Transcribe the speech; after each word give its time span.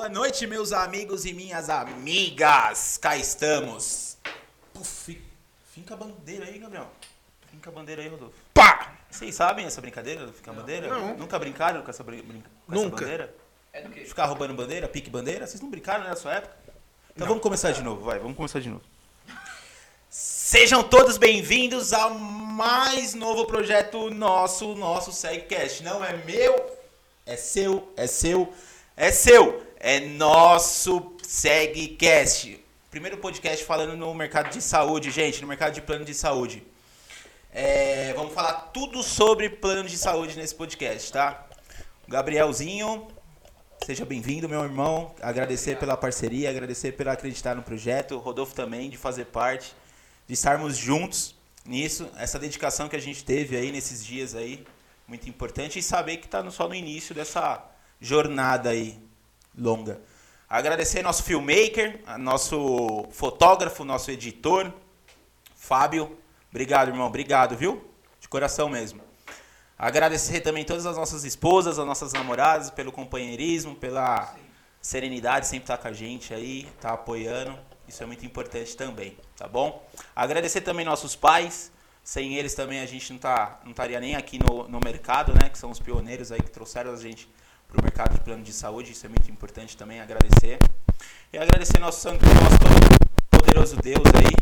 Boa 0.00 0.08
noite, 0.08 0.46
meus 0.46 0.72
amigos 0.72 1.26
e 1.26 1.34
minhas 1.34 1.68
amigas. 1.68 2.96
Cá 2.96 3.18
estamos. 3.18 4.16
Puf, 4.72 5.20
finca 5.74 5.92
a 5.92 5.96
bandeira 5.98 6.46
aí, 6.46 6.58
Gabriel. 6.58 6.90
Finca 7.50 7.68
a 7.68 7.72
bandeira 7.74 8.00
aí, 8.00 8.08
Rodolfo. 8.08 8.34
Pá! 8.54 8.94
Vocês 9.10 9.34
sabem 9.34 9.66
essa 9.66 9.78
brincadeira 9.78 10.24
do 10.24 10.32
ficar 10.32 10.54
bandeira? 10.54 10.88
Não. 10.88 11.18
Nunca 11.18 11.38
brincaram 11.38 11.82
com 11.82 11.90
essa, 11.90 12.02
brin- 12.02 12.22
com 12.22 12.32
Nunca. 12.72 12.86
essa 12.96 12.96
bandeira? 12.96 13.34
É 13.74 13.82
do 13.82 13.90
quê? 13.90 14.06
Ficar 14.06 14.24
roubando 14.24 14.54
bandeira, 14.54 14.88
pique 14.88 15.10
bandeira? 15.10 15.46
Vocês 15.46 15.60
não 15.60 15.68
brincaram 15.68 16.04
né, 16.04 16.08
na 16.08 16.16
sua 16.16 16.32
época? 16.36 16.56
Então 17.14 17.28
vamos 17.28 17.42
começar 17.42 17.70
de 17.72 17.82
novo, 17.82 18.02
vai, 18.02 18.18
vamos 18.18 18.38
começar 18.38 18.60
de 18.60 18.70
novo. 18.70 18.82
Sejam 20.08 20.82
todos 20.82 21.18
bem-vindos 21.18 21.92
ao 21.92 22.14
mais 22.14 23.12
novo 23.12 23.44
projeto 23.44 24.08
nosso, 24.08 24.74
nosso 24.76 25.12
SegCast. 25.12 25.82
Não 25.82 26.02
é 26.02 26.16
meu, 26.24 26.74
é 27.26 27.36
seu, 27.36 27.92
é 27.98 28.06
seu, 28.06 28.50
é 28.96 29.12
seu. 29.12 29.68
É 29.82 29.98
nosso 29.98 31.16
SegCast. 31.22 32.62
Primeiro 32.90 33.16
podcast 33.16 33.64
falando 33.64 33.96
no 33.96 34.12
mercado 34.12 34.50
de 34.50 34.60
saúde, 34.60 35.10
gente, 35.10 35.40
no 35.40 35.48
mercado 35.48 35.72
de 35.72 35.80
plano 35.80 36.04
de 36.04 36.12
saúde. 36.12 36.62
É, 37.50 38.12
vamos 38.12 38.34
falar 38.34 38.52
tudo 38.74 39.02
sobre 39.02 39.48
plano 39.48 39.88
de 39.88 39.96
saúde 39.96 40.36
nesse 40.36 40.54
podcast, 40.54 41.10
tá? 41.10 41.46
Gabrielzinho, 42.06 43.08
seja 43.82 44.04
bem-vindo, 44.04 44.46
meu 44.50 44.62
irmão. 44.62 45.14
Agradecer 45.22 45.78
pela 45.78 45.96
parceria, 45.96 46.50
agradecer 46.50 46.92
por 46.92 47.08
acreditar 47.08 47.54
no 47.54 47.62
projeto. 47.62 48.18
Rodolfo 48.18 48.54
também, 48.54 48.90
de 48.90 48.98
fazer 48.98 49.24
parte, 49.24 49.74
de 50.26 50.34
estarmos 50.34 50.76
juntos 50.76 51.34
nisso. 51.64 52.06
Essa 52.18 52.38
dedicação 52.38 52.86
que 52.86 52.96
a 52.96 53.00
gente 53.00 53.24
teve 53.24 53.56
aí 53.56 53.72
nesses 53.72 54.04
dias 54.04 54.34
aí, 54.34 54.62
muito 55.08 55.26
importante. 55.26 55.78
E 55.78 55.82
saber 55.82 56.18
que 56.18 56.26
está 56.26 56.50
só 56.50 56.68
no 56.68 56.74
início 56.74 57.14
dessa 57.14 57.64
jornada 57.98 58.68
aí 58.68 59.08
longa. 59.60 60.00
Agradecer 60.48 61.02
nosso 61.02 61.22
filmmaker, 61.22 62.00
nosso 62.18 63.06
fotógrafo, 63.12 63.84
nosso 63.84 64.10
editor, 64.10 64.72
Fábio. 65.54 66.18
Obrigado, 66.50 66.88
irmão. 66.88 67.06
Obrigado, 67.06 67.56
viu? 67.56 67.84
De 68.18 68.28
coração 68.28 68.68
mesmo. 68.68 69.00
Agradecer 69.78 70.40
também 70.40 70.64
todas 70.64 70.86
as 70.86 70.96
nossas 70.96 71.24
esposas, 71.24 71.78
as 71.78 71.86
nossas 71.86 72.12
namoradas, 72.12 72.70
pelo 72.70 72.90
companheirismo, 72.90 73.76
pela 73.76 74.34
serenidade, 74.80 75.46
sempre 75.46 75.64
estar 75.64 75.78
com 75.78 75.88
a 75.88 75.92
gente 75.92 76.34
aí, 76.34 76.64
tá 76.80 76.94
apoiando. 76.94 77.56
Isso 77.86 78.02
é 78.02 78.06
muito 78.06 78.26
importante 78.26 78.76
também, 78.76 79.16
tá 79.36 79.46
bom? 79.46 79.86
Agradecer 80.14 80.62
também 80.62 80.84
nossos 80.84 81.14
pais. 81.14 81.70
Sem 82.02 82.34
eles 82.34 82.54
também 82.54 82.80
a 82.80 82.86
gente 82.86 83.12
não, 83.12 83.20
tá, 83.20 83.60
não 83.62 83.70
estaria 83.70 84.00
nem 84.00 84.16
aqui 84.16 84.38
no, 84.38 84.66
no 84.66 84.80
mercado, 84.82 85.32
né? 85.32 85.48
Que 85.48 85.58
são 85.58 85.70
os 85.70 85.78
pioneiros 85.78 86.32
aí 86.32 86.42
que 86.42 86.50
trouxeram 86.50 86.92
a 86.92 86.96
gente 86.96 87.28
para 87.70 87.80
o 87.80 87.82
mercado 87.82 88.14
de 88.14 88.20
plano 88.20 88.42
de 88.42 88.52
saúde. 88.52 88.92
Isso 88.92 89.06
é 89.06 89.08
muito 89.08 89.30
importante 89.30 89.76
também, 89.76 90.00
agradecer. 90.00 90.58
E 91.32 91.38
agradecer 91.38 91.78
nosso 91.78 92.00
santo, 92.00 92.24
nosso 92.26 92.58
poderoso 93.30 93.76
Deus 93.76 94.02
aí, 94.16 94.34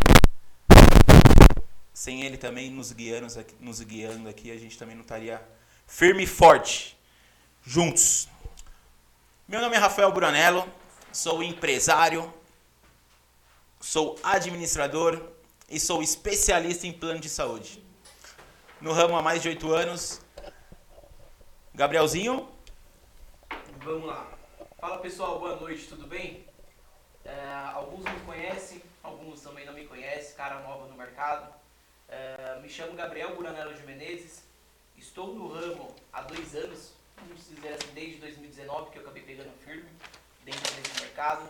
sem 1.92 2.22
ele 2.22 2.36
também 2.36 2.70
nos 2.70 2.92
guiando, 2.92 3.26
nos 3.60 3.80
guiando 3.80 4.28
aqui, 4.28 4.50
a 4.50 4.56
gente 4.56 4.78
também 4.78 4.94
não 4.94 5.02
estaria 5.02 5.40
firme 5.86 6.24
e 6.24 6.26
forte, 6.26 6.98
juntos. 7.62 8.28
Meu 9.46 9.60
nome 9.60 9.76
é 9.76 9.78
Rafael 9.78 10.10
Buranello, 10.10 10.66
sou 11.12 11.42
empresário, 11.42 12.32
sou 13.80 14.18
administrador 14.22 15.22
e 15.68 15.78
sou 15.78 16.02
especialista 16.02 16.86
em 16.86 16.92
plano 16.92 17.20
de 17.20 17.28
saúde. 17.28 17.84
No 18.80 18.92
ramo 18.92 19.16
há 19.16 19.22
mais 19.22 19.42
de 19.42 19.48
oito 19.48 19.72
anos. 19.72 20.20
Gabrielzinho, 21.74 22.48
Vamos 23.88 24.04
lá. 24.04 24.30
Fala 24.78 24.98
pessoal, 24.98 25.38
boa 25.38 25.56
noite, 25.56 25.86
tudo 25.88 26.06
bem? 26.06 26.44
É, 27.24 27.40
alguns 27.72 28.04
me 28.04 28.20
conhecem, 28.26 28.82
alguns 29.02 29.40
também 29.40 29.64
não 29.64 29.72
me 29.72 29.86
conhecem, 29.86 30.36
cara 30.36 30.60
nova 30.60 30.86
no 30.88 30.94
mercado. 30.94 31.50
É, 32.06 32.60
me 32.60 32.68
chamo 32.68 32.92
Gabriel 32.92 33.34
Buranello 33.34 33.72
de 33.72 33.82
Menezes, 33.84 34.44
estou 34.94 35.34
no 35.34 35.48
ramo 35.48 35.96
há 36.12 36.20
dois 36.20 36.54
anos, 36.54 36.92
vamos 37.16 37.48
dizer 37.48 37.72
assim, 37.72 37.88
desde 37.94 38.18
2019 38.18 38.90
que 38.90 38.98
eu 38.98 39.02
acabei 39.04 39.22
pegando 39.22 39.56
firme 39.64 39.88
dentro 40.44 40.74
desse 40.74 41.00
mercado. 41.00 41.48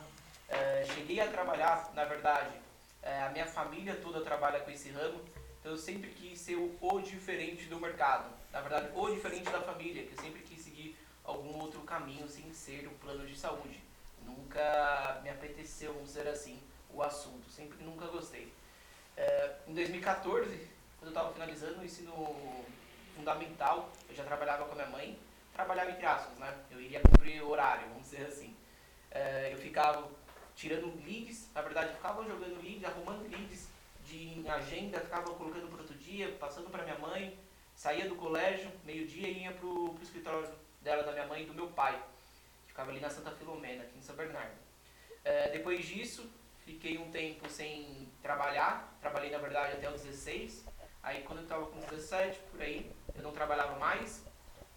É, 0.48 0.86
cheguei 0.94 1.18
a 1.18 1.26
trabalhar, 1.26 1.90
na 1.92 2.04
verdade, 2.04 2.54
é, 3.02 3.20
a 3.20 3.30
minha 3.30 3.46
família 3.46 3.96
toda 3.96 4.20
trabalha 4.20 4.60
com 4.60 4.70
esse 4.70 4.90
ramo, 4.90 5.20
então 5.58 5.72
eu 5.72 5.78
sempre 5.78 6.10
quis 6.10 6.38
ser 6.38 6.54
o, 6.54 6.72
o 6.80 7.00
diferente 7.00 7.64
do 7.64 7.80
mercado. 7.80 8.32
Na 8.52 8.60
verdade, 8.60 8.90
o 8.94 9.10
diferente 9.10 9.50
da 9.50 9.60
família, 9.60 10.04
que 10.04 10.12
eu 10.12 10.22
sempre 10.22 10.40
quis 10.42 10.57
algum 11.28 11.60
outro 11.60 11.80
caminho 11.82 12.26
sem 12.28 12.52
ser 12.52 12.86
o 12.86 12.90
plano 12.92 13.26
de 13.26 13.38
saúde. 13.38 13.80
Nunca 14.24 15.20
me 15.22 15.28
apeteceu, 15.28 15.92
vamos 15.92 16.08
dizer 16.08 16.26
assim, 16.26 16.58
o 16.90 17.02
assunto. 17.02 17.50
Sempre 17.50 17.84
nunca 17.84 18.06
gostei. 18.06 18.52
É, 19.16 19.56
em 19.66 19.74
2014, 19.74 20.48
quando 20.98 21.02
eu 21.02 21.08
estava 21.08 21.32
finalizando 21.32 21.80
o 21.80 21.84
ensino 21.84 22.64
fundamental, 23.14 23.90
eu 24.08 24.14
já 24.14 24.24
trabalhava 24.24 24.64
com 24.64 24.72
a 24.72 24.74
minha 24.74 24.88
mãe. 24.88 25.18
Trabalhava 25.52 25.90
entre 25.90 26.06
aspas, 26.06 26.38
né? 26.38 26.56
Eu 26.70 26.80
iria 26.80 27.00
cumprir 27.00 27.42
horário, 27.42 27.88
vamos 27.88 28.04
dizer 28.04 28.26
assim. 28.26 28.56
É, 29.10 29.52
eu 29.52 29.58
ficava 29.58 30.08
tirando 30.54 30.92
leads, 31.04 31.48
na 31.54 31.62
verdade 31.62 31.90
eu 31.90 31.96
ficava 31.96 32.24
jogando 32.24 32.62
leads, 32.62 32.84
arrumando 32.84 33.28
leads 33.28 33.68
de 34.04 34.42
agenda, 34.48 35.00
ficava 35.00 35.32
colocando 35.34 35.68
para 35.68 35.80
outro 35.80 35.96
dia, 35.96 36.32
passando 36.40 36.70
para 36.70 36.82
minha 36.82 36.98
mãe, 36.98 37.38
saía 37.74 38.08
do 38.08 38.16
colégio, 38.16 38.70
meio-dia 38.84 39.28
e 39.28 39.42
ia 39.44 39.52
pro, 39.52 39.90
pro 39.94 40.02
escritório 40.02 40.48
dela, 40.80 41.02
da 41.02 41.12
minha 41.12 41.26
mãe 41.26 41.42
e 41.42 41.46
do 41.46 41.54
meu 41.54 41.68
pai. 41.68 42.00
Ficava 42.66 42.90
ali 42.90 43.00
na 43.00 43.10
Santa 43.10 43.30
Filomena, 43.32 43.82
aqui 43.82 43.98
em 43.98 44.02
São 44.02 44.14
Bernardo. 44.14 44.56
É, 45.24 45.50
depois 45.50 45.84
disso, 45.84 46.30
fiquei 46.64 46.98
um 46.98 47.10
tempo 47.10 47.48
sem 47.48 48.08
trabalhar. 48.22 48.96
Trabalhei, 49.00 49.30
na 49.30 49.38
verdade, 49.38 49.74
até 49.74 49.90
os 49.90 50.02
16. 50.02 50.64
Aí, 51.02 51.22
quando 51.22 51.38
eu 51.38 51.44
estava 51.44 51.66
com 51.66 51.80
17, 51.80 52.38
por 52.50 52.60
aí, 52.60 52.90
eu 53.14 53.22
não 53.22 53.32
trabalhava 53.32 53.78
mais. 53.78 54.24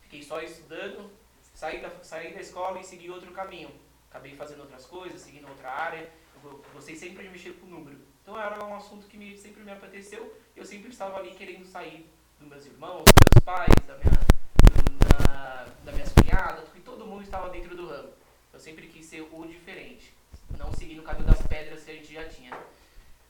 Fiquei 0.02 0.24
só 0.24 0.42
estudando. 0.42 1.12
Saí 1.54 1.82
da, 1.82 1.90
saí 2.04 2.34
da 2.34 2.42
escola 2.42 2.80
e 2.80 2.84
segui 2.84 3.10
outro 3.10 3.32
caminho. 3.32 3.72
Acabei 4.10 4.36
fazendo 4.36 4.62
outras 4.62 4.86
coisas, 4.86 5.22
seguindo 5.22 5.48
outra 5.48 5.70
área. 5.72 6.10
Eu 6.44 6.64
gostei 6.74 6.96
sempre 6.96 7.24
de 7.24 7.30
mexer 7.30 7.54
com 7.54 7.68
número. 7.68 8.00
Então, 8.22 8.40
era 8.40 8.64
um 8.66 8.76
assunto 8.76 9.08
que 9.08 9.18
me, 9.18 9.38
sempre 9.38 9.64
me 9.64 9.72
apeteceu. 9.72 10.36
Eu 10.56 10.66
sempre 10.66 10.90
estava 10.90 11.18
ali 11.18 11.32
querendo 11.32 11.66
sair 11.66 12.10
dos 12.40 12.48
meus 12.48 12.66
irmãos, 12.66 13.04
dos 13.04 13.14
meus 13.36 13.46
pais, 13.46 13.74
da 13.88 13.98
minha, 13.98 14.31
da, 15.84 15.92
minhas 15.92 16.12
cunhadas, 16.14 16.66
porque 16.66 16.82
todo 16.82 17.06
mundo 17.06 17.24
estava 17.24 17.50
dentro 17.50 17.76
do 17.76 17.88
ramo. 17.88 18.14
Eu 18.54 18.60
sempre 18.60 18.88
quis 18.88 19.06
ser 19.06 19.22
o 19.22 19.48
diferente, 19.48 20.14
não 20.58 20.72
seguir 20.74 20.96
no 20.96 21.04
caminho 21.04 21.28
das 21.28 21.42
pedras 21.48 21.84
que 21.84 21.92
a 21.92 21.94
gente 21.94 22.14
já 22.14 22.28
tinha. 22.28 22.58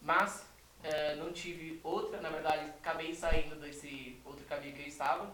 Mas 0.02 0.46
eh, 0.84 1.16
não 1.16 1.32
tive 1.32 1.80
outra, 1.84 2.20
na 2.22 2.30
verdade, 2.30 2.66
acabei 2.80 3.14
saindo 3.14 3.56
desse 3.56 4.20
outro 4.26 4.44
caminho 4.46 4.74
que 4.74 4.82
eu 4.82 4.88
estava, 4.88 5.32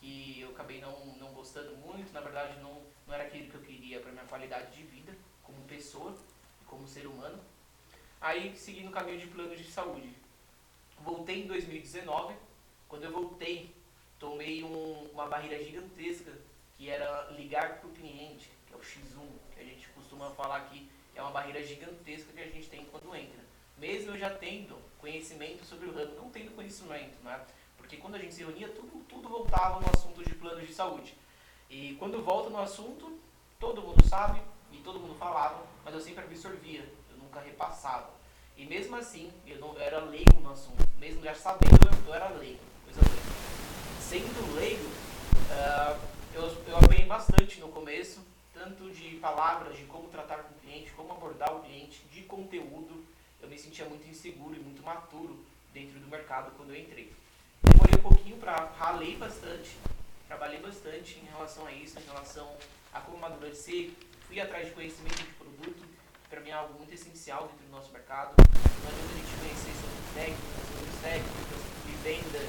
que 0.00 0.40
eu 0.40 0.50
acabei 0.50 0.80
não, 0.80 1.06
não 1.16 1.28
gostando 1.32 1.76
muito, 1.76 2.12
na 2.12 2.20
verdade 2.20 2.60
não, 2.60 2.82
não 3.06 3.14
era 3.14 3.24
aquilo 3.24 3.48
que 3.48 3.54
eu 3.54 3.62
queria 3.62 4.00
para 4.00 4.12
minha 4.12 4.24
qualidade 4.24 4.76
de 4.76 4.82
vida, 4.82 5.16
como 5.42 5.58
pessoa 5.62 6.14
como 6.66 6.86
ser 6.86 7.06
humano. 7.06 7.38
Aí 8.20 8.54
segui 8.56 8.82
no 8.82 8.90
caminho 8.90 9.18
de 9.18 9.26
plano 9.26 9.56
de 9.56 9.64
saúde. 9.64 10.12
Voltei 11.02 11.44
em 11.44 11.46
2019, 11.46 12.34
quando 12.88 13.04
eu 13.04 13.12
voltei 13.12 13.74
tomei 14.18 14.62
um- 14.64 15.08
uma 15.12 15.26
barreira 15.26 15.62
gigantesca 15.62 16.32
que 16.76 16.88
era 16.88 17.30
ligar 17.36 17.78
para 17.78 17.88
o 17.88 17.92
cliente, 17.92 18.50
que 18.66 18.74
é 18.74 18.76
o 18.76 18.80
X1, 18.80 19.28
que 19.54 19.60
a 19.60 19.64
gente 19.64 19.88
costuma 19.88 20.30
falar 20.30 20.58
aqui, 20.58 20.88
que 21.12 21.18
é 21.18 21.22
uma 21.22 21.30
barreira 21.30 21.62
gigantesca 21.62 22.32
que 22.32 22.40
a 22.40 22.46
gente 22.46 22.68
tem 22.68 22.84
quando 22.86 23.14
entra. 23.14 23.40
Mesmo 23.76 24.12
eu 24.12 24.18
já 24.18 24.30
tendo 24.30 24.76
conhecimento 24.98 25.64
sobre 25.64 25.88
o 25.88 25.94
ramo, 25.94 26.14
não 26.14 26.30
tendo 26.30 26.54
conhecimento, 26.54 27.22
né? 27.22 27.40
Porque 27.76 27.96
quando 27.96 28.16
a 28.16 28.18
gente 28.18 28.34
se 28.34 28.42
reunia, 28.42 28.68
tudo, 28.68 29.04
tudo 29.08 29.28
voltava 29.28 29.80
no 29.80 29.86
assunto 29.88 30.22
de 30.24 30.34
planos 30.34 30.66
de 30.66 30.74
saúde. 30.74 31.14
E 31.70 31.94
quando 31.98 32.22
volta 32.22 32.50
no 32.50 32.58
assunto, 32.58 33.18
todo 33.58 33.82
mundo 33.82 34.04
sabe 34.04 34.42
e 34.72 34.78
todo 34.78 34.98
mundo 35.00 35.14
falava, 35.16 35.64
mas 35.84 35.94
eu 35.94 36.00
sempre 36.00 36.24
absorvia, 36.24 36.80
eu 37.10 37.16
nunca 37.16 37.40
repassava. 37.40 38.10
E 38.56 38.64
mesmo 38.64 38.96
assim, 38.96 39.32
eu 39.46 39.58
não 39.58 39.74
eu 39.74 39.80
era 39.80 40.00
leigo 40.00 40.40
no 40.40 40.50
assunto, 40.50 40.84
mesmo 40.98 41.22
já 41.22 41.34
sabendo, 41.34 41.78
eu, 42.06 42.14
era 42.14 42.28
leigo, 42.30 42.60
coisa 42.84 43.00
leiga 43.00 43.28
sendo 44.08 44.54
leigo, 44.56 44.90
ah, 45.50 45.98
eu, 46.32 46.42
eu 46.66 46.78
apanhei 46.78 47.04
bastante 47.04 47.60
no 47.60 47.68
começo, 47.68 48.20
tanto 48.54 48.90
de 48.90 49.16
palavras, 49.16 49.76
de 49.76 49.84
como 49.84 50.08
tratar 50.08 50.38
com 50.38 50.54
o 50.54 50.58
cliente, 50.60 50.90
como 50.92 51.12
abordar 51.12 51.54
o 51.54 51.60
cliente, 51.60 52.00
de 52.10 52.22
conteúdo. 52.22 53.04
Eu 53.42 53.48
me 53.50 53.58
sentia 53.58 53.84
muito 53.84 54.08
inseguro 54.08 54.56
e 54.56 54.60
muito 54.60 54.82
maturo 54.82 55.38
dentro 55.74 56.00
do 56.00 56.08
mercado 56.08 56.52
quando 56.56 56.70
eu 56.70 56.80
entrei. 56.80 57.12
Demorei 57.62 57.98
um 57.98 58.02
pouquinho 58.02 58.38
para 58.38 58.72
ralei 58.78 59.14
bastante, 59.16 59.76
trabalhei 60.26 60.58
bastante 60.58 61.18
em 61.18 61.26
relação 61.26 61.66
a 61.66 61.72
isso, 61.72 61.98
em 61.98 62.04
relação 62.04 62.50
a 62.94 63.00
como 63.00 63.18
amadurecer, 63.18 63.90
fui 64.26 64.40
atrás 64.40 64.68
de 64.68 64.72
conhecimento 64.72 65.18
de 65.18 65.34
produto, 65.34 65.84
que 66.22 66.28
para 66.30 66.40
mim 66.40 66.48
é 66.48 66.54
algo 66.54 66.78
muito 66.78 66.94
essencial 66.94 67.48
dentro 67.48 67.66
do 67.66 67.72
nosso 67.72 67.92
mercado. 67.92 68.32
Não 68.38 68.88
adianta 68.88 69.12
a 69.12 69.18
gente 69.18 69.36
conhecer 69.38 69.74
sobre 69.76 70.14
técnicas, 70.14 70.66
sobre 70.72 71.02
técnicas 71.02 71.68
venda, 72.02 72.40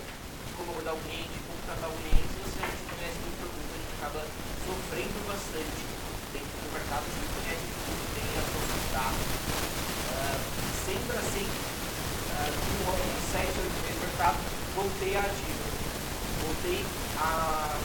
de 0.60 0.66
como 0.66 0.72
abordar 0.72 0.94
o 0.94 1.00
cliente, 1.00 1.40
como 1.48 1.60
tratar 1.64 1.88
o 1.88 1.96
cliente, 2.04 2.28
se 2.28 2.40
você 2.44 2.60
não 2.60 2.84
conhece 2.92 3.18
do 3.24 3.32
produto, 3.40 3.72
a 3.72 3.80
gente 3.80 3.94
acaba 3.96 4.22
sofrendo 4.68 5.20
bastante 5.24 5.82
dentro 6.36 6.56
do 6.60 6.70
mercado 6.76 7.04
se 7.08 7.20
não 7.20 7.30
conhece 7.40 7.66
tá? 8.92 9.08
Uh, 10.10 10.40
sempre 10.86 11.18
assim, 11.18 11.48
uh, 11.48 12.52
com 12.84 12.92
uns 12.92 13.26
7, 13.32 13.48
8 13.48 13.88
meses 13.88 14.02
mercado, 14.04 14.38
voltei 14.76 15.16
a 15.16 15.20
ativa. 15.20 15.66
Voltei 16.44 16.86
a. 17.20 17.80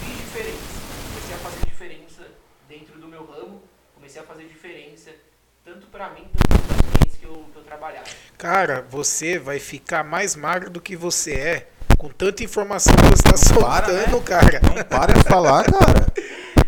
fiz 0.00 0.16
diferença. 0.18 0.80
Comecei 1.10 1.34
a 1.34 1.38
fazer 1.38 1.66
diferença 1.66 2.28
dentro 2.68 2.98
do 2.98 3.08
meu 3.08 3.24
ramo, 3.26 3.62
comecei 3.94 4.22
a 4.22 4.24
fazer 4.24 4.44
diferença 4.44 5.10
tanto 5.64 5.86
para 5.88 6.10
mim, 6.10 6.28
tanto 6.32 6.62
para 6.62 6.76
os 6.76 6.80
clientes 6.80 7.18
que 7.18 7.24
eu, 7.24 7.44
que 7.52 7.56
eu 7.56 7.62
trabalhava. 7.64 8.06
Cara, 8.38 8.82
você 8.82 9.38
vai 9.38 9.58
ficar 9.58 10.04
mais 10.04 10.36
magro 10.36 10.70
do 10.70 10.80
que 10.80 10.96
você 10.96 11.34
é 11.34 11.68
com 12.00 12.08
tanta 12.08 12.42
informação 12.42 12.94
que 12.96 13.02
você 13.02 13.28
está 13.28 13.36
soltando, 13.36 14.16
né? 14.16 14.22
cara. 14.24 14.60
Não 14.74 14.82
para 14.82 15.12
de 15.12 15.22
falar, 15.24 15.64
cara. 15.64 16.06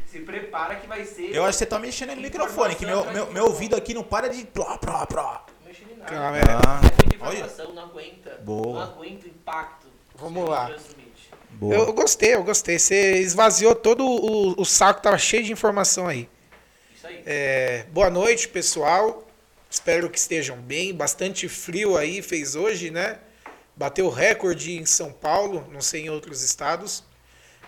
Se 0.06 0.18
prepara 0.20 0.74
que 0.74 0.86
vai 0.86 1.06
ser. 1.06 1.34
Eu 1.34 1.42
acho 1.44 1.52
que 1.52 1.64
você 1.64 1.66
tá 1.66 1.78
mexendo 1.78 2.14
no 2.14 2.20
microfone, 2.20 2.74
que 2.74 2.84
meu, 2.84 3.10
meu, 3.10 3.32
meu 3.32 3.44
ouvido 3.46 3.74
aqui 3.74 3.94
não 3.94 4.02
para 4.02 4.28
de. 4.28 4.44
Plá, 4.44 4.76
plá, 4.76 5.06
plá. 5.06 5.46
Não 5.60 5.68
mexi 5.68 5.84
em 5.90 5.96
nada. 5.96 6.10
Calma, 6.10 6.36
é. 6.36 6.42
Ah, 6.42 6.80
É 6.82 7.14
informação, 7.14 7.72
não 7.72 7.84
aguenta. 7.84 8.38
Boa. 8.44 8.84
Não 8.84 8.92
aguenta 8.92 9.24
o 9.24 9.28
impacto. 9.30 9.86
Vamos 10.16 10.50
lá. 10.50 10.70
Boa. 11.52 11.74
Eu, 11.76 11.86
eu 11.86 11.92
gostei, 11.94 12.34
eu 12.34 12.44
gostei. 12.44 12.78
Você 12.78 13.20
esvaziou 13.20 13.74
todo 13.74 14.04
o, 14.04 14.60
o 14.60 14.64
saco, 14.66 15.00
tava 15.00 15.16
cheio 15.16 15.44
de 15.44 15.50
informação 15.50 16.08
aí. 16.08 16.28
Isso 16.94 17.06
aí. 17.06 17.22
É, 17.24 17.86
boa 17.90 18.10
noite, 18.10 18.48
pessoal. 18.48 19.26
Espero 19.70 20.10
que 20.10 20.18
estejam 20.18 20.58
bem. 20.58 20.92
Bastante 20.92 21.48
frio 21.48 21.96
aí 21.96 22.20
fez 22.20 22.54
hoje, 22.54 22.90
né? 22.90 23.18
Bateu 23.82 24.08
recorde 24.08 24.78
em 24.78 24.86
São 24.86 25.10
Paulo, 25.12 25.66
não 25.72 25.80
sei 25.80 26.02
em 26.02 26.08
outros 26.08 26.40
estados. 26.40 27.02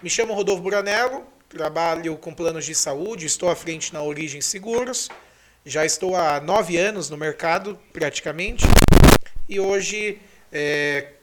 Me 0.00 0.08
chamo 0.08 0.32
Rodolfo 0.32 0.62
Buranello, 0.62 1.24
trabalho 1.48 2.16
com 2.16 2.32
planos 2.32 2.64
de 2.64 2.72
saúde, 2.72 3.26
estou 3.26 3.50
à 3.50 3.56
frente 3.56 3.92
na 3.92 4.00
Origem 4.00 4.40
Seguros. 4.40 5.08
Já 5.66 5.84
estou 5.84 6.14
há 6.14 6.40
nove 6.40 6.76
anos 6.76 7.10
no 7.10 7.16
mercado, 7.16 7.76
praticamente. 7.92 8.64
E 9.48 9.58
hoje 9.58 10.20
é, 10.52 11.14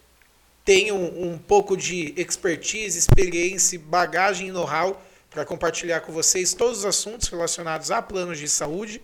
tenho 0.66 0.96
um 0.96 1.38
pouco 1.38 1.78
de 1.78 2.14
expertise, 2.18 3.00
experiência, 3.00 3.80
bagagem 3.80 4.50
e 4.50 4.52
know-how 4.52 5.02
para 5.30 5.46
compartilhar 5.46 6.02
com 6.02 6.12
vocês 6.12 6.54
todos 6.54 6.80
os 6.80 6.86
assuntos 6.86 7.30
relacionados 7.30 7.92
a 7.92 8.02
planos 8.02 8.38
de 8.38 8.50
saúde 8.50 9.02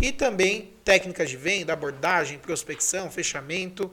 e 0.00 0.10
também 0.10 0.72
técnicas 0.82 1.28
de 1.28 1.36
venda, 1.36 1.74
abordagem, 1.74 2.38
prospecção, 2.38 3.10
fechamento, 3.10 3.92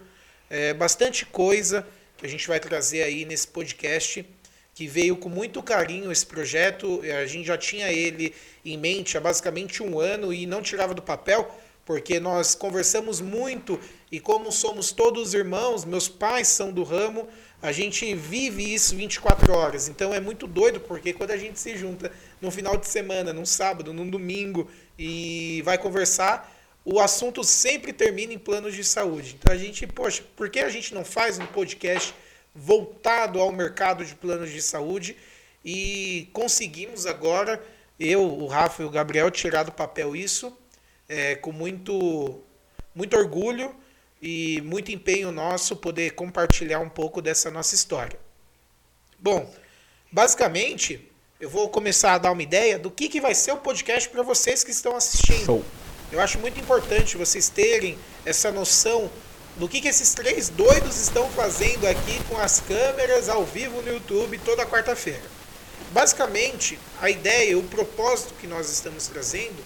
é, 0.50 0.74
bastante 0.74 1.26
coisa 1.26 1.86
que 2.18 2.26
a 2.26 2.30
gente 2.30 2.48
vai 2.48 2.60
trazer 2.60 3.04
aí 3.04 3.26
nesse 3.26 3.48
podcast 3.48 4.26
que 4.74 4.88
veio 4.88 5.16
com 5.16 5.30
muito 5.30 5.64
carinho 5.64 6.12
esse 6.12 6.26
projeto. 6.26 7.02
A 7.22 7.26
gente 7.26 7.48
já 7.48 7.58
tinha 7.58 7.92
ele 7.92 8.36
em 8.64 8.78
mente 8.78 9.18
há 9.18 9.22
basicamente 9.22 9.82
um 9.82 10.00
ano 10.00 10.34
e 10.34 10.46
não 10.46 10.62
tirava 10.62 10.94
do 10.94 11.02
papel, 11.02 11.50
porque 11.86 12.20
nós 12.20 12.54
conversamos 12.56 13.22
muito 13.22 13.80
e 14.12 14.20
como 14.20 14.52
somos 14.52 14.92
todos 14.92 15.34
irmãos, 15.34 15.86
meus 15.86 16.10
pais 16.10 16.50
são 16.50 16.74
do 16.74 16.84
ramo, 16.84 17.28
a 17.62 17.72
gente 17.72 18.14
vive 18.14 18.74
isso 18.74 18.96
24 18.96 19.54
horas. 19.54 19.88
Então 19.88 20.14
é 20.14 20.20
muito 20.20 20.46
doido, 20.46 20.80
porque 20.82 21.14
quando 21.14 21.32
a 21.32 21.38
gente 21.38 21.58
se 21.60 21.78
junta 21.78 22.12
no 22.42 22.52
final 22.52 22.76
de 22.76 22.88
semana, 22.88 23.32
num 23.32 23.46
sábado, 23.46 23.94
num 23.94 24.10
domingo 24.10 24.70
e 25.00 25.62
vai 25.64 25.78
conversar, 25.78 26.54
o 26.86 27.00
assunto 27.00 27.44
sempre 27.44 27.92
termina 27.92 28.32
em 28.32 28.38
planos 28.38 28.76
de 28.76 28.84
saúde. 28.84 29.36
Então 29.40 29.52
a 29.52 29.58
gente, 29.58 29.88
poxa, 29.88 30.24
por 30.36 30.50
que 30.50 30.60
a 30.60 30.70
gente 30.70 30.94
não 30.94 31.04
faz 31.04 31.40
um 31.40 31.46
podcast 31.48 32.14
voltado 32.54 33.42
ao 33.42 33.52
mercado 33.52 34.06
de 34.06 34.14
planos 34.14 34.52
de 34.52 34.62
saúde? 34.62 35.18
E 35.64 36.30
conseguimos 36.32 37.08
agora, 37.08 37.62
eu, 38.00 38.22
o 38.22 38.46
Rafa 38.46 38.84
e 38.84 38.86
o 38.86 38.90
Gabriel, 38.92 39.32
tirar 39.32 39.64
do 39.64 39.72
papel 39.72 40.16
isso 40.16 40.56
é, 41.10 41.34
com 41.36 41.52
muito, 41.52 42.40
muito 42.94 43.18
orgulho 43.18 43.76
e 44.22 44.62
muito 44.62 44.92
empenho 44.92 45.32
nosso 45.32 45.76
poder 45.76 46.12
compartilhar 46.12 46.80
um 46.80 46.90
pouco 46.90 47.20
dessa 47.20 47.50
nossa 47.50 47.74
história. 47.74 48.20
Bom, 49.18 49.52
basicamente, 50.12 51.12
eu 51.40 51.50
vou 51.50 51.68
começar 51.70 52.14
a 52.14 52.18
dar 52.20 52.32
uma 52.32 52.44
ideia 52.44 52.78
do 52.78 52.92
que, 52.92 53.10
que 53.10 53.20
vai 53.20 53.34
ser 53.34 53.54
o 53.54 53.58
podcast 53.58 54.08
para 54.10 54.22
vocês 54.22 54.64
que 54.64 54.72
estão 54.72 54.96
assistindo. 54.96 55.46
Show. 55.46 55.66
Eu 56.16 56.22
acho 56.22 56.40
muito 56.40 56.58
importante 56.58 57.18
vocês 57.18 57.50
terem 57.50 58.00
essa 58.26 58.50
noção 58.50 59.12
do 59.58 59.68
que, 59.68 59.82
que 59.82 59.90
esses 59.90 60.14
três 60.14 60.48
doidos 60.48 60.98
estão 60.98 61.30
fazendo 61.32 61.86
aqui 61.86 62.24
com 62.30 62.38
as 62.38 62.62
câmeras 62.62 63.28
ao 63.28 63.44
vivo 63.44 63.82
no 63.82 63.92
YouTube 63.92 64.38
toda 64.38 64.66
quarta-feira. 64.66 65.22
Basicamente, 65.92 66.80
a 67.02 67.10
ideia, 67.10 67.58
o 67.58 67.64
propósito 67.64 68.34
que 68.36 68.48
nós 68.48 68.72
estamos 68.72 69.08
trazendo 69.08 69.62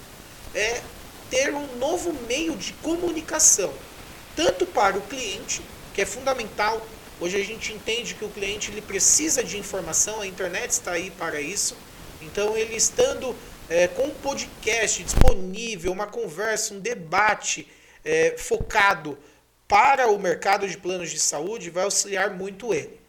é 0.52 0.82
ter 1.30 1.54
um 1.54 1.76
novo 1.76 2.12
meio 2.26 2.56
de 2.56 2.72
comunicação, 2.72 3.72
tanto 4.34 4.66
para 4.66 4.98
o 4.98 5.02
cliente, 5.02 5.62
que 5.94 6.02
é 6.02 6.04
fundamental. 6.04 6.84
Hoje 7.20 7.40
a 7.40 7.44
gente 7.44 7.72
entende 7.72 8.14
que 8.14 8.24
o 8.24 8.28
cliente 8.28 8.72
ele 8.72 8.82
precisa 8.82 9.44
de 9.44 9.56
informação, 9.56 10.20
a 10.20 10.26
internet 10.26 10.72
está 10.72 10.90
aí 10.90 11.12
para 11.12 11.40
isso. 11.40 11.76
Então, 12.20 12.56
ele 12.56 12.74
estando 12.74 13.36
é, 13.70 13.86
com 13.86 14.06
um 14.06 14.10
podcast 14.10 15.04
disponível, 15.04 15.92
uma 15.92 16.08
conversa, 16.08 16.74
um 16.74 16.80
debate 16.80 17.68
é, 18.04 18.36
focado 18.36 19.16
para 19.68 20.10
o 20.10 20.18
mercado 20.18 20.68
de 20.68 20.76
planos 20.76 21.08
de 21.10 21.20
saúde, 21.20 21.70
vai 21.70 21.84
auxiliar 21.84 22.30
muito 22.30 22.74
ele. 22.74 23.00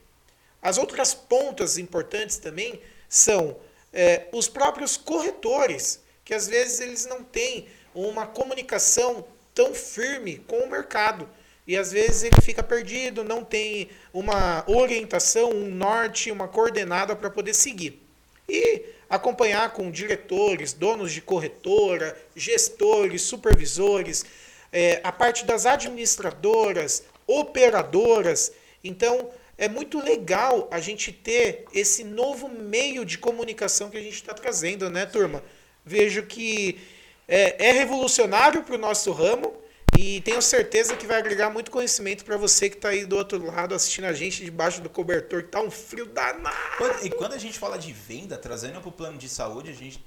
As 0.62 0.78
outras 0.78 1.16
pontas 1.16 1.80
importantes 1.80 2.38
também 2.38 2.80
são 3.10 3.58
é, 3.92 4.28
os 4.32 4.48
próprios 4.48 4.96
corretores, 4.96 6.00
que 6.24 6.36
às 6.36 6.48
vezes 6.48 6.80
eles 6.80 7.08
não 7.08 7.24
têm 7.24 7.68
uma 7.96 8.28
comunicação 8.28 9.26
tão 9.56 9.74
firme 9.74 10.38
com 10.48 10.60
o 10.60 10.70
mercado. 10.70 11.28
E 11.66 11.76
às 11.76 11.92
vezes 11.92 12.24
ele 12.24 12.40
fica 12.42 12.62
perdido, 12.62 13.24
não 13.24 13.44
tem 13.44 13.90
uma 14.14 14.64
orientação, 14.68 15.50
um 15.50 15.72
norte, 15.72 16.32
uma 16.32 16.48
coordenada 16.48 17.16
para 17.16 17.32
poder 17.32 17.56
seguir. 17.56 18.00
E 18.48 18.84
acompanhar 19.12 19.74
com 19.74 19.92
diretores, 19.92 20.72
donos 20.72 21.12
de 21.12 21.20
corretora, 21.20 22.18
gestores, 22.34 23.22
supervisores, 23.24 24.26
é, 24.72 25.02
a 25.04 25.12
parte 25.12 25.44
das 25.44 25.66
administradoras, 25.66 27.04
operadoras. 27.28 28.54
Então, 28.82 29.30
é 29.58 29.68
muito 29.68 30.02
legal 30.02 30.70
a 30.72 30.80
gente 30.80 31.12
ter 31.12 31.66
esse 31.74 32.06
novo 32.06 32.48
meio 32.48 33.04
de 33.04 33.18
comunicação 33.18 33.90
que 33.90 33.98
a 33.98 34.02
gente 34.02 34.16
está 34.16 34.34
trazendo, 34.34 34.90
né, 34.90 35.06
turma? 35.06 35.44
Vejo 35.86 36.24
que 36.24 36.80
é, 37.28 37.68
é 37.68 37.72
revolucionário 37.74 38.64
para 38.64 38.76
o 38.76 38.80
nosso 38.80 39.12
ramo 39.12 39.61
e 40.04 40.20
tenho 40.22 40.42
certeza 40.42 40.96
que 40.96 41.06
vai 41.06 41.20
agregar 41.20 41.52
muito 41.52 41.70
conhecimento 41.70 42.26
para 42.26 42.36
você 42.36 42.68
que 42.68 42.76
está 42.76 42.90
aí 42.90 43.06
do 43.06 43.16
outro 43.16 43.46
lado 43.46 43.76
assistindo 43.76 44.06
a 44.06 44.14
gente 44.14 44.44
debaixo 44.44 44.82
do 44.82 44.90
cobertor, 44.90 45.44
que 45.44 45.50
tá 45.50 45.62
um 45.62 45.70
frio 45.70 46.08
danado. 46.08 46.56
E 47.04 47.10
quando 47.12 47.34
a 47.34 47.38
gente 47.38 47.60
fala 47.60 47.78
de 47.78 47.94
venda, 47.94 48.36
trazendo 48.36 48.80
para 48.82 48.90
o 48.90 48.92
plano 48.92 49.20
de 49.20 49.30
saúde, 49.30 49.70
a 49.70 49.74
gente 49.76 50.04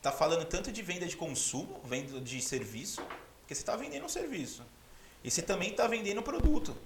tá 0.00 0.12
falando 0.12 0.44
tanto 0.44 0.70
de 0.70 0.80
venda 0.80 1.06
de 1.06 1.16
consumo, 1.16 1.80
venda 1.84 2.20
de 2.20 2.40
serviço, 2.40 3.02
porque 3.40 3.52
você 3.52 3.62
está 3.62 3.74
vendendo 3.74 4.04
um 4.04 4.08
serviço. 4.08 4.62
E 5.24 5.30
você 5.30 5.42
também 5.42 5.70
está 5.70 5.88
vendendo 5.88 6.20
um 6.20 6.22
produto. 6.22 6.76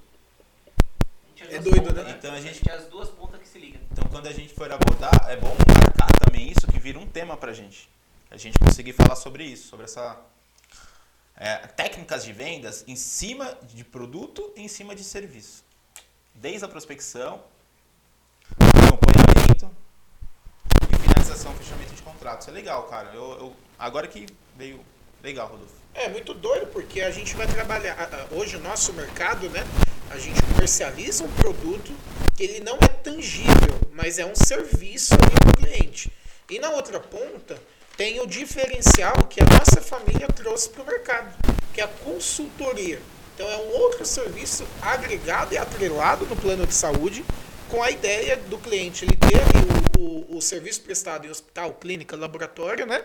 É 1.50 1.58
doido, 1.58 1.82
pontas, 1.82 2.04
né? 2.06 2.16
Então 2.18 2.32
a 2.32 2.40
gente- 2.40 2.64
tem 2.64 2.72
as 2.72 2.86
duas 2.86 3.10
pontas 3.10 3.38
que 3.38 3.46
se 3.46 3.58
ligam. 3.58 3.82
Então 3.92 4.04
quando 4.10 4.28
a 4.28 4.32
gente 4.32 4.54
for 4.54 4.72
abordar, 4.72 5.12
é 5.28 5.36
bom 5.36 5.54
marcar 5.68 6.08
também 6.25 6.50
isso, 6.50 6.66
que 6.66 6.78
vira 6.78 6.98
um 6.98 7.06
tema 7.06 7.36
pra 7.36 7.52
gente. 7.52 7.90
A 8.30 8.38
gente 8.38 8.58
conseguir 8.58 8.94
falar 8.94 9.14
sobre 9.14 9.44
isso, 9.44 9.68
sobre 9.68 9.84
essa 9.84 10.18
é, 11.36 11.56
técnicas 11.68 12.24
de 12.24 12.32
vendas 12.32 12.84
em 12.86 12.96
cima 12.96 13.56
de 13.74 13.84
produto 13.84 14.52
e 14.56 14.62
em 14.62 14.68
cima 14.68 14.94
de 14.94 15.04
serviço. 15.04 15.64
Desde 16.34 16.64
a 16.64 16.68
prospecção, 16.68 17.42
acompanhamento 18.86 19.70
e 20.92 20.96
finalização, 20.98 21.54
fechamento 21.54 21.94
de 21.94 22.02
contrato. 22.02 22.42
Isso 22.42 22.50
é 22.50 22.52
legal, 22.52 22.84
cara. 22.84 23.10
Eu, 23.14 23.32
eu- 23.38 23.56
agora 23.78 24.06
que 24.06 24.26
veio 24.56 24.80
legal, 25.22 25.48
Rodolfo. 25.48 25.74
É 25.94 26.08
muito 26.08 26.34
doido 26.34 26.66
porque 26.68 27.00
a 27.00 27.10
gente 27.10 27.34
vai 27.36 27.46
trabalhar 27.46 27.96
hoje 28.30 28.56
o 28.56 28.60
nosso 28.60 28.92
mercado, 28.92 29.48
né? 29.50 29.60
A 30.10 30.18
gente 30.18 30.40
comercializa 30.42 31.24
um 31.24 31.32
produto 31.32 31.92
que 32.36 32.42
ele 32.44 32.60
não 32.60 32.76
é 32.76 32.88
tangível, 32.88 33.80
mas 33.92 34.18
é 34.18 34.26
um 34.26 34.34
serviço 34.34 35.16
para 35.16 35.50
o 35.50 35.54
cliente. 35.56 36.12
E 36.50 36.58
na 36.58 36.70
outra 36.70 37.00
ponta 37.00 37.60
tem 37.96 38.20
o 38.20 38.26
diferencial 38.26 39.26
que 39.26 39.40
a 39.40 39.46
nossa 39.46 39.80
família 39.80 40.28
trouxe 40.28 40.68
para 40.68 40.82
o 40.82 40.86
mercado, 40.86 41.34
que 41.72 41.80
é 41.80 41.84
a 41.84 41.88
consultoria. 41.88 43.00
Então 43.34 43.48
é 43.48 43.56
um 43.56 43.68
outro 43.80 44.04
serviço 44.04 44.66
agregado 44.80 45.54
e 45.54 45.58
atrelado 45.58 46.26
no 46.26 46.36
plano 46.36 46.66
de 46.66 46.74
saúde, 46.74 47.24
com 47.68 47.82
a 47.82 47.90
ideia 47.90 48.36
do 48.36 48.58
cliente 48.58 49.04
ele 49.04 49.16
ter 49.16 49.42
o, 49.98 50.32
o, 50.32 50.36
o 50.36 50.42
serviço 50.42 50.82
prestado 50.82 51.26
em 51.26 51.30
hospital, 51.30 51.74
clínica, 51.74 52.16
laboratório, 52.16 52.86
né? 52.86 53.04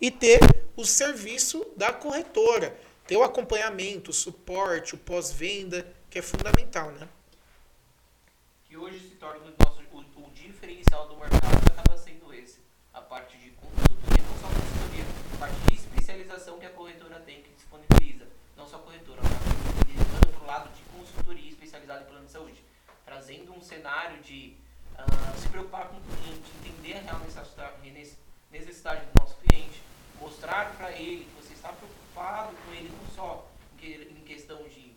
E 0.00 0.10
ter 0.10 0.40
o 0.76 0.84
serviço 0.84 1.66
da 1.76 1.92
corretora, 1.92 2.76
ter 3.06 3.16
o 3.16 3.22
acompanhamento, 3.22 4.10
o 4.10 4.14
suporte, 4.14 4.94
o 4.94 4.98
pós-venda, 4.98 5.86
que 6.08 6.18
é 6.18 6.22
fundamental, 6.22 6.90
né? 6.92 7.08
Hoje 8.74 8.98
se 8.98 9.16
torna 9.16 9.40
o, 9.44 9.64
nosso, 9.64 9.82
o, 9.92 9.98
o 9.98 10.30
diferencial 10.32 11.06
do 11.06 11.16
mercado 11.16 11.44
acaba 11.70 11.98
sendo 11.98 12.32
esse. 12.32 12.60
A 12.94 13.00
parte 13.00 13.36
de 13.36 13.50
consultoria, 13.50 14.22
não 14.22 14.40
só 14.40 14.48
consultoria, 14.48 15.04
a 15.34 15.36
parte 15.36 15.56
de 15.68 15.74
especialização 15.74 16.00
especialização 16.30 16.58
que 16.58 16.66
a 16.66 16.70
corretora 16.70 17.20
tem, 17.20 17.42
que 17.42 17.50
disponibiliza. 17.50 18.26
Não 18.56 18.66
só 18.66 18.76
a 18.76 18.80
corretora, 18.80 19.20
mas 19.22 19.96
levando 19.96 20.32
para 20.32 20.42
o 20.42 20.46
lado 20.46 20.70
de 20.74 20.82
consultoria 20.96 21.50
especializada 21.50 22.02
em 22.02 22.06
plano 22.06 22.26
de 22.26 22.32
saúde. 22.32 22.64
Trazendo 23.04 23.49
um 23.60 23.62
cenário 23.62 24.22
de 24.22 24.56
ah, 24.96 25.04
se 25.36 25.46
preocupar 25.50 25.88
com 25.88 25.98
o 25.98 26.00
cliente, 26.00 26.50
entender 26.64 26.96
a 26.96 27.02
real 27.02 27.20
necessidade, 27.20 29.04
do 29.06 29.20
nosso 29.20 29.36
cliente, 29.36 29.82
mostrar 30.18 30.74
para 30.76 30.90
ele 30.92 31.26
que 31.26 31.42
você 31.42 31.52
está 31.52 31.68
preocupado 31.68 32.56
com 32.56 32.72
ele 32.72 32.88
não 32.88 33.14
só 33.14 33.46
em 33.82 34.22
questão 34.24 34.62
de 34.68 34.92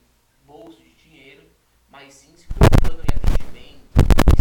bolso, 0.46 0.82
de 0.82 0.94
dinheiro, 0.96 1.44
mas 1.90 2.14
sim 2.14 2.36
se 2.36 2.48
preocupando 2.48 3.02
em 3.02 3.16
atendimento, 3.16 3.84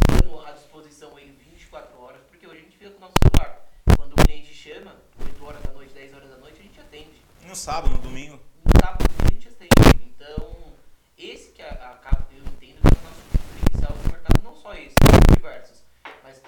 estando 0.09 0.41
à 0.41 0.53
disposição 0.53 1.19
ele 1.19 1.33
24 1.51 2.01
horas, 2.01 2.23
porque 2.29 2.47
hoje 2.47 2.59
a 2.59 2.63
gente 2.63 2.77
fica 2.77 2.91
com 2.91 2.99
o 2.99 3.01
nosso 3.01 3.17
celular. 3.23 3.69
Quando 3.97 4.13
o 4.13 4.25
cliente 4.25 4.55
chama, 4.55 4.97
8 5.21 5.45
horas 5.45 5.63
da 5.63 5.73
noite, 5.73 5.95
10 5.95 6.15
horas 6.15 6.31
da 6.31 6.37
noite, 6.37 6.61
a 6.61 6.63
gente 6.63 6.81
atende. 6.81 7.23
No 7.43 7.57
sábado, 7.57 7.95
no 7.95 7.99
domingo. 7.99 8.41
No 8.65 8.71
sábado, 8.81 9.05
a 9.19 9.33
gente 9.33 9.49
atende. 9.49 10.15
Então, 10.15 10.73
esse 11.19 11.53
que 11.53 11.63
acaba, 11.63 12.27
eu 12.33 12.45
entendo 12.45 12.81
que 12.81 12.89
é 12.89 12.99
o 12.99 13.05
nosso 13.05 13.23
diferencial 13.33 13.97
no 13.97 14.13
mercado, 14.13 14.43
não 14.43 14.52
só 14.63 14.73
esse, 14.75 14.95
diversos, 15.35 15.83
mas 16.23 16.41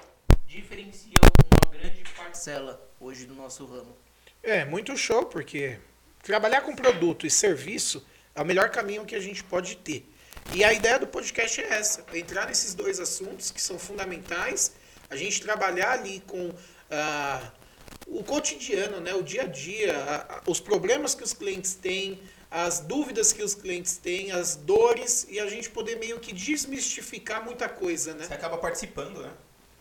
diferencia 0.47 1.16
uma 1.64 1.76
grande 1.76 2.04
parcela 2.16 2.88
hoje 3.00 3.26
do 3.26 3.35
nosso 3.35 3.66
ramo. 3.66 3.97
É, 4.40 4.64
muito 4.64 4.97
show, 4.97 5.26
porque 5.26 5.80
trabalhar 6.23 6.61
com 6.61 6.76
produto 6.76 7.26
e 7.26 7.30
serviço 7.30 8.06
é 8.33 8.40
o 8.40 8.44
melhor 8.44 8.71
caminho 8.71 9.04
que 9.04 9.16
a 9.16 9.21
gente 9.21 9.42
pode 9.42 9.76
ter. 9.78 10.09
E 10.54 10.62
a 10.62 10.73
ideia 10.73 10.97
do 10.97 11.09
podcast 11.09 11.61
é 11.61 11.68
essa: 11.73 12.04
é 12.12 12.18
entrar 12.18 12.47
nesses 12.47 12.73
dois 12.73 13.00
assuntos 13.00 13.50
que 13.50 13.61
são 13.61 13.80
fundamentais, 13.80 14.76
a 15.11 15.16
gente 15.16 15.42
trabalhar 15.42 15.90
ali 15.92 16.21
com 16.21 16.54
ah, 16.88 17.50
o 18.06 18.23
cotidiano, 18.23 19.00
né, 19.00 19.12
o 19.14 19.23
dia 19.23 19.42
a 19.42 19.47
dia, 19.47 19.97
os 20.47 20.61
problemas 20.61 21.16
que 21.16 21.25
os 21.25 21.33
clientes 21.33 21.75
têm, 21.75 22.23
as 22.54 22.78
dúvidas 22.78 23.32
que 23.32 23.42
os 23.42 23.52
clientes 23.52 23.96
têm, 23.96 24.30
as 24.30 24.54
dores, 24.54 25.26
e 25.28 25.40
a 25.40 25.49
gente 25.49 25.68
poder 25.68 25.99
meio 25.99 26.20
que 26.20 26.32
desmistificar 26.32 27.44
muita 27.44 27.68
coisa. 27.68 28.14
Né? 28.14 28.26
Você 28.26 28.32
acaba 28.32 28.56
participando, 28.56 29.23
né? 29.23 29.32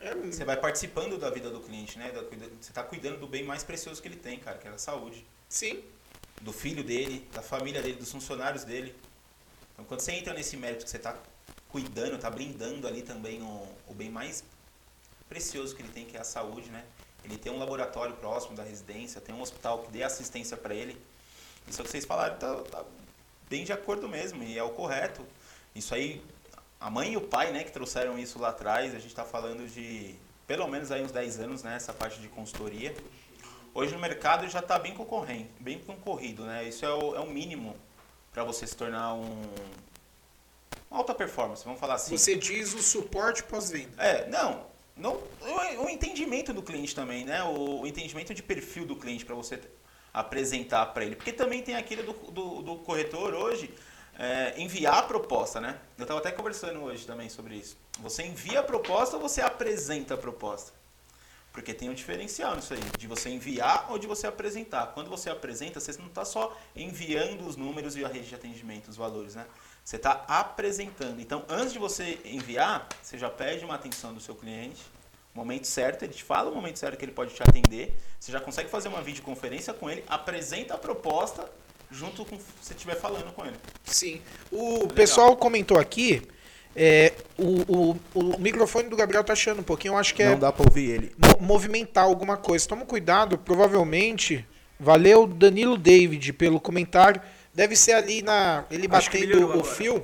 É, 0.01 0.15
você 0.15 0.43
vai 0.43 0.57
participando 0.57 1.19
da 1.19 1.29
vida 1.29 1.51
do 1.51 1.59
cliente, 1.59 1.99
né? 1.99 2.11
Você 2.59 2.71
está 2.71 2.81
cuidando 2.81 3.19
do 3.19 3.27
bem 3.27 3.43
mais 3.43 3.63
precioso 3.63 4.01
que 4.01 4.07
ele 4.07 4.15
tem, 4.15 4.39
cara, 4.39 4.57
que 4.57 4.67
é 4.67 4.71
a 4.71 4.77
saúde. 4.79 5.23
Sim. 5.47 5.83
Do 6.41 6.51
filho 6.51 6.83
dele, 6.83 7.29
da 7.31 7.43
família 7.43 7.79
dele, 7.79 7.95
dos 7.95 8.11
funcionários 8.11 8.63
dele. 8.63 8.95
Então, 9.73 9.85
quando 9.85 9.99
você 9.99 10.13
entra 10.13 10.33
nesse 10.33 10.57
mérito 10.57 10.83
que 10.83 10.89
você 10.89 10.97
está 10.97 11.15
cuidando, 11.69 12.15
está 12.15 12.29
brindando 12.31 12.87
ali 12.87 13.03
também 13.03 13.39
o, 13.43 13.67
o 13.87 13.93
bem 13.93 14.09
mais 14.09 14.43
precioso 15.29 15.75
que 15.75 15.83
ele 15.83 15.89
tem, 15.89 16.05
que 16.05 16.17
é 16.17 16.21
a 16.21 16.23
saúde, 16.23 16.71
né? 16.71 16.83
Ele 17.23 17.37
tem 17.37 17.51
um 17.51 17.59
laboratório 17.59 18.15
próximo 18.15 18.55
da 18.55 18.63
residência, 18.63 19.21
tem 19.21 19.33
um 19.35 19.41
hospital 19.41 19.83
que 19.83 19.91
dê 19.91 20.01
assistência 20.01 20.57
para 20.57 20.73
ele. 20.73 20.99
Isso 21.67 21.81
que 21.81 21.89
vocês 21.89 22.05
falaram, 22.05 22.37
tá, 22.37 22.55
tá 22.55 22.83
bem 23.49 23.63
de 23.63 23.73
acordo 23.73 24.07
mesmo, 24.07 24.43
e 24.43 24.57
é 24.57 24.63
o 24.63 24.69
correto. 24.69 25.25
Isso 25.75 25.93
aí 25.93 26.23
a 26.83 26.89
mãe 26.89 27.13
e 27.13 27.17
o 27.17 27.21
pai, 27.21 27.51
né, 27.53 27.63
que 27.63 27.71
trouxeram 27.71 28.19
isso 28.19 28.37
lá 28.37 28.49
atrás, 28.49 28.93
a 28.93 28.99
gente 28.99 29.07
está 29.07 29.23
falando 29.23 29.65
de 29.67 30.15
pelo 30.45 30.67
menos 30.67 30.91
aí 30.91 31.01
uns 31.01 31.13
10 31.13 31.39
anos, 31.39 31.63
né, 31.63 31.75
essa 31.77 31.93
parte 31.93 32.19
de 32.19 32.27
consultoria. 32.27 32.93
Hoje 33.73 33.93
no 33.93 33.99
mercado 33.99 34.47
já 34.49 34.59
está 34.59 34.77
bem 34.77 34.93
concorrente, 34.93 35.49
bem 35.59 35.79
concorrido, 35.79 36.43
né? 36.43 36.67
Isso 36.67 36.85
é 36.85 36.93
o, 36.93 37.15
é 37.15 37.19
o 37.21 37.27
mínimo 37.27 37.75
para 38.31 38.43
você 38.43 38.67
se 38.67 38.75
tornar 38.75 39.13
um 39.15 39.41
uma 40.91 40.99
alta 40.99 41.15
performance, 41.15 41.63
vamos 41.63 41.79
falar 41.79 41.95
assim. 41.95 42.15
Você 42.15 42.35
diz 42.35 42.73
o 42.73 42.83
suporte 42.83 43.41
pós-venda. 43.43 43.95
É, 43.97 44.29
não, 44.29 44.65
não, 44.95 45.13
o, 45.41 45.85
o, 45.85 45.89
entendimento 45.89 46.53
do 46.53 46.61
cliente 46.61 46.93
também, 46.93 47.25
né? 47.25 47.41
O, 47.43 47.81
o 47.81 47.87
entendimento 47.87 48.31
de 48.31 48.43
perfil 48.43 48.85
do 48.85 48.95
cliente 48.95 49.25
para 49.25 49.33
você 49.33 49.59
apresentar 50.13 50.85
para 50.87 51.03
ele, 51.03 51.15
porque 51.15 51.33
também 51.33 51.63
tem 51.63 51.75
aquele 51.75 52.03
do, 52.03 52.13
do, 52.13 52.61
do 52.61 52.75
corretor 52.77 53.33
hoje 53.33 53.73
é, 54.17 54.53
enviar 54.61 54.99
a 54.99 55.03
proposta, 55.03 55.59
né? 55.59 55.79
Eu 55.97 56.03
estava 56.03 56.19
até 56.19 56.31
conversando 56.31 56.81
hoje 56.83 57.05
também 57.05 57.29
sobre 57.29 57.55
isso. 57.55 57.75
Você 57.99 58.23
envia 58.23 58.59
a 58.59 58.63
proposta 58.63 59.15
ou 59.15 59.21
você 59.21 59.41
apresenta 59.41 60.13
a 60.13 60.17
proposta? 60.17 60.71
Porque 61.51 61.73
tem 61.73 61.89
um 61.89 61.93
diferencial 61.93 62.55
nisso 62.55 62.73
aí, 62.73 62.79
de 62.97 63.07
você 63.07 63.29
enviar 63.29 63.91
ou 63.91 63.99
de 63.99 64.07
você 64.07 64.25
apresentar. 64.25 64.87
Quando 64.87 65.09
você 65.09 65.29
apresenta, 65.29 65.79
você 65.79 65.93
não 65.99 66.07
está 66.07 66.25
só 66.25 66.55
enviando 66.75 67.45
os 67.47 67.55
números 67.55 67.95
e 67.95 68.03
a 68.03 68.07
rede 68.07 68.29
de 68.29 68.35
atendimento, 68.35 68.87
os 68.87 68.97
valores, 68.97 69.35
né? 69.35 69.45
Você 69.85 69.97
está 69.97 70.23
apresentando. 70.27 71.19
Então, 71.19 71.45
antes 71.47 71.73
de 71.73 71.77
você 71.77 72.19
enviar, 72.25 72.87
você 73.01 73.17
já 73.19 73.29
pede 73.29 73.63
uma 73.63 73.75
atenção 73.75 74.13
do 74.13 74.19
seu 74.19 74.33
cliente, 74.33 74.81
momento 75.33 75.67
certo, 75.67 76.03
ele 76.03 76.13
te 76.13 76.23
fala 76.23 76.49
o 76.49 76.55
momento 76.55 76.77
certo 76.77 76.97
que 76.97 77.05
ele 77.05 77.11
pode 77.11 77.33
te 77.33 77.41
atender, 77.41 77.95
você 78.19 78.31
já 78.31 78.39
consegue 78.39 78.69
fazer 78.69 78.87
uma 78.87 79.01
videoconferência 79.01 79.73
com 79.73 79.89
ele, 79.89 80.03
apresenta 80.07 80.75
a 80.75 80.77
proposta 80.77 81.49
junto 81.89 82.25
com 82.25 82.37
você 82.61 82.73
estiver 82.73 82.95
falando 82.95 83.31
com 83.33 83.45
ele. 83.45 83.55
Sim. 83.83 84.21
O 84.51 84.73
Legal. 84.73 84.87
pessoal 84.89 85.37
comentou 85.37 85.79
aqui. 85.79 86.21
É, 86.75 87.13
o, 87.37 87.61
o, 87.71 87.99
o 88.15 88.39
microfone 88.39 88.89
do 88.89 88.95
Gabriel 88.95 89.23
tá 89.23 89.33
achando 89.33 89.59
um 89.59 89.63
pouquinho, 89.63 89.93
eu 89.93 89.97
acho 89.97 90.15
que 90.15 90.23
é. 90.23 90.31
Não 90.31 90.39
dá 90.39 90.51
pra 90.51 90.65
ouvir 90.65 90.89
ele. 90.89 91.15
Movimentar 91.39 92.05
alguma 92.05 92.35
coisa. 92.35 92.67
Toma 92.67 92.85
cuidado, 92.85 93.37
provavelmente. 93.37 94.45
Valeu, 94.79 95.27
Danilo 95.27 95.77
David, 95.77 96.33
pelo 96.33 96.59
comentário. 96.59 97.21
Deve 97.53 97.75
ser 97.75 97.93
ali 97.93 98.23
na. 98.23 98.65
Ele 98.71 98.87
acho 98.91 99.11
batendo 99.11 99.59
o 99.59 99.63
fio. 99.63 100.03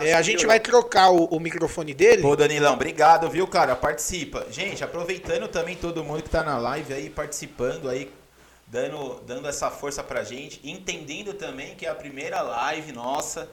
É, 0.00 0.14
a 0.14 0.22
gente 0.22 0.46
vai 0.46 0.58
trocar 0.58 1.10
o, 1.10 1.24
o, 1.26 1.38
microfone 1.38 1.92
dele. 1.92 2.22
Pô, 2.22 2.34
Danilão, 2.34 2.74
obrigado, 2.74 3.28
viu, 3.28 3.46
cara? 3.46 3.76
Participa. 3.76 4.46
Gente, 4.50 4.82
aproveitando 4.82 5.48
também 5.48 5.76
todo 5.76 6.02
mundo 6.02 6.22
que 6.22 6.30
tá 6.30 6.42
na 6.42 6.58
live 6.58 6.94
aí, 6.94 7.10
participando 7.10 7.88
aí, 7.88 8.10
dando, 8.66 9.20
dando 9.26 9.48
essa 9.48 9.70
força 9.70 10.02
pra 10.02 10.24
gente, 10.24 10.60
entendendo 10.64 11.34
também 11.34 11.74
que 11.74 11.84
é 11.84 11.90
a 11.90 11.94
primeira 11.94 12.40
live 12.40 12.92
nossa. 12.92 13.48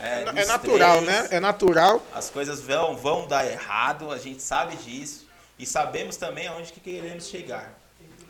É, 0.00 0.24
é, 0.24 0.42
é 0.42 0.46
natural, 0.46 1.02
três, 1.02 1.06
né? 1.06 1.28
É 1.30 1.40
natural. 1.40 2.02
As 2.14 2.30
coisas 2.30 2.60
vão, 2.60 2.96
vão 2.96 3.26
dar 3.26 3.46
errado, 3.46 4.10
a 4.10 4.18
gente 4.18 4.42
sabe 4.42 4.76
disso. 4.76 5.26
E 5.58 5.66
sabemos 5.66 6.16
também 6.16 6.48
aonde 6.48 6.72
que 6.72 6.80
queremos 6.80 7.28
chegar. 7.28 7.78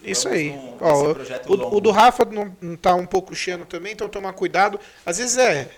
Isso 0.03 0.29
Vamos 0.29 0.39
aí. 0.39 0.75
Ó, 0.81 1.15
o, 1.47 1.77
o, 1.77 1.81
do 1.81 1.91
Rafa 1.91 2.25
não, 2.27 2.55
não 2.61 2.77
tá 2.77 2.95
um 2.95 3.07
pouco 3.07 3.35
cheio 3.35 3.65
também, 3.65 3.93
então 3.93 4.09
tomar 4.09 4.35
cuidado. 4.35 4.79
Às 5.07 5.17
vezes 5.17 5.39
é, 5.39 5.71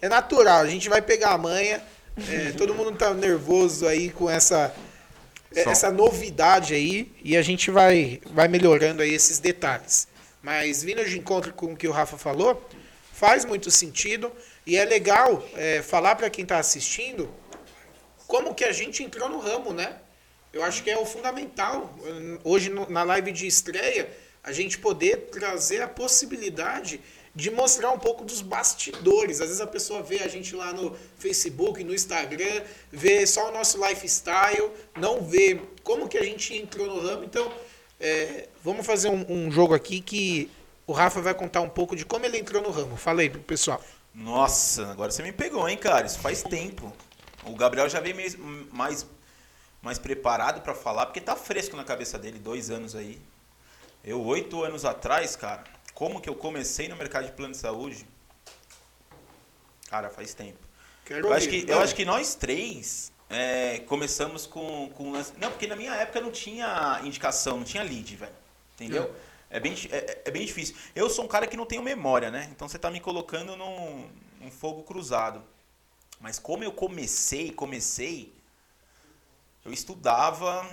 é 0.00 0.08
natural, 0.08 0.60
a 0.60 0.68
gente 0.68 0.88
vai 0.88 1.02
pegar 1.02 1.30
a 1.30 1.38
manha. 1.38 1.82
É, 2.30 2.52
todo 2.52 2.74
mundo 2.74 2.92
tá 2.96 3.12
nervoso 3.12 3.86
aí 3.86 4.10
com 4.10 4.28
essa 4.28 4.74
essa 5.54 5.90
novidade 5.90 6.74
aí 6.74 7.12
e 7.22 7.36
a 7.36 7.42
gente 7.42 7.70
vai, 7.70 8.20
vai 8.30 8.48
melhorando 8.48 9.02
aí 9.02 9.14
esses 9.14 9.38
detalhes. 9.38 10.08
Mas 10.42 10.82
vindo 10.82 11.04
de 11.04 11.18
encontro 11.18 11.52
com 11.52 11.72
o 11.72 11.76
que 11.76 11.88
o 11.88 11.92
Rafa 11.92 12.18
falou, 12.18 12.68
faz 13.12 13.44
muito 13.44 13.70
sentido 13.70 14.30
e 14.66 14.76
é 14.76 14.84
legal 14.84 15.46
é, 15.54 15.82
falar 15.82 16.14
para 16.16 16.28
quem 16.28 16.42
está 16.42 16.58
assistindo 16.58 17.32
como 18.26 18.54
que 18.54 18.64
a 18.64 18.72
gente 18.72 19.02
entrou 19.02 19.28
no 19.28 19.38
ramo, 19.38 19.72
né? 19.72 19.96
Eu 20.52 20.62
acho 20.62 20.82
que 20.82 20.90
é 20.90 20.98
o 20.98 21.06
fundamental. 21.06 21.94
Hoje, 22.42 22.70
na 22.88 23.02
live 23.02 23.30
de 23.30 23.46
estreia, 23.46 24.08
a 24.42 24.52
gente 24.52 24.78
poder 24.78 25.28
trazer 25.30 25.82
a 25.82 25.88
possibilidade 25.88 27.00
de 27.36 27.50
mostrar 27.50 27.90
um 27.90 27.98
pouco 27.98 28.24
dos 28.24 28.40
bastidores. 28.40 29.42
Às 29.42 29.48
vezes 29.48 29.60
a 29.60 29.66
pessoa 29.66 30.02
vê 30.02 30.20
a 30.22 30.28
gente 30.28 30.56
lá 30.56 30.72
no 30.72 30.96
Facebook, 31.18 31.84
no 31.84 31.94
Instagram, 31.94 32.62
vê 32.90 33.26
só 33.26 33.50
o 33.50 33.52
nosso 33.52 33.78
lifestyle, 33.86 34.70
não 34.96 35.20
vê 35.20 35.60
como 35.84 36.08
que 36.08 36.16
a 36.16 36.24
gente 36.24 36.56
entrou 36.56 36.86
no 36.86 36.98
ramo. 36.98 37.24
Então, 37.24 37.52
é, 38.00 38.48
vamos 38.64 38.86
fazer 38.86 39.10
um, 39.10 39.26
um, 39.28 39.50
jogo 39.50 39.74
aqui 39.74 40.00
que 40.00 40.50
o 40.86 40.92
Rafa 40.92 41.20
vai 41.20 41.34
contar 41.34 41.60
um 41.60 41.68
pouco 41.68 41.94
de 41.94 42.06
como 42.06 42.24
ele 42.24 42.38
entrou 42.38 42.62
no 42.62 42.70
ramo. 42.70 42.96
Fala 42.96 43.20
aí 43.20 43.28
pro 43.28 43.40
pessoal. 43.40 43.84
Nossa, 44.14 44.90
agora 44.90 45.10
você 45.10 45.22
me 45.22 45.30
pegou, 45.30 45.68
hein, 45.68 45.76
cara? 45.76 46.06
Isso 46.06 46.18
faz 46.18 46.42
tempo. 46.42 46.90
O 47.44 47.54
Gabriel 47.54 47.86
já 47.86 48.00
veio 48.00 48.16
mais, 48.72 49.06
mais 49.82 49.98
preparado 49.98 50.62
para 50.62 50.74
falar, 50.74 51.04
porque 51.04 51.20
tá 51.20 51.36
fresco 51.36 51.76
na 51.76 51.84
cabeça 51.84 52.18
dele, 52.18 52.38
dois 52.38 52.70
anos 52.70 52.96
aí. 52.96 53.20
Eu, 54.02 54.24
oito 54.24 54.64
anos 54.64 54.86
atrás, 54.86 55.36
cara, 55.36 55.64
como 55.96 56.20
que 56.20 56.28
eu 56.28 56.34
comecei 56.34 56.88
no 56.88 56.94
mercado 56.94 57.24
de 57.24 57.32
plano 57.32 57.52
de 57.52 57.58
saúde? 57.58 58.06
Cara, 59.88 60.10
faz 60.10 60.34
tempo. 60.34 60.58
Quero 61.06 61.26
eu, 61.26 61.32
acho 61.32 61.48
que, 61.48 61.64
eu 61.66 61.80
acho 61.80 61.94
que 61.94 62.04
nós 62.04 62.34
três 62.34 63.10
é, 63.30 63.78
começamos 63.78 64.46
com, 64.46 64.90
com. 64.90 65.12
Não, 65.38 65.50
porque 65.50 65.66
na 65.66 65.74
minha 65.74 65.94
época 65.94 66.20
não 66.20 66.30
tinha 66.30 67.00
indicação, 67.02 67.56
não 67.56 67.64
tinha 67.64 67.82
lead, 67.82 68.14
velho. 68.14 68.34
Entendeu? 68.74 69.14
É. 69.48 69.56
é 69.56 69.60
bem, 69.60 69.74
é, 69.90 70.22
é, 70.26 70.30
bem 70.30 70.44
difícil. 70.44 70.76
Eu 70.94 71.08
sou 71.08 71.24
um 71.24 71.28
cara 71.28 71.46
que 71.46 71.56
não 71.56 71.64
tenho 71.64 71.82
memória, 71.82 72.30
né? 72.30 72.46
Então 72.52 72.68
você 72.68 72.78
tá 72.78 72.90
me 72.90 73.00
colocando 73.00 73.56
num, 73.56 74.06
num 74.38 74.50
fogo 74.50 74.82
cruzado. 74.82 75.42
Mas 76.20 76.38
como 76.38 76.62
eu 76.62 76.72
comecei, 76.72 77.50
comecei, 77.52 78.34
eu 79.64 79.72
estudava, 79.72 80.68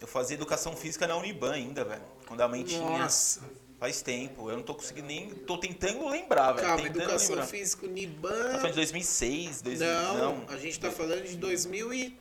eu 0.00 0.06
fazia 0.06 0.34
educação 0.34 0.74
física 0.74 1.06
na 1.06 1.14
Uniban 1.14 1.52
ainda, 1.52 1.84
velho. 1.84 2.02
Quando 2.26 2.40
a 2.40 2.48
mãe 2.48 2.64
Nossa. 2.64 3.40
tinha. 3.40 3.65
Faz 3.78 4.00
tempo. 4.00 4.48
Eu 4.50 4.56
não 4.56 4.62
tô 4.62 4.74
conseguindo 4.74 5.06
nem. 5.08 5.28
tô 5.30 5.58
tentando 5.58 6.08
lembrar, 6.08 6.52
velho. 6.52 6.66
Calma, 6.66 6.82
tentando 6.82 7.02
educação 7.02 7.30
lembrar. 7.30 7.46
física, 7.46 7.86
Niban. 7.86 8.30
Tá 8.30 8.58
falando 8.58 8.68
de 8.70 8.76
2006, 8.76 9.62
2000, 9.62 9.86
não, 9.86 10.36
não, 10.38 10.48
a 10.48 10.56
gente 10.58 10.80
tá 10.80 10.90
falando 10.90 11.24
de 11.24 11.36
2000 11.36 11.92
e... 11.92 12.18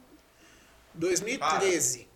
2013. 0.94 2.08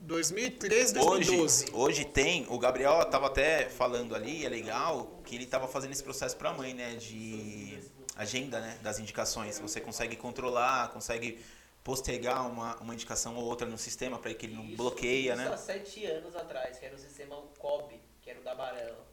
2013, 0.00 0.98
Hoje, 0.98 1.26
2012. 1.26 1.66
hoje 1.72 2.04
tem, 2.04 2.44
o 2.48 2.58
Gabriel 2.58 3.04
tava 3.04 3.28
até 3.28 3.68
falando 3.68 4.16
ali, 4.16 4.44
é 4.44 4.48
legal, 4.48 5.20
que 5.24 5.36
ele 5.36 5.46
tava 5.46 5.68
fazendo 5.68 5.92
esse 5.92 6.02
processo 6.02 6.36
pra 6.36 6.52
mãe, 6.52 6.74
né? 6.74 6.96
De 6.96 7.78
agenda, 8.16 8.58
né? 8.60 8.78
Das 8.82 8.98
indicações. 8.98 9.60
Você 9.60 9.80
consegue 9.80 10.16
controlar, 10.16 10.88
consegue 10.88 11.40
postergar 11.84 12.48
uma, 12.50 12.76
uma 12.80 12.94
indicação 12.94 13.36
ou 13.36 13.44
outra 13.44 13.66
no 13.66 13.78
sistema 13.78 14.18
para 14.18 14.34
que 14.34 14.46
ele 14.46 14.54
não 14.56 14.64
Isso- 14.66 14.76
bloqueia, 14.76 15.34
isso 15.34 15.42
né? 15.42 15.48
há 15.52 15.56
sete 15.56 16.04
anos 16.04 16.34
atrás, 16.34 16.78
que 16.78 16.84
era 16.84 16.96
o 16.96 16.98
sistema 16.98 17.36
COB, 17.58 17.94
era 18.32 18.40
o 18.40 18.44
da 18.44 18.54
Barela. 18.54 19.06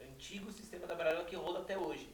Antigo 0.00 0.52
sistema 0.52 0.86
da 0.86 0.94
Barela 0.94 1.24
que 1.24 1.36
roda 1.36 1.58
até 1.60 1.76
hoje. 1.76 2.08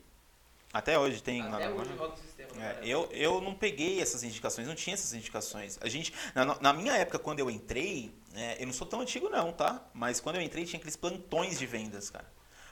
Até 0.72 0.98
hoje 0.98 1.22
tem. 1.22 1.40
até 1.42 1.68
na- 1.68 1.74
hoje 1.74 1.92
roda 1.94 2.14
o 2.14 2.16
sistema 2.16 2.50
É, 2.62 2.78
eu, 2.82 3.08
eu 3.12 3.40
não 3.40 3.54
peguei 3.54 4.00
essas 4.00 4.22
indicações, 4.22 4.66
não 4.66 4.74
tinha 4.74 4.94
essas 4.94 5.14
indicações. 5.14 5.78
A 5.80 5.88
gente, 5.88 6.12
na, 6.34 6.44
na 6.60 6.72
minha 6.72 6.94
época, 6.96 7.18
quando 7.18 7.38
eu 7.38 7.50
entrei, 7.50 8.12
né, 8.32 8.56
eu 8.58 8.66
não 8.66 8.72
sou 8.74 8.86
tão 8.86 9.00
antigo 9.00 9.28
não, 9.28 9.52
tá? 9.52 9.86
Mas 9.94 10.20
quando 10.20 10.36
eu 10.36 10.42
entrei 10.42 10.64
tinha 10.66 10.78
aqueles 10.78 10.96
plantões 10.96 11.58
de 11.58 11.66
vendas, 11.66 12.10
cara. 12.10 12.26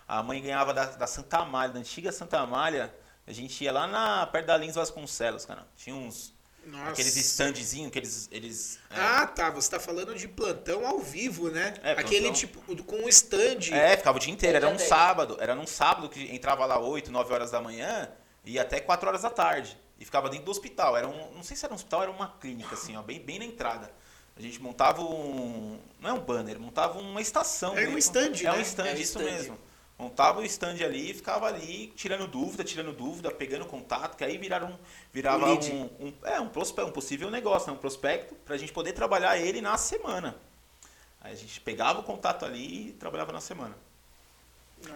A 0.07 0.23
mãe 0.23 0.43
ganhava 0.43 0.75
da, 0.75 0.85
da 0.85 1.07
Santa 1.07 1.39
Amália, 1.39 1.73
da 1.75 1.81
antiga 1.81 2.13
Santa 2.13 2.39
Amália, 2.39 2.95
a 3.27 3.33
gente 3.33 3.65
ia 3.65 3.73
lá 3.73 3.87
na, 3.87 4.27
perto 4.27 4.47
da 4.47 4.57
Lins 4.57 4.75
Vasconcelos, 4.75 5.47
cara. 5.47 5.67
Tinha 5.77 5.97
uns, 5.97 6.34
Nossa. 6.67 6.91
aqueles 6.91 7.17
standzinhos 7.17 7.91
que 7.91 7.99
eles... 7.99 8.29
eles 8.31 8.79
é, 8.91 9.01
Ah, 9.01 9.27
tá. 9.27 9.51
Você 9.51 9.71
tá 9.71 9.81
falando 9.81 10.15
de 10.15 10.27
plantão 10.29 10.87
ao 10.87 10.99
vivo, 10.99 11.51
né? 11.51 11.75
É, 11.83 11.93
Aquele 11.93 12.33
tipo, 12.33 12.61
com 12.85 12.97
um 12.97 13.09
stand. 13.09 13.73
É, 13.73 13.97
ficava 13.97 14.19
o 14.19 14.21
dia 14.21 14.33
inteiro. 14.33 14.57
Era 14.57 14.69
um 14.69 14.79
sábado. 14.79 15.37
Era 15.41 15.55
num 15.55 15.67
sábado 15.67 16.09
que 16.09 16.35
entrava 16.35 16.65
lá 16.67 16.79
8, 16.79 17.11
9 17.11 17.33
horas 17.33 17.51
da 17.51 17.61
manhã 17.61 18.11
e 18.45 18.59
até 18.59 18.81
4 18.81 19.09
horas 19.09 19.23
da 19.23 19.31
tarde. 19.31 19.79
E 19.99 20.05
ficava 20.05 20.29
dentro 20.29 20.47
do 20.47 20.51
hospital. 20.51 20.97
Era 20.97 21.07
um, 21.09 21.33
não 21.35 21.43
sei 21.43 21.57
se 21.57 21.65
era 21.65 21.73
um 21.73 21.77
hospital, 21.77 22.03
era 22.03 22.11
uma 22.11 22.29
clínica, 22.41 22.75
assim, 22.75 22.97
ó, 22.97 23.03
bem, 23.03 23.21
bem 23.21 23.39
na 23.39 23.45
entrada. 23.45 23.91
A 24.37 24.43
gente 24.43 24.61
montava 24.61 25.01
um. 25.03 25.79
Não 26.01 26.11
é 26.11 26.13
um 26.13 26.19
banner, 26.21 26.59
montava 26.59 26.99
uma 26.99 27.21
estação. 27.21 27.73
Era 27.77 27.89
um 27.89 27.95
mesmo. 27.95 27.99
stand, 27.99 28.45
É 28.45 28.51
um 28.53 28.57
né? 28.57 28.63
stand, 28.63 28.87
É 28.89 28.91
um 28.93 28.95
isso 28.97 29.19
stand. 29.19 29.25
mesmo. 29.25 29.59
Montava 29.97 30.41
o 30.41 30.45
stand 30.45 30.83
ali 30.85 31.11
e 31.11 31.15
ficava 31.15 31.47
ali 31.47 31.93
tirando 31.97 32.27
dúvida, 32.27 32.65
tirando 32.65 32.93
dúvida, 32.93 33.31
pegando 33.31 33.65
contato, 33.65 34.17
que 34.17 34.25
aí 34.25 34.37
viraram, 34.37 34.77
virava 35.13 35.47
Um 35.47 35.55
um, 35.55 35.85
um, 36.09 36.15
é, 36.25 36.41
um, 36.41 36.49
prospecto, 36.49 36.91
um 36.91 36.93
possível 36.93 37.31
negócio, 37.31 37.69
né? 37.71 37.75
um 37.75 37.81
prospecto, 37.81 38.35
pra 38.45 38.57
gente 38.57 38.73
poder 38.73 38.93
trabalhar 38.93 39.39
ele 39.39 39.61
na 39.61 39.79
semana. 39.79 40.35
Aí 41.21 41.33
a 41.33 41.37
gente 41.37 41.61
pegava 41.61 42.01
o 42.01 42.03
contato 42.03 42.45
ali 42.45 42.89
e 42.89 42.93
trabalhava 42.95 43.33
na 43.33 43.41
semana. 43.41 43.77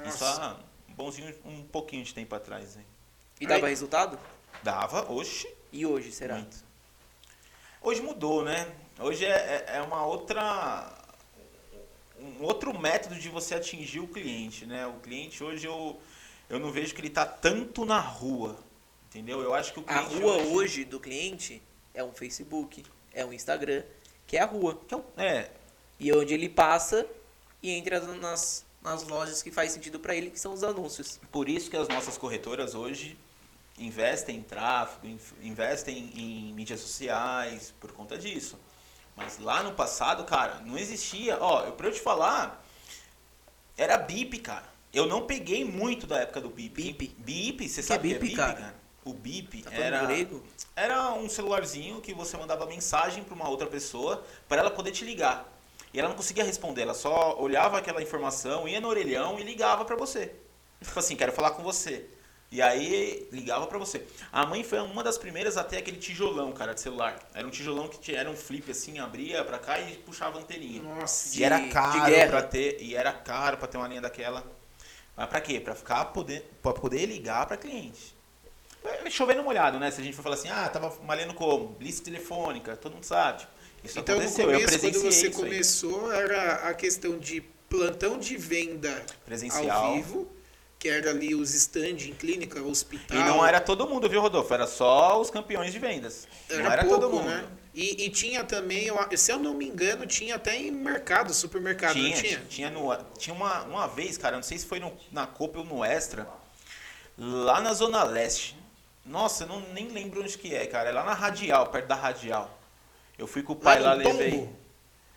Isso 0.05 0.25
Nossa. 0.25 0.43
há 0.43 0.57
um 0.91 0.95
bonzinho, 0.95 1.33
um 1.45 1.63
pouquinho 1.63 2.03
de 2.05 2.13
tempo 2.13 2.35
atrás. 2.35 2.77
Hein? 2.77 2.85
E 3.41 3.47
dava 3.47 3.67
Aí- 3.67 3.71
resultado? 3.71 4.19
Dava, 4.65 5.11
oxe, 5.13 5.49
E 5.73 5.87
hoje, 5.87 6.11
será? 6.11 6.35
muito. 6.35 6.57
Hoje 7.81 8.03
mudou, 8.03 8.43
né? 8.45 8.67
Hoje 8.99 9.25
é, 9.25 9.29
é- 9.69 9.77
é 9.77 9.83
uma 9.83 10.05
outra. 10.05 10.93
Um 12.21 12.43
outro 12.45 12.77
método 12.79 13.15
de 13.15 13.29
você 13.29 13.55
atingir 13.55 14.01
o 14.01 14.09
cliente, 14.09 14.67
né? 14.67 14.87
O 14.87 14.95
cliente 14.95 15.43
hoje 15.43 15.67
eu, 15.67 15.99
eu 16.49 16.59
não 16.59 16.71
vejo 16.73 16.95
que 16.95 17.01
ele 17.01 17.11
tá 17.11 17.25
tanto 17.25 17.85
na 17.85 18.01
rua. 18.01 18.59
Entendeu? 19.09 19.41
Eu 19.41 19.55
acho 19.55 19.73
que 19.73 19.81
o 19.81 19.85
A 19.87 20.01
rua 20.01 20.37
hoje 20.39 20.85
do 20.85 20.99
cliente 21.01 21.63
é 21.95 22.03
um 22.05 22.13
Facebook, 22.13 22.85
é 23.13 23.25
um 23.25 23.33
Instagram, 23.33 23.83
que 24.27 24.37
é 24.37 24.41
a 24.41 24.45
rua. 24.47 24.79
que 24.87 24.95
é 24.95 24.97
um- 24.97 25.03
É, 25.17 25.51
E 26.01 26.13
onde 26.13 26.33
ele 26.35 26.49
passa 26.49 27.07
e 27.63 27.71
entra 27.71 27.99
nas, 28.01 28.65
nas 28.83 29.03
lojas 29.03 29.43
que 29.43 29.51
faz 29.51 29.73
sentido 29.73 29.99
pra 29.99 30.15
ele, 30.15 30.31
que 30.31 30.39
são 30.39 30.53
os 30.53 30.63
anúncios. 30.63 31.19
Por 31.33 31.49
isso 31.49 31.69
que 31.71 31.77
as 31.77 31.89
nossas 31.89 32.17
corretoras 32.19 32.75
hoje 32.75 33.17
investem 33.79 34.37
em 34.39 34.43
tráfego, 34.43 35.07
in- 35.07 35.19
investem 35.43 36.11
em 36.15 36.53
mídias 36.53 36.81
sociais, 36.81 37.73
por 37.81 37.91
conta 37.93 38.17
disso. 38.19 38.59
Mas 39.19 39.39
lá 39.39 39.63
no 39.63 39.73
passado, 39.73 40.25
cara, 40.25 40.61
não 40.65 40.79
existia. 40.79 41.37
Ó, 41.41 41.65
eu, 41.65 41.73
pra 41.73 41.89
eu 41.89 41.93
te 41.93 42.01
falar, 42.01 42.65
era 43.77 43.97
BIP, 43.99 44.39
cara. 44.39 44.65
Eu 44.93 45.07
não 45.07 45.27
peguei 45.27 45.65
muito 45.65 46.07
da 46.07 46.19
época 46.21 46.41
do 46.41 46.49
BIP. 46.49 46.93
Bip? 46.93 47.15
BIP, 47.19 47.69
você 47.69 47.83
Que 47.83 47.87
sabe 47.87 48.09
é 48.13 48.17
o 48.17 48.17
que 48.17 48.17
é 48.17 48.19
bip, 48.19 48.31
BIP, 48.31 48.37
cara? 48.37 48.55
cara? 48.55 48.75
O 49.05 49.13
BIP 49.13 49.63
Tá 49.63 49.71
era, 49.73 50.05
grego? 50.07 50.45
era 50.77 51.13
um 51.15 51.29
celularzinho 51.29 52.01
que 52.01 52.15
você 52.15 52.37
mandava 52.37 52.67
mensagem 52.67 53.25
para 53.25 53.35
uma 53.35 53.49
outra 53.49 53.67
pessoa 53.67 54.25
para 54.49 54.61
ela 54.61 54.71
poder 54.71 54.93
te 54.93 55.05
ligar. 55.05 55.47
E 55.93 55.99
ela 55.99 56.09
não 56.09 56.17
conseguia 56.17 56.45
responder, 56.45 56.83
ela 56.83 56.95
só 56.95 57.39
olhava 57.41 57.79
aquela 57.79 58.03
informação, 58.03 58.69
ia 58.69 58.81
no 58.81 58.89
orelhão 58.89 59.39
e 59.39 59.43
ligava 59.43 59.85
para 59.85 59.97
você. 59.97 60.35
Tipo 60.83 60.99
assim, 60.99 61.17
quero 61.17 61.33
falar 61.33 61.53
com 61.53 61.63
você. 61.63 62.09
E 62.51 62.63
aí 62.63 63.29
ligava 63.31 63.67
para 63.67 63.77
você. 63.79 64.03
A 64.33 64.47
mãe 64.47 64.65
foi 64.65 64.79
uma 64.81 65.05
das 65.05 65.19
primeiras 65.19 65.59
a 65.59 65.65
ter 65.65 65.77
aquele 65.77 65.99
tijolão, 65.99 66.51
cara, 66.53 66.73
de 66.75 66.81
celular. 66.81 67.19
Era 67.35 67.47
um 67.47 67.51
tijolão 67.51 67.89
que 67.89 67.99
tinha, 68.01 68.19
era 68.19 68.31
um 68.31 68.37
flip 68.37 68.71
assim, 68.71 68.99
abria 68.99 69.45
para 69.45 69.59
cá 69.59 69.79
e 69.81 69.97
puxava 69.97 70.39
a 70.39 70.43
anteninha. 70.43 70.83
Nossa. 70.83 71.39
E 71.39 71.45
era 71.45 71.61
caro 71.69 72.01
para 72.31 72.43
ter, 72.43 72.81
e 72.81 72.95
era 72.95 73.13
caro 73.13 73.59
para 73.59 73.69
ter 73.69 73.77
uma 73.77 73.87
linha 73.87 74.01
daquela. 74.01 74.43
Mas 75.15 75.29
para 75.29 75.41
quê? 75.43 75.61
Para 75.61 75.75
ficar 75.75 76.07
poder, 76.07 76.49
para 76.63 76.73
poder 76.73 77.05
ligar 77.05 77.45
para 77.47 77.57
cliente. 77.59 78.17
Chovendo 79.11 79.43
molhado, 79.43 79.79
né? 79.79 79.91
Se 79.91 80.01
a 80.01 80.05
gente 80.05 80.17
for 80.17 80.23
falar 80.23 80.37
assim, 80.37 80.49
ah, 80.49 80.69
tava 80.69 80.97
malhando 81.05 81.35
como? 81.35 81.77
Lista 81.81 82.05
telefônica, 82.05 82.77
todo 82.77 82.95
mundo 82.95 83.05
sabe. 83.05 83.41
Tipo, 83.41 83.51
Isso 83.85 83.99
Então, 83.99 84.15
no 84.17 84.21
aconteceu, 84.23 84.51
eu 84.51 84.61
começo, 84.61 84.79
quando 84.81 84.95
você 84.95 85.09
isso 85.09 85.27
aí. 85.27 85.33
começou, 85.33 86.13
era 86.13 86.69
a 86.69 86.75
questão 86.75 87.19
de 87.19 87.43
plantão 87.69 88.19
de 88.19 88.37
venda 88.39 89.05
Presencial. 89.27 89.85
ao 89.87 89.95
vivo, 89.97 90.29
que 90.79 90.89
era 90.89 91.11
ali 91.11 91.35
os 91.35 91.55
stand 91.55 91.99
em 92.09 92.13
clínica, 92.15 92.63
hospital. 92.63 93.19
E 93.19 93.25
não 93.25 93.45
era 93.45 93.61
todo 93.61 93.89
mundo, 93.89 94.09
viu, 94.09 94.21
Rodolfo? 94.21 94.53
Era 94.55 94.67
só 94.67 95.21
os 95.21 95.31
campeões 95.31 95.73
de 95.73 95.79
vendas. 95.79 96.29
Era, 96.49 96.63
não 96.63 96.71
era 96.73 96.85
pouco, 96.85 97.01
todo 97.01 97.13
mundo. 97.13 97.29
né? 97.29 97.45
E, 97.75 98.05
e 98.07 98.11
tinha 98.11 98.43
também, 98.45 98.89
se 99.17 99.31
eu 99.31 99.39
não 99.39 99.55
me 99.55 99.67
engano, 99.67 100.07
tinha 100.07 100.35
até 100.37 100.57
em 100.57 100.71
mercado, 100.71 101.33
supermercado, 101.35 101.93
Tinha, 101.95 102.09
não 102.17 102.23
tinha? 102.23 102.43
tinha, 102.49 102.71
no, 102.71 102.97
tinha 103.19 103.35
uma, 103.35 103.63
uma 103.65 103.87
vez, 103.87 104.17
cara, 104.19 104.37
não 104.37 104.43
sei 104.43 104.59
se 104.59 104.67
foi 104.67 104.81
no- 104.81 104.97
na 105.13 105.27
Copa 105.27 105.59
ou 105.61 105.65
no 105.65 105.85
Extra, 105.85 106.27
lá 107.17 107.61
na 107.61 107.73
Zona 107.75 108.03
Leste. 108.05 108.57
Nossa, 109.05 109.45
eu 109.45 109.49
não, 109.49 109.61
nem 109.73 109.89
lembro 109.89 110.23
onde 110.23 110.37
que 110.37 110.55
é, 110.55 110.67
cara. 110.67 110.91
É 110.91 110.93
lá 110.93 111.05
na 111.05 111.15
Radial, 111.15 111.67
perto 111.69 111.87
da 111.87 111.95
Radial. 111.95 112.59
Eu 113.17 113.27
fui 113.27 113.43
com 113.43 113.53
o 113.53 113.57
pai 113.57 113.81
lá, 113.81 113.95
no 113.97 114.05
levei. 114.05 114.31
tombo. 114.33 114.57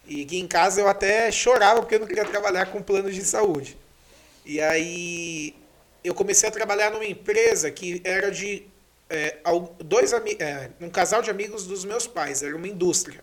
E 0.06 0.24
que 0.24 0.38
em 0.38 0.46
casa 0.46 0.80
eu 0.80 0.86
até 0.86 1.32
chorava 1.32 1.80
porque 1.80 1.96
eu 1.96 2.00
não 2.00 2.06
queria 2.06 2.24
trabalhar 2.24 2.66
com 2.66 2.80
plano 2.80 3.10
de 3.10 3.24
saúde. 3.24 3.76
E 4.44 4.61
aí 4.61 5.54
eu 6.02 6.14
comecei 6.14 6.48
a 6.48 6.52
trabalhar 6.52 6.90
numa 6.90 7.07
empresa 7.07 7.70
que 7.70 8.00
era 8.04 8.30
de 8.30 8.66
é, 9.09 9.38
dois 9.85 10.12
é, 10.12 10.70
um 10.80 10.90
casal 10.90 11.22
de 11.22 11.30
amigos 11.30 11.66
dos 11.66 11.85
meus 11.85 12.07
pais, 12.07 12.42
era 12.42 12.57
uma 12.57 12.68
indústria. 12.68 13.22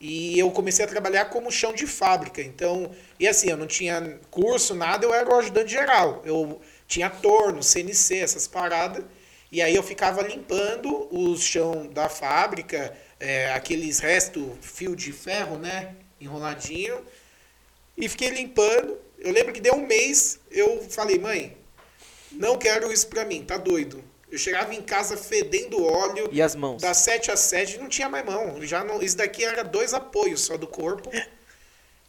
E 0.00 0.38
eu 0.38 0.50
comecei 0.50 0.84
a 0.84 0.88
trabalhar 0.88 1.26
como 1.26 1.50
chão 1.50 1.72
de 1.72 1.86
fábrica. 1.86 2.42
Então, 2.42 2.90
e 3.18 3.26
assim, 3.26 3.48
eu 3.50 3.56
não 3.56 3.66
tinha 3.66 4.20
curso, 4.30 4.74
nada, 4.74 5.06
eu 5.06 5.14
era 5.14 5.28
o 5.28 5.38
ajudante 5.38 5.70
geral. 5.70 6.22
Eu 6.24 6.60
Tinha 6.86 7.10
torno, 7.10 7.62
CNC, 7.62 8.18
essas 8.18 8.46
paradas. 8.46 9.04
E 9.50 9.62
aí 9.62 9.74
eu 9.74 9.82
ficava 9.82 10.22
limpando 10.22 11.08
o 11.10 11.36
chão 11.36 11.86
da 11.88 12.08
fábrica, 12.08 12.96
é, 13.18 13.52
aqueles 13.52 13.98
restos, 13.98 14.44
fio 14.60 14.94
de 14.94 15.12
ferro, 15.12 15.58
né? 15.58 15.96
Enroladinho. 16.20 17.00
E 17.96 18.08
fiquei 18.08 18.28
limpando. 18.30 18.98
Eu 19.18 19.32
lembro 19.32 19.52
que 19.52 19.60
deu 19.60 19.74
um 19.74 19.86
mês, 19.86 20.38
eu 20.50 20.82
falei, 20.90 21.18
mãe, 21.18 21.56
não 22.32 22.58
quero 22.58 22.92
isso 22.92 23.08
pra 23.08 23.24
mim, 23.24 23.44
tá 23.44 23.56
doido. 23.56 24.04
Eu 24.30 24.38
chegava 24.38 24.74
em 24.74 24.82
casa 24.82 25.16
fedendo 25.16 25.84
óleo. 25.84 26.28
E 26.32 26.42
as 26.42 26.54
mãos? 26.54 26.82
Das 26.82 26.98
7 26.98 27.30
às 27.30 27.40
7 27.40 27.78
não 27.78 27.88
tinha 27.88 28.08
mais 28.08 28.24
mão. 28.24 28.60
Já 28.62 28.82
não, 28.82 29.00
isso 29.00 29.16
daqui 29.16 29.44
era 29.44 29.62
dois 29.62 29.94
apoios 29.94 30.40
só 30.42 30.56
do 30.56 30.66
corpo. 30.66 31.10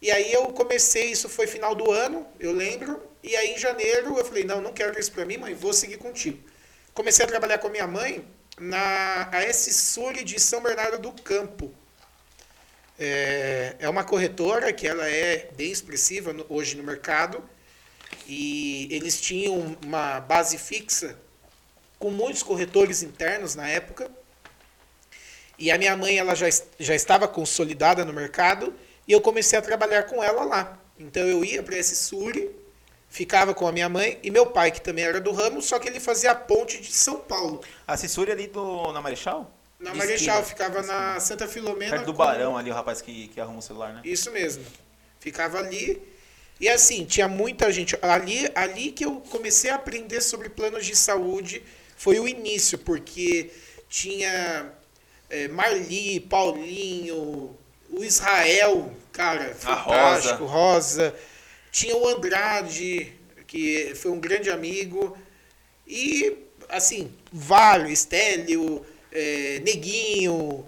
E 0.00 0.12
aí 0.12 0.32
eu 0.32 0.46
comecei, 0.52 1.10
isso 1.10 1.28
foi 1.28 1.48
final 1.48 1.74
do 1.74 1.90
ano, 1.90 2.24
eu 2.38 2.52
lembro. 2.52 3.02
E 3.20 3.34
aí 3.34 3.54
em 3.54 3.58
janeiro 3.58 4.16
eu 4.16 4.24
falei, 4.24 4.44
não, 4.44 4.60
não 4.60 4.72
quero 4.72 4.96
isso 4.96 5.10
pra 5.10 5.24
mim, 5.24 5.38
mãe, 5.38 5.54
vou 5.54 5.72
seguir 5.72 5.96
contigo. 5.96 6.38
Comecei 6.94 7.24
a 7.24 7.28
trabalhar 7.28 7.58
com 7.58 7.66
a 7.66 7.70
minha 7.70 7.86
mãe 7.86 8.24
na 8.60 9.28
AS 9.32 9.56
Sul 9.74 10.12
de 10.12 10.38
São 10.38 10.62
Bernardo 10.62 10.98
do 10.98 11.22
Campo. 11.22 11.74
É, 12.98 13.76
é 13.78 13.88
uma 13.88 14.02
corretora 14.02 14.72
que 14.72 14.86
ela 14.86 15.08
é 15.08 15.48
bem 15.56 15.70
expressiva 15.70 16.32
no, 16.32 16.44
hoje 16.48 16.76
no 16.76 16.82
mercado. 16.82 17.42
E 18.26 18.88
eles 18.90 19.20
tinham 19.20 19.76
uma 19.84 20.20
base 20.20 20.58
fixa 20.58 21.16
com 21.98 22.10
muitos 22.10 22.42
corretores 22.42 23.02
internos 23.02 23.54
na 23.54 23.68
época. 23.68 24.10
E 25.58 25.70
a 25.70 25.78
minha 25.78 25.96
mãe 25.96 26.18
ela 26.18 26.34
já, 26.34 26.46
já 26.78 26.94
estava 26.94 27.26
consolidada 27.26 28.04
no 28.04 28.12
mercado 28.12 28.74
e 29.06 29.12
eu 29.12 29.20
comecei 29.20 29.58
a 29.58 29.62
trabalhar 29.62 30.04
com 30.04 30.22
ela 30.22 30.44
lá. 30.44 30.78
Então 30.98 31.22
eu 31.26 31.44
ia 31.44 31.62
para 31.62 31.76
esse 31.76 31.96
Suri, 31.96 32.50
ficava 33.08 33.54
com 33.54 33.66
a 33.66 33.72
minha 33.72 33.88
mãe 33.88 34.18
e 34.22 34.30
meu 34.30 34.46
pai, 34.46 34.70
que 34.70 34.80
também 34.80 35.04
era 35.04 35.20
do 35.20 35.32
ramo, 35.32 35.62
só 35.62 35.78
que 35.78 35.88
ele 35.88 35.98
fazia 35.98 36.32
a 36.32 36.34
ponte 36.34 36.80
de 36.80 36.92
São 36.92 37.18
Paulo. 37.18 37.60
A 37.86 37.96
Cissuri 37.96 38.30
ali 38.30 38.46
do, 38.46 38.92
na 38.92 39.00
Marechal? 39.00 39.57
Na 39.78 39.94
Marechal, 39.94 40.44
ficava 40.44 40.82
na 40.82 41.20
Santa 41.20 41.46
Filomena. 41.46 41.92
Perto 41.92 42.06
do 42.06 42.12
com... 42.12 42.18
Barão 42.18 42.56
ali, 42.56 42.70
o 42.70 42.74
rapaz 42.74 43.00
que, 43.00 43.28
que 43.28 43.40
arruma 43.40 43.60
o 43.60 43.62
celular, 43.62 43.94
né? 43.94 44.00
Isso 44.04 44.30
mesmo. 44.32 44.64
Ficava 45.20 45.58
ali. 45.58 46.02
E 46.60 46.68
assim, 46.68 47.04
tinha 47.04 47.28
muita 47.28 47.70
gente. 47.70 47.96
Ali, 48.02 48.50
ali 48.54 48.90
que 48.90 49.04
eu 49.04 49.20
comecei 49.20 49.70
a 49.70 49.76
aprender 49.76 50.20
sobre 50.20 50.48
planos 50.48 50.84
de 50.84 50.96
saúde 50.96 51.62
foi 51.96 52.18
o 52.18 52.26
início, 52.26 52.76
porque 52.78 53.50
tinha 53.88 54.72
é, 55.30 55.46
Marli, 55.48 56.20
Paulinho, 56.20 57.56
o 57.90 58.04
Israel, 58.04 58.92
cara, 59.12 59.54
fantástico, 59.54 60.44
Rosa. 60.44 61.08
Rosa. 61.08 61.14
Tinha 61.70 61.96
o 61.96 62.08
Andrade, 62.08 63.12
que 63.46 63.94
foi 63.94 64.10
um 64.10 64.18
grande 64.18 64.50
amigo. 64.50 65.16
E, 65.86 66.36
assim, 66.68 67.12
Valo, 67.32 67.88
Estélio, 67.88 68.84
é, 69.12 69.60
Neguinho. 69.64 70.66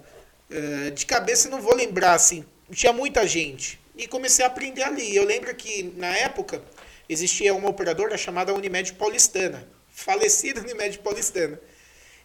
É, 0.49 0.91
de 0.91 1.05
cabeça 1.05 1.49
não 1.49 1.61
vou 1.61 1.75
lembrar, 1.75 2.13
assim. 2.13 2.45
Tinha 2.71 2.93
muita 2.93 3.25
gente. 3.27 3.79
E 3.95 4.07
comecei 4.07 4.43
a 4.43 4.47
aprender 4.47 4.83
ali. 4.83 5.15
Eu 5.15 5.25
lembro 5.25 5.53
que, 5.55 5.83
na 5.97 6.15
época, 6.17 6.61
existia 7.07 7.53
uma 7.53 7.69
operadora 7.69 8.17
chamada 8.17 8.53
Unimed 8.53 8.93
Paulistana. 8.93 9.67
Falecida 9.89 10.59
Unimed 10.61 10.99
Paulistana. 10.99 11.59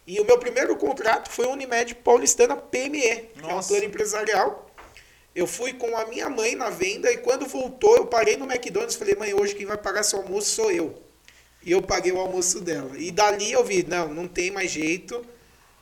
E 0.05 0.19
o 0.21 0.25
meu 0.25 0.37
primeiro 0.39 0.75
contrato 0.77 1.29
foi 1.29 1.47
Unimed 1.47 1.95
Paulistana 1.95 2.55
PME, 2.55 3.29
que 3.33 3.49
é 3.49 3.53
um 3.53 3.61
plano 3.61 3.83
empresarial. 3.83 4.71
Eu 5.35 5.45
fui 5.45 5.73
com 5.73 5.95
a 5.97 6.05
minha 6.07 6.29
mãe 6.29 6.55
na 6.55 6.69
venda 6.69 7.11
e 7.11 7.17
quando 7.17 7.45
voltou, 7.45 7.97
eu 7.97 8.07
parei 8.07 8.37
no 8.37 8.45
McDonald's 8.45 8.95
e 8.95 8.97
falei, 8.97 9.15
mãe, 9.15 9.33
hoje 9.33 9.53
quem 9.53 9.65
vai 9.65 9.77
pagar 9.77 10.03
seu 10.03 10.19
almoço 10.19 10.49
sou 10.49 10.71
eu. 10.71 11.03
E 11.61 11.71
eu 11.71 11.81
paguei 11.81 12.11
o 12.11 12.17
almoço 12.17 12.61
dela. 12.61 12.97
E 12.97 13.11
dali 13.11 13.51
eu 13.51 13.63
vi, 13.63 13.85
não, 13.87 14.13
não 14.13 14.27
tem 14.27 14.49
mais 14.49 14.71
jeito, 14.71 15.23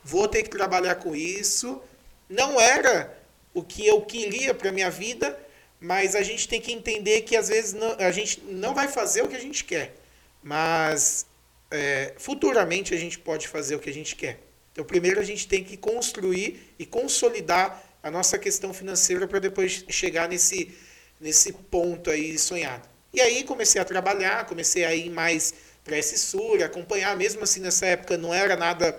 vou 0.06 0.28
ter 0.28 0.44
que 0.44 0.50
trabalhar 0.50 0.94
com 0.94 1.16
isso. 1.16 1.82
Não 2.28 2.60
era 2.60 3.12
o 3.52 3.62
que 3.62 3.84
eu 3.84 4.00
queria 4.02 4.54
para 4.54 4.70
minha 4.70 4.88
vida, 4.88 5.36
mas 5.80 6.14
a 6.14 6.22
gente 6.22 6.46
tem 6.48 6.60
que 6.60 6.72
entender 6.72 7.22
que 7.22 7.36
às 7.36 7.48
vezes 7.48 7.72
não, 7.72 7.96
a 7.98 8.12
gente 8.12 8.40
não 8.42 8.72
vai 8.72 8.86
fazer 8.86 9.22
o 9.22 9.28
que 9.28 9.34
a 9.34 9.40
gente 9.40 9.64
quer, 9.64 9.94
mas 10.42 11.26
é, 11.70 12.14
futuramente 12.18 12.94
a 12.94 12.96
gente 12.96 13.18
pode 13.18 13.48
fazer 13.48 13.74
o 13.74 13.80
que 13.80 13.90
a 13.90 13.92
gente 13.92 14.14
quer. 14.14 14.38
Então, 14.72 14.84
primeiro 14.84 15.18
a 15.18 15.24
gente 15.24 15.48
tem 15.48 15.64
que 15.64 15.76
construir 15.76 16.74
e 16.78 16.86
consolidar 16.86 17.82
a 18.02 18.10
nossa 18.10 18.38
questão 18.38 18.72
financeira 18.72 19.26
para 19.26 19.40
depois 19.40 19.84
chegar 19.88 20.28
nesse, 20.28 20.72
nesse 21.20 21.52
ponto 21.52 22.10
aí 22.10 22.38
sonhado. 22.38 22.88
E 23.12 23.20
aí 23.20 23.42
comecei 23.42 23.80
a 23.80 23.84
trabalhar, 23.84 24.46
comecei 24.46 24.84
a 24.84 24.94
ir 24.94 25.10
mais 25.10 25.52
para 25.82 25.98
esse 25.98 26.18
sur, 26.18 26.62
acompanhar, 26.62 27.16
mesmo 27.16 27.42
assim 27.42 27.60
nessa 27.60 27.86
época 27.86 28.16
não 28.16 28.32
era 28.32 28.56
nada 28.56 28.92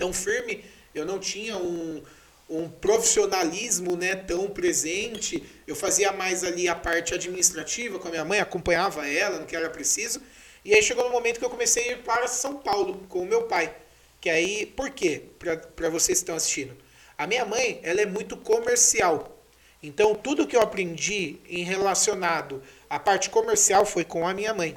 tão 0.00 0.14
firme, 0.14 0.64
eu 0.94 1.04
não 1.04 1.18
tinha 1.18 1.58
um, 1.58 2.02
um 2.48 2.68
profissionalismo 2.68 3.96
né, 3.96 4.16
tão 4.16 4.48
presente, 4.48 5.44
eu 5.66 5.76
fazia 5.76 6.10
mais 6.10 6.42
ali 6.42 6.68
a 6.68 6.74
parte 6.74 7.12
administrativa 7.12 7.98
com 7.98 8.08
a 8.08 8.10
minha 8.10 8.24
mãe, 8.24 8.40
acompanhava 8.40 9.06
ela 9.06 9.38
no 9.38 9.46
que 9.46 9.54
era 9.54 9.68
preciso, 9.68 10.22
e 10.64 10.74
aí 10.74 10.82
chegou 10.82 11.04
no 11.04 11.10
momento 11.10 11.38
que 11.38 11.44
eu 11.44 11.50
comecei 11.50 11.90
a 11.90 11.92
ir 11.92 11.98
para 11.98 12.26
São 12.26 12.56
Paulo 12.56 13.06
com 13.10 13.20
o 13.20 13.26
meu 13.26 13.42
pai. 13.42 13.74
Que 14.20 14.28
aí, 14.28 14.66
por 14.66 14.90
quê? 14.90 15.22
Para 15.38 15.88
vocês 15.88 16.18
que 16.18 16.22
estão 16.22 16.36
assistindo. 16.36 16.76
A 17.16 17.26
minha 17.26 17.44
mãe, 17.44 17.80
ela 17.82 18.00
é 18.00 18.06
muito 18.06 18.36
comercial. 18.36 19.38
Então, 19.82 20.14
tudo 20.14 20.46
que 20.46 20.54
eu 20.54 20.60
aprendi 20.60 21.38
em 21.48 21.62
relacionado 21.62 22.62
à 22.88 22.98
parte 22.98 23.30
comercial 23.30 23.86
foi 23.86 24.04
com 24.04 24.28
a 24.28 24.34
minha 24.34 24.52
mãe. 24.52 24.76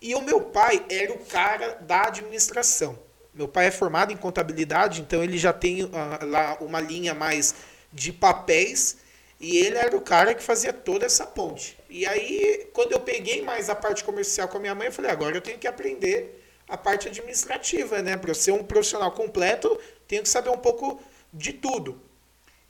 E 0.00 0.14
o 0.14 0.20
meu 0.20 0.40
pai 0.42 0.84
era 0.90 1.12
o 1.12 1.24
cara 1.24 1.74
da 1.80 2.08
administração. 2.08 2.98
Meu 3.34 3.48
pai 3.48 3.66
é 3.66 3.70
formado 3.70 4.12
em 4.12 4.16
contabilidade, 4.16 5.00
então 5.00 5.22
ele 5.22 5.38
já 5.38 5.52
tem 5.52 5.84
uh, 5.84 5.90
lá 6.22 6.58
uma 6.60 6.80
linha 6.80 7.14
mais 7.14 7.54
de 7.92 8.12
papéis 8.12 8.98
e 9.40 9.56
ele 9.56 9.76
era 9.76 9.96
o 9.96 10.00
cara 10.00 10.34
que 10.34 10.42
fazia 10.42 10.72
toda 10.72 11.04
essa 11.04 11.26
ponte. 11.26 11.76
E 11.90 12.06
aí, 12.06 12.68
quando 12.72 12.92
eu 12.92 13.00
peguei 13.00 13.42
mais 13.42 13.68
a 13.68 13.74
parte 13.74 14.04
comercial 14.04 14.48
com 14.48 14.58
a 14.58 14.60
minha 14.60 14.74
mãe, 14.74 14.86
eu 14.86 14.92
falei: 14.92 15.10
agora 15.10 15.36
eu 15.36 15.40
tenho 15.40 15.58
que 15.58 15.66
aprender 15.66 16.42
a 16.68 16.76
parte 16.76 17.08
administrativa, 17.08 18.00
né? 18.00 18.16
Para 18.16 18.30
eu 18.30 18.34
ser 18.34 18.52
um 18.52 18.62
profissional 18.62 19.10
completo, 19.12 19.78
tenho 20.06 20.22
que 20.22 20.28
saber 20.28 20.50
um 20.50 20.58
pouco 20.58 21.02
de 21.32 21.52
tudo. 21.52 22.00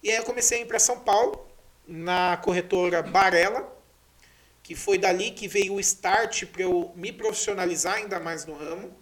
E 0.03 0.11
aí 0.11 0.17
eu 0.17 0.25
comecei 0.25 0.59
a 0.59 0.61
ir 0.63 0.67
para 0.67 0.79
São 0.79 0.99
Paulo, 0.99 1.47
na 1.87 2.37
corretora 2.39 3.03
Barella, 3.03 3.71
que 4.63 4.75
foi 4.75 4.97
dali 4.97 5.31
que 5.31 5.47
veio 5.47 5.75
o 5.75 5.81
start 5.81 6.47
para 6.47 6.63
eu 6.63 6.93
me 6.95 7.13
profissionalizar 7.13 7.97
ainda 7.97 8.19
mais 8.19 8.47
no 8.47 8.55
ramo. 8.55 8.97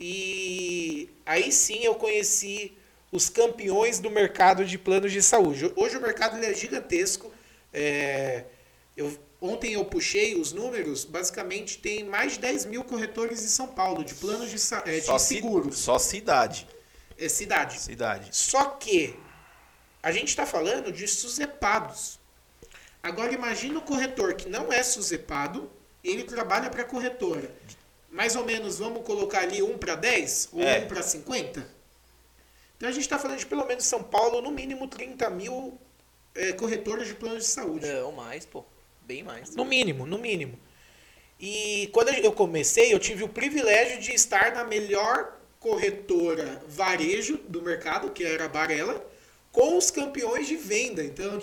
E 0.00 1.10
aí 1.26 1.50
sim 1.50 1.84
eu 1.84 1.94
conheci 1.94 2.76
os 3.10 3.28
campeões 3.28 3.98
do 3.98 4.10
mercado 4.10 4.64
de 4.64 4.78
planos 4.78 5.12
de 5.12 5.22
saúde. 5.22 5.72
Hoje 5.74 5.96
o 5.96 6.00
mercado 6.00 6.36
é 6.42 6.54
gigantesco. 6.54 7.32
É, 7.72 8.44
eu, 8.96 9.16
ontem 9.40 9.72
eu 9.72 9.84
puxei 9.84 10.34
os 10.34 10.52
números, 10.52 11.04
basicamente 11.04 11.78
tem 11.78 12.04
mais 12.04 12.34
de 12.34 12.40
10 12.40 12.66
mil 12.66 12.84
corretores 12.84 13.42
em 13.42 13.48
São 13.48 13.68
Paulo, 13.68 14.04
de 14.04 14.14
planos 14.14 14.50
de, 14.50 14.74
é, 14.84 15.00
de 15.00 15.22
seguros. 15.22 15.78
Só 15.78 15.98
cidade. 15.98 16.66
É 17.18 17.28
cidade. 17.28 17.80
Cidade. 17.80 18.28
Só 18.32 18.66
que 18.66 19.16
a 20.02 20.12
gente 20.12 20.28
está 20.28 20.46
falando 20.46 20.92
de 20.92 21.08
susepados. 21.08 22.18
Agora 23.02 23.32
imagina 23.32 23.78
o 23.78 23.82
corretor 23.82 24.34
que 24.34 24.48
não 24.48 24.72
é 24.72 24.82
susepado, 24.82 25.70
ele 26.04 26.24
trabalha 26.24 26.70
para 26.70 26.82
a 26.82 26.84
corretora. 26.84 27.50
Mais 28.10 28.34
ou 28.36 28.44
menos, 28.44 28.78
vamos 28.78 29.04
colocar 29.04 29.40
ali 29.40 29.62
1 29.62 29.78
para 29.78 29.94
10 29.94 30.48
ou 30.52 30.62
é. 30.62 30.80
1 30.80 30.88
para 30.88 31.02
50? 31.02 31.78
Então 32.76 32.88
a 32.88 32.92
gente 32.92 33.02
está 33.02 33.18
falando 33.18 33.38
de 33.38 33.46
pelo 33.46 33.66
menos 33.66 33.84
São 33.84 34.02
Paulo, 34.02 34.40
no 34.40 34.50
mínimo 34.50 34.86
30 34.86 35.28
mil 35.30 35.78
é, 36.34 36.52
corretores 36.52 37.08
de 37.08 37.14
planos 37.14 37.44
de 37.44 37.50
saúde. 37.50 37.86
É, 37.86 38.02
ou 38.02 38.12
mais, 38.12 38.46
pô. 38.46 38.64
Bem 39.02 39.22
mais. 39.22 39.54
No 39.54 39.64
mínimo, 39.64 40.06
no 40.06 40.18
mínimo. 40.18 40.58
E 41.40 41.88
quando 41.92 42.08
eu 42.08 42.32
comecei, 42.32 42.92
eu 42.92 42.98
tive 42.98 43.24
o 43.24 43.28
privilégio 43.28 44.00
de 44.00 44.12
estar 44.12 44.52
na 44.52 44.64
melhor 44.64 45.38
corretora 45.60 46.62
varejo 46.68 47.38
do 47.48 47.62
mercado, 47.62 48.10
que 48.10 48.24
era 48.24 48.44
a 48.44 48.48
Barella, 48.48 49.04
com 49.52 49.76
os 49.76 49.90
campeões 49.90 50.46
de 50.46 50.56
venda. 50.56 51.02
Então, 51.02 51.40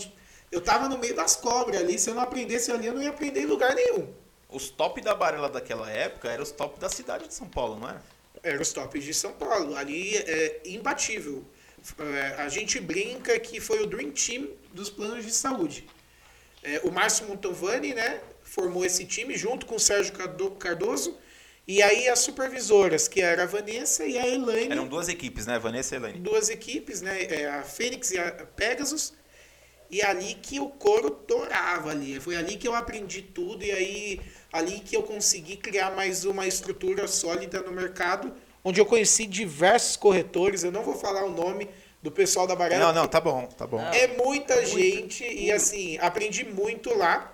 eu 0.51 0.62
tava 0.62 0.88
no 0.88 0.97
meio 0.97 1.15
das 1.15 1.36
cobras 1.36 1.82
ali. 1.82 1.97
Se 1.97 2.10
eu 2.10 2.15
não 2.15 2.21
aprendesse 2.21 2.71
ali, 2.71 2.88
eu 2.88 2.93
não 2.93 3.01
ia 3.01 3.10
aprender 3.10 3.41
em 3.41 3.45
lugar 3.45 3.73
nenhum. 3.73 4.13
Os 4.49 4.69
top 4.69 5.01
da 5.01 5.13
Barella 5.13 5.49
daquela 5.49 5.89
época 5.89 6.29
eram 6.29 6.43
os 6.43 6.51
top 6.51 6.79
da 6.79 6.89
cidade 6.89 7.27
de 7.27 7.34
São 7.34 7.47
Paulo, 7.47 7.79
não 7.79 7.89
era? 7.89 8.01
Eram 8.43 8.62
os 8.62 8.71
tops 8.71 9.03
de 9.03 9.13
São 9.13 9.34
Paulo. 9.34 9.75
Ali 9.75 10.15
é 10.15 10.62
imbatível. 10.65 11.43
É, 11.99 12.41
a 12.41 12.49
gente 12.49 12.79
brinca 12.79 13.39
que 13.39 13.60
foi 13.60 13.81
o 13.81 13.88
Dream 13.88 14.12
Team 14.12 14.47
dos 14.73 14.89
planos 14.89 15.25
de 15.25 15.31
saúde. 15.31 15.88
É, 16.63 16.81
o 16.84 16.91
Márcio 16.91 17.27
Montovani, 17.27 17.93
né, 17.93 18.21
formou 18.43 18.84
esse 18.86 19.05
time 19.05 19.38
junto 19.38 19.65
com 19.65 19.75
o 19.75 19.79
Sérgio 19.79 20.13
Cardoso 20.58 21.17
e 21.67 21.81
aí 21.81 22.08
as 22.08 22.19
supervisoras, 22.19 23.08
que 23.08 23.21
era 23.21 23.43
a 23.43 23.45
Vanessa 23.47 24.05
e 24.05 24.17
a 24.17 24.27
Elaine. 24.27 24.71
Eram 24.71 24.88
duas 24.88 25.10
equipes, 25.10 25.47
né? 25.47 25.58
Vanessa 25.58 25.95
e 25.95 25.97
Elaine. 25.97 26.19
Duas 26.19 26.49
equipes, 26.49 27.01
né? 27.01 27.23
É, 27.23 27.47
a 27.49 27.63
Fênix 27.63 28.12
e 28.12 28.19
a 28.19 28.31
Pegasus. 28.55 29.13
E 29.89 30.02
ali 30.02 30.36
que 30.36 30.60
o 30.60 30.67
couro 30.69 31.10
torava 31.10 31.91
ali. 31.91 32.19
Foi 32.19 32.36
ali 32.36 32.58
que 32.58 32.67
eu 32.67 32.76
aprendi 32.76 33.21
tudo. 33.21 33.63
E 33.63 33.71
aí 33.71 34.21
ali 34.52 34.80
que 34.80 34.95
eu 34.95 35.04
consegui 35.04 35.58
criar 35.58 35.91
mais 35.91 36.24
uma 36.24 36.48
estrutura 36.48 37.08
sólida 37.08 37.62
no 37.62 37.71
mercado, 37.71 38.34
onde 38.63 38.80
eu 38.80 38.86
conheci 38.86 39.26
diversos 39.26 39.98
corretores, 39.98 40.63
eu 40.63 40.71
não 40.71 40.82
vou 40.82 40.95
falar 40.95 41.26
o 41.26 41.32
nome 41.32 41.69
do 42.02 42.12
pessoal 42.12 42.48
da 42.48 42.56
Varela. 42.56 42.86
Não, 42.86 43.02
não, 43.02 43.08
tá 43.08 43.19
bom, 43.19 43.45
tá 43.48 43.67
bom. 43.67 43.82
É 43.82 44.08
muita 44.08 44.65
gente 44.65 45.26
e 45.26 45.52
assim, 45.52 45.98
aprendi 46.00 46.45
muito 46.45 46.95
lá. 46.95 47.34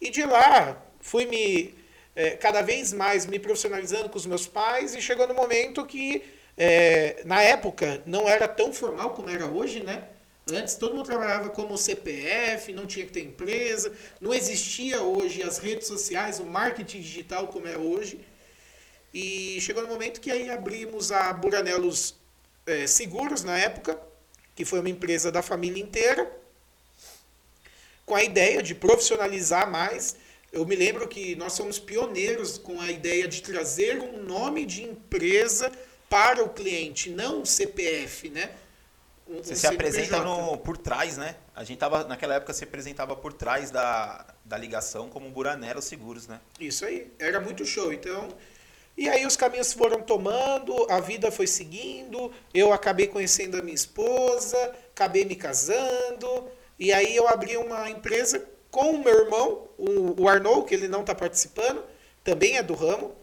E 0.00 0.10
de 0.10 0.24
lá 0.24 0.80
fui 1.00 1.26
me 1.26 1.74
eh, 2.14 2.36
cada 2.36 2.62
vez 2.62 2.92
mais 2.92 3.26
me 3.26 3.38
profissionalizando 3.38 4.08
com 4.08 4.16
os 4.16 4.26
meus 4.26 4.46
pais 4.46 4.94
e 4.94 5.02
chegou 5.02 5.26
no 5.26 5.34
momento 5.34 5.84
que 5.84 6.22
eh, 6.56 7.22
na 7.24 7.42
época 7.42 8.02
não 8.06 8.28
era 8.28 8.46
tão 8.46 8.72
formal 8.72 9.10
como 9.10 9.28
era 9.28 9.46
hoje, 9.46 9.82
né? 9.82 10.04
Antes 10.52 10.74
todo 10.74 10.94
mundo 10.94 11.06
trabalhava 11.06 11.48
como 11.48 11.78
CPF, 11.78 12.72
não 12.72 12.86
tinha 12.86 13.06
que 13.06 13.12
ter 13.12 13.24
empresa, 13.24 13.90
não 14.20 14.34
existia 14.34 15.00
hoje 15.00 15.42
as 15.42 15.56
redes 15.56 15.86
sociais, 15.86 16.38
o 16.38 16.44
marketing 16.44 17.00
digital 17.00 17.48
como 17.48 17.66
é 17.66 17.78
hoje. 17.78 18.20
E 19.12 19.58
chegou 19.60 19.82
no 19.82 19.88
momento 19.88 20.20
que 20.20 20.30
aí 20.30 20.50
abrimos 20.50 21.10
a 21.10 21.32
Buranelos 21.32 22.14
eh, 22.66 22.86
Seguros 22.86 23.42
na 23.42 23.56
época, 23.56 23.98
que 24.54 24.66
foi 24.66 24.80
uma 24.80 24.90
empresa 24.90 25.32
da 25.32 25.40
família 25.40 25.82
inteira, 25.82 26.30
com 28.04 28.14
a 28.14 28.22
ideia 28.22 28.62
de 28.62 28.74
profissionalizar 28.74 29.70
mais. 29.70 30.16
Eu 30.52 30.66
me 30.66 30.76
lembro 30.76 31.08
que 31.08 31.34
nós 31.36 31.54
somos 31.54 31.78
pioneiros 31.78 32.58
com 32.58 32.80
a 32.82 32.90
ideia 32.90 33.26
de 33.26 33.40
trazer 33.40 33.98
um 33.98 34.22
nome 34.22 34.66
de 34.66 34.82
empresa 34.82 35.72
para 36.10 36.44
o 36.44 36.50
cliente, 36.50 37.08
não 37.08 37.40
um 37.40 37.44
CPF, 37.46 38.28
né? 38.28 38.50
Um- 39.26 39.42
Você 39.42 39.54
um 39.54 39.56
se 39.56 39.66
apresenta 39.66 40.16
CNPJ. 40.16 40.42
no, 40.50 40.58
por 40.58 40.76
trás, 40.76 41.16
né? 41.16 41.36
A 41.54 41.64
gente 41.64 41.78
tava, 41.78 42.04
naquela 42.04 42.34
época, 42.34 42.52
se 42.52 42.64
apresentava 42.64 43.16
por 43.16 43.32
trás 43.32 43.70
da, 43.70 44.26
da 44.44 44.56
ligação 44.58 45.08
como 45.08 45.30
Buranero 45.30 45.80
Seguros, 45.80 46.26
né? 46.26 46.40
Isso 46.60 46.84
aí, 46.84 47.10
era 47.18 47.40
muito 47.40 47.64
show. 47.64 47.92
Então, 47.92 48.28
e 48.96 49.08
aí 49.08 49.24
os 49.26 49.36
caminhos 49.36 49.72
foram 49.72 50.02
tomando, 50.02 50.86
a 50.90 51.00
vida 51.00 51.30
foi 51.32 51.46
seguindo, 51.46 52.30
eu 52.52 52.72
acabei 52.72 53.06
conhecendo 53.08 53.56
a 53.58 53.62
minha 53.62 53.74
esposa, 53.74 54.56
acabei 54.94 55.24
me 55.24 55.34
casando, 55.36 56.48
e 56.78 56.92
aí 56.92 57.16
eu 57.16 57.26
abri 57.28 57.56
uma 57.56 57.88
empresa 57.90 58.44
com 58.70 58.90
o 58.92 59.02
meu 59.02 59.24
irmão, 59.24 59.68
o, 59.78 60.22
o 60.22 60.28
Arnold, 60.28 60.66
que 60.68 60.74
ele 60.74 60.88
não 60.88 61.00
está 61.00 61.14
participando, 61.14 61.82
também 62.22 62.56
é 62.56 62.62
do 62.62 62.74
ramo, 62.74 63.14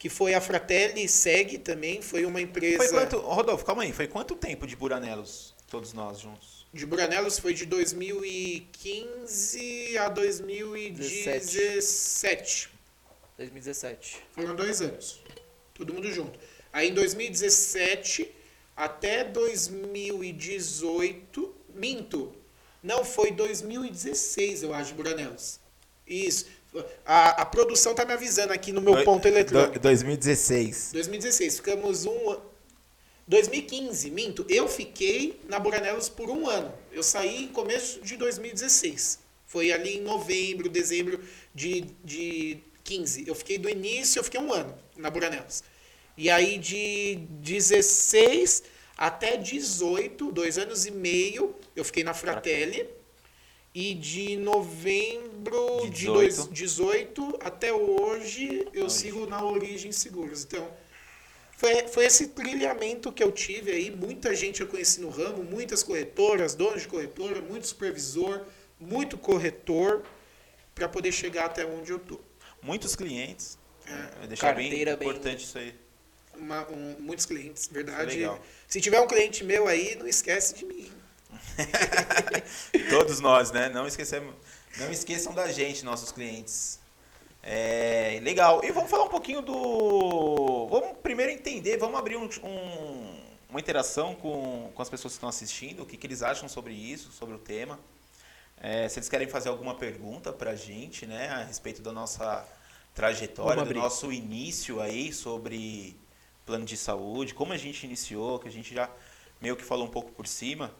que 0.00 0.08
foi 0.08 0.34
a 0.34 0.40
Fratelli 0.40 1.06
Seg 1.06 1.58
também, 1.58 2.00
foi 2.00 2.24
uma 2.24 2.40
empresa 2.40 2.78
Foi 2.78 2.88
quanto, 2.88 3.18
Rodolfo, 3.18 3.66
calma 3.66 3.82
aí, 3.82 3.92
foi 3.92 4.08
quanto 4.08 4.34
tempo 4.34 4.66
de 4.66 4.74
Buranelos, 4.74 5.54
todos 5.68 5.92
nós 5.92 6.18
juntos? 6.18 6.66
de 6.72 6.86
Buranelos, 6.86 7.38
foi 7.38 7.52
de 7.52 7.66
2015 7.66 9.98
a 9.98 10.08
2017. 10.08 12.70
2017. 13.36 14.22
Foram 14.32 14.56
dois 14.56 14.80
anos. 14.80 15.20
Todo 15.74 15.92
mundo 15.92 16.10
junto. 16.12 16.38
Aí 16.72 16.90
em 16.90 16.94
2017 16.94 18.30
até 18.76 19.24
2018. 19.24 21.56
Minto. 21.74 22.32
Não, 22.82 23.04
foi 23.04 23.30
2016, 23.32 24.62
eu 24.62 24.72
acho, 24.72 24.94
Buranelos. 24.94 25.60
Isso. 26.06 26.46
A, 27.04 27.42
a 27.42 27.46
produção 27.46 27.94
tá 27.94 28.04
me 28.04 28.12
avisando 28.12 28.52
aqui 28.52 28.70
no 28.72 28.80
meu 28.80 29.02
ponto 29.04 29.26
eletrônico. 29.26 29.78
2016. 29.80 30.90
2016. 30.92 31.56
Ficamos 31.56 32.06
um. 32.06 32.30
an- 32.30 32.40
2015, 33.26 34.10
minto. 34.10 34.44
Eu 34.48 34.66
fiquei 34.68 35.40
na 35.48 35.58
Buranelos 35.58 36.08
por 36.08 36.28
um 36.30 36.48
ano. 36.48 36.72
Eu 36.92 37.02
saí 37.02 37.44
em 37.44 37.48
começo 37.48 38.00
de 38.00 38.16
2016. 38.16 39.18
Foi 39.46 39.70
ali 39.72 39.98
em 39.98 40.00
novembro, 40.00 40.68
dezembro 40.68 41.20
de, 41.54 41.82
de 42.04 42.58
15. 42.84 43.24
Eu 43.26 43.34
fiquei 43.34 43.56
do 43.58 43.68
início, 43.68 44.18
eu 44.18 44.24
fiquei 44.24 44.40
um 44.40 44.52
ano 44.52 44.76
na 44.96 45.10
Buranelos. 45.10 45.62
E 46.16 46.28
aí 46.28 46.58
de 46.58 47.16
16 47.40 48.62
até 48.96 49.36
18, 49.36 50.30
dois 50.32 50.58
anos 50.58 50.84
e 50.86 50.90
meio, 50.90 51.54
eu 51.74 51.84
fiquei 51.84 52.04
na 52.04 52.12
Fratelli. 52.14 52.86
E 53.74 53.94
de 53.94 54.36
novembro 54.36 55.82
De 55.84 55.90
de 55.90 56.06
dois- 56.06 56.34
18. 56.48 56.52
18 56.52 57.38
até 57.42 57.72
hoje 57.72 58.66
eu 58.74 58.90
sigo 58.90 59.26
na 59.26 59.44
Origem 59.44 59.92
Seguros. 59.92 60.42
Então, 60.44 60.68
foi, 61.56 61.86
foi 61.88 62.04
esse 62.06 62.28
trilhamento 62.28 63.12
que 63.12 63.22
eu 63.22 63.30
tive 63.30 63.70
aí. 63.70 63.90
Muita 63.90 64.34
gente 64.34 64.60
eu 64.60 64.66
conheci 64.66 65.00
no 65.00 65.08
ramo, 65.08 65.44
muitas 65.44 65.82
corretoras, 65.84 66.54
donos 66.54 66.82
de 66.82 66.88
corretora, 66.88 67.40
muito 67.42 67.66
supervisor, 67.68 68.44
muito 68.78 69.16
corretor, 69.16 70.02
para 70.74 70.88
poder 70.88 71.12
chegar 71.12 71.44
até 71.46 71.64
onde 71.64 71.92
eu 71.92 71.98
tô. 71.98 72.18
Muitos 72.62 72.96
clientes. 72.96 73.58
É. 73.86 74.26
Deixar 74.26 74.52
bem 74.54 74.68
Carteira 74.68 74.96
bem- 74.96 75.08
importante 75.08 75.44
isso 75.44 75.58
aí. 75.58 75.74
Uma- 76.36 76.66
um- 76.70 76.96
muitos 76.98 77.26
clientes, 77.26 77.68
verdade. 77.70 78.16
legal. 78.16 78.40
Se 78.66 78.80
tiver 78.80 79.00
um 79.00 79.06
cliente 79.06 79.44
meu 79.44 79.66
aí, 79.68 79.94
não 79.96 80.06
esquece 80.08 80.54
de 80.54 80.64
mim. 80.64 80.90
Todos 82.90 83.20
nós, 83.20 83.50
né? 83.50 83.68
Não 83.68 83.86
esquecemos, 83.86 84.34
não 84.78 84.90
esqueçam 84.90 85.32
da 85.34 85.50
gente, 85.52 85.84
nossos 85.84 86.12
clientes. 86.12 86.78
É, 87.42 88.18
legal. 88.22 88.62
E 88.64 88.70
vamos 88.70 88.90
falar 88.90 89.04
um 89.04 89.08
pouquinho 89.08 89.40
do. 89.42 90.68
Vamos 90.68 90.98
primeiro 91.02 91.32
entender, 91.32 91.78
vamos 91.78 91.98
abrir 91.98 92.16
um- 92.16 92.28
um- 92.44 93.20
uma 93.48 93.58
interação 93.60 94.14
com, 94.14 94.70
com 94.74 94.82
as 94.82 94.88
pessoas 94.88 95.14
que 95.14 95.16
estão 95.16 95.28
assistindo, 95.28 95.82
o 95.82 95.86
que, 95.86 95.96
que 95.96 96.06
eles 96.06 96.22
acham 96.22 96.48
sobre 96.48 96.72
isso, 96.74 97.10
sobre 97.12 97.34
o 97.34 97.38
tema. 97.38 97.78
É, 98.62 98.88
se 98.88 98.98
eles 98.98 99.08
querem 99.08 99.26
fazer 99.26 99.48
alguma 99.48 99.74
pergunta 99.74 100.32
pra 100.32 100.54
gente, 100.54 101.06
né, 101.06 101.28
a 101.30 101.44
respeito 101.44 101.80
da 101.80 101.92
nossa 101.92 102.46
trajetória, 102.94 103.64
do 103.64 103.80
nosso 103.80 104.12
início 104.12 104.80
aí 104.80 105.10
sobre 105.12 105.96
plano 106.44 106.66
de 106.66 106.76
saúde, 106.76 107.32
como 107.32 107.54
a 107.54 107.56
gente 107.56 107.84
iniciou, 107.86 108.38
que 108.38 108.48
a 108.48 108.52
gente 108.52 108.74
já 108.74 108.90
meio 109.40 109.56
que 109.56 109.64
falou 109.64 109.86
um 109.86 109.90
pouco 109.90 110.12
por 110.12 110.26
cima, 110.26 110.70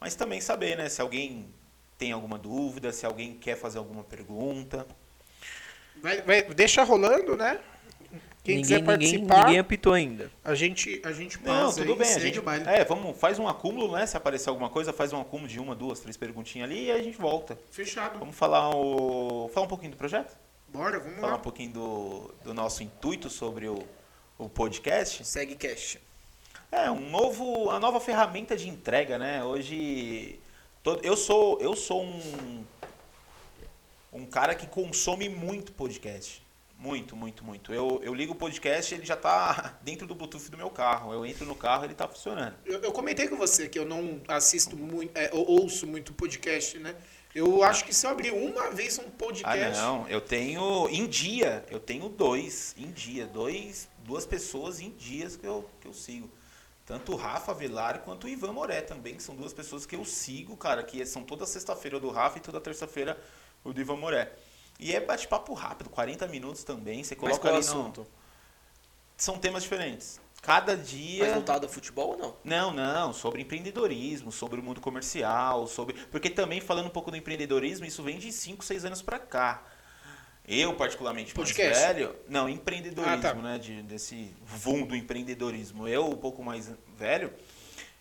mas 0.00 0.14
também 0.14 0.40
saber, 0.40 0.76
né, 0.76 0.88
se 0.88 1.00
alguém 1.00 1.52
tem 1.98 2.12
alguma 2.12 2.38
dúvida, 2.38 2.92
se 2.92 3.04
alguém 3.04 3.34
quer 3.34 3.56
fazer 3.56 3.78
alguma 3.78 4.02
pergunta. 4.02 4.86
Vai, 6.02 6.22
vai- 6.22 6.42
deixa 6.42 6.82
rolando, 6.82 7.36
né? 7.36 7.60
Quem 8.42 8.56
ninguém, 8.56 8.62
quiser 8.62 8.74
ninguém, 8.76 8.86
participar, 8.86 9.44
ninguém 9.44 9.58
apitou 9.58 9.92
ainda. 9.92 10.30
a 10.42 10.54
gente, 10.54 11.02
a 11.04 11.12
gente 11.12 11.38
passa 11.38 11.62
Não, 11.62 11.72
tudo 11.72 11.92
aí, 11.92 11.98
bem, 11.98 12.14
a 12.14 12.18
gente 12.18 12.40
é, 12.66 12.84
vamos, 12.86 13.18
faz 13.18 13.38
um 13.38 13.46
acúmulo, 13.46 13.92
né, 13.92 14.06
se 14.06 14.16
aparecer 14.16 14.48
alguma 14.48 14.70
coisa, 14.70 14.94
faz 14.94 15.12
um 15.12 15.20
acúmulo 15.20 15.46
de 15.46 15.60
uma, 15.60 15.74
duas, 15.74 16.00
três 16.00 16.16
perguntinhas 16.16 16.70
ali 16.70 16.86
e 16.86 16.90
aí 16.90 17.00
a 17.00 17.02
gente 17.02 17.18
volta. 17.18 17.58
Fechado. 17.70 18.18
Vamos 18.18 18.34
falar 18.34 18.74
o 18.74 19.50
falar 19.52 19.66
um 19.66 19.68
pouquinho 19.68 19.90
do 19.90 19.98
projeto? 19.98 20.38
Bora, 20.68 20.98
vamos 20.98 21.16
Falar 21.20 21.32
um 21.34 21.36
lá. 21.36 21.38
pouquinho 21.38 21.72
do, 21.72 22.34
do 22.42 22.54
nosso 22.54 22.82
intuito 22.82 23.28
sobre 23.28 23.68
o, 23.68 23.84
o 24.38 24.48
podcast. 24.48 25.22
Segue 25.24 25.54
cash. 25.54 25.98
É, 26.72 26.90
um 26.90 27.10
novo, 27.10 27.68
a 27.70 27.80
nova 27.80 27.98
ferramenta 28.00 28.56
de 28.56 28.68
entrega, 28.68 29.18
né? 29.18 29.42
Hoje, 29.42 30.38
todo, 30.82 31.04
eu 31.04 31.16
sou, 31.16 31.58
eu 31.60 31.74
sou 31.74 32.02
um, 32.02 32.64
um 34.12 34.24
cara 34.24 34.54
que 34.54 34.66
consome 34.66 35.28
muito 35.28 35.72
podcast. 35.72 36.42
Muito, 36.78 37.14
muito, 37.14 37.44
muito. 37.44 37.74
Eu, 37.74 38.00
eu 38.02 38.14
ligo 38.14 38.32
o 38.32 38.36
podcast 38.36 38.94
ele 38.94 39.04
já 39.04 39.16
tá 39.16 39.78
dentro 39.82 40.06
do 40.06 40.14
Bluetooth 40.14 40.48
do 40.50 40.56
meu 40.56 40.70
carro. 40.70 41.12
Eu 41.12 41.26
entro 41.26 41.44
no 41.44 41.54
carro 41.54 41.84
ele 41.84 41.94
tá 41.94 42.08
funcionando. 42.08 42.54
Eu, 42.64 42.80
eu 42.80 42.92
comentei 42.92 43.28
com 43.28 43.36
você 43.36 43.68
que 43.68 43.78
eu 43.78 43.84
não 43.84 44.20
assisto 44.28 44.76
muito, 44.76 45.10
é, 45.14 45.28
ouço 45.32 45.86
muito 45.86 46.12
podcast, 46.14 46.78
né? 46.78 46.94
Eu 47.34 47.62
acho 47.62 47.84
que 47.84 47.94
se 47.94 48.06
eu 48.06 48.10
abrir 48.10 48.32
uma 48.32 48.70
vez 48.70 48.98
um 48.98 49.02
Ah, 49.02 49.10
podcast. 49.18 49.80
não. 49.80 50.08
Eu 50.08 50.20
tenho, 50.20 50.88
em 50.88 51.06
dia, 51.06 51.64
eu 51.70 51.78
tenho 51.78 52.08
dois, 52.08 52.74
em 52.78 52.90
dia. 52.90 53.26
Dois, 53.26 53.88
duas 54.04 54.24
pessoas 54.24 54.80
em 54.80 54.90
dias 54.90 55.36
que 55.36 55.46
eu, 55.46 55.68
que 55.80 55.86
eu 55.86 55.92
sigo. 55.92 56.30
Tanto 56.86 57.12
o 57.12 57.16
Rafa 57.16 57.54
Velar 57.54 58.00
quanto 58.00 58.24
o 58.24 58.28
Ivan 58.28 58.52
Moré 58.52 58.80
também, 58.80 59.14
que 59.14 59.22
são 59.22 59.36
duas 59.36 59.52
pessoas 59.52 59.86
que 59.86 59.94
eu 59.94 60.04
sigo, 60.04 60.56
cara, 60.56 60.82
que 60.82 61.04
são 61.06 61.22
toda 61.22 61.46
sexta-feira 61.46 61.98
o 61.98 62.00
do 62.00 62.10
Rafa 62.10 62.38
e 62.38 62.40
toda 62.40 62.60
terça-feira 62.60 63.20
o 63.62 63.72
do 63.72 63.80
Ivan 63.80 63.96
Moré. 63.96 64.32
E 64.78 64.94
é 64.94 65.00
bate-papo 65.00 65.52
rápido, 65.52 65.90
40 65.90 66.26
minutos 66.26 66.64
também. 66.64 67.04
Você 67.04 67.14
Mas 67.14 67.20
coloca 67.20 67.40
qual 67.40 67.54
é 67.54 67.56
o 67.56 67.58
ali 67.58 67.66
no... 67.66 67.72
assunto? 67.72 68.06
São 69.16 69.38
temas 69.38 69.62
diferentes. 69.62 70.18
Cada 70.42 70.74
dia. 70.74 71.24
Mais 71.24 71.34
voltado 71.34 71.66
ao 71.66 71.72
futebol 71.72 72.12
ou 72.12 72.16
não? 72.16 72.36
Não, 72.42 72.72
não, 72.72 73.12
sobre 73.12 73.42
empreendedorismo, 73.42 74.32
sobre 74.32 74.58
o 74.58 74.62
mundo 74.62 74.80
comercial, 74.80 75.66
sobre. 75.66 75.94
Porque 76.06 76.30
também 76.30 76.60
falando 76.60 76.86
um 76.86 76.90
pouco 76.90 77.10
do 77.10 77.16
empreendedorismo, 77.16 77.84
isso 77.84 78.02
vem 78.02 78.18
de 78.18 78.32
5, 78.32 78.64
6 78.64 78.86
anos 78.86 79.02
pra 79.02 79.18
cá. 79.18 79.62
Eu, 80.52 80.74
particularmente, 80.74 81.36
mais 81.36 81.48
Podcast? 81.50 81.86
velho. 81.86 82.16
Não, 82.28 82.48
empreendedorismo, 82.48 83.14
Ah, 83.14 83.18
tá. 83.18 83.34
né? 83.34 83.56
De, 83.58 83.82
desse 83.82 84.34
boom 84.64 84.82
do 84.82 84.96
empreendedorismo. 84.96 85.86
Eu, 85.86 86.08
um 86.08 86.16
pouco 86.16 86.42
mais 86.42 86.70
velho, 86.96 87.32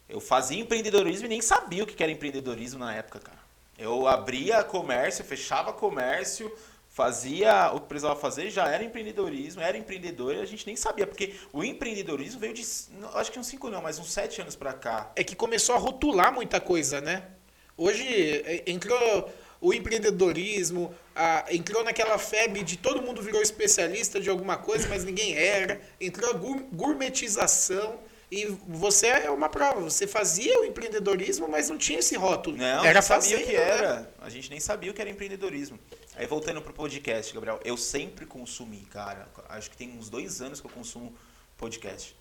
eu 0.10 0.20
fazia 0.20 0.60
empreendedorismo 0.60 1.28
e 1.28 1.30
nem 1.30 1.42
sabia 1.42 1.84
o 1.84 1.86
que 1.88 2.02
era 2.02 2.12
empreendedorismo 2.12 2.80
na 2.80 2.96
época, 2.96 3.20
cara. 3.20 3.38
Eu 3.78 4.08
abria 4.08 4.64
comércio, 4.64 5.24
fechava 5.24 5.72
comércio, 5.72 6.52
fazia 6.90 7.72
o 7.74 7.80
que 7.80 7.88
precisava 7.88 8.20
fazer, 8.20 8.50
já 8.50 8.68
era 8.68 8.84
empreendedorismo, 8.84 9.62
era 9.62 9.78
empreendedor 9.78 10.36
e 10.36 10.42
a 10.42 10.46
gente 10.46 10.66
nem 10.66 10.76
sabia, 10.76 11.06
porque 11.06 11.36
o 11.54 11.64
empreendedorismo 11.64 12.40
veio 12.40 12.54
de, 12.54 12.66
acho 13.14 13.32
que 13.32 13.40
uns 13.40 13.48
5 13.48 13.70
não, 13.70 13.82
mas 13.82 14.00
uns 14.00 14.12
7 14.12 14.42
anos 14.42 14.56
pra 14.56 14.74
cá. 14.74 15.12
É 15.16 15.24
que 15.24 15.36
começou 15.36 15.76
a 15.76 15.78
rotular 15.78 16.34
muita 16.34 16.60
coisa, 16.60 17.00
né? 17.00 17.24
Hoje 17.78 18.04
é, 18.46 18.64
entrou 18.70 19.32
o 19.62 19.74
empreendedorismo, 19.74 20.94
a- 21.16 21.46
entrou 21.52 21.84
naquela 21.84 22.18
febre 22.18 22.64
de 22.64 22.78
todo 22.78 23.02
mundo 23.02 23.22
virou 23.22 23.42
especialista 23.42 24.20
de 24.20 24.30
alguma 24.30 24.58
coisa, 24.58 24.88
mas 24.88 25.04
ninguém 25.04 25.36
era. 25.36 25.82
Entrou 26.00 26.30
a 26.30 26.34
gourmetização. 26.34 28.00
E 28.32 28.46
você 28.68 29.08
é 29.08 29.32
uma 29.32 29.50
prova. 29.50 29.82
Você 29.82 30.06
fazia 30.06 30.62
o 30.62 30.66
empreendedorismo, 30.66 31.48
mas 31.48 31.68
não 31.68 31.80
tinha 31.80 31.98
esse 31.98 32.16
rótulo. 32.16 32.58
Não, 32.58 32.86
era 32.86 33.02
sabia 33.02 33.38
fazenda, 33.40 33.44
que 33.44 33.58
né? 33.58 33.64
era. 33.64 34.14
A 34.22 34.30
gente 34.30 34.52
nem 34.52 34.60
sabia 34.60 34.92
o 34.92 34.94
que 34.94 35.02
era 35.02 35.10
empreendedorismo. 35.10 35.80
Aí 36.16 36.28
voltando 36.28 36.62
pro 36.62 36.72
podcast, 36.72 37.34
Gabriel, 37.34 37.60
eu 37.66 37.76
sempre 37.76 38.28
consumi, 38.28 38.86
cara. 38.92 39.28
Acho 39.50 39.72
que 39.72 39.76
tem 39.78 39.90
uns 39.98 40.10
dois 40.10 40.42
anos 40.42 40.62
que 40.62 40.68
eu 40.68 40.72
consumo 40.72 41.12
podcast. 41.58 42.16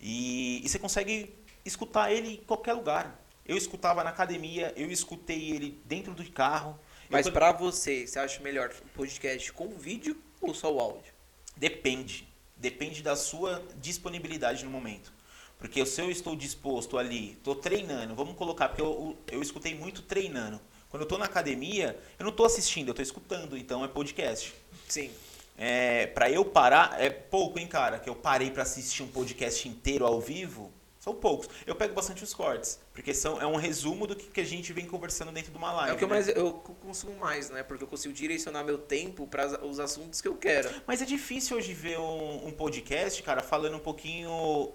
E, 0.00 0.62
e 0.64 0.68
você 0.68 0.78
consegue 0.78 1.34
escutar 1.62 2.10
ele 2.10 2.34
em 2.34 2.36
qualquer 2.38 2.72
lugar. 2.72 3.20
Eu 3.50 3.56
escutava 3.56 4.04
na 4.04 4.10
academia, 4.10 4.72
eu 4.76 4.92
escutei 4.92 5.50
ele 5.50 5.82
dentro 5.84 6.14
do 6.14 6.24
carro. 6.30 6.78
Mas 7.08 7.26
eu, 7.26 7.32
pra 7.32 7.50
você, 7.50 8.06
você 8.06 8.16
acha 8.16 8.40
melhor 8.40 8.72
podcast 8.94 9.52
com 9.52 9.70
vídeo 9.70 10.16
ou 10.40 10.54
só 10.54 10.72
o 10.72 10.78
áudio? 10.78 11.12
Depende. 11.56 12.32
Depende 12.56 13.02
da 13.02 13.16
sua 13.16 13.60
disponibilidade 13.80 14.64
no 14.64 14.70
momento. 14.70 15.12
Porque 15.58 15.84
se 15.84 16.00
eu 16.00 16.08
estou 16.12 16.36
disposto 16.36 16.96
ali, 16.96 17.32
estou 17.32 17.56
treinando, 17.56 18.14
vamos 18.14 18.36
colocar, 18.36 18.68
porque 18.68 18.82
eu, 18.82 19.18
eu 19.32 19.42
escutei 19.42 19.74
muito 19.74 20.02
treinando. 20.02 20.60
Quando 20.88 21.00
eu 21.00 21.06
estou 21.06 21.18
na 21.18 21.24
academia, 21.24 21.98
eu 22.20 22.22
não 22.22 22.30
estou 22.30 22.46
assistindo, 22.46 22.90
eu 22.90 22.92
estou 22.92 23.02
escutando, 23.02 23.58
então 23.58 23.84
é 23.84 23.88
podcast. 23.88 24.54
Sim. 24.86 25.10
É, 25.58 26.06
para 26.06 26.30
eu 26.30 26.44
parar, 26.44 27.02
é 27.02 27.10
pouco, 27.10 27.58
hein, 27.58 27.66
cara, 27.66 27.98
que 27.98 28.08
eu 28.08 28.14
parei 28.14 28.52
para 28.52 28.62
assistir 28.62 29.02
um 29.02 29.08
podcast 29.08 29.68
inteiro 29.68 30.06
ao 30.06 30.20
vivo, 30.20 30.72
são 31.00 31.14
poucos. 31.14 31.48
Eu 31.66 31.74
pego 31.74 31.94
bastante 31.94 32.22
os 32.22 32.34
cortes, 32.34 32.78
porque 32.92 33.14
são, 33.14 33.40
é 33.40 33.46
um 33.46 33.56
resumo 33.56 34.06
do 34.06 34.14
que, 34.14 34.26
que 34.26 34.40
a 34.40 34.44
gente 34.44 34.70
vem 34.70 34.86
conversando 34.86 35.32
dentro 35.32 35.50
de 35.50 35.56
uma 35.56 35.72
live. 35.72 35.92
É 35.92 35.94
o 35.94 35.96
que 35.96 36.04
eu 36.04 36.08
né? 36.08 36.14
mais 36.14 36.28
eu 36.28 36.52
consumo 36.52 37.16
mais, 37.16 37.48
né? 37.48 37.62
Porque 37.62 37.82
eu 37.82 37.88
consigo 37.88 38.12
direcionar 38.12 38.62
meu 38.62 38.76
tempo 38.76 39.26
para 39.26 39.64
os 39.64 39.80
assuntos 39.80 40.20
que 40.20 40.28
eu 40.28 40.36
quero. 40.36 40.68
Mas 40.86 41.00
é 41.00 41.06
difícil 41.06 41.56
hoje 41.56 41.72
ver 41.72 41.98
um, 41.98 42.48
um 42.48 42.52
podcast, 42.52 43.22
cara, 43.22 43.40
falando 43.42 43.76
um 43.76 43.80
pouquinho. 43.80 44.74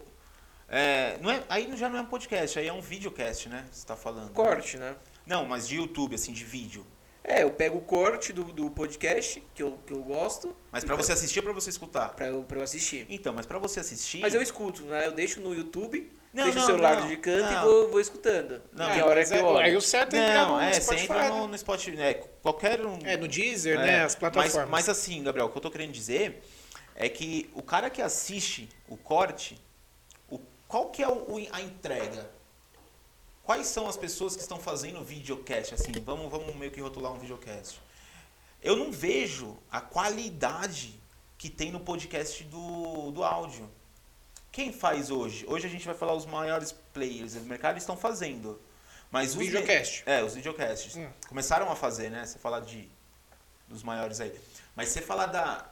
é, 0.68 1.16
não 1.22 1.30
é, 1.30 1.44
aí 1.48 1.72
já 1.78 1.88
não 1.88 2.00
é 2.00 2.02
um 2.02 2.08
podcast, 2.08 2.58
aí 2.58 2.68
é 2.68 2.74
um 2.74 2.82
videocast, 2.82 3.48
né? 3.48 3.68
Você 3.72 3.86
tá 3.86 3.96
falando. 3.96 4.32
Corte, 4.32 4.78
né? 4.78 4.96
Não, 5.28 5.46
mas 5.46 5.68
de 5.68 5.76
YouTube, 5.76 6.16
assim, 6.16 6.34
de 6.34 6.44
vídeo. 6.44 6.84
É, 7.28 7.42
eu 7.42 7.50
pego 7.50 7.80
o 7.80 7.82
corte 7.82 8.32
do, 8.32 8.44
do 8.44 8.70
podcast 8.70 9.42
que 9.56 9.64
eu, 9.64 9.80
que 9.88 9.92
eu 9.92 10.04
gosto 10.04 10.56
Mas 10.72 10.84
pra 10.84 10.96
você 10.96 11.12
assistir 11.12 11.40
ou 11.40 11.44
pra 11.44 11.54
você 11.54 11.72
escutar? 11.72 12.10
pra 12.10 12.28
eu, 12.28 12.44
pra 12.44 12.60
eu 12.60 12.64
assistir. 12.64 13.08
Então, 13.10 13.34
mas 13.34 13.48
pra 13.48 13.58
você 13.58 13.80
assistir. 13.80 14.20
Mas 14.20 14.36
eu 14.36 14.42
escuto, 14.44 14.84
né? 14.84 15.08
Eu 15.08 15.12
deixo 15.12 15.42
no 15.42 15.52
YouTube, 15.52 16.12
Não, 16.32 16.44
deixo 16.44 16.60
não, 16.60 16.64
o 16.64 16.68
celular 16.68 17.00
não, 17.02 17.08
de 17.08 17.18
canto 17.18 17.52
não. 17.52 17.62
e 17.62 17.66
vou, 17.66 17.90
vou 17.90 18.00
escutando. 18.00 18.62
Não, 18.72 18.86
Tem 18.92 19.00
É, 19.00 19.04
hora 19.04 19.16
mas 19.22 19.30
que 19.30 19.36
é- 19.36 19.42
eu 19.42 19.46
olho. 19.46 19.66
Aí 19.66 19.76
o 19.76 19.82
certo 19.82 20.16
é 20.16 20.20
entrar 20.20 20.46
Não, 20.46 20.56
no 20.58 20.62
é, 20.62 20.74
você 20.74 20.82
Spotify, 20.82 21.04
entra 21.04 21.30
no, 21.30 21.42
né? 21.42 21.48
no 21.48 21.58
Spotify, 21.58 22.00
é, 22.00 22.14
qualquer 22.44 22.86
um. 22.86 23.00
É, 23.04 23.18
no 23.18 23.28
Deezer, 23.28 23.80
É, 23.80 23.84
né? 23.84 23.96
As 24.04 24.14
Mas, 24.14 24.16
plataformas. 24.16 24.70
mas 24.70 24.88
assim, 24.90 25.24
Gabriel, 25.24 25.48
o 25.48 25.50
que 25.50 25.58
eu 25.58 25.62
tô 25.62 25.72
querendo 25.72 25.92
dizer 25.92 26.44
é 26.96 27.10
que 27.10 27.50
o 27.56 27.64
cara 27.64 27.90
que 27.90 28.04
assiste 28.04 28.70
o 28.88 28.96
corte, 28.98 29.60
o, 30.30 30.38
qual 30.68 30.92
que 30.92 31.02
é 31.02 31.08
o- 31.08 31.26
a 31.52 31.60
entrega? 31.60 32.30
Quais 33.46 33.68
são 33.68 33.88
as 33.88 33.96
pessoas 33.96 34.36
que 34.36 34.42
estão 34.42 34.60
fazendo 34.60 35.04
videocast? 35.04 35.76
Assim, 35.76 35.92
vamos, 36.04 36.32
vamos 36.32 36.56
meio 36.56 36.72
que 36.72 36.82
rotular 36.82 37.14
um 37.14 37.20
videocast. 37.20 37.80
Eu 38.62 38.76
não 38.76 38.92
vejo 38.92 39.56
a 39.72 39.80
qualidade 39.80 41.00
que 41.38 41.48
tem 41.48 41.72
no 41.72 41.80
podcast 41.80 42.44
do, 42.46 43.12
do 43.12 43.24
áudio. 43.24 43.70
Quem 44.52 44.74
faz 44.74 45.12
hoje? 45.12 45.46
Hoje 45.48 45.68
a 45.68 45.70
gente 45.70 45.86
vai 45.86 45.94
falar 45.94 46.16
os 46.16 46.26
maiores 46.26 46.72
players 46.92 47.36
do 47.36 47.42
mercado 47.42 47.78
estão 47.78 47.96
fazendo. 47.96 48.60
Mas 49.12 49.32
os 49.32 49.36
Videocast. 49.36 50.02
É, 50.08 50.24
os 50.24 50.34
videocasts. 50.34 50.96
Hum. 50.96 51.08
Começaram 51.28 51.72
a 51.72 51.76
fazer, 51.76 52.10
né? 52.10 52.26
Você 52.26 52.40
falar 52.40 52.62
de 52.62 52.90
dos 53.68 53.84
maiores 53.84 54.20
aí. 54.20 54.34
Mas 54.76 54.90
você 54.90 55.02
falar 55.02 55.28
da 55.28 55.70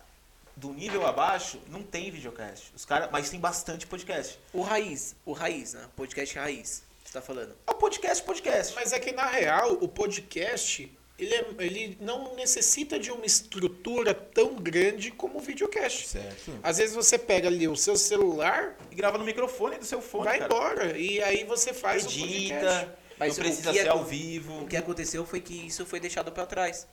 do 0.55 0.71
nível 0.71 1.07
abaixo, 1.07 1.59
não 1.67 1.81
tem 1.81 2.11
videocast. 2.11 2.71
Os 2.75 2.85
cara, 2.85 3.09
mas 3.11 3.31
tem 3.31 3.39
bastante 3.39 3.87
podcast. 3.87 4.39
O 4.53 4.61
Raiz, 4.61 5.15
o 5.25 5.33
Raiz, 5.33 5.73
né? 5.73 5.89
Podcast 5.95 6.37
Raiz, 6.37 6.83
tá 7.13 7.21
falando. 7.21 7.55
É 7.67 7.71
o 7.71 7.75
podcast, 7.75 8.23
podcast. 8.23 8.73
Mas 8.75 8.91
é 8.93 8.99
que 8.99 9.11
na 9.11 9.27
real, 9.27 9.73
o 9.81 9.87
podcast, 9.87 10.91
ele, 11.17 11.33
é- 11.33 11.45
ele 11.59 11.97
não 12.01 12.35
necessita 12.35 12.99
de 12.99 13.11
uma 13.11 13.25
estrutura 13.25 14.13
tão 14.13 14.55
grande 14.55 15.11
como 15.11 15.37
o 15.37 15.41
videocast. 15.41 16.07
Certo. 16.07 16.59
Às 16.63 16.77
vezes 16.77 16.95
você 16.95 17.17
pega 17.17 17.47
ali 17.47 17.67
o 17.67 17.75
seu 17.75 17.95
celular, 17.95 18.77
E 18.91 18.95
grava 18.95 19.17
no 19.17 19.23
microfone 19.25 19.77
do 19.77 19.85
seu 19.85 20.01
fone, 20.01 20.25
vai 20.25 20.39
cara. 20.39 20.53
embora. 20.53 20.97
E 20.97 21.21
aí 21.21 21.43
você 21.43 21.73
faz 21.73 22.03
o 22.03 22.05
podcast. 22.07 22.25
Edita, 22.33 22.97
Mas 23.19 23.37
não 23.37 23.43
precisa 23.45 23.73
ser 23.73 23.87
ao 23.89 24.03
vivo. 24.03 24.61
O 24.63 24.67
que 24.67 24.75
aconteceu 24.77 25.25
foi 25.25 25.39
que 25.39 25.67
isso 25.67 25.85
foi 25.85 25.99
deixado 25.99 26.31
pra 26.31 26.45
trás. 26.45 26.87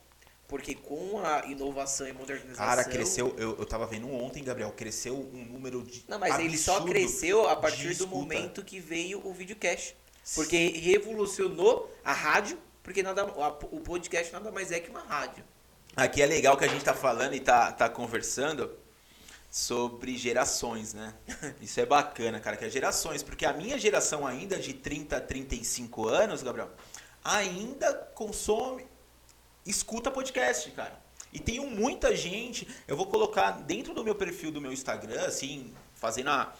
Porque 0.47 0.75
com 0.75 1.17
a 1.23 1.45
inovação 1.45 2.05
e 2.05 2.11
modernização. 2.11 2.65
Cara, 2.65 2.83
cresceu. 2.83 3.33
Eu, 3.37 3.57
eu 3.57 3.65
tava 3.65 3.85
vendo 3.87 4.11
ontem, 4.11 4.43
Gabriel, 4.43 4.69
cresceu 4.73 5.15
um 5.15 5.45
número 5.45 5.81
de. 5.81 6.03
Não, 6.09 6.19
mas 6.19 6.37
ele 6.39 6.57
só 6.57 6.81
cresceu 6.83 7.47
a 7.47 7.55
partir 7.55 7.93
do 7.95 8.05
momento 8.05 8.61
que 8.61 8.77
veio 8.77 9.25
o 9.25 9.33
videocast. 9.33 9.95
Porque 10.35 10.67
revolucionou 10.67 11.91
a 12.03 12.13
rádio, 12.13 12.57
porque 12.83 13.01
nada, 13.03 13.25
o 13.25 13.79
podcast 13.79 14.31
nada 14.31 14.51
mais 14.51 14.71
é 14.71 14.79
que 14.79 14.89
uma 14.89 15.01
rádio. 15.01 15.43
Aqui 15.95 16.21
é 16.21 16.25
legal 16.25 16.55
que 16.55 16.63
a 16.63 16.67
gente 16.67 16.83
tá 16.85 16.93
falando 16.93 17.33
e 17.33 17.39
tá, 17.39 17.71
tá 17.71 17.89
conversando 17.89 18.71
sobre 19.49 20.17
gerações, 20.17 20.93
né? 20.93 21.13
Isso 21.61 21.79
é 21.81 21.85
bacana, 21.85 22.39
cara, 22.39 22.55
que 22.55 22.63
é 22.63 22.69
gerações, 22.69 23.21
porque 23.21 23.45
a 23.45 23.51
minha 23.51 23.77
geração 23.77 24.25
ainda 24.25 24.57
de 24.57 24.73
30 24.73 25.17
a 25.17 25.21
35 25.21 26.07
anos, 26.07 26.41
Gabriel, 26.41 26.71
ainda 27.21 27.93
consome, 28.15 28.87
escuta 29.65 30.09
podcast, 30.09 30.71
cara. 30.71 30.97
E 31.33 31.39
tem 31.39 31.59
muita 31.65 32.15
gente, 32.15 32.67
eu 32.87 32.95
vou 32.95 33.05
colocar 33.07 33.51
dentro 33.51 33.93
do 33.93 34.03
meu 34.03 34.15
perfil 34.15 34.51
do 34.51 34.61
meu 34.61 34.71
Instagram, 34.71 35.25
assim, 35.25 35.73
fazendo 35.95 36.29
a, 36.29 36.53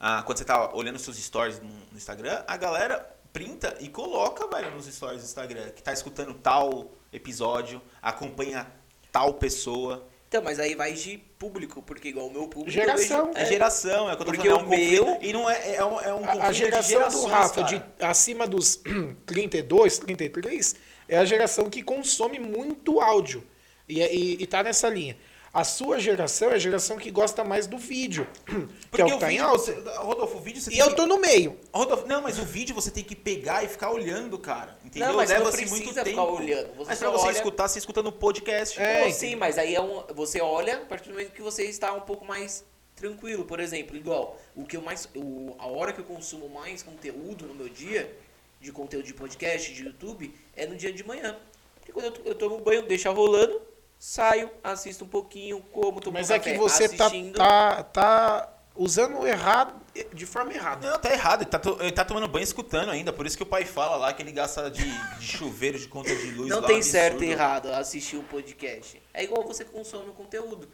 a 0.00 0.22
quando 0.22 0.38
você 0.38 0.44
tá 0.44 0.74
olhando 0.74 0.98
seus 0.98 1.16
stories 1.18 1.60
no, 1.60 1.68
Instagram, 1.96 2.42
a 2.48 2.56
galera 2.56 3.16
printa 3.32 3.76
e 3.80 3.88
coloca, 3.88 4.46
velho, 4.48 4.70
nos 4.74 4.86
stories 4.86 5.20
do 5.22 5.26
Instagram, 5.26 5.68
que 5.70 5.82
tá 5.82 5.92
escutando 5.92 6.34
tal 6.34 6.90
episódio, 7.12 7.80
acompanha 8.02 8.66
tal 9.12 9.34
pessoa. 9.34 10.06
Então, 10.28 10.42
mas 10.42 10.58
aí 10.60 10.74
vai 10.76 10.92
de 10.92 11.18
público, 11.38 11.82
porque 11.82 12.08
igual 12.08 12.28
o 12.28 12.32
meu 12.32 12.46
público. 12.48 12.70
Geração. 12.70 13.26
vejo- 13.32 13.38
É, 13.38 13.46
geração, 13.46 14.08
é 14.08 14.12
o 14.14 14.16
que 14.16 14.22
eu 14.22 14.26
tô 14.26 14.32
falando, 14.34 14.48
é 14.48 14.54
um 14.54 14.66
o 14.66 14.68
meu- 14.68 15.18
E 15.20 15.32
não 15.32 15.50
é, 15.50 15.74
é 15.74 15.84
um, 15.84 16.00
é 16.00 16.14
um 16.14 16.24
A, 16.24 16.52
geração 16.52 17.08
do 17.10 17.26
Rafa, 17.26 17.54
cara. 17.64 17.66
de 17.66 17.82
acima 18.04 18.46
dos 18.46 18.80
32, 19.26 19.98
33, 19.98 20.76
é 21.08 21.18
a 21.18 21.24
geração 21.24 21.68
que 21.68 21.82
consome 21.82 22.38
muito 22.38 23.00
áudio. 23.00 23.44
E, 23.88 24.00
é- 24.00 24.14
e, 24.14 24.42
e 24.42 24.46
tá 24.46 24.62
nessa 24.62 24.88
linha. 24.88 25.16
A 25.52 25.64
sua 25.64 25.98
geração 25.98 26.50
é 26.50 26.54
a 26.54 26.58
geração 26.58 26.96
que 26.96 27.10
gosta 27.10 27.42
mais 27.42 27.66
do 27.66 27.76
vídeo. 27.76 28.24
que 28.46 28.52
é 28.52 28.58
Porque 28.90 29.02
o 29.02 29.06
o 29.06 29.10
que 29.14 29.18
tá 29.18 29.26
em 29.32 29.36
vídeo, 29.36 29.46
alta. 29.48 29.58
você, 29.58 29.72
Rodolfo, 29.98 30.36
o 30.36 30.40
vídeo 30.40 30.60
você 30.60 30.70
E 30.70 30.74
tem 30.74 30.80
eu 30.82 30.90
que- 30.90 30.94
tô 30.96 31.06
no 31.06 31.18
meio. 31.18 31.58
Rodolfo, 31.74 32.06
não, 32.06 32.22
mas 32.22 32.38
o 32.38 32.44
vídeo 32.44 32.72
você 32.74 32.88
tem 32.90 33.02
que 33.02 33.16
pegar 33.16 33.64
e 33.64 33.68
ficar 33.68 33.90
olhando, 33.90 34.38
cara. 34.38 34.78
Entendeu? 34.84 35.08
Não, 35.08 35.16
mas 35.16 35.28
Leva-se 35.30 35.56
precisa 35.56 35.74
muito 35.74 35.88
ficar 35.88 36.04
tempo. 36.04 36.20
olhando. 36.22 36.68
Você 36.76 36.90
mas 36.90 36.98
pra 37.00 37.10
você 37.10 37.26
olha- 37.26 37.32
escutar, 37.36 37.66
você 37.68 37.78
escuta 37.80 38.00
no 38.00 38.12
podcast. 38.12 38.80
É, 38.80 39.04
Não, 39.04 39.12
sim, 39.12 39.34
mas 39.34 39.58
aí 39.58 39.74
é 39.74 39.80
um, 39.80 40.04
você 40.14 40.40
olha 40.40 40.76
a 40.76 40.84
partir 40.86 41.08
do 41.08 41.14
momento 41.14 41.32
que 41.32 41.42
você 41.42 41.64
está 41.64 41.92
um 41.94 42.00
pouco 42.02 42.24
mais 42.24 42.64
tranquilo. 42.94 43.44
Por 43.44 43.58
exemplo, 43.58 43.96
igual, 43.96 44.38
o 44.54 44.64
que 44.64 44.76
eu 44.76 44.82
mais. 44.82 45.08
O, 45.16 45.56
a 45.58 45.66
hora 45.66 45.92
que 45.92 45.98
eu 45.98 46.04
consumo 46.04 46.48
mais 46.48 46.80
conteúdo 46.84 47.46
no 47.46 47.54
meu 47.56 47.68
dia, 47.68 48.16
de 48.60 48.70
conteúdo 48.70 49.04
de 49.06 49.14
podcast, 49.14 49.72
de 49.74 49.82
YouTube, 49.84 50.32
é 50.54 50.64
no 50.64 50.76
dia 50.76 50.92
de 50.92 51.02
manhã. 51.02 51.36
Porque 51.74 51.90
quando 51.90 52.04
eu, 52.06 52.24
eu 52.26 52.34
tomo 52.36 52.58
banho, 52.60 52.82
deixa 52.82 53.10
rolando, 53.10 53.60
saio, 54.00 54.50
assisto 54.64 55.04
um 55.04 55.08
pouquinho, 55.08 55.60
como, 55.70 56.00
tomo 56.00 56.16
Mas 56.16 56.30
um 56.30 56.34
é 56.34 56.38
café, 56.38 56.52
que 56.52 56.58
você 56.58 56.88
tá, 56.88 57.06
assistindo. 57.06 57.36
tá, 57.36 57.82
tá 57.84 58.56
usando 58.74 59.26
errado, 59.26 59.78
de 60.14 60.24
forma 60.24 60.54
errada. 60.54 60.90
Não, 60.90 60.98
tá 60.98 61.12
errado. 61.12 61.42
Ele 61.42 61.50
tá, 61.50 61.58
to- 61.58 61.76
ele 61.80 61.92
tá 61.92 62.02
tomando 62.02 62.26
banho 62.26 62.42
escutando 62.42 62.88
ainda. 62.90 63.12
Por 63.12 63.26
isso 63.26 63.36
que 63.36 63.42
o 63.42 63.46
pai 63.46 63.66
fala 63.66 63.96
lá 63.96 64.12
que 64.14 64.22
ele 64.22 64.32
gasta 64.32 64.70
de, 64.70 64.82
de 65.18 65.26
chuveiro, 65.26 65.78
de 65.78 65.86
conta 65.86 66.16
de 66.16 66.30
luz. 66.30 66.48
Não 66.48 66.60
lá, 66.62 66.66
tem 66.66 66.76
absurdo. 66.76 66.92
certo 66.92 67.22
e 67.24 67.30
errado 67.30 67.66
assistir 67.74 68.16
um 68.16 68.24
podcast. 68.24 69.00
É 69.12 69.22
igual 69.22 69.46
você 69.46 69.66
consome 69.66 70.08
o 70.08 70.14
conteúdo. 70.14 70.66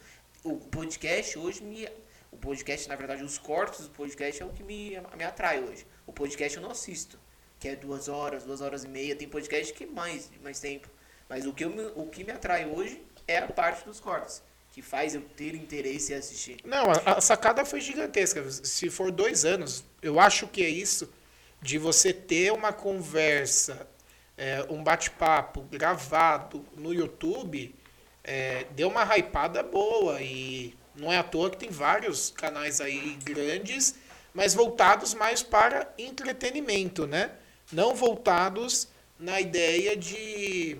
O 0.44 0.56
podcast 0.58 1.36
hoje 1.36 1.64
me. 1.64 1.88
O 2.30 2.36
podcast, 2.36 2.88
na 2.88 2.94
verdade, 2.94 3.24
os 3.24 3.38
cortes 3.38 3.80
do 3.80 3.90
podcast 3.90 4.40
é 4.40 4.46
o 4.46 4.50
que 4.50 4.62
me, 4.62 4.90
me 5.16 5.24
atrai 5.24 5.60
hoje. 5.60 5.84
O 6.06 6.12
podcast 6.12 6.56
eu 6.56 6.62
não 6.62 6.70
assisto. 6.70 7.18
Que 7.58 7.68
é 7.68 7.74
duas 7.74 8.08
horas, 8.08 8.44
duas 8.44 8.60
horas 8.60 8.84
e 8.84 8.88
meia. 8.88 9.16
Tem 9.16 9.26
podcast 9.28 9.72
que 9.72 9.82
é 9.84 9.86
mais, 9.88 10.30
mais 10.44 10.60
tempo. 10.60 10.88
Mas 11.28 11.44
o 11.44 11.52
que, 11.52 11.64
eu, 11.64 11.92
o 11.96 12.06
que 12.08 12.22
me 12.22 12.30
atrai 12.30 12.66
hoje 12.66 13.02
é 13.26 13.38
a 13.38 13.48
parte 13.48 13.84
dos 13.84 14.00
cortes. 14.00 14.42
Que 14.72 14.82
faz 14.82 15.14
eu 15.14 15.22
ter 15.22 15.54
interesse 15.54 16.12
em 16.12 16.16
assistir. 16.16 16.58
Não, 16.64 16.90
a, 16.90 17.16
a 17.16 17.20
sacada 17.20 17.64
foi 17.64 17.80
gigantesca. 17.80 18.44
Se 18.50 18.90
for 18.90 19.10
dois 19.10 19.44
anos, 19.44 19.82
eu 20.02 20.20
acho 20.20 20.46
que 20.48 20.62
é 20.62 20.68
isso 20.68 21.10
de 21.62 21.78
você 21.78 22.12
ter 22.12 22.52
uma 22.52 22.72
conversa, 22.72 23.88
é, 24.36 24.66
um 24.68 24.82
bate-papo 24.82 25.62
gravado 25.62 26.64
no 26.76 26.92
YouTube, 26.92 27.74
é, 28.22 28.66
deu 28.72 28.88
uma 28.88 29.02
hypada 29.16 29.62
boa. 29.62 30.20
E 30.20 30.76
não 30.94 31.12
é 31.12 31.18
à 31.18 31.22
toa 31.22 31.50
que 31.50 31.56
tem 31.56 31.70
vários 31.70 32.30
canais 32.30 32.80
aí 32.80 33.18
grandes, 33.24 33.94
mas 34.34 34.52
voltados 34.52 35.14
mais 35.14 35.42
para 35.42 35.90
entretenimento, 35.96 37.06
né? 37.06 37.30
Não 37.72 37.94
voltados 37.94 38.88
na 39.18 39.40
ideia 39.40 39.96
de 39.96 40.78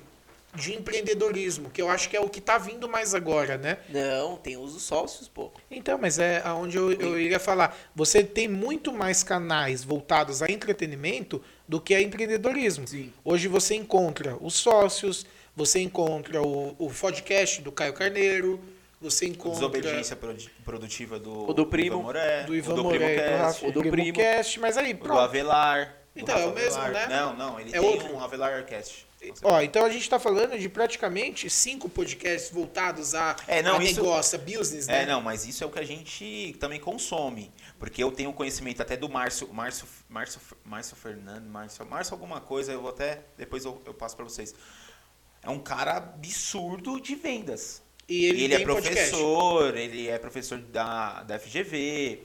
de 0.56 0.74
empreendedorismo, 0.74 1.70
que 1.70 1.80
eu 1.80 1.88
acho 1.88 2.08
que 2.08 2.16
é 2.16 2.20
o 2.20 2.28
que 2.28 2.40
tá 2.40 2.58
vindo 2.58 2.88
mais 2.88 3.14
agora, 3.14 3.56
né? 3.56 3.78
Não, 3.88 4.36
tem 4.36 4.56
os 4.56 4.80
sócios, 4.82 5.28
pô. 5.28 5.52
Então, 5.70 5.98
mas 5.98 6.18
é 6.18 6.40
aonde 6.44 6.76
eu, 6.76 6.92
eu 6.92 7.20
iria 7.20 7.38
falar. 7.38 7.76
Você 7.94 8.24
tem 8.24 8.48
muito 8.48 8.92
mais 8.92 9.22
canais 9.22 9.84
voltados 9.84 10.42
a 10.42 10.46
entretenimento 10.50 11.40
do 11.68 11.80
que 11.80 11.94
a 11.94 12.00
empreendedorismo. 12.00 12.88
Sim. 12.88 13.12
Hoje 13.24 13.46
você 13.48 13.74
encontra 13.74 14.36
os 14.40 14.54
sócios, 14.54 15.24
você 15.54 15.80
encontra 15.80 16.42
o, 16.42 16.74
o 16.78 16.90
podcast 16.90 17.60
do 17.62 17.70
Caio 17.70 17.92
Carneiro, 17.92 18.58
você 19.00 19.26
encontra 19.26 19.68
Desobediência 19.68 20.16
produ- 20.16 20.50
produtiva 20.64 21.18
do, 21.18 21.50
O 21.50 21.52
do 21.52 21.66
primo. 21.66 21.96
Ivan 21.96 22.02
Moré, 22.02 22.42
do 22.44 22.54
Ivan 22.56 22.72
o 22.72 22.76
do 22.76 22.84
Moré, 22.84 22.98
Primo 22.98 23.10
do 23.14 23.20
Cast, 23.42 23.66
o 23.66 23.72
do 23.72 23.80
Primo. 23.82 24.12
Cast, 24.14 24.58
mas 24.60 24.76
aí, 24.78 24.92
o 24.92 24.96
do 24.96 25.00
pronto. 25.04 25.20
Avelar. 25.20 25.94
Então, 26.16 26.36
é 26.38 26.46
o 26.46 26.54
mesmo, 26.54 26.80
né? 26.88 27.06
Não, 27.08 27.36
não, 27.36 27.60
ele 27.60 27.70
É 27.70 27.80
tem 27.80 27.88
outro. 27.88 28.12
um 28.14 28.20
Avelar 28.20 28.64
Cast. 28.64 29.06
Ó, 29.42 29.60
então 29.60 29.84
a 29.84 29.88
gente 29.90 30.02
está 30.02 30.18
falando 30.20 30.56
de 30.58 30.68
praticamente 30.68 31.50
cinco 31.50 31.88
podcasts 31.88 32.50
voltados 32.50 33.14
a, 33.14 33.34
É, 33.48 33.60
não, 33.62 33.78
a 33.78 33.82
isso- 33.84 34.00
negócio, 34.00 34.38
a 34.38 34.42
business, 34.42 34.86
né? 34.86 35.02
É, 35.02 35.06
não, 35.06 35.20
mas 35.20 35.44
isso 35.46 35.64
é 35.64 35.66
o 35.66 35.70
que 35.70 35.78
a 35.80 35.84
gente 35.84 36.56
também 36.60 36.78
consome. 36.78 37.50
Porque 37.78 38.02
eu 38.02 38.12
tenho 38.12 38.32
conhecimento 38.32 38.80
até 38.82 38.96
do 38.96 39.08
Márcio, 39.08 39.48
Márcio, 39.52 39.86
Márcio, 40.08 40.40
Márcio 40.64 40.96
Fernando, 40.96 41.46
Márcio, 41.48 41.84
Márcio 41.86 42.14
alguma 42.14 42.40
coisa, 42.40 42.72
eu 42.72 42.80
vou 42.80 42.90
até, 42.90 43.22
depois 43.36 43.64
eu, 43.64 43.80
eu 43.84 43.92
passo 43.94 44.14
pra 44.14 44.24
vocês. 44.24 44.54
É 45.42 45.50
um 45.50 45.58
cara 45.58 45.96
absurdo 45.96 47.00
de 47.00 47.14
vendas. 47.16 47.82
E 48.08 48.26
ele, 48.26 48.38
E 48.40 48.44
ele 48.44 48.54
é 48.54 48.56
tem 48.58 48.66
podcast. 48.66 49.10
professor, 49.10 49.76
ele 49.76 50.08
é 50.08 50.18
professor 50.18 50.58
da, 50.58 51.22
da 51.24 51.38
FGV, 51.38 52.22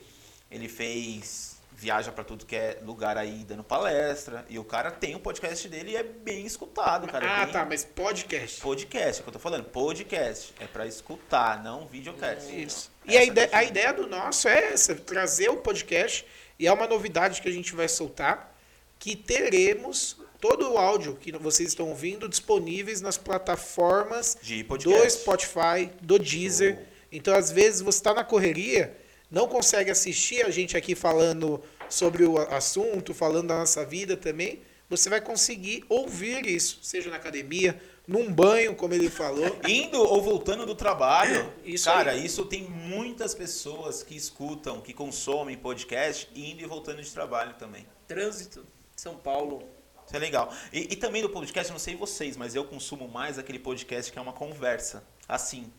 ele 0.51 0.67
fez 0.69 1.50
viaja 1.81 2.11
pra 2.11 2.23
tudo 2.23 2.45
que 2.45 2.55
é 2.55 2.77
lugar 2.83 3.17
aí 3.17 3.43
dando 3.43 3.63
palestra, 3.63 4.45
e 4.47 4.59
o 4.59 4.63
cara 4.63 4.91
tem 4.91 5.15
um 5.15 5.19
podcast 5.19 5.67
dele 5.67 5.93
e 5.93 5.95
é 5.95 6.03
bem 6.03 6.45
escutado, 6.45 7.07
cara. 7.07 7.25
é 7.25 7.29
Ah, 7.29 7.43
bem- 7.45 7.53
tá, 7.53 7.65
mas 7.65 7.83
podcast. 7.83 8.61
Podcast, 8.61 9.17
é 9.17 9.21
o 9.21 9.23
que 9.23 9.29
eu 9.29 9.33
tô 9.33 9.39
falando, 9.39 9.63
podcast. 9.63 10.53
É 10.59 10.67
pra 10.67 10.85
escutar, 10.85 11.63
não 11.63 11.87
videocast. 11.87 12.51
Isso. 12.55 12.91
E 13.03 13.17
a 13.17 13.21
é 13.21 13.25
ideia, 13.25 13.47
a 13.47 13.63
diferença. 13.63 13.71
ideia 13.71 13.93
do 13.93 14.05
nosso 14.05 14.47
é 14.47 14.73
essa, 14.73 14.93
trazer 14.93 15.49
o 15.49 15.57
podcast, 15.57 16.23
e 16.59 16.67
é 16.67 16.71
uma 16.71 16.85
novidade 16.85 17.41
que 17.41 17.49
a 17.49 17.51
gente 17.51 17.73
vai 17.73 17.87
soltar, 17.87 18.55
que 18.99 19.15
teremos 19.15 20.17
todo 20.39 20.73
o 20.73 20.77
áudio 20.77 21.15
que 21.15 21.31
vocês 21.31 21.69
estão 21.69 21.89
ouvindo 21.89 22.29
disponíveis 22.29 23.01
nas 23.01 23.17
plataformas 23.17 24.37
De 24.39 24.61
do. 24.61 25.09
Spotify, 25.09 25.89
do 25.99 26.19
Deezer. 26.19 26.75
Show. 26.75 26.83
Então, 27.11 27.33
às 27.35 27.49
vezes, 27.51 27.81
você 27.81 27.97
está 27.97 28.13
na 28.13 28.23
correria, 28.23 28.95
não 29.31 29.47
consegue 29.47 29.89
assistir 29.89 30.45
a 30.45 30.49
gente 30.51 30.75
aqui 30.75 30.93
falando 30.93 31.63
sobre 31.89 32.25
o 32.25 32.37
assunto, 32.37 33.13
falando 33.13 33.47
da 33.47 33.59
nossa 33.59 33.85
vida 33.85 34.17
também. 34.17 34.61
Você 34.89 35.09
vai 35.09 35.21
conseguir 35.21 35.85
ouvir 35.87 36.45
isso, 36.45 36.79
seja 36.83 37.09
na 37.09 37.15
academia, 37.15 37.81
num 38.05 38.29
banho, 38.29 38.75
como 38.75 38.93
ele 38.93 39.09
falou. 39.09 39.45
Indo 39.65 39.97
ou 39.97 40.21
voltando 40.21 40.65
do 40.65 40.75
trabalho, 40.75 41.49
Isso 41.63 41.85
cara, 41.85 42.11
aí. 42.11 42.25
isso 42.25 42.43
tem 42.43 42.63
muitas 42.63 43.33
pessoas 43.33 44.03
que 44.03 44.17
escutam, 44.17 44.81
que 44.81 44.93
consomem 44.93 45.57
podcast, 45.57 46.29
indo 46.35 46.61
e 46.61 46.65
voltando 46.65 47.01
de 47.01 47.09
trabalho 47.09 47.53
também. 47.53 47.87
Trânsito, 48.05 48.65
São 48.97 49.15
Paulo. 49.15 49.63
Isso 50.05 50.15
é 50.17 50.19
legal. 50.19 50.53
E, 50.73 50.79
e 50.91 50.95
também 50.97 51.21
do 51.21 51.29
podcast, 51.29 51.71
não 51.71 51.79
sei 51.79 51.95
vocês, 51.95 52.35
mas 52.35 52.53
eu 52.53 52.65
consumo 52.65 53.07
mais 53.07 53.39
aquele 53.39 53.59
podcast 53.59 54.11
que 54.11 54.19
é 54.19 54.21
uma 54.21 54.33
conversa, 54.33 55.05
assim. 55.25 55.71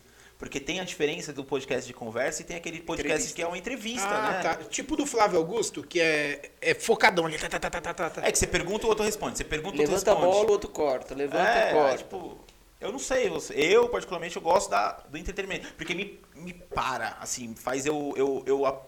Porque 0.43 0.59
tem 0.59 0.81
a 0.81 0.85
diferença 0.85 1.33
do 1.33 1.45
podcast 1.45 1.87
de 1.87 1.95
conversa 1.95 2.43
e 2.43 2.45
tem 2.45 2.57
aquele 2.57 2.81
podcast 2.81 3.07
Entrevista. 3.13 3.37
que 3.37 3.43
é 3.43 3.47
uma 3.47 3.57
entrevista, 3.57 4.09
ah, 4.09 4.33
né? 4.33 4.43
tá. 4.43 4.55
Tipo 4.65 4.97
do 4.97 5.07
Flávio 5.07 5.39
Augusto, 5.39 5.85
que 5.85 6.01
é, 6.01 6.51
é 6.61 6.75
focadão 6.75 7.27
ali. 7.27 7.39
Tá, 7.39 7.49
tá, 7.49 7.61
tá, 7.61 7.71
tá, 7.71 7.81
tá, 7.81 7.95
tá, 7.95 8.11
tá. 8.11 8.27
É 8.27 8.33
que 8.33 8.37
você 8.39 8.47
pergunta, 8.49 8.85
o 8.85 8.89
outro 8.89 9.05
responde. 9.05 9.39
Você 9.39 9.45
pergunta, 9.45 9.77
o 9.77 9.81
outro 9.81 9.93
Levanta 9.95 10.11
a 10.11 10.15
responde. 10.15 10.33
bola, 10.37 10.49
o 10.49 10.51
outro 10.53 10.69
corta. 10.71 11.15
Levanta 11.15 11.49
É, 11.49 11.71
e 11.71 11.75
corta. 11.75 11.99
tipo, 11.99 12.39
eu 12.81 12.91
não 12.91 12.99
sei, 12.99 13.29
eu, 13.29 13.39
eu 13.55 13.89
particularmente 13.89 14.35
eu 14.35 14.43
gosto 14.43 14.69
da, 14.69 14.91
do 15.09 15.17
entretenimento, 15.17 15.73
porque 15.75 15.95
me, 15.95 16.19
me 16.35 16.53
para, 16.53 17.17
assim, 17.21 17.55
faz 17.55 17.87
eu, 17.87 18.13
eu, 18.17 18.43
eu 18.45 18.67
a- 18.67 18.83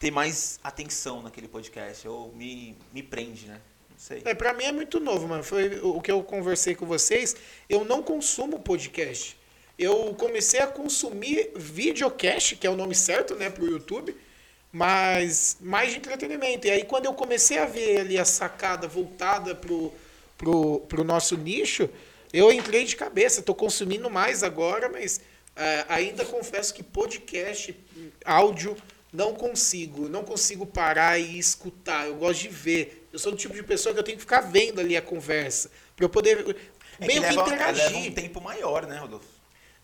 ter 0.00 0.10
mais 0.10 0.58
atenção 0.64 1.22
naquele 1.22 1.46
podcast, 1.46 2.04
eu 2.04 2.32
me, 2.34 2.76
me 2.92 3.00
prende, 3.02 3.46
né? 3.46 3.60
Não 3.90 3.96
sei. 3.96 4.22
É, 4.24 4.34
pra 4.34 4.52
mim 4.52 4.64
é 4.64 4.72
muito 4.72 4.98
novo, 4.98 5.28
mano. 5.28 5.44
Foi 5.44 5.78
o 5.82 6.00
que 6.00 6.10
eu 6.10 6.20
conversei 6.24 6.74
com 6.74 6.84
vocês. 6.84 7.36
Eu 7.68 7.84
não 7.84 8.02
consumo 8.02 8.58
podcast. 8.58 9.38
Eu 9.78 10.14
comecei 10.18 10.60
a 10.60 10.66
consumir 10.66 11.52
videocast, 11.54 12.56
que 12.56 12.66
é 12.66 12.70
o 12.70 12.76
nome 12.76 12.94
certo, 12.94 13.36
né, 13.36 13.48
pro 13.48 13.64
YouTube, 13.64 14.16
mas 14.72 15.56
mais 15.60 15.92
de 15.92 15.98
entretenimento. 15.98 16.66
E 16.66 16.70
aí, 16.70 16.84
quando 16.84 17.06
eu 17.06 17.14
comecei 17.14 17.58
a 17.58 17.64
ver 17.64 18.00
ali 18.00 18.18
a 18.18 18.24
sacada 18.24 18.88
voltada 18.88 19.54
pro, 19.54 19.92
pro, 20.36 20.80
pro 20.80 21.04
nosso 21.04 21.36
nicho, 21.36 21.88
eu 22.32 22.50
entrei 22.52 22.84
de 22.84 22.96
cabeça. 22.96 23.40
Tô 23.40 23.54
consumindo 23.54 24.10
mais 24.10 24.42
agora, 24.42 24.88
mas 24.88 25.20
é, 25.54 25.84
ainda 25.88 26.24
confesso 26.24 26.74
que 26.74 26.82
podcast, 26.82 27.74
áudio, 28.24 28.76
não 29.12 29.32
consigo. 29.32 30.08
Não 30.08 30.24
consigo 30.24 30.66
parar 30.66 31.18
e 31.18 31.38
escutar. 31.38 32.06
Eu 32.06 32.16
gosto 32.16 32.42
de 32.42 32.48
ver. 32.48 33.08
Eu 33.12 33.18
sou 33.18 33.32
do 33.32 33.38
tipo 33.38 33.54
de 33.54 33.62
pessoa 33.62 33.94
que 33.94 34.00
eu 34.00 34.04
tenho 34.04 34.16
que 34.16 34.22
ficar 34.22 34.40
vendo 34.40 34.80
ali 34.80 34.96
a 34.96 35.02
conversa. 35.02 35.70
Pra 35.96 36.04
eu 36.04 36.08
poder 36.10 36.56
É 37.00 37.06
meio 37.06 37.22
que, 37.22 37.28
leva, 37.28 37.42
interagir. 37.42 37.84
leva 37.84 37.98
um 37.98 38.12
tempo 38.12 38.40
maior, 38.40 38.86
né, 38.86 38.98
Rodolfo? 38.98 39.37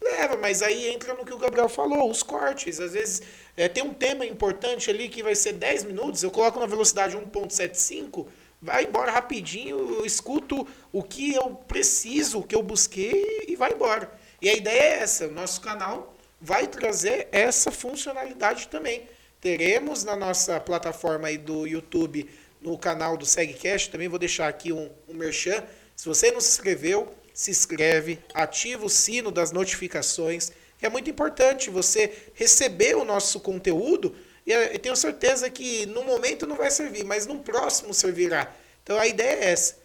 Leva, 0.04 0.36
mas 0.36 0.62
aí 0.62 0.88
entra 0.88 1.14
no 1.14 1.24
que 1.24 1.32
o 1.32 1.38
Gabriel 1.38 1.68
falou, 1.68 2.10
os 2.10 2.22
cortes. 2.22 2.78
Às 2.78 2.92
vezes 2.92 3.22
é, 3.56 3.68
tem 3.68 3.82
um 3.82 3.94
tema 3.94 4.26
importante 4.26 4.90
ali 4.90 5.08
que 5.08 5.22
vai 5.22 5.34
ser 5.34 5.54
10 5.54 5.84
minutos, 5.84 6.22
eu 6.22 6.30
coloco 6.30 6.60
na 6.60 6.66
velocidade 6.66 7.16
1.75, 7.16 8.26
vai 8.60 8.84
embora 8.84 9.10
rapidinho, 9.10 9.78
eu 9.78 10.04
escuto 10.04 10.68
o 10.92 11.02
que 11.02 11.34
eu 11.34 11.54
preciso, 11.54 12.40
o 12.40 12.42
que 12.42 12.54
eu 12.54 12.62
busquei 12.62 13.46
e 13.48 13.56
vai 13.56 13.72
embora. 13.72 14.12
E 14.42 14.48
a 14.50 14.54
ideia 14.54 14.78
é 14.78 14.98
essa, 14.98 15.26
o 15.26 15.32
nosso 15.32 15.62
canal 15.62 16.14
vai 16.38 16.66
trazer 16.66 17.28
essa 17.32 17.70
funcionalidade 17.70 18.68
também. 18.68 19.08
Teremos 19.40 20.04
na 20.04 20.14
nossa 20.14 20.60
plataforma 20.60 21.28
aí 21.28 21.38
do 21.38 21.66
YouTube, 21.66 22.28
no 22.60 22.76
canal 22.76 23.16
do 23.16 23.24
SegCast, 23.24 23.90
também 23.90 24.08
vou 24.08 24.18
deixar 24.18 24.48
aqui 24.48 24.70
um, 24.70 24.90
um 25.08 25.14
merchan. 25.14 25.64
Se 25.96 26.06
você 26.06 26.30
não 26.30 26.40
se 26.42 26.50
inscreveu, 26.50 27.14
se 27.34 27.50
inscreve, 27.50 28.18
ativa 28.32 28.86
o 28.86 28.88
sino 28.88 29.30
das 29.30 29.52
notificações, 29.52 30.52
que 30.78 30.86
é 30.86 30.88
muito 30.88 31.10
importante 31.10 31.68
você 31.68 32.12
receber 32.34 32.94
o 32.96 33.04
nosso 33.04 33.40
conteúdo 33.40 34.14
e 34.46 34.52
eh, 34.52 34.74
eu 34.74 34.78
tenho 34.78 34.96
certeza 34.96 35.48
que 35.50 35.86
no 35.86 36.04
momento 36.04 36.46
não 36.46 36.56
vai 36.56 36.70
servir, 36.70 37.04
mas 37.04 37.26
no 37.26 37.40
próximo 37.40 37.94
servirá. 37.94 38.54
Então 38.82 38.98
a 38.98 39.06
ideia 39.06 39.44
é 39.44 39.50
essa. 39.50 39.78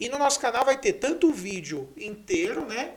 E 0.00 0.08
no 0.08 0.18
nosso 0.18 0.40
canal 0.40 0.64
vai 0.64 0.78
ter 0.78 0.94
tanto 0.94 1.28
o 1.28 1.32
vídeo 1.32 1.88
inteiro, 1.96 2.64
né? 2.64 2.94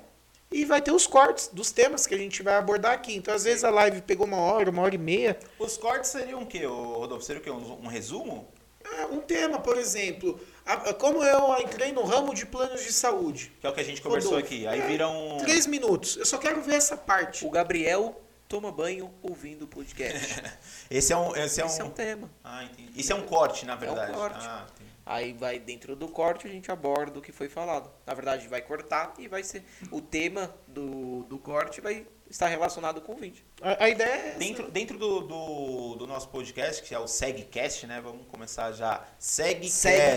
E 0.52 0.66
vai 0.66 0.82
ter 0.82 0.91
os 0.91 1.08
cortes 1.08 1.47
dos 1.47 1.72
temas 1.72 2.06
que 2.06 2.14
a 2.14 2.18
gente 2.18 2.43
vai 2.43 2.56
abordar 2.56 2.93
aqui. 2.93 3.16
Então, 3.16 3.34
às 3.34 3.45
vezes 3.45 3.64
a 3.64 3.70
live 3.70 4.02
pegou 4.02 4.28
uma 4.28 4.38
hora, 4.38 4.70
uma 4.70 4.82
hora 4.82 4.93
e 4.93 4.97
meia. 4.97 5.39
Os 5.58 5.78
cortes 5.78 6.12
seriam 6.12 6.43
o 6.43 6.45
quê, 6.45 6.66
Rodolfo? 6.66 7.26
Seria 7.26 7.41
o 7.41 7.43
quê? 7.43 7.49
Um, 7.49 7.86
um 7.86 7.88
resumo? 7.88 8.52
Ah, 8.86 9.07
Um 9.11 9.19
tema, 9.21 9.59
por 9.59 9.77
exemplo, 9.77 10.39
a- 10.65 10.89
a- 10.89 10.93
como 10.93 11.23
eu 11.23 11.59
entrei 11.61 11.91
no 11.91 12.03
ramo 12.03 12.34
de 12.34 12.45
planos 12.45 12.84
de 12.84 12.91
saúde. 12.93 13.51
Que 13.59 13.67
é 13.67 13.69
o 13.69 13.73
que 13.73 13.82
a 13.82 13.84
gente 13.84 14.01
conversou 14.01 14.32
Rodolfo. 14.32 14.53
aqui. 14.53 14.67
Aí 14.67 14.79
É, 14.79 14.88
vira 14.88 15.07
um... 15.07 15.38
Três 15.38 15.65
minutos. 15.67 16.17
Eu 16.17 16.25
só 16.25 16.38
quero 16.38 16.61
ver 16.61 16.75
essa 16.75 16.95
parte. 16.97 17.45
O 17.45 17.49
Gabriel 17.49 18.21
toma 18.47 18.71
banho 18.71 19.13
ouvindo 19.21 19.63
o 19.63 19.67
podcast. 19.67 20.41
Esse 20.89 21.13
é 21.13 21.17
um... 21.17 21.36
Esse 21.36 21.61
é 21.61 21.63
um... 21.63 21.67
Esse 21.67 21.82
é 21.82 21.84
um 21.84 21.89
tema. 21.91 22.29
Ah, 22.43 22.63
entendi. 22.63 22.91
Isso 22.99 23.11
é 23.11 23.15
um 23.15 23.23
corte, 23.23 23.65
na 23.65 23.75
verdade. 23.75 24.13
corte. 24.13 24.45
Ah. 24.47 24.65
Aí 25.05 25.34
vai 25.34 25.57
dentro 25.59 25.95
do 25.95 26.07
corte 26.07 26.47
a 26.47 26.49
gente 26.49 26.71
aborda 26.71 27.17
o 27.19 27.21
que 27.21 27.32
foi 27.32 27.49
falado. 27.49 27.89
Na 28.05 28.13
verdade, 28.13 28.47
vai 28.47 28.61
cortar 28.61 29.13
e 29.17 29.27
vai 29.27 29.43
ser. 29.43 29.63
O 29.91 29.99
tema 29.99 30.53
do, 30.67 31.23
do 31.23 31.38
corte 31.39 31.82
vai 31.82 32.05
estar 32.32 32.47
relacionado 32.47 33.01
com 33.01 33.13
o 33.13 33.15
vídeo. 33.15 33.43
A, 33.61 33.84
a 33.84 33.89
ideia 33.89 34.09
é 34.09 34.27
essa. 34.29 34.39
Dentro, 34.39 34.71
dentro 34.71 34.97
do, 34.97 35.19
do, 35.21 35.95
do 35.95 36.07
nosso 36.07 36.29
podcast, 36.29 36.82
que 36.82 36.95
é 36.95 36.99
o 36.99 37.07
SegCast, 37.07 37.86
né? 37.86 38.01
Vamos 38.01 38.25
começar 38.27 38.71
já. 38.71 39.05
SegCast. 39.19 39.69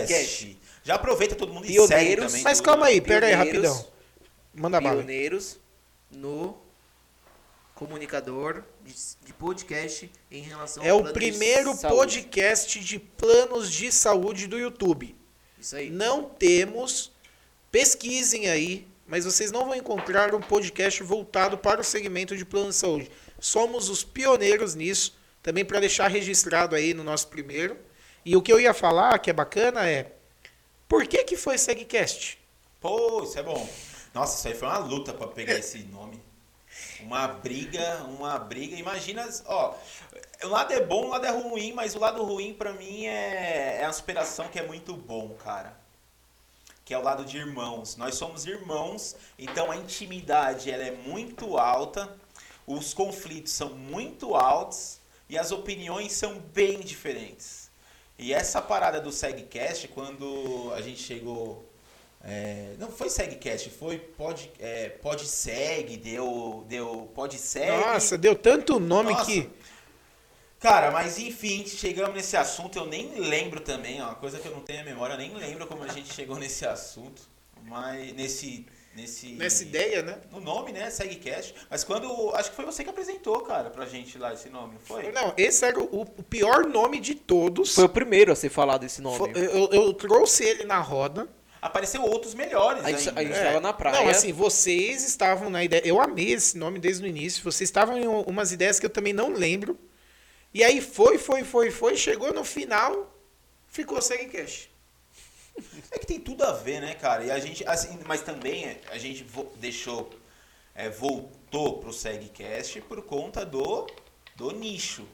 SegCast. 0.07 0.59
Já 0.83 0.95
aproveita 0.95 1.35
todo 1.35 1.53
mundo 1.53 1.65
e 1.65 1.73
Pioneiros. 1.73 1.89
segue 2.05 2.15
também. 2.27 2.43
Mas 2.43 2.57
tudo. 2.59 2.65
calma 2.65 2.85
aí, 2.87 3.01
pera 3.01 3.27
aí, 3.27 3.33
rapidão. 3.33 3.85
Manda 4.53 4.79
bala. 4.81 4.95
Pioneiros 4.97 5.57
no 6.09 6.57
comunicador 7.73 8.63
de, 8.85 8.93
de 9.25 9.33
podcast 9.33 10.09
em 10.31 10.41
relação 10.41 10.81
É 10.83 10.89
ao 10.91 11.01
o 11.01 11.03
de 11.03 11.11
primeiro 11.13 11.73
saúde. 11.75 11.97
podcast 11.97 12.79
de 12.79 12.97
planos 12.99 13.69
de 13.71 13.91
saúde 13.91 14.47
do 14.47 14.57
YouTube. 14.57 15.13
Isso 15.59 15.75
aí. 15.75 15.89
Não 15.89 16.23
temos, 16.23 17.11
pesquisem 17.69 18.47
aí, 18.49 18.87
mas 19.07 19.25
vocês 19.25 19.51
não 19.51 19.65
vão 19.65 19.75
encontrar 19.75 20.33
um 20.33 20.41
podcast 20.41 21.01
voltado 21.03 21.57
para 21.57 21.81
o 21.81 21.83
segmento 21.83 22.35
de 22.35 22.45
plano 22.45 22.69
de 22.69 22.75
saúde. 22.75 23.11
Somos 23.39 23.89
os 23.89 24.03
pioneiros 24.03 24.75
nisso, 24.75 25.17
também 25.43 25.63
para 25.63 25.79
deixar 25.79 26.07
registrado 26.07 26.75
aí 26.75 26.93
no 26.93 27.03
nosso 27.03 27.27
primeiro. 27.27 27.77
E 28.25 28.35
o 28.35 28.41
que 28.41 28.51
eu 28.51 28.59
ia 28.59 28.73
falar, 28.73 29.19
que 29.19 29.29
é 29.29 29.33
bacana, 29.33 29.87
é 29.87 30.11
por 30.87 31.05
que 31.07 31.23
que 31.23 31.37
foi 31.37 31.57
SegCast? 31.57 32.39
Pô, 32.79 33.23
isso 33.23 33.37
é 33.37 33.43
bom. 33.43 33.69
Nossa, 34.13 34.37
isso 34.37 34.47
aí 34.47 34.53
foi 34.53 34.67
uma 34.67 34.77
luta 34.77 35.13
pra 35.13 35.27
pegar 35.27 35.53
esse 35.53 35.79
nome. 35.83 36.23
Uma 37.01 37.27
briga, 37.27 38.03
uma 38.03 38.39
briga. 38.39 38.75
Imagina, 38.75 39.27
ó, 39.45 39.75
o 40.43 40.47
lado 40.47 40.73
é 40.73 40.81
bom, 40.81 41.05
o 41.05 41.09
lado 41.09 41.25
é 41.25 41.31
ruim, 41.31 41.73
mas 41.73 41.95
o 41.95 41.99
lado 41.99 42.23
ruim 42.23 42.53
pra 42.53 42.73
mim 42.73 43.05
é, 43.05 43.81
é 43.81 43.85
a 43.85 43.93
superação 43.93 44.47
que 44.47 44.59
é 44.59 44.65
muito 44.65 44.95
bom, 44.95 45.35
cara. 45.43 45.84
Que 46.85 46.93
é 46.93 46.97
o 46.97 47.01
lado 47.01 47.25
de 47.25 47.37
irmãos. 47.37 47.97
Nós 47.97 48.15
somos 48.15 48.45
irmãos, 48.45 49.15
então 49.37 49.71
a 49.71 49.75
intimidade 49.75 50.69
ela 50.69 50.83
é 50.83 50.91
muito 50.91 51.57
alta, 51.57 52.15
os 52.67 52.93
conflitos 52.93 53.51
são 53.51 53.69
muito 53.69 54.35
altos 54.35 54.99
e 55.27 55.37
as 55.37 55.51
opiniões 55.51 56.11
são 56.13 56.39
bem 56.53 56.79
diferentes. 56.79 57.71
E 58.17 58.33
essa 58.33 58.61
parada 58.61 59.01
do 59.01 59.11
SegCast, 59.11 59.87
quando 59.89 60.71
a 60.75 60.81
gente 60.81 61.01
chegou. 61.01 61.65
é, 62.23 62.75
não 62.79 62.89
foi 62.91 63.09
SegCast, 63.09 63.71
foi 63.71 63.97
Pod, 63.97 64.49
é, 64.59 64.89
PodSeg, 64.89 65.97
deu, 65.97 66.63
deu 66.67 67.11
PodSeg. 67.13 67.71
Nossa, 67.71 68.17
deu 68.17 68.35
tanto 68.35 68.79
nome 68.79 69.11
Nossa. 69.11 69.25
que. 69.25 69.49
Cara, 70.65 70.89
mas 70.89 71.19
enfim, 71.19 71.63
chegamos 71.67 72.15
nesse 72.15 72.35
assunto, 72.35 72.79
eu 72.79 72.85
nem 72.87 73.19
lembro 73.19 73.59
também, 73.59 74.01
ó, 74.01 74.05
uma 74.05 74.15
coisa 74.15 74.39
que 74.39 74.47
eu 74.47 74.51
não 74.51 74.61
tenho 74.61 74.81
a 74.81 74.83
memória, 74.83 75.13
eu 75.13 75.17
nem 75.17 75.31
lembro 75.35 75.67
como 75.67 75.83
a 75.83 75.87
gente 75.87 76.11
chegou 76.11 76.37
nesse 76.37 76.65
assunto, 76.65 77.21
mas 77.67 78.11
nesse 78.13 78.65
nesse 78.95 79.33
Nessa 79.33 79.61
ideia, 79.61 80.01
né? 80.01 80.17
no 80.31 80.39
nome, 80.39 80.71
né, 80.71 80.89
SegCast, 80.89 81.53
mas 81.69 81.83
quando 81.83 82.33
acho 82.33 82.49
que 82.49 82.55
foi 82.55 82.63
você 82.65 82.81
que 82.83 82.89
apresentou, 82.89 83.41
cara, 83.41 83.69
pra 83.69 83.85
gente 83.85 84.17
lá 84.17 84.33
esse 84.33 84.49
nome, 84.49 84.73
não 84.75 84.79
foi? 84.79 85.11
Não, 85.11 85.33
esse 85.37 85.65
era 85.65 85.77
o, 85.77 86.01
o 86.01 86.23
pior 86.23 86.65
nome 86.65 86.99
de 87.01 87.13
todos. 87.13 87.75
Foi 87.75 87.83
o 87.83 87.89
primeiro 87.89 88.31
a 88.31 88.35
ser 88.35 88.49
falado 88.49 88.85
esse 88.85 89.01
nome. 89.01 89.17
Foi- 89.17 89.31
eu, 89.35 89.69
eu 89.71 89.93
trouxe 89.93 90.45
ele 90.45 90.63
na 90.63 90.79
roda. 90.79 91.27
Apareceu 91.61 92.01
outros 92.03 92.33
melhores 92.33 92.85
A 92.85 92.91
gente, 92.91 93.09
ainda. 93.09 93.19
a 93.21 93.23
gente 93.23 93.35
É. 93.37 93.43
tava 93.43 93.59
na 93.59 93.73
praia. 93.73 93.99
Não, 94.01 94.07
assim, 94.09 94.31
vocês 94.31 95.03
estavam 95.03 95.49
na 95.49 95.63
ideia. 95.63 95.81
Eu 95.83 95.99
amei 96.01 96.31
esse 96.31 96.57
nome 96.57 96.79
desde 96.79 97.03
o 97.03 97.07
início. 97.07 97.43
Vocês 97.43 97.67
estavam 97.67 97.97
em 97.97 98.07
um- 98.07 98.21
umas 98.21 98.51
ideias 98.51 98.79
que 98.79 98.85
eu 98.85 98.89
também 98.89 99.11
não 99.13 99.33
lembro. 99.33 99.77
E 100.55 100.63
aí 100.63 100.79
foi, 100.79 101.17
foi, 101.17 101.43
foi, 101.43 101.69
foi. 101.69 101.97
Chegou 101.97 102.33
no 102.33 102.45
final, 102.45 103.13
ficou 103.67 104.01
SegCast. 104.01 104.71
É 105.91 105.99
que 105.99 106.05
tem 106.05 106.19
tudo 106.19 106.43
a 106.43 106.51
ver, 106.51 106.81
né, 106.81 106.95
cara? 106.95 107.23
E 107.25 107.31
a 107.31 107.39
gente, 107.39 107.65
assim, 107.65 107.99
mas 108.05 108.21
também 108.21 108.65
é, 108.65 108.81
a 108.89 108.97
gente 108.97 109.25
deixou, 109.55 110.09
é, 110.73 110.89
voltou 110.89 111.79
pro 111.79 111.93
SegCast 111.93 112.81
por 112.81 113.01
conta 113.03 113.45
do, 113.45 113.87
do 114.35 114.51
nicho. 114.51 115.05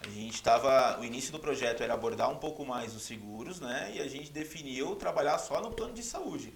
A 0.00 0.08
gente 0.08 0.34
estava, 0.34 1.00
o 1.00 1.04
início 1.04 1.30
do 1.32 1.38
projeto 1.38 1.82
era 1.82 1.94
abordar 1.94 2.30
um 2.30 2.38
pouco 2.38 2.64
mais 2.64 2.94
os 2.94 3.02
seguros, 3.02 3.60
né? 3.60 3.92
E 3.94 4.00
a 4.00 4.08
gente 4.08 4.30
definiu 4.30 4.96
trabalhar 4.96 5.38
só 5.38 5.60
no 5.60 5.72
plano 5.72 5.94
de 5.94 6.02
saúde. 6.02 6.52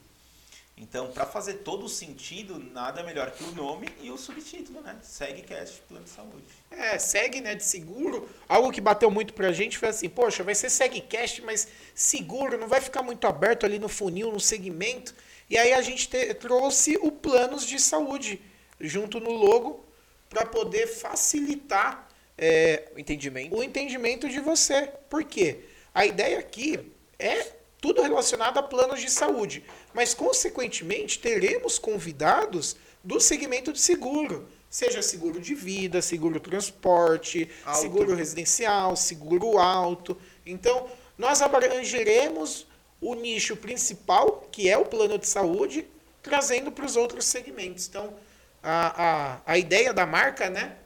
Então, 0.79 1.11
para 1.11 1.25
fazer 1.25 1.55
todo 1.55 1.87
o 1.87 1.89
sentido, 1.89 2.59
nada 2.59 3.03
melhor 3.03 3.31
que 3.31 3.43
o 3.45 3.53
nome 3.53 3.89
e 4.03 4.11
o 4.11 4.19
subtítulo, 4.19 4.83
né? 4.83 4.99
SegCast, 5.03 5.81
plano 5.89 6.05
de 6.05 6.11
saúde. 6.11 6.45
É, 6.71 6.99
segue, 6.99 7.41
né, 7.41 7.55
de 7.55 7.65
seguro. 7.65 8.29
Algo 8.47 8.71
que 8.71 8.81
bateu 8.81 9.11
muito 9.11 9.33
pra 9.33 9.53
gente 9.53 9.79
foi 9.79 9.89
assim, 9.89 10.07
poxa, 10.09 10.45
vai 10.45 10.55
ser 10.55 10.69
SegCast, 10.69 11.41
mas 11.41 11.67
seguro, 11.95 12.59
não 12.59 12.69
vai 12.69 12.83
ficar 12.83 13.03
muito 13.03 13.27
aberto 13.27 13.65
ali 13.65 13.79
no 13.79 13.89
funil, 13.89 14.31
no 14.31 14.39
segmento. 14.39 15.15
E 15.49 15.57
aí 15.57 15.73
a 15.73 15.81
gente 15.81 16.11
te- 16.11 16.35
trouxe 16.35 16.99
o 17.01 17.11
planos 17.11 17.67
de 17.67 17.81
saúde 17.81 18.39
junto 18.79 19.19
no 19.19 19.31
logo 19.31 19.83
para 20.29 20.45
poder 20.45 20.87
facilitar 20.89 22.07
é, 22.37 22.91
O 22.95 22.99
entendimento. 23.01 23.57
o 23.57 23.63
entendimento 23.63 24.29
de 24.29 24.41
você. 24.41 24.93
Por 25.09 25.25
quê? 25.25 25.61
A 25.95 26.05
ideia 26.05 26.39
aqui 26.39 26.93
é 27.19 27.56
tudo 27.87 28.03
relacionado 28.03 28.59
a 28.59 28.63
planos 28.65 29.01
de 29.01 29.09
saúde, 29.09 29.63
mas 29.95 30.13
consequentemente 30.13 31.21
teremos 31.21 31.79
convidados 31.79 32.77
do 33.05 33.21
segmento 33.21 33.73
de 33.73 33.79
seguro, 33.79 34.49
seja 34.69 35.01
seguro 35.01 35.41
de 35.41 35.55
vida, 35.55 36.03
seguro 36.03 36.41
transporte, 36.41 37.49
Auto. 37.65 37.81
seguro 37.81 38.15
residencial, 38.17 38.97
seguro 38.97 39.59
alto. 39.59 40.19
Então, 40.45 40.89
nós 41.17 41.41
abrangeremos 41.41 42.67
o 43.01 43.15
nicho 43.15 43.57
principal, 43.57 44.49
que 44.51 44.69
é 44.69 44.77
o 44.77 44.85
plano 44.85 45.17
de 45.17 45.29
saúde, 45.29 45.87
trazendo 46.21 46.73
para 46.73 46.87
os 46.87 46.97
outros 46.97 47.25
segmentos. 47.25 47.87
Então, 47.87 48.15
a, 48.61 49.05
a, 49.05 49.41
a 49.47 49.59
ideia 49.59 49.93
da 49.93 50.05
marca, 50.05 50.51
né? 50.51 50.77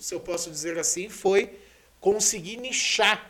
se 0.00 0.12
eu 0.12 0.18
posso 0.18 0.50
dizer 0.50 0.76
assim, 0.80 1.08
foi 1.08 1.60
conseguir 2.00 2.56
nichar 2.56 3.29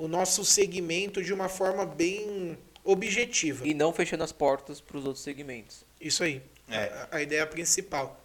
o 0.00 0.08
nosso 0.08 0.44
segmento 0.46 1.22
de 1.22 1.30
uma 1.32 1.48
forma 1.48 1.84
bem 1.84 2.56
objetiva. 2.82 3.66
E 3.68 3.74
não 3.74 3.92
fechando 3.92 4.24
as 4.24 4.32
portas 4.32 4.80
para 4.80 4.96
os 4.96 5.04
outros 5.04 5.22
segmentos. 5.22 5.84
Isso 6.00 6.22
aí. 6.24 6.42
É. 6.70 6.84
A, 7.10 7.16
a 7.18 7.22
ideia 7.22 7.46
principal. 7.46 8.18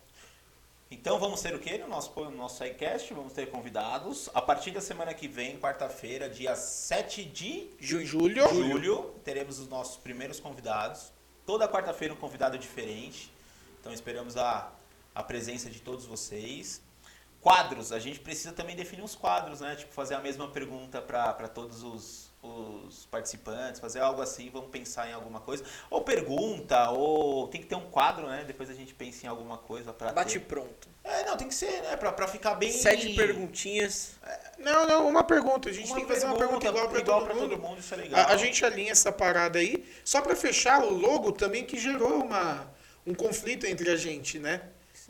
Então 0.90 1.20
vamos 1.20 1.42
ter 1.42 1.54
o 1.54 1.60
quê 1.60 1.78
no 1.78 1.88
nosso, 1.90 2.14
no 2.16 2.32
nosso 2.32 2.64
SciCast? 2.64 3.14
Vamos 3.14 3.34
ter 3.34 3.48
convidados. 3.52 4.30
A 4.34 4.42
partir 4.42 4.72
da 4.72 4.80
semana 4.80 5.14
que 5.14 5.28
vem, 5.28 5.58
quarta-feira, 5.60 6.30
dia 6.30 6.56
7 6.56 7.26
de 7.26 7.68
Ju- 7.80 8.06
Julho. 8.06 8.48
julho, 8.48 9.14
teremos 9.26 9.60
os 9.60 9.68
nossos 9.68 9.98
primeiros 9.98 10.40
convidados. 10.40 11.12
Toda 11.46 11.68
quarta-feira 11.68 12.14
um 12.14 12.18
convidado 12.18 12.58
diferente. 12.58 13.30
Então 13.82 13.92
esperamos 13.92 14.38
a, 14.38 14.72
a 15.14 15.22
presença 15.24 15.70
de 15.70 15.82
todos 15.82 16.06
vocês. 16.06 16.82
Quadros, 17.46 17.92
a 17.92 18.00
gente 18.00 18.20
precisa 18.20 18.52
também 18.52 18.76
definir 18.76 19.04
uns 19.04 19.14
quadros, 19.14 19.60
né? 19.62 19.76
Tipo, 19.76 19.94
fazer 19.94 20.16
a 20.16 20.20
mesma 20.20 20.48
pergunta 20.48 21.00
para 21.00 21.48
todos 21.48 21.84
os, 21.84 22.32
os 22.42 23.06
participantes, 23.06 23.80
fazer 23.80 24.00
algo 24.00 24.20
assim, 24.20 24.50
vamos 24.50 24.72
pensar 24.72 25.08
em 25.08 25.14
alguma 25.14 25.40
coisa. 25.40 25.64
Ou 25.92 26.02
pergunta, 26.02 26.90
ou 26.90 27.48
tem 27.48 27.62
que 27.62 27.68
ter 27.68 27.76
um 27.76 27.88
quadro, 27.92 28.26
né? 28.28 28.44
Depois 28.48 28.68
a 28.68 28.74
gente 28.74 28.96
pensa 28.96 29.28
em 29.28 29.30
alguma 29.30 29.60
coisa 29.60 29.94
para 29.94 30.12
Bate 30.12 30.40
pronto. 30.40 30.88
é, 31.04 31.24
não, 31.26 31.38
tem 31.38 31.48
que 31.48 31.54
ser, 31.54 31.84
né? 31.84 31.96
Pra, 31.96 32.12
pra 32.12 32.28
ficar 32.28 32.56
bem. 32.56 32.72
Sete 32.72 33.14
perguntinhas. 33.14 34.16
Não, 34.58 34.88
não, 34.88 35.08
uma 35.08 35.24
pergunta. 35.24 35.70
A 35.70 35.72
gente 35.72 35.86
Uma 35.86 35.98
tem 35.98 36.06
que 36.08 36.14
fazer 36.14 36.26
uma 36.26 36.38
pergunta 36.38 36.68
igual 36.68 36.90
para 36.90 37.00
igual 37.00 37.20
todo, 37.20 37.28
pra 37.28 37.36
mundo. 37.36 37.50
todo 37.52 37.62
mundo, 37.62 37.80
isso 37.80 37.94
é 37.94 37.98
legal. 37.98 38.22
A, 38.22 38.34
a 38.34 38.38
gente 38.38 38.66
alinha 38.66 38.92
essa 38.92 39.12
parada 39.12 39.60
aí. 39.60 39.86
Só 40.04 40.20
para 40.20 40.36
fechar 40.36 40.84
o 40.84 40.90
logo 40.92 41.32
também 41.32 41.64
que 41.64 41.78
gerou 41.78 42.24
uma, 42.24 42.68
um 43.06 43.14
conflito 43.14 43.68
entre 43.68 43.92
a 43.92 43.96
gente, 43.96 44.40
né? 44.40 44.62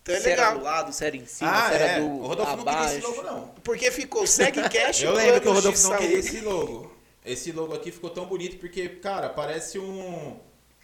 Então 0.06 0.14
é 0.14 0.20
se 0.20 0.30
era 0.30 0.42
legal. 0.50 0.60
do 0.60 0.64
lado, 0.64 0.94
se 0.94 1.04
era 1.04 1.18
em 1.18 1.26
cima, 1.26 1.50
ah, 1.52 1.68
se 1.70 1.74
era 1.76 1.84
é. 1.86 2.00
do 2.00 2.06
O 2.06 2.28
Rodolfo 2.28 2.58
não 2.58 2.64
queria 2.64 2.80
abaixo. 2.80 2.98
esse 3.00 3.08
logo, 3.08 3.24
não. 3.24 3.48
Porque 3.64 3.90
ficou 3.90 4.28
SegCast 4.28 5.02
Eu 5.04 5.14
lembro 5.14 5.42
que 5.42 5.48
o 5.48 5.54
Rodolfo 5.54 5.90
não 5.90 5.98
queria 5.98 6.20
esse 6.20 6.40
logo. 6.42 6.96
Esse 7.26 7.52
logo 7.52 7.74
aqui 7.74 7.92
ficou 7.92 8.12
tão 8.12 8.28
bonito 8.28 8.58
porque, 8.60 8.88
cara, 8.88 9.30
parece 9.30 9.80
um, 9.80 10.40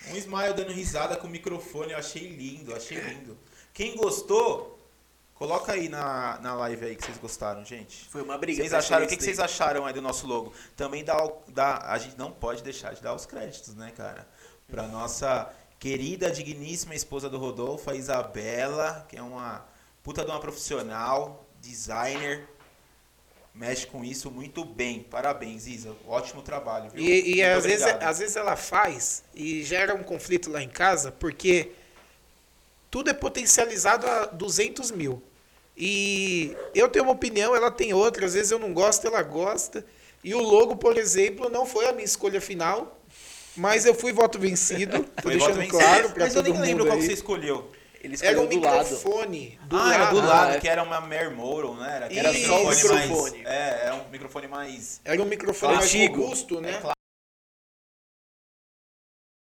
um 0.10 0.16
Smile 0.18 0.54
dando 0.56 0.72
risada 0.72 1.16
com 1.18 1.28
o 1.28 1.30
microfone. 1.30 1.92
Eu 1.92 2.00
achei 2.00 2.30
lindo, 2.30 2.74
achei 2.76 2.98
lindo. 2.98 3.38
Quem 3.76 3.96
gostou, 3.96 4.80
coloca 5.36 5.72
aí 5.74 5.88
na, 5.88 6.40
na 6.42 6.56
live 6.56 6.84
aí 6.88 6.96
que 6.96 7.06
vocês 7.06 7.20
gostaram, 7.20 7.64
gente. 7.64 8.10
Foi 8.10 8.24
uma 8.24 8.40
briga. 8.40 8.58
Vocês 8.64 8.74
acharam, 8.74 9.06
o 9.06 9.08
que, 9.08 9.18
que 9.18 9.24
vocês 9.24 9.40
acharam 9.40 9.86
aí 9.86 9.94
do 9.94 10.02
nosso 10.02 10.26
logo? 10.26 10.52
Também 10.76 11.04
dá, 11.04 11.24
o- 11.24 11.44
dá, 11.50 11.78
a 11.86 11.98
gente 12.00 12.18
não 12.18 12.32
pode 12.32 12.64
deixar 12.64 12.96
de 12.96 13.04
dar 13.04 13.14
os 13.14 13.28
créditos, 13.28 13.76
né, 13.76 13.94
cara? 13.96 14.28
Pra 14.68 14.88
nossa 14.88 15.48
querida, 15.82 16.30
digníssima 16.30 16.94
esposa 16.94 17.28
do 17.28 17.40
Rodolfo, 17.40 17.90
a 17.90 17.96
Isabela, 17.96 19.04
que 19.10 19.18
é 19.18 19.22
uma 19.22 19.66
puta 20.04 20.24
de 20.24 20.30
uma 20.30 20.40
profissional, 20.40 21.44
designer, 21.60 22.48
mexe 23.52 23.88
com 23.88 24.06
isso 24.06 24.30
muito 24.30 24.64
bem. 24.64 25.02
Parabéns, 25.02 25.66
Isa. 25.66 25.96
Ótimo 26.08 26.44
trabalho. 26.44 26.92
Viu? 26.92 27.04
E, 27.04 27.38
e 27.38 27.44
às, 27.44 27.64
vezes, 27.64 27.82
obrigado. 27.82 28.08
às 28.08 28.20
vezes 28.20 28.36
ela 28.36 28.56
faz 28.56 29.24
e 29.34 29.64
gera 29.64 29.96
um 29.96 30.04
conflito 30.04 30.52
lá 30.52 30.62
em 30.62 30.70
casa, 30.70 31.12
porque 31.12 31.72
tudo 32.92 33.10
é 33.10 33.14
potencializado 33.14 34.06
a 34.06 34.26
200 34.28 34.92
mil. 34.92 35.20
E 35.76 36.56
eu 36.76 36.90
tenho 36.90 37.06
uma 37.06 37.14
opinião, 37.14 37.56
ela 37.56 37.72
tem 37.72 37.92
outra, 37.92 38.28
às 38.28 38.36
vezes 38.36 38.52
eu 38.52 38.60
não 38.60 38.72
gosto, 38.72 39.08
ela 39.08 39.24
gosta. 39.24 39.84
E 40.24 40.36
o 40.36 40.42
logo, 40.42 40.76
por 40.76 40.96
exemplo, 40.96 41.50
não 41.50 41.66
foi 41.66 41.88
a 41.88 41.92
minha 41.92 42.06
escolha 42.06 42.40
final, 42.40 43.01
mas 43.56 43.86
eu 43.86 43.94
fui 43.94 44.12
voto 44.14 44.40
vencido, 44.40 45.04
tô 45.16 45.22
Foi 45.24 45.38
voto 45.38 45.54
deixando 45.54 45.56
vencido. 45.56 45.78
claro 45.80 46.10
para 46.12 46.24
Mas 46.26 46.36
eu 46.36 46.44
todo 46.44 46.54
nem 46.54 46.62
lembro 46.62 46.86
qual 46.86 46.98
que 46.98 47.06
você 47.06 47.14
escolheu. 47.14 47.72
Ele 48.04 48.16
Era 48.20 48.32
escolheu 48.32 48.42
um 48.42 48.48
do 48.48 48.60
lado. 48.66 48.84
microfone 48.84 49.60
do 49.66 49.78
ah, 49.78 49.94
era 49.94 50.06
do 50.06 50.16
lado. 50.18 50.28
lado, 50.28 50.52
Ah, 50.52 50.56
é. 50.56 50.60
que 50.60 50.68
era 50.68 50.82
uma 50.84 51.00
Mare 51.02 51.30
Moron, 51.30 51.76
né? 51.76 51.96
Era, 51.98 52.14
Era 52.14 52.30
aquele 52.30 52.48
só 52.48 52.64
o 52.64 52.70
microfone. 52.70 53.44
Mais, 53.44 53.46
é, 53.46 53.88
é 53.88 53.94
um 53.94 54.10
microfone 54.10 54.48
mais... 54.48 55.02
Era 55.06 55.22
um 55.22 55.26
microfone 55.26 55.74
mais 55.76 55.86
Antigo. 55.86 56.22
robusto, 56.24 56.60
né? 56.62 56.72
É, 56.72 56.80
claro. 56.80 56.96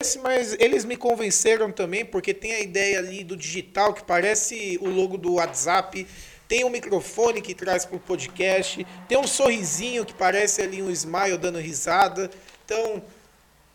Esse, 0.02 0.18
Mas 0.18 0.54
eles 0.58 0.84
me 0.84 0.96
convenceram 0.96 1.70
também, 1.72 2.04
porque 2.04 2.32
tem 2.34 2.52
a 2.52 2.60
ideia 2.60 2.98
ali 2.98 3.22
do 3.24 3.36
digital, 3.36 3.92
que 3.94 4.02
parece 4.04 4.78
o 4.82 4.88
logo 4.88 5.16
do 5.16 5.34
WhatsApp. 5.34 6.06
Tem 6.48 6.64
um 6.64 6.70
microfone 6.70 7.40
que 7.40 7.54
traz 7.54 7.84
para 7.84 7.96
o 7.96 8.00
podcast. 8.00 8.86
Tem 9.08 9.16
um 9.16 9.26
sorrisinho 9.26 10.04
que 10.04 10.12
parece 10.14 10.60
ali 10.62 10.82
um 10.82 10.90
smile 10.90 11.38
dando 11.38 11.58
risada. 11.58 12.30
Então, 12.64 13.02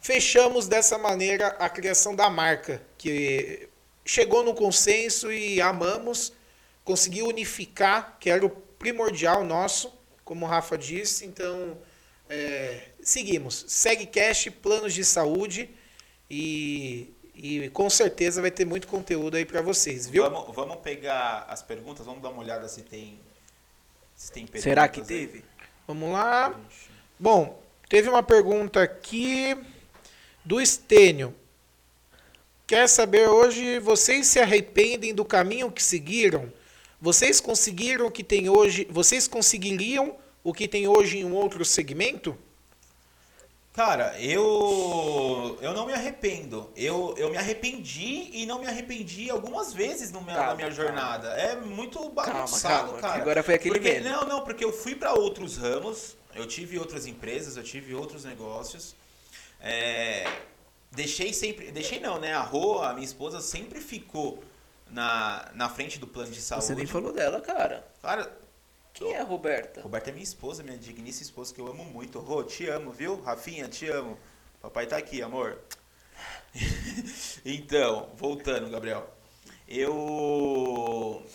fechamos 0.05 0.67
dessa 0.67 0.99
maneira 0.99 1.47
a 1.57 1.67
criação 1.67 2.15
da 2.15 2.29
marca, 2.29 2.79
que 2.95 3.67
chegou 4.05 4.43
no 4.43 4.53
consenso 4.53 5.31
e 5.31 5.59
amamos. 5.59 6.31
Conseguiu 6.83 7.25
unificar, 7.25 8.15
que 8.19 8.29
era 8.29 8.45
o 8.45 8.51
primordial 8.51 9.43
nosso, 9.43 9.91
como 10.23 10.45
o 10.45 10.47
Rafa 10.47 10.77
disse. 10.77 11.25
Então, 11.25 11.75
é, 12.29 12.89
seguimos. 13.01 13.65
Segue 13.67 14.05
Cash, 14.05 14.49
planos 14.61 14.93
de 14.93 15.03
saúde 15.03 15.71
e, 16.29 17.11
e 17.33 17.67
com 17.69 17.89
certeza 17.89 18.43
vai 18.43 18.51
ter 18.51 18.63
muito 18.63 18.87
conteúdo 18.87 19.37
aí 19.37 19.43
para 19.43 19.63
vocês, 19.63 20.07
viu? 20.07 20.21
Vamos, 20.21 20.55
vamos 20.55 20.75
pegar 20.83 21.47
as 21.49 21.63
perguntas, 21.63 22.05
vamos 22.05 22.21
dar 22.21 22.29
uma 22.29 22.43
olhada 22.43 22.67
se 22.67 22.83
tem, 22.83 23.19
se 24.15 24.31
tem 24.31 24.45
perguntas. 24.45 24.61
Será 24.61 24.87
que 24.87 24.99
aí. 24.99 25.07
teve? 25.07 25.43
Vamos 25.87 26.11
lá. 26.11 26.55
Bom, 27.19 27.59
teve 27.89 28.07
uma 28.07 28.21
pergunta 28.21 28.83
aqui 28.83 29.57
do 30.45 30.61
Estênio. 30.61 31.35
quer 32.67 32.87
saber 32.87 33.27
hoje, 33.27 33.79
vocês 33.79 34.27
se 34.27 34.39
arrependem 34.39 35.13
do 35.13 35.25
caminho 35.25 35.71
que 35.71 35.83
seguiram? 35.83 36.51
Vocês 37.01 37.41
conseguiram 37.41 38.07
o 38.07 38.11
que 38.11 38.23
tem 38.23 38.47
hoje? 38.49 38.87
Vocês 38.89 39.27
conseguiriam 39.27 40.15
o 40.43 40.53
que 40.53 40.67
tem 40.67 40.87
hoje 40.87 41.17
em 41.17 41.25
um 41.25 41.33
outro 41.33 41.65
segmento? 41.65 42.37
Cara, 43.73 44.17
eu 44.21 45.57
eu 45.61 45.73
não 45.73 45.85
me 45.85 45.91
arrependo. 45.91 46.71
Eu, 46.77 47.13
eu 47.17 47.29
me 47.29 47.37
arrependi 47.37 48.29
e 48.31 48.45
não 48.45 48.59
me 48.59 48.67
arrependi 48.67 49.29
algumas 49.29 49.73
vezes 49.73 50.11
no 50.11 50.21
minha, 50.21 50.35
Calma, 50.35 50.51
na 50.51 50.55
minha 50.55 50.71
jornada. 50.71 51.27
É 51.29 51.57
muito 51.57 52.07
bagunçado, 52.09 52.85
calma, 52.85 53.01
cara. 53.01 53.21
agora 53.21 53.43
foi 53.43 53.55
aquele 53.55 53.75
porque, 53.75 53.99
meme. 53.99 54.09
Não, 54.09 54.25
não, 54.25 54.43
porque 54.45 54.63
eu 54.63 54.71
fui 54.71 54.95
para 54.95 55.13
outros 55.13 55.57
ramos, 55.57 56.15
eu 56.33 56.47
tive 56.47 56.79
outras 56.79 57.05
empresas, 57.05 57.57
eu 57.57 57.63
tive 57.63 57.93
outros 57.93 58.23
negócios. 58.23 58.95
É, 59.59 60.25
deixei 60.91 61.33
sempre, 61.33 61.71
deixei 61.71 61.99
não, 61.99 62.19
né? 62.19 62.33
A 62.33 62.41
Rô, 62.41 62.81
a 62.81 62.93
minha 62.93 63.05
esposa 63.05 63.41
sempre 63.41 63.79
ficou 63.79 64.43
na, 64.89 65.51
na 65.53 65.69
frente 65.69 65.99
do 65.99 66.07
plano 66.07 66.31
de 66.31 66.41
saúde. 66.41 66.65
Você 66.65 66.75
nem 66.75 66.85
falou 66.85 67.11
dela, 67.11 67.41
cara. 67.41 67.85
Cara, 68.01 68.31
Quem 68.93 69.13
é 69.13 69.19
a 69.21 69.23
Roberta? 69.23 69.81
Roberta 69.81 70.09
é 70.09 70.13
minha 70.13 70.23
esposa, 70.23 70.63
minha 70.63 70.77
digníssima 70.77 71.23
esposa, 71.23 71.53
que 71.53 71.59
eu 71.59 71.67
amo 71.67 71.83
muito. 71.83 72.19
Rô, 72.19 72.43
te 72.43 72.67
amo, 72.67 72.91
viu? 72.91 73.21
Rafinha, 73.21 73.67
te 73.67 73.87
amo. 73.87 74.17
Papai 74.61 74.87
tá 74.87 74.97
aqui, 74.97 75.21
amor. 75.21 75.59
então, 77.43 78.09
voltando, 78.15 78.69
Gabriel. 78.69 79.09
Eu. 79.67 81.25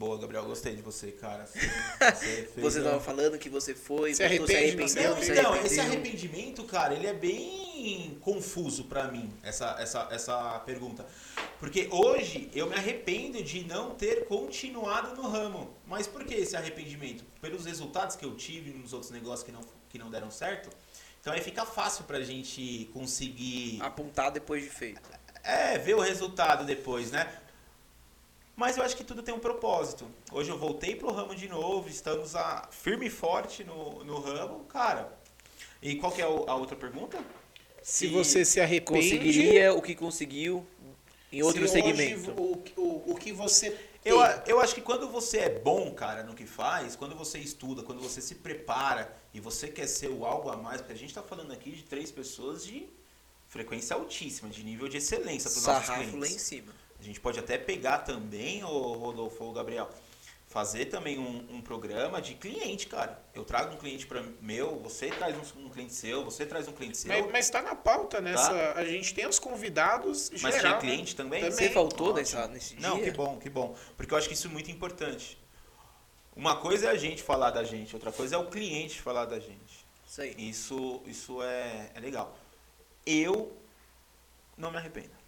Boa, 0.00 0.16
Gabriel, 0.16 0.44
gostei 0.46 0.74
de 0.74 0.80
você, 0.80 1.12
cara. 1.12 1.44
Você, 1.44 1.58
fez 2.54 2.54
Você 2.56 2.80
um- 2.80 2.84
tava 2.84 3.00
falando 3.00 3.38
que 3.38 3.50
você 3.50 3.74
foi, 3.74 4.14
Se 4.14 4.24
arrepende, 4.24 4.40
não 4.78 4.88
se 4.88 4.98
arrependeu, 4.98 5.10
não 5.14 5.22
se 5.22 5.30
Então, 5.32 5.44
arrependeu. 5.52 5.66
esse 5.66 5.80
arrependimento, 5.80 6.64
cara, 6.64 6.94
ele 6.94 7.06
é 7.06 7.12
bem 7.12 8.16
confuso 8.22 8.84
pra 8.84 9.08
mim, 9.12 9.30
essa, 9.42 9.76
essa, 9.78 10.08
essa 10.10 10.58
pergunta. 10.60 11.04
Porque 11.58 11.86
hoje 11.90 12.50
eu 12.54 12.66
me 12.66 12.74
arrependo 12.76 13.42
de 13.42 13.62
não 13.64 13.90
ter 13.94 14.24
continuado 14.24 15.14
no 15.20 15.28
ramo. 15.28 15.76
Mas 15.86 16.06
por 16.06 16.24
que 16.24 16.32
esse 16.32 16.56
arrependimento? 16.56 17.22
Pelos 17.38 17.66
resultados 17.66 18.16
que 18.16 18.24
eu 18.24 18.34
tive 18.34 18.70
nos 18.70 18.94
outros 18.94 19.10
negócios 19.12 19.42
que 19.42 19.52
não, 19.52 19.60
que 19.90 19.98
não 19.98 20.10
deram 20.10 20.30
certo. 20.30 20.70
Então 21.20 21.30
aí 21.30 21.42
fica 21.42 21.66
fácil 21.66 22.04
pra 22.04 22.22
gente 22.22 22.88
conseguir 22.94 23.76
Apontar 23.82 24.30
depois 24.30 24.62
de 24.64 24.70
feito. 24.70 25.02
é, 25.44 25.76
ver 25.76 25.94
o 25.94 26.00
resultado 26.00 26.64
depois, 26.64 27.10
né? 27.10 27.30
Mas 28.56 28.76
eu 28.76 28.82
acho 28.82 28.96
que 28.96 29.04
tudo 29.04 29.22
tem 29.22 29.34
um 29.34 29.38
propósito. 29.38 30.06
Hoje 30.30 30.50
eu 30.50 30.58
voltei 30.58 30.94
pro 30.94 31.10
ramo 31.10 31.34
de 31.34 31.48
novo, 31.48 31.88
estamos 31.88 32.36
a, 32.36 32.68
firme 32.70 33.06
e 33.06 33.10
forte 33.10 33.64
no, 33.64 34.04
no 34.04 34.20
ramo, 34.20 34.64
cara. 34.64 35.18
E 35.82 35.96
qual 35.96 36.12
que 36.12 36.20
é 36.20 36.24
a 36.24 36.54
outra 36.54 36.76
pergunta? 36.76 37.18
Se 37.82 38.06
E 38.06 38.08
você 38.10 38.44
se 38.44 38.60
arrepende, 38.60 39.10
Conseguiria 39.10 39.72
o 39.72 39.80
que 39.80 39.94
conseguiu 39.94 40.66
em 41.32 41.42
outro 41.42 41.66
se 41.66 41.72
segmento. 41.74 42.30
hoje 42.32 42.74
o, 42.76 42.80
o, 42.82 43.12
o 43.12 43.14
que 43.14 43.32
você 43.32 43.76
Eu, 44.04 44.18
eu 44.46 44.60
acho 44.60 44.74
que 44.74 44.82
quando 44.82 45.08
você 45.08 45.38
é 45.38 45.58
bom, 45.58 45.92
cara, 45.94 46.22
no 46.22 46.34
que 46.34 46.44
faz, 46.44 46.96
quando 46.96 47.14
você 47.14 47.38
estuda, 47.38 47.82
quando 47.82 48.00
você 48.00 48.20
se 48.20 48.34
prepara 48.34 49.14
e 49.32 49.40
você 49.40 49.68
quer 49.68 49.86
ser 49.86 50.08
o 50.08 50.26
algo 50.26 50.50
a 50.50 50.56
mais, 50.56 50.80
porque 50.80 50.92
a 50.92 50.96
gente 50.96 51.14
tá 51.14 51.22
falando 51.22 51.52
aqui 51.52 51.70
de 51.70 51.82
três 51.84 52.10
pessoas 52.10 52.64
de 52.64 52.86
frequência 53.48 53.96
altíssima, 53.96 54.48
de 54.48 54.62
nível 54.62 54.88
de 54.88 54.98
excelência 54.98 55.50
para 55.50 55.58
os 55.58 55.66
nossos 55.66 55.90
clientes. 55.90 56.20
lá 56.20 56.26
em 56.26 56.38
cima. 56.38 56.72
A 57.00 57.02
gente 57.02 57.18
pode 57.18 57.38
até 57.38 57.56
pegar 57.56 57.98
também, 57.98 58.62
o 58.62 58.92
Rodolfo 58.92 59.42
ou 59.42 59.52
Gabriel, 59.52 59.88
fazer 60.50 60.86
também 60.86 61.18
um, 61.18 61.46
um 61.48 61.62
programa 61.62 62.20
de 62.20 62.34
cliente, 62.34 62.88
cara. 62.88 63.22
Eu 63.32 63.44
trago 63.44 63.74
um 63.74 63.78
cliente 63.78 64.04
para 64.04 64.20
meu, 64.40 64.80
você 64.80 65.08
traz 65.08 65.36
um, 65.36 65.66
um 65.66 65.70
cliente 65.70 65.94
seu, 65.94 66.24
você 66.24 66.44
traz 66.44 66.66
um 66.66 66.72
cliente 66.72 66.98
seu. 66.98 67.08
Mas, 67.08 67.32
mas 67.32 67.50
tá 67.50 67.62
na 67.62 67.74
pauta 67.74 68.20
nessa. 68.20 68.74
A 68.74 68.84
gente 68.84 69.14
tem 69.14 69.26
os 69.26 69.38
convidados 69.38 70.28
Mas 70.30 70.40
geral. 70.40 70.60
tinha 70.60 70.78
cliente 70.78 71.16
também? 71.16 71.40
Também. 71.40 71.56
Você 71.56 71.70
faltou 71.70 72.12
nessa, 72.12 72.48
nesse 72.48 72.74
dia? 72.74 72.88
Não, 72.88 73.00
que 73.00 73.12
bom, 73.12 73.38
que 73.38 73.48
bom. 73.48 73.76
Porque 73.96 74.12
eu 74.12 74.18
acho 74.18 74.28
que 74.28 74.34
isso 74.34 74.48
é 74.48 74.50
muito 74.50 74.70
importante. 74.70 75.38
Uma 76.34 76.56
coisa 76.56 76.88
é 76.88 76.90
a 76.90 76.96
gente 76.96 77.22
falar 77.22 77.50
da 77.50 77.62
gente, 77.62 77.94
outra 77.94 78.10
coisa 78.10 78.34
é 78.34 78.38
o 78.38 78.50
cliente 78.50 79.00
falar 79.00 79.26
da 79.26 79.38
gente. 79.38 79.86
Isso 80.06 80.20
aí. 80.20 80.34
Isso, 80.36 81.00
isso 81.06 81.42
é, 81.42 81.92
é 81.94 82.00
legal. 82.00 82.36
Eu 83.06 83.56
não 84.56 84.70
me 84.72 84.76
arrependo. 84.76 85.19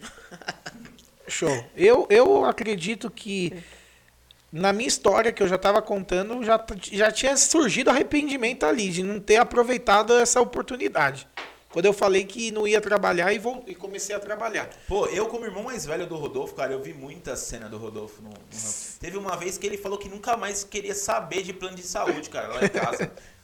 Show. 1.28 1.64
Eu, 1.76 2.06
eu 2.10 2.44
acredito 2.44 3.10
que 3.10 3.52
na 4.52 4.72
minha 4.72 4.88
história 4.88 5.30
que 5.30 5.42
eu 5.42 5.46
já 5.48 5.54
estava 5.56 5.80
contando, 5.80 6.42
já, 6.44 6.64
já 6.90 7.12
tinha 7.12 7.36
surgido 7.36 7.88
arrependimento 7.90 8.64
ali, 8.66 8.90
de 8.90 9.02
não 9.02 9.20
ter 9.20 9.36
aproveitado 9.36 10.12
essa 10.18 10.40
oportunidade. 10.40 11.28
Quando 11.68 11.84
eu 11.86 11.92
falei 11.92 12.24
que 12.24 12.50
não 12.50 12.66
ia 12.66 12.80
trabalhar 12.80 13.32
e, 13.32 13.38
vol- 13.38 13.62
e 13.64 13.76
comecei 13.76 14.12
a 14.12 14.18
trabalhar. 14.18 14.68
Pô, 14.88 15.06
eu 15.06 15.26
como 15.28 15.44
irmão 15.44 15.62
mais 15.62 15.86
velho 15.86 16.04
do 16.04 16.16
Rodolfo, 16.16 16.52
cara, 16.56 16.72
eu 16.72 16.82
vi 16.82 16.92
muita 16.92 17.36
cena 17.36 17.68
do 17.68 17.78
Rodolfo. 17.78 18.20
No, 18.22 18.30
no- 18.30 18.36
Teve 18.98 19.16
uma 19.16 19.36
vez 19.36 19.56
que 19.56 19.68
ele 19.68 19.78
falou 19.78 19.96
que 19.96 20.08
nunca 20.08 20.36
mais 20.36 20.64
queria 20.64 20.96
saber 20.96 21.42
de 21.44 21.52
plano 21.52 21.76
de 21.76 21.84
saúde, 21.84 22.28
cara, 22.28 22.48
lá 22.48 22.64
em 22.64 22.68
casa. 22.68 23.08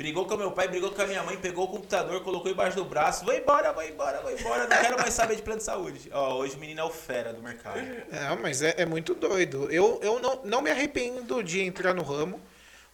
brigou 0.00 0.24
com 0.24 0.34
meu 0.34 0.50
pai, 0.50 0.66
brigou 0.66 0.90
com 0.90 1.02
a 1.02 1.06
minha 1.06 1.22
mãe, 1.22 1.36
pegou 1.36 1.66
o 1.66 1.68
computador, 1.68 2.22
colocou 2.22 2.50
embaixo 2.50 2.74
do 2.74 2.86
braço. 2.86 3.22
Vou 3.22 3.34
embora, 3.34 3.70
vou 3.70 3.82
embora, 3.82 4.22
vou 4.22 4.32
embora, 4.32 4.66
não 4.66 4.80
quero 4.80 4.96
mais 4.96 5.12
saber 5.12 5.36
de 5.36 5.42
plano 5.42 5.58
de 5.58 5.64
saúde. 5.64 6.08
Ó, 6.10 6.38
hoje 6.38 6.56
o 6.56 6.58
menino 6.58 6.80
é 6.80 6.84
o 6.84 6.88
fera 6.88 7.34
do 7.34 7.42
mercado. 7.42 7.80
É, 8.10 8.34
mas 8.40 8.62
é, 8.62 8.76
é 8.78 8.86
muito 8.86 9.14
doido. 9.14 9.70
Eu, 9.70 10.00
eu 10.02 10.18
não, 10.18 10.40
não 10.42 10.62
me 10.62 10.70
arrependo 10.70 11.42
de 11.44 11.60
entrar 11.60 11.92
no 11.92 12.02
ramo. 12.02 12.40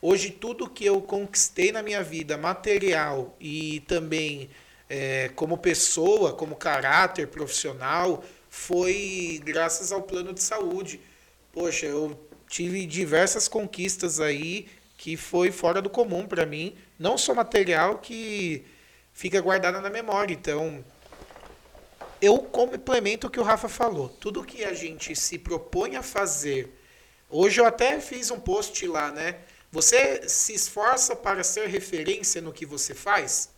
Hoje, 0.02 0.30
tudo 0.30 0.68
que 0.68 0.84
eu 0.84 1.00
conquistei 1.00 1.70
na 1.70 1.80
minha 1.80 2.02
vida, 2.02 2.36
material 2.36 3.36
e 3.38 3.84
também 3.86 4.50
é, 4.90 5.30
como 5.36 5.56
pessoa, 5.56 6.32
como 6.32 6.56
caráter 6.56 7.28
profissional, 7.28 8.24
foi 8.50 9.40
graças 9.44 9.92
ao 9.92 10.02
plano 10.02 10.32
de 10.32 10.42
saúde. 10.42 11.00
Poxa, 11.52 11.86
eu 11.86 12.18
tive 12.48 12.84
diversas 12.84 13.46
conquistas 13.46 14.18
aí 14.18 14.66
que 15.06 15.16
foi 15.16 15.52
fora 15.52 15.80
do 15.80 15.88
comum 15.88 16.26
para 16.26 16.44
mim. 16.44 16.76
Não 16.98 17.16
só 17.16 17.32
material 17.32 17.98
que 17.98 18.66
fica 19.12 19.40
guardado 19.40 19.80
na 19.80 19.88
memória. 19.88 20.34
Então, 20.34 20.84
eu 22.20 22.38
complemento 22.38 23.28
o 23.28 23.30
que 23.30 23.38
o 23.38 23.44
Rafa 23.44 23.68
falou. 23.68 24.08
Tudo 24.08 24.42
que 24.42 24.64
a 24.64 24.74
gente 24.74 25.14
se 25.14 25.38
propõe 25.38 25.94
a 25.94 26.02
fazer. 26.02 26.76
Hoje 27.30 27.60
eu 27.60 27.64
até 27.64 28.00
fiz 28.00 28.32
um 28.32 28.40
post 28.40 28.84
lá, 28.88 29.12
né? 29.12 29.36
Você 29.70 30.28
se 30.28 30.52
esforça 30.52 31.14
para 31.14 31.44
ser 31.44 31.68
referência 31.68 32.42
no 32.42 32.52
que 32.52 32.66
você 32.66 32.92
faz? 32.92 33.50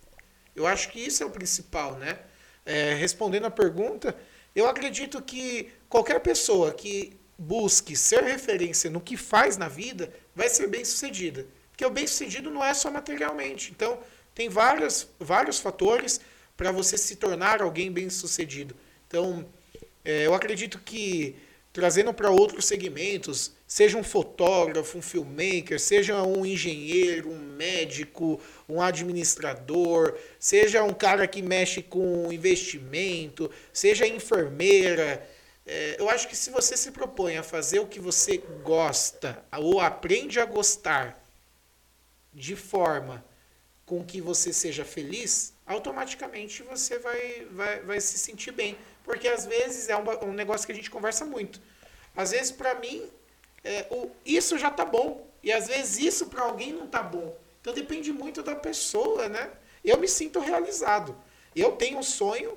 Eu 0.54 0.66
acho 0.66 0.90
que 0.90 1.00
isso 1.00 1.22
é 1.22 1.26
o 1.26 1.30
principal, 1.30 1.94
né? 1.94 2.18
É, 2.66 2.92
respondendo 2.92 3.46
a 3.46 3.50
pergunta, 3.50 4.14
eu 4.54 4.68
acredito 4.68 5.22
que 5.22 5.72
qualquer 5.88 6.20
pessoa 6.20 6.74
que 6.74 7.17
busque 7.38 7.94
ser 7.94 8.24
referência 8.24 8.90
no 8.90 9.00
que 9.00 9.16
faz 9.16 9.56
na 9.56 9.68
vida 9.68 10.12
vai 10.34 10.48
ser 10.48 10.66
bem 10.66 10.84
sucedida. 10.84 11.46
Porque 11.70 11.86
o 11.86 11.90
bem 11.90 12.06
sucedido 12.06 12.50
não 12.50 12.64
é 12.64 12.74
só 12.74 12.90
materialmente. 12.90 13.70
Então, 13.70 14.00
tem 14.34 14.48
vários, 14.48 15.08
vários 15.20 15.60
fatores 15.60 16.20
para 16.56 16.72
você 16.72 16.98
se 16.98 17.14
tornar 17.14 17.62
alguém 17.62 17.92
bem 17.92 18.10
sucedido. 18.10 18.74
Então, 19.06 19.46
é, 20.04 20.26
eu 20.26 20.34
acredito 20.34 20.80
que 20.80 21.36
trazendo 21.72 22.12
para 22.12 22.30
outros 22.30 22.64
segmentos, 22.64 23.52
seja 23.64 23.96
um 23.96 24.02
fotógrafo, 24.02 24.98
um 24.98 25.02
filmmaker, 25.02 25.78
seja 25.78 26.20
um 26.24 26.44
engenheiro, 26.44 27.30
um 27.30 27.38
médico, 27.38 28.40
um 28.68 28.80
administrador, 28.80 30.16
seja 30.40 30.82
um 30.82 30.92
cara 30.92 31.28
que 31.28 31.40
mexe 31.40 31.80
com 31.80 32.32
investimento, 32.32 33.48
seja 33.72 34.06
enfermeira. 34.08 35.24
É, 35.70 35.96
eu 35.98 36.08
acho 36.08 36.26
que 36.26 36.34
se 36.34 36.48
você 36.48 36.78
se 36.78 36.90
propõe 36.90 37.36
a 37.36 37.42
fazer 37.42 37.78
o 37.78 37.86
que 37.86 38.00
você 38.00 38.38
gosta 38.64 39.44
ou 39.52 39.80
aprende 39.80 40.40
a 40.40 40.46
gostar 40.46 41.22
de 42.32 42.56
forma 42.56 43.22
com 43.84 44.02
que 44.02 44.18
você 44.18 44.50
seja 44.50 44.82
feliz, 44.82 45.52
automaticamente 45.66 46.62
você 46.62 46.98
vai, 46.98 47.46
vai, 47.50 47.80
vai 47.82 48.00
se 48.00 48.16
sentir 48.16 48.50
bem. 48.50 48.78
Porque 49.04 49.28
às 49.28 49.44
vezes 49.44 49.90
é 49.90 49.96
um, 49.96 50.30
um 50.30 50.32
negócio 50.32 50.64
que 50.64 50.72
a 50.72 50.74
gente 50.74 50.90
conversa 50.90 51.26
muito. 51.26 51.60
Às 52.16 52.30
vezes, 52.30 52.50
para 52.50 52.74
mim, 52.76 53.06
é, 53.62 53.86
o, 53.90 54.10
isso 54.24 54.56
já 54.56 54.70
tá 54.70 54.86
bom. 54.86 55.28
E 55.42 55.52
às 55.52 55.68
vezes 55.68 55.98
isso 55.98 56.26
para 56.28 56.44
alguém 56.44 56.72
não 56.72 56.86
tá 56.86 57.02
bom. 57.02 57.36
Então 57.60 57.74
depende 57.74 58.10
muito 58.10 58.42
da 58.42 58.56
pessoa, 58.56 59.28
né? 59.28 59.50
Eu 59.84 59.98
me 59.98 60.08
sinto 60.08 60.40
realizado. 60.40 61.14
Eu 61.54 61.72
tenho 61.72 61.98
um 61.98 62.02
sonho 62.02 62.56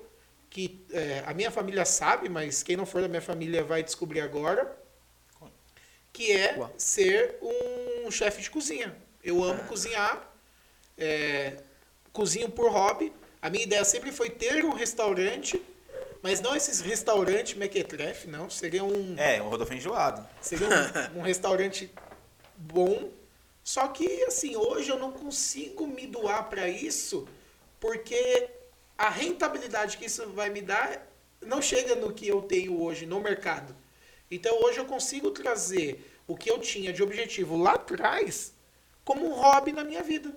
que 0.51 0.85
é, 0.91 1.23
a 1.25 1.33
minha 1.33 1.49
família 1.49 1.85
sabe, 1.85 2.27
mas 2.29 2.61
quem 2.61 2.75
não 2.75 2.85
for 2.85 3.01
da 3.01 3.07
minha 3.07 3.21
família 3.21 3.63
vai 3.63 3.81
descobrir 3.81 4.19
agora, 4.19 4.77
que 6.11 6.29
é 6.33 6.57
Uau. 6.57 6.71
ser 6.77 7.37
um 7.41 8.11
chefe 8.11 8.41
de 8.41 8.49
cozinha. 8.51 8.93
Eu 9.23 9.41
amo 9.43 9.63
cozinhar, 9.63 10.29
é, 10.97 11.55
cozinho 12.11 12.49
por 12.49 12.69
hobby. 12.69 13.13
A 13.41 13.49
minha 13.49 13.63
ideia 13.63 13.83
sempre 13.85 14.11
foi 14.11 14.29
ter 14.29 14.65
um 14.65 14.73
restaurante, 14.73 15.59
mas 16.21 16.41
não 16.41 16.53
esses 16.53 16.81
restaurantes 16.81 17.53
mequetrefe, 17.55 18.27
não. 18.27 18.49
Seria 18.49 18.83
um, 18.83 19.15
É, 19.17 19.41
o 19.41 19.47
Rodolfo 19.47 19.73
enjoado. 19.73 20.27
seria 20.41 20.67
um, 21.15 21.19
um 21.19 21.21
restaurante 21.21 21.89
bom. 22.57 23.09
Só 23.63 23.87
que, 23.87 24.23
assim, 24.23 24.57
hoje 24.57 24.89
eu 24.89 24.99
não 24.99 25.13
consigo 25.13 25.87
me 25.87 26.07
doar 26.07 26.49
para 26.49 26.67
isso, 26.67 27.25
porque 27.79 28.49
a 29.01 29.09
rentabilidade 29.09 29.97
que 29.97 30.05
isso 30.05 30.29
vai 30.29 30.51
me 30.51 30.61
dar 30.61 31.07
não 31.41 31.59
chega 31.59 31.95
no 31.95 32.13
que 32.13 32.27
eu 32.27 32.43
tenho 32.43 32.79
hoje 32.79 33.07
no 33.07 33.19
mercado. 33.19 33.75
Então 34.29 34.61
hoje 34.61 34.77
eu 34.77 34.85
consigo 34.85 35.31
trazer 35.31 36.07
o 36.27 36.37
que 36.37 36.51
eu 36.51 36.59
tinha 36.59 36.93
de 36.93 37.01
objetivo 37.01 37.57
lá 37.57 37.73
atrás 37.73 38.53
como 39.03 39.25
um 39.25 39.33
hobby 39.33 39.71
na 39.71 39.83
minha 39.83 40.03
vida. 40.03 40.31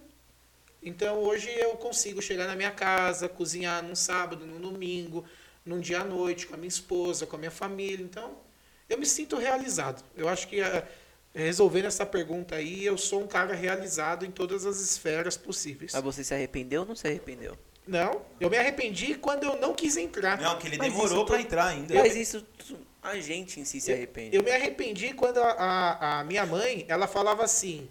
Então 0.82 1.18
hoje 1.18 1.50
eu 1.50 1.76
consigo 1.76 2.22
chegar 2.22 2.46
na 2.46 2.56
minha 2.56 2.70
casa, 2.70 3.28
cozinhar 3.28 3.82
num 3.82 3.94
sábado, 3.94 4.46
num 4.46 4.58
domingo, 4.58 5.26
num 5.62 5.78
dia 5.78 6.00
à 6.00 6.04
noite 6.04 6.46
com 6.46 6.54
a 6.54 6.56
minha 6.56 6.68
esposa, 6.68 7.26
com 7.26 7.36
a 7.36 7.38
minha 7.38 7.50
família. 7.50 8.02
Então 8.02 8.38
eu 8.88 8.96
me 8.96 9.04
sinto 9.04 9.36
realizado. 9.36 10.02
Eu 10.16 10.26
acho 10.26 10.48
que 10.48 10.62
eh, 10.62 10.88
resolvendo 11.34 11.84
essa 11.84 12.06
pergunta 12.06 12.54
aí, 12.54 12.82
eu 12.82 12.96
sou 12.96 13.22
um 13.22 13.26
cara 13.26 13.54
realizado 13.54 14.24
em 14.24 14.30
todas 14.30 14.64
as 14.64 14.80
esferas 14.80 15.36
possíveis. 15.36 15.92
Mas 15.92 16.02
você 16.02 16.24
se 16.24 16.32
arrependeu 16.32 16.80
ou 16.80 16.88
não 16.88 16.96
se 16.96 17.06
arrependeu? 17.06 17.58
Não, 17.86 18.22
eu 18.40 18.48
me 18.48 18.56
arrependi 18.56 19.14
quando 19.14 19.44
eu 19.44 19.60
não 19.60 19.74
quis 19.74 19.96
entrar. 19.96 20.40
Não, 20.40 20.58
que 20.58 20.66
ele 20.66 20.78
Mas 20.78 20.92
demorou 20.92 21.24
tu- 21.26 21.36
entrar 21.36 21.66
ainda. 21.66 21.94
Mas 21.94 22.16
isso 22.16 22.40
tu- 22.42 22.78
a 23.02 23.16
gente 23.20 23.60
em 23.60 23.64
si 23.64 23.80
se 23.80 23.92
arrepende. 23.92 24.34
Eu 24.34 24.42
me 24.42 24.50
arrependi 24.50 25.12
quando 25.12 25.38
a, 25.38 25.50
a, 25.50 26.20
a 26.20 26.24
minha 26.24 26.46
mãe, 26.46 26.86
ela 26.88 27.06
falava 27.06 27.44
assim, 27.44 27.88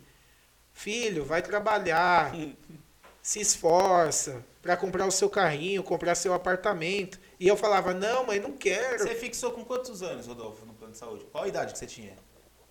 filho, 0.71 1.23
vai 1.23 1.41
trabalhar, 1.43 2.33
se 3.21 3.39
esforça 3.39 4.43
para 4.61 4.75
comprar 4.75 5.05
o 5.05 5.11
seu 5.11 5.29
carrinho, 5.29 5.83
comprar 5.83 6.15
seu 6.15 6.33
apartamento. 6.33 7.19
E 7.39 7.47
eu 7.47 7.55
falava, 7.55 7.93
não, 7.93 8.25
mãe, 8.25 8.39
não 8.39 8.53
quero. 8.53 9.03
Você 9.03 9.13
fixou 9.13 9.51
com 9.51 9.63
quantos 9.63 10.01
anos, 10.01 10.25
Rodolfo, 10.25 10.65
no 10.65 10.73
plano 10.73 10.93
de 10.93 10.97
saúde? 10.99 11.25
Qual 11.31 11.43
a 11.43 11.47
idade 11.47 11.73
que 11.73 11.77
você 11.79 11.85
tinha? 11.85 12.15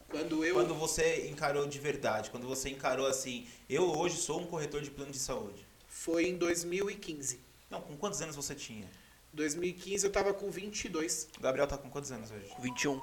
Quando 0.08 0.44
eu... 0.44 0.54
Quando 0.54 0.74
você 0.74 1.28
encarou 1.28 1.66
de 1.66 1.78
verdade, 1.78 2.30
quando 2.30 2.46
você 2.48 2.68
encarou 2.68 3.06
assim, 3.06 3.46
eu 3.68 3.84
hoje 3.96 4.16
sou 4.16 4.40
um 4.40 4.46
corretor 4.46 4.82
de 4.82 4.90
plano 4.90 5.10
de 5.12 5.18
saúde. 5.18 5.66
Foi 5.92 6.26
em 6.26 6.36
2015. 6.38 7.38
Não, 7.70 7.80
com 7.82 7.96
quantos 7.96 8.20
anos 8.22 8.34
você 8.34 8.54
tinha? 8.54 8.88
2015 9.34 10.06
eu 10.06 10.10
tava 10.10 10.32
com 10.34 10.50
22. 10.50 11.28
O 11.38 11.40
Gabriel 11.40 11.66
tá 11.66 11.76
com 11.76 11.88
quantos 11.90 12.10
anos 12.10 12.30
hoje? 12.30 12.50
21. 12.60 12.96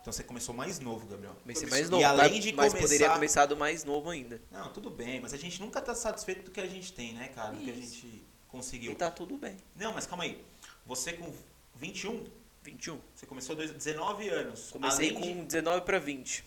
Então 0.00 0.12
você 0.12 0.22
começou 0.22 0.54
mais 0.54 0.78
novo, 0.78 1.06
Gabriel. 1.06 1.34
Comecei 1.42 1.66
E 1.66 1.70
mais 1.70 1.88
novo, 1.88 2.04
além 2.04 2.34
tá? 2.34 2.38
de 2.40 2.52
mas 2.52 2.72
começar- 2.72 2.86
poderia 2.88 3.10
começado 3.14 3.56
mais 3.56 3.84
novo 3.84 4.10
ainda. 4.10 4.40
Não, 4.50 4.70
tudo 4.72 4.90
bem, 4.90 5.20
mas 5.20 5.32
a 5.32 5.38
gente 5.38 5.58
nunca 5.60 5.80
tá 5.80 5.94
satisfeito 5.94 6.44
do 6.44 6.50
que 6.50 6.60
a 6.60 6.66
gente 6.66 6.92
tem, 6.92 7.14
né, 7.14 7.28
cara? 7.28 7.52
Do 7.52 7.64
que 7.64 7.70
a 7.70 7.74
gente 7.74 8.22
conseguiu. 8.48 8.92
E 8.92 8.94
tá 8.94 9.10
tudo 9.10 9.36
bem. 9.38 9.56
Não, 9.74 9.94
mas 9.94 10.06
calma 10.06 10.24
aí. 10.24 10.44
Você 10.86 11.14
com 11.14 11.32
21, 11.74 12.26
21. 12.62 13.00
você 13.14 13.24
começou 13.26 13.56
dois- 13.56 13.70
19 13.72 14.28
anos. 14.28 14.70
Comecei 14.70 15.08
além 15.08 15.20
com 15.20 15.40
de, 15.40 15.46
19 15.46 15.80
pra 15.86 15.98
20. 15.98 16.44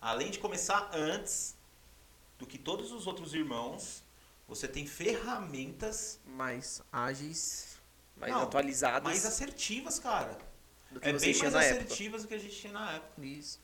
além 0.00 0.30
de 0.30 0.40
começar 0.40 0.90
antes 0.92 1.54
do 2.38 2.46
que 2.46 2.58
todos 2.58 2.90
os 2.92 3.06
outros 3.06 3.32
irmãos, 3.34 4.02
você 4.48 4.66
tem 4.68 4.86
ferramentas 4.86 6.20
Mais 6.26 6.80
ágeis, 6.92 7.78
mais 8.16 8.32
Não, 8.32 8.42
atualizadas 8.42 9.02
mais 9.02 9.24
assertivas, 9.26 9.98
cara. 9.98 10.36
do 10.90 11.00
que 11.00 11.08
É 11.08 11.12
você 11.12 11.26
bem 11.26 11.34
tinha 11.34 11.50
mais 11.50 11.54
na 11.54 11.62
época. 11.64 11.84
assertivas 11.84 12.22
do 12.22 12.28
que 12.28 12.34
a 12.34 12.38
gente 12.38 12.56
tinha 12.56 12.72
na 12.72 12.92
época. 12.92 13.24
Isso. 13.24 13.60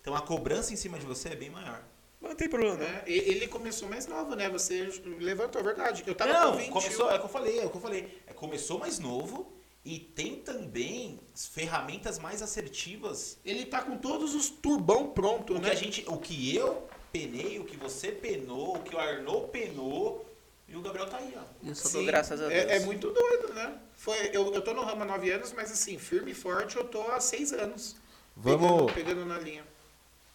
Então 0.00 0.14
a 0.14 0.22
cobrança 0.22 0.72
em 0.72 0.76
cima 0.76 0.98
de 0.98 1.04
você 1.06 1.30
é 1.30 1.36
bem 1.36 1.50
maior. 1.50 1.82
Mas 2.20 2.30
não 2.30 2.36
tem 2.36 2.48
problema. 2.48 2.76
Né? 2.76 3.02
E- 3.06 3.12
Ele 3.30 3.48
começou 3.48 3.88
mais 3.88 4.06
novo, 4.06 4.34
né? 4.36 4.48
Você 4.50 4.84
levantou, 5.18 5.60
é 5.60 5.64
verdade. 5.64 6.04
Eu 6.06 6.14
tava 6.14 6.32
Não, 6.32 6.52
com 6.52 6.58
21. 6.58 6.72
começou, 6.72 7.10
é 7.10 7.16
o 7.16 7.18
que 7.18 7.24
eu 7.24 7.28
falei, 7.30 7.58
é 7.60 7.66
o 7.66 7.70
que 7.70 7.76
eu 7.76 7.80
falei. 7.80 8.22
É, 8.26 8.32
começou 8.34 8.78
mais 8.78 8.98
novo 8.98 9.52
e 9.84 9.98
tem 9.98 10.36
também 10.36 11.18
ferramentas 11.34 12.18
mais 12.18 12.42
assertivas. 12.42 13.38
Ele 13.44 13.64
tá 13.64 13.80
com 13.82 13.96
todos 13.96 14.34
os 14.34 14.50
turbão 14.50 15.10
pronto, 15.12 15.54
O 15.54 15.60
que 15.60 15.66
né? 15.66 15.70
a 15.72 15.74
gente, 15.74 16.04
o 16.06 16.18
que 16.18 16.54
eu 16.54 16.86
penei, 17.12 17.58
o 17.58 17.64
que 17.64 17.76
você 17.76 18.12
penou, 18.12 18.76
o 18.76 18.82
que 18.82 18.94
o 18.94 18.98
Arnaud 18.98 19.48
penou 19.48 20.24
e 20.68 20.76
o 20.76 20.80
Gabriel 20.80 21.08
tá 21.08 21.18
aí, 21.18 21.34
ó. 21.36 21.42
Eu 21.68 21.74
só 21.74 21.88
Sim, 21.88 21.98
dou 21.98 22.06
graças 22.06 22.40
a 22.40 22.48
Deus. 22.48 22.70
É, 22.70 22.76
é 22.76 22.80
muito 22.80 23.10
doido, 23.10 23.52
né? 23.54 23.78
Foi, 23.96 24.16
eu, 24.32 24.52
eu 24.54 24.62
tô 24.62 24.72
no 24.72 24.82
ramo 24.82 25.02
há 25.02 25.04
nove 25.04 25.30
anos, 25.30 25.52
mas 25.52 25.70
assim, 25.70 25.98
firme 25.98 26.30
e 26.30 26.34
forte 26.34 26.76
eu 26.76 26.84
tô 26.84 27.02
há 27.10 27.20
seis 27.20 27.52
anos. 27.52 27.96
Vamos- 28.36 28.92
Pegando, 28.92 28.92
pegando 28.94 29.26
na 29.26 29.38
linha. 29.38 29.64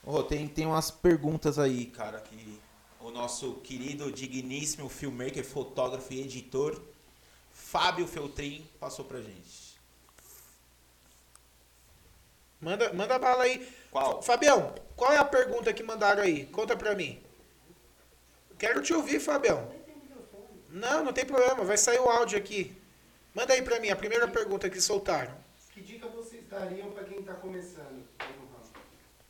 Ô, 0.04 0.22
tem, 0.22 0.48
tem 0.48 0.66
umas 0.66 0.92
perguntas 0.92 1.58
aí, 1.58 1.86
cara, 1.88 2.20
que 2.20 2.60
o 3.00 3.10
nosso 3.10 3.54
querido, 3.64 4.12
digníssimo 4.12 4.88
filmmaker, 4.90 5.44
fotógrafo 5.44 6.14
e 6.14 6.22
editor, 6.22 6.80
Fábio 7.54 8.06
Feltrin, 8.06 8.64
passou 8.80 9.06
pra 9.06 9.20
gente. 9.22 9.65
Manda, 12.62 12.92
manda 12.94 13.20
bala 13.20 13.44
aí. 13.44 13.68
Qual? 13.92 14.22
Fabião, 14.22 14.74
qual 14.96 15.12
é 15.12 15.18
a 15.18 15.26
pergunta 15.26 15.74
que 15.74 15.84
mandaram 15.84 16.24
aí? 16.24 16.46
Conta 16.48 16.76
pra 16.76 16.96
mim. 16.96 17.22
Quero 18.58 18.82
te 18.82 18.94
ouvir, 18.94 19.20
Fabião. 19.20 19.70
Não, 20.70 21.04
não 21.04 21.14
tem 21.14 21.26
problema, 21.26 21.64
vai 21.64 21.78
sair 21.78 22.00
o 22.00 22.10
áudio 22.10 22.38
aqui. 22.38 22.76
Manda 23.34 23.54
aí 23.54 23.62
pra 23.62 23.80
mim 23.80 23.90
a 23.90 23.96
primeira 23.96 24.28
pergunta 24.28 24.70
que 24.70 24.82
soltaram. 24.82 25.34
Que 25.74 25.82
dica 25.82 26.08
vocês 26.08 26.44
dariam 26.50 26.92
para 26.92 27.04
quem 27.04 27.20
está 27.20 27.34
começando? 27.34 28.04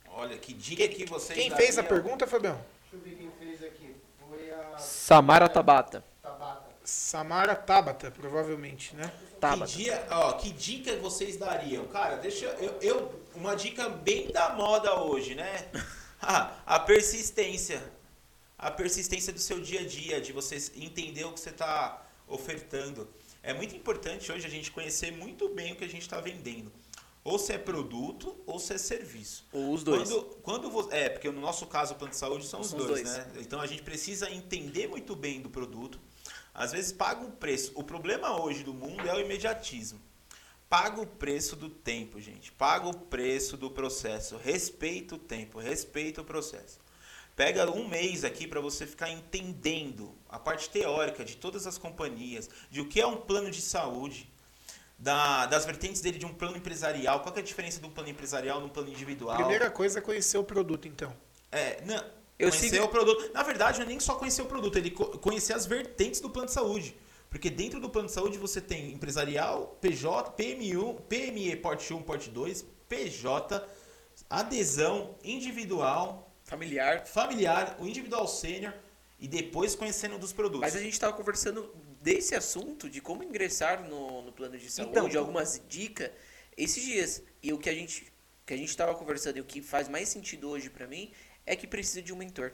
Olha, 0.08 0.38
que 0.38 0.54
dica 0.54 0.88
que 0.88 1.04
vocês 1.04 1.38
Quem 1.38 1.50
fez 1.50 1.76
a 1.76 1.82
pergunta, 1.82 2.26
Fabião? 2.26 2.58
Deixa 2.90 2.96
eu 2.96 3.00
ver 3.00 3.16
quem 3.16 3.30
fez 3.32 3.62
aqui. 3.62 3.94
Foi 4.18 4.50
a 4.50 4.78
Samara 4.78 5.48
Tabata. 5.48 6.02
Samara 6.88 7.54
Tabata, 7.56 8.10
provavelmente, 8.12 8.94
né? 8.94 9.12
Tabata. 9.40 9.70
Que, 9.72 9.78
dia, 9.84 10.06
ó, 10.10 10.32
que 10.34 10.50
dica 10.52 10.96
vocês 10.96 11.36
dariam? 11.36 11.86
Cara, 11.88 12.16
deixa 12.16 12.46
eu, 12.46 12.78
eu. 12.80 13.20
Uma 13.34 13.54
dica 13.56 13.88
bem 13.88 14.30
da 14.30 14.50
moda 14.54 15.00
hoje, 15.00 15.34
né? 15.34 15.68
Ah, 16.18 16.56
a 16.64 16.80
persistência. 16.80 17.92
A 18.58 18.70
persistência 18.70 19.32
do 19.34 19.38
seu 19.38 19.60
dia 19.60 19.80
a 19.80 19.86
dia, 19.86 20.18
de 20.18 20.32
você 20.32 20.56
entender 20.74 21.24
o 21.24 21.32
que 21.32 21.38
você 21.38 21.50
está 21.50 22.02
ofertando. 22.26 23.06
É 23.42 23.52
muito 23.52 23.76
importante 23.76 24.32
hoje 24.32 24.46
a 24.46 24.50
gente 24.50 24.70
conhecer 24.70 25.12
muito 25.12 25.48
bem 25.50 25.74
o 25.74 25.76
que 25.76 25.84
a 25.84 25.88
gente 25.88 26.00
está 26.02 26.18
vendendo. 26.20 26.72
Ou 27.22 27.38
se 27.38 27.52
é 27.52 27.58
produto 27.58 28.34
ou 28.46 28.58
se 28.58 28.72
é 28.72 28.78
serviço. 28.78 29.46
Ou 29.52 29.72
os 29.74 29.84
dois. 29.84 30.08
Quando, 30.08 30.22
quando 30.42 30.70
vo- 30.70 30.88
é, 30.90 31.10
porque 31.10 31.30
no 31.30 31.40
nosso 31.40 31.66
caso 31.66 31.92
o 31.92 31.96
plano 31.96 32.12
de 32.12 32.18
saúde 32.18 32.46
são 32.46 32.60
os 32.60 32.72
os 32.72 32.72
dois, 32.86 33.02
dois. 33.02 33.04
né? 33.04 33.26
Então 33.38 33.60
a 33.60 33.66
gente 33.66 33.82
precisa 33.82 34.30
entender 34.30 34.88
muito 34.88 35.14
bem 35.14 35.40
do 35.42 35.50
produto. 35.50 36.00
Às 36.56 36.72
vezes 36.72 36.90
paga 36.90 37.20
um 37.24 37.30
preço. 37.30 37.70
O 37.74 37.84
problema 37.84 38.40
hoje 38.40 38.64
do 38.64 38.72
mundo 38.72 39.06
é 39.06 39.14
o 39.14 39.20
imediatismo. 39.20 40.00
Paga 40.70 41.00
o 41.00 41.06
preço 41.06 41.54
do 41.54 41.68
tempo, 41.68 42.18
gente. 42.18 42.50
Paga 42.50 42.88
o 42.88 42.94
preço 42.96 43.56
do 43.56 43.70
processo. 43.70 44.36
Respeita 44.38 45.14
o 45.14 45.18
tempo, 45.18 45.58
respeita 45.60 46.22
o 46.22 46.24
processo. 46.24 46.78
Pega 47.36 47.70
um 47.70 47.86
mês 47.86 48.24
aqui 48.24 48.46
para 48.48 48.60
você 48.60 48.86
ficar 48.86 49.10
entendendo 49.10 50.14
a 50.30 50.38
parte 50.38 50.70
teórica 50.70 51.22
de 51.22 51.36
todas 51.36 51.66
as 51.66 51.76
companhias, 51.76 52.48
de 52.70 52.80
o 52.80 52.88
que 52.88 52.98
é 53.00 53.06
um 53.06 53.16
plano 53.18 53.50
de 53.50 53.60
saúde, 53.60 54.26
da- 54.98 55.44
das 55.44 55.66
vertentes 55.66 56.00
dele 56.00 56.18
de 56.18 56.24
um 56.24 56.32
plano 56.32 56.56
empresarial. 56.56 57.20
Qual 57.20 57.36
é 57.36 57.40
a 57.40 57.42
diferença 57.42 57.84
um 57.86 57.90
plano 57.90 58.08
empresarial 58.08 58.60
um 58.64 58.68
plano 58.70 58.88
individual? 58.88 59.36
Primeira 59.36 59.70
coisa 59.70 59.98
é 59.98 60.02
conhecer 60.02 60.38
o 60.38 60.44
produto, 60.44 60.88
então. 60.88 61.14
É, 61.52 61.82
não, 61.84 62.02
Eu 62.38 62.50
conhecer 62.50 62.68
sigo- 62.70 62.84
o 62.84 62.88
produto. 62.88 63.30
Na 63.32 63.42
verdade, 63.42 63.78
não 63.78 63.86
é 63.86 63.88
nem 63.88 64.00
só 64.00 64.14
conhecer 64.16 64.42
o 64.42 64.46
produto, 64.46 64.76
ele 64.76 64.90
co- 64.90 65.18
conhecer 65.18 65.52
as 65.54 65.64
vertentes 65.66 66.20
do 66.20 66.28
plano 66.30 66.46
de 66.48 66.52
saúde. 66.54 66.96
Porque 67.30 67.50
dentro 67.50 67.80
do 67.80 67.88
plano 67.90 68.08
de 68.08 68.14
saúde 68.14 68.38
você 68.38 68.60
tem 68.60 68.92
empresarial, 68.92 69.76
PJ, 69.80 70.30
PMU, 70.32 70.94
PME 71.08 71.56
Porte 71.56 71.92
1, 71.92 72.02
Porte 72.02 72.30
2, 72.30 72.64
PJ, 72.88 73.66
adesão 74.30 75.14
individual, 75.24 76.30
Familiar. 76.44 77.06
familiar, 77.06 77.76
o 77.80 77.86
individual 77.86 78.26
sênior 78.28 78.72
e 79.18 79.26
depois 79.26 79.74
conhecendo 79.74 80.18
dos 80.18 80.32
produtos. 80.32 80.60
Mas 80.60 80.76
a 80.76 80.80
gente 80.80 80.92
estava 80.92 81.12
conversando 81.12 81.70
desse 82.00 82.34
assunto, 82.34 82.88
de 82.88 83.00
como 83.00 83.22
ingressar 83.24 83.82
no, 83.88 84.22
no 84.22 84.32
plano 84.32 84.56
de 84.58 84.70
saúde, 84.70 84.90
Então, 85.08 85.20
algumas 85.20 85.60
dicas, 85.68 86.10
esses 86.56 86.82
dias. 86.82 87.22
E 87.42 87.52
o 87.52 87.58
que 87.58 87.68
a 87.68 87.74
gente 87.74 88.12
que 88.46 88.54
a 88.54 88.56
gente 88.56 88.68
estava 88.68 88.94
conversando 88.94 89.38
e 89.38 89.40
o 89.40 89.44
que 89.44 89.60
faz 89.60 89.88
mais 89.88 90.08
sentido 90.08 90.48
hoje 90.48 90.70
para 90.70 90.86
mim 90.86 91.10
é 91.46 91.56
que 91.56 91.66
precisa 91.66 92.02
de 92.02 92.12
um 92.12 92.16
mentor. 92.16 92.52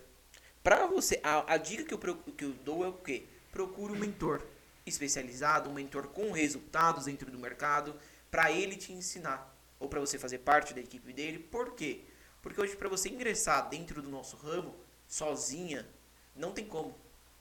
Para 0.62 0.86
você, 0.86 1.18
a, 1.24 1.55
a 1.55 1.57
dica 1.57 1.84
que 1.84 1.93
eu, 1.93 2.16
que 2.16 2.45
eu 2.45 2.53
dou 2.64 2.84
é 2.84 2.88
o 2.88 2.93
quê? 2.93 3.24
Procure 3.51 3.93
um 3.93 3.99
mentor 3.99 4.43
especializado, 4.86 5.70
um 5.70 5.72
mentor 5.72 6.09
com 6.09 6.30
resultados 6.30 7.07
dentro 7.07 7.30
do 7.30 7.38
mercado, 7.38 7.95
para 8.30 8.53
ele 8.53 8.76
te 8.76 8.93
ensinar 8.93 9.53
ou 9.80 9.88
para 9.88 9.99
você 9.99 10.18
fazer 10.18 10.38
parte 10.38 10.72
da 10.72 10.80
equipe 10.80 11.12
dele. 11.12 11.38
Por 11.38 11.74
quê? 11.74 12.03
Porque 12.40 12.61
hoje 12.61 12.76
para 12.76 12.88
você 12.88 13.09
ingressar 13.09 13.68
dentro 13.68 14.01
do 14.01 14.09
nosso 14.09 14.36
ramo 14.36 14.74
sozinha, 15.09 15.86
não 16.34 16.53
tem 16.53 16.64
como. 16.64 16.97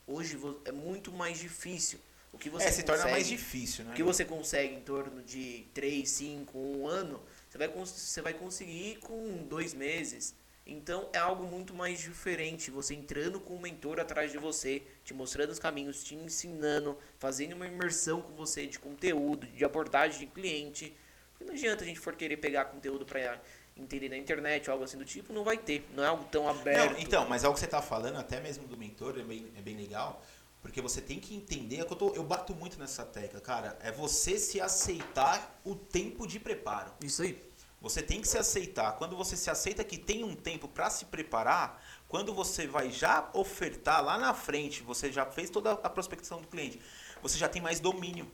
Hoje 0.07 0.37
é 0.65 0.71
muito 0.71 1.11
mais 1.11 1.37
difícil. 1.37 1.99
O 2.33 2.37
que 2.37 2.49
você 2.49 2.67
é, 2.67 2.71
se 2.71 2.83
torna 2.83 3.05
mais 3.09 3.27
difícil, 3.27 3.83
né? 3.83 3.91
o 3.91 3.93
que 3.93 4.03
você 4.03 4.23
consegue 4.23 4.73
em 4.73 4.81
torno 4.81 5.21
de 5.21 5.65
3, 5.73 6.09
5, 6.09 6.57
1 6.57 6.87
ano, 6.87 7.21
você 7.49 7.57
vai, 7.57 7.67
você 7.67 8.21
vai 8.21 8.33
conseguir 8.33 8.97
com 8.99 9.45
dois 9.49 9.73
meses. 9.73 10.33
Então 10.65 11.09
é 11.11 11.17
algo 11.17 11.43
muito 11.45 11.73
mais 11.73 11.99
diferente. 11.99 12.69
Você 12.71 12.93
entrando 12.93 13.39
com 13.39 13.55
um 13.55 13.59
mentor 13.59 13.99
atrás 13.99 14.31
de 14.31 14.37
você, 14.37 14.83
te 15.03 15.13
mostrando 15.13 15.49
os 15.49 15.59
caminhos, 15.59 16.03
te 16.03 16.15
ensinando, 16.15 16.97
fazendo 17.19 17.53
uma 17.53 17.67
imersão 17.67 18.21
com 18.21 18.33
você 18.33 18.67
de 18.67 18.79
conteúdo, 18.79 19.47
de 19.47 19.65
abordagem 19.65 20.19
de 20.19 20.27
cliente. 20.27 20.95
Porque 21.31 21.45
não 21.45 21.53
adianta 21.53 21.83
a 21.83 21.87
gente 21.87 21.99
for 21.99 22.15
querer 22.15 22.37
pegar 22.37 22.65
conteúdo 22.65 23.05
para 23.05 23.41
entender 23.75 24.09
na 24.09 24.17
internet 24.17 24.69
ou 24.69 24.73
algo 24.73 24.83
assim 24.85 24.97
do 24.97 25.05
tipo, 25.05 25.33
não 25.33 25.43
vai 25.43 25.57
ter. 25.57 25.87
Não 25.95 26.03
é 26.03 26.07
algo 26.07 26.23
tão 26.25 26.47
aberto. 26.47 26.91
Não, 26.93 26.99
então, 26.99 27.27
mas 27.27 27.43
é 27.43 27.47
o 27.49 27.53
que 27.53 27.59
você 27.59 27.65
está 27.65 27.81
falando, 27.81 28.17
até 28.17 28.39
mesmo 28.39 28.67
do 28.67 28.77
mentor, 28.77 29.17
é 29.19 29.23
bem, 29.23 29.51
é 29.57 29.61
bem 29.61 29.75
legal, 29.75 30.23
Porque 30.61 30.79
você 30.79 31.01
tem 31.01 31.19
que 31.19 31.33
entender, 31.35 31.79
é 31.79 31.85
que 31.85 31.91
eu, 31.91 31.97
tô- 31.97 32.13
eu 32.13 32.23
bato 32.23 32.53
muito 32.53 32.77
nessa 32.77 33.03
tecla, 33.03 33.41
cara, 33.41 33.75
é 33.81 33.91
você 33.91 34.37
se 34.37 34.61
aceitar 34.61 35.59
o 35.65 35.73
tempo 35.75 36.27
de 36.27 36.39
preparo. 36.39 36.93
Isso 37.01 37.23
aí. 37.23 37.41
Você 37.81 38.01
tem 38.01 38.21
que 38.21 38.27
se 38.27 38.37
aceitar. 38.37 38.91
Quando 38.93 39.17
você 39.17 39.35
se 39.35 39.49
aceita 39.49 39.83
que 39.83 39.97
tem 39.97 40.23
um 40.23 40.35
tempo 40.35 40.67
para 40.67 40.89
se 40.89 41.05
preparar, 41.05 41.83
quando 42.07 42.31
você 42.33 42.67
vai 42.67 42.91
já 42.91 43.27
ofertar 43.33 44.03
lá 44.03 44.19
na 44.19 44.33
frente, 44.35 44.83
você 44.83 45.11
já 45.11 45.25
fez 45.25 45.49
toda 45.49 45.71
a 45.71 45.89
prospecção 45.89 46.39
do 46.39 46.47
cliente, 46.47 46.79
você 47.23 47.37
já 47.39 47.49
tem 47.49 47.61
mais 47.61 47.79
domínio. 47.79 48.31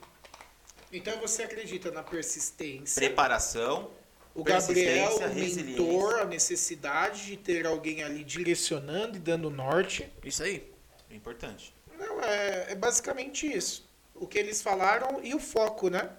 Então 0.92 1.18
você 1.18 1.42
acredita 1.44 1.90
na 1.90 2.02
persistência. 2.02 3.00
Preparação, 3.00 3.90
O 4.34 4.44
Gabriel, 4.44 5.18
persistência, 5.18 5.62
o 5.62 5.66
mentor, 5.66 6.20
a 6.20 6.24
necessidade 6.24 7.26
de 7.26 7.36
ter 7.36 7.66
alguém 7.66 8.02
ali 8.02 8.24
direcionando 8.24 9.16
e 9.16 9.20
dando 9.20 9.50
norte. 9.50 10.12
Isso 10.22 10.42
aí. 10.42 10.70
é 11.10 11.14
importante. 11.14 11.74
Não, 11.98 12.22
é, 12.22 12.72
é 12.72 12.74
basicamente 12.74 13.46
isso. 13.46 13.88
O 14.14 14.26
que 14.26 14.38
eles 14.38 14.60
falaram 14.60 15.20
e 15.22 15.34
o 15.34 15.38
foco, 15.38 15.88
né? 15.88 16.10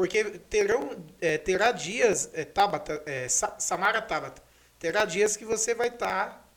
Porque 0.00 0.24
terão, 0.48 0.96
é, 1.20 1.36
terá 1.36 1.72
dias, 1.72 2.30
é, 2.32 2.42
Tabata, 2.42 3.02
é, 3.04 3.28
Sa- 3.28 3.56
Samara 3.58 4.00
Tabata, 4.00 4.42
terá 4.78 5.04
dias 5.04 5.36
que 5.36 5.44
você 5.44 5.74
vai 5.74 5.88
estar 5.88 6.48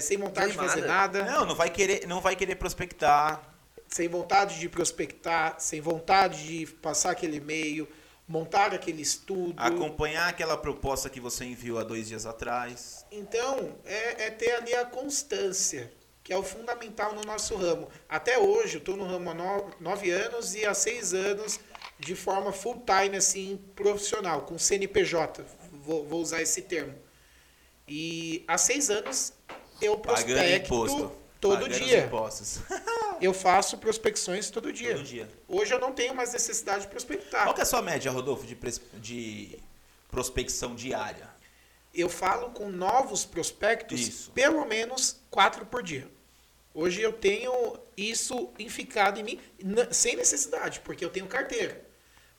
sem 0.00 0.16
vontade 0.16 0.52
de 0.52 0.56
fazer 0.56 0.82
nada, 0.82 1.24
Não, 1.24 1.44
não 1.46 1.56
vai 1.56 1.68
querer, 1.68 2.06
não 2.06 2.20
vai 2.20 2.36
querer 2.36 2.54
prospectar. 2.54 3.42
sem 3.88 4.06
vontade 4.06 4.60
de 4.60 4.68
prospectar, 4.68 5.56
sem 5.58 5.80
vontade 5.80 6.46
de 6.46 6.66
passar 6.74 7.10
aquele 7.10 7.38
e-mail, 7.38 7.88
montar 8.28 8.72
aquele 8.72 9.02
estudo. 9.02 9.60
acompanhar 9.60 10.28
aquela 10.28 10.56
proposta 10.56 11.10
que 11.10 11.18
você 11.18 11.44
enviou 11.44 11.76
há 11.76 11.82
dois 11.82 12.06
dias 12.06 12.24
atrás. 12.24 13.04
Então, 13.10 13.74
é, 13.84 14.26
é 14.26 14.30
ter 14.30 14.52
ali 14.52 14.72
a 14.76 14.84
constância, 14.84 15.92
que 16.22 16.32
é 16.32 16.36
o 16.36 16.42
fundamental 16.44 17.14
no 17.16 17.22
nosso 17.22 17.56
ramo. 17.56 17.88
Até 18.08 18.38
hoje, 18.38 18.76
eu 18.76 18.78
estou 18.78 18.96
no 18.96 19.06
ramo 19.08 19.30
há 19.30 19.34
no- 19.34 19.70
nove 19.80 20.12
anos 20.12 20.54
e 20.54 20.64
há 20.64 20.72
seis 20.72 21.12
anos 21.12 21.58
de 22.00 22.14
forma 22.14 22.52
full 22.52 22.82
time, 22.84 23.16
assim, 23.16 23.60
profissional, 23.76 24.42
com 24.42 24.58
CNPJ. 24.58 25.44
Vou, 25.84 26.04
vou 26.06 26.20
usar 26.20 26.42
esse 26.42 26.62
termo. 26.62 26.94
E 27.86 28.44
há 28.48 28.58
seis 28.58 28.90
anos 28.90 29.32
eu 29.80 29.98
prospecto 29.98 30.66
imposto. 30.66 31.12
todo 31.40 31.62
Pagando 31.62 31.74
dia. 31.74 32.10
Eu 33.20 33.34
faço 33.34 33.76
prospecções 33.76 34.48
todo 34.48 34.72
dia. 34.72 34.94
Todo 34.94 35.04
dia. 35.04 35.28
Hoje 35.46 35.74
eu 35.74 35.78
não 35.78 35.92
tenho 35.92 36.14
mais 36.14 36.32
necessidade 36.32 36.84
de 36.84 36.88
prospectar. 36.88 37.44
Qual 37.44 37.54
que 37.54 37.60
é 37.60 37.64
a 37.64 37.66
sua 37.66 37.82
média, 37.82 38.10
Rodolfo, 38.10 38.46
de, 38.46 38.56
de 38.94 39.58
prospecção 40.10 40.74
diária? 40.74 41.28
eu 41.94 42.08
falo 42.08 42.50
com 42.50 42.68
novos 42.68 43.24
prospectos 43.24 44.00
Isso. 44.00 44.30
pelo 44.32 44.64
menos 44.64 45.20
quatro 45.30 45.66
por 45.66 45.82
dia. 45.82 46.08
Hoje 46.72 47.02
eu 47.02 47.12
tenho 47.12 47.78
isso 47.96 48.50
enficado 48.58 49.18
em 49.18 49.24
mim, 49.24 49.40
sem 49.90 50.14
necessidade, 50.14 50.80
porque 50.80 51.04
eu 51.04 51.10
tenho 51.10 51.26
carteira. 51.26 51.84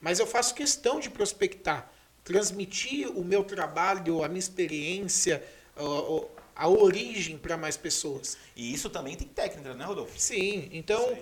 Mas 0.02 0.20
eu 0.20 0.28
faço 0.28 0.56
questão 0.56 1.00
de 1.00 1.10
prospectar, 1.10 1.90
transmitir 2.24 3.08
o 3.18 3.24
meu 3.24 3.44
trabalho, 3.44 4.24
a 4.24 4.28
minha 4.28 4.40
experiência, 4.40 5.44
a, 5.76 6.64
a- 6.64 6.68
origem 6.68 7.38
para 7.38 7.56
mais 7.58 7.78
pessoas. 7.78 8.38
E 8.56 8.74
isso 8.74 8.90
também 8.90 9.16
tem 9.16 9.28
técnica, 9.28 9.74
né, 9.74 9.86
Rodolfo? 9.86 10.20
Sim, 10.20 10.70
então, 10.72 11.18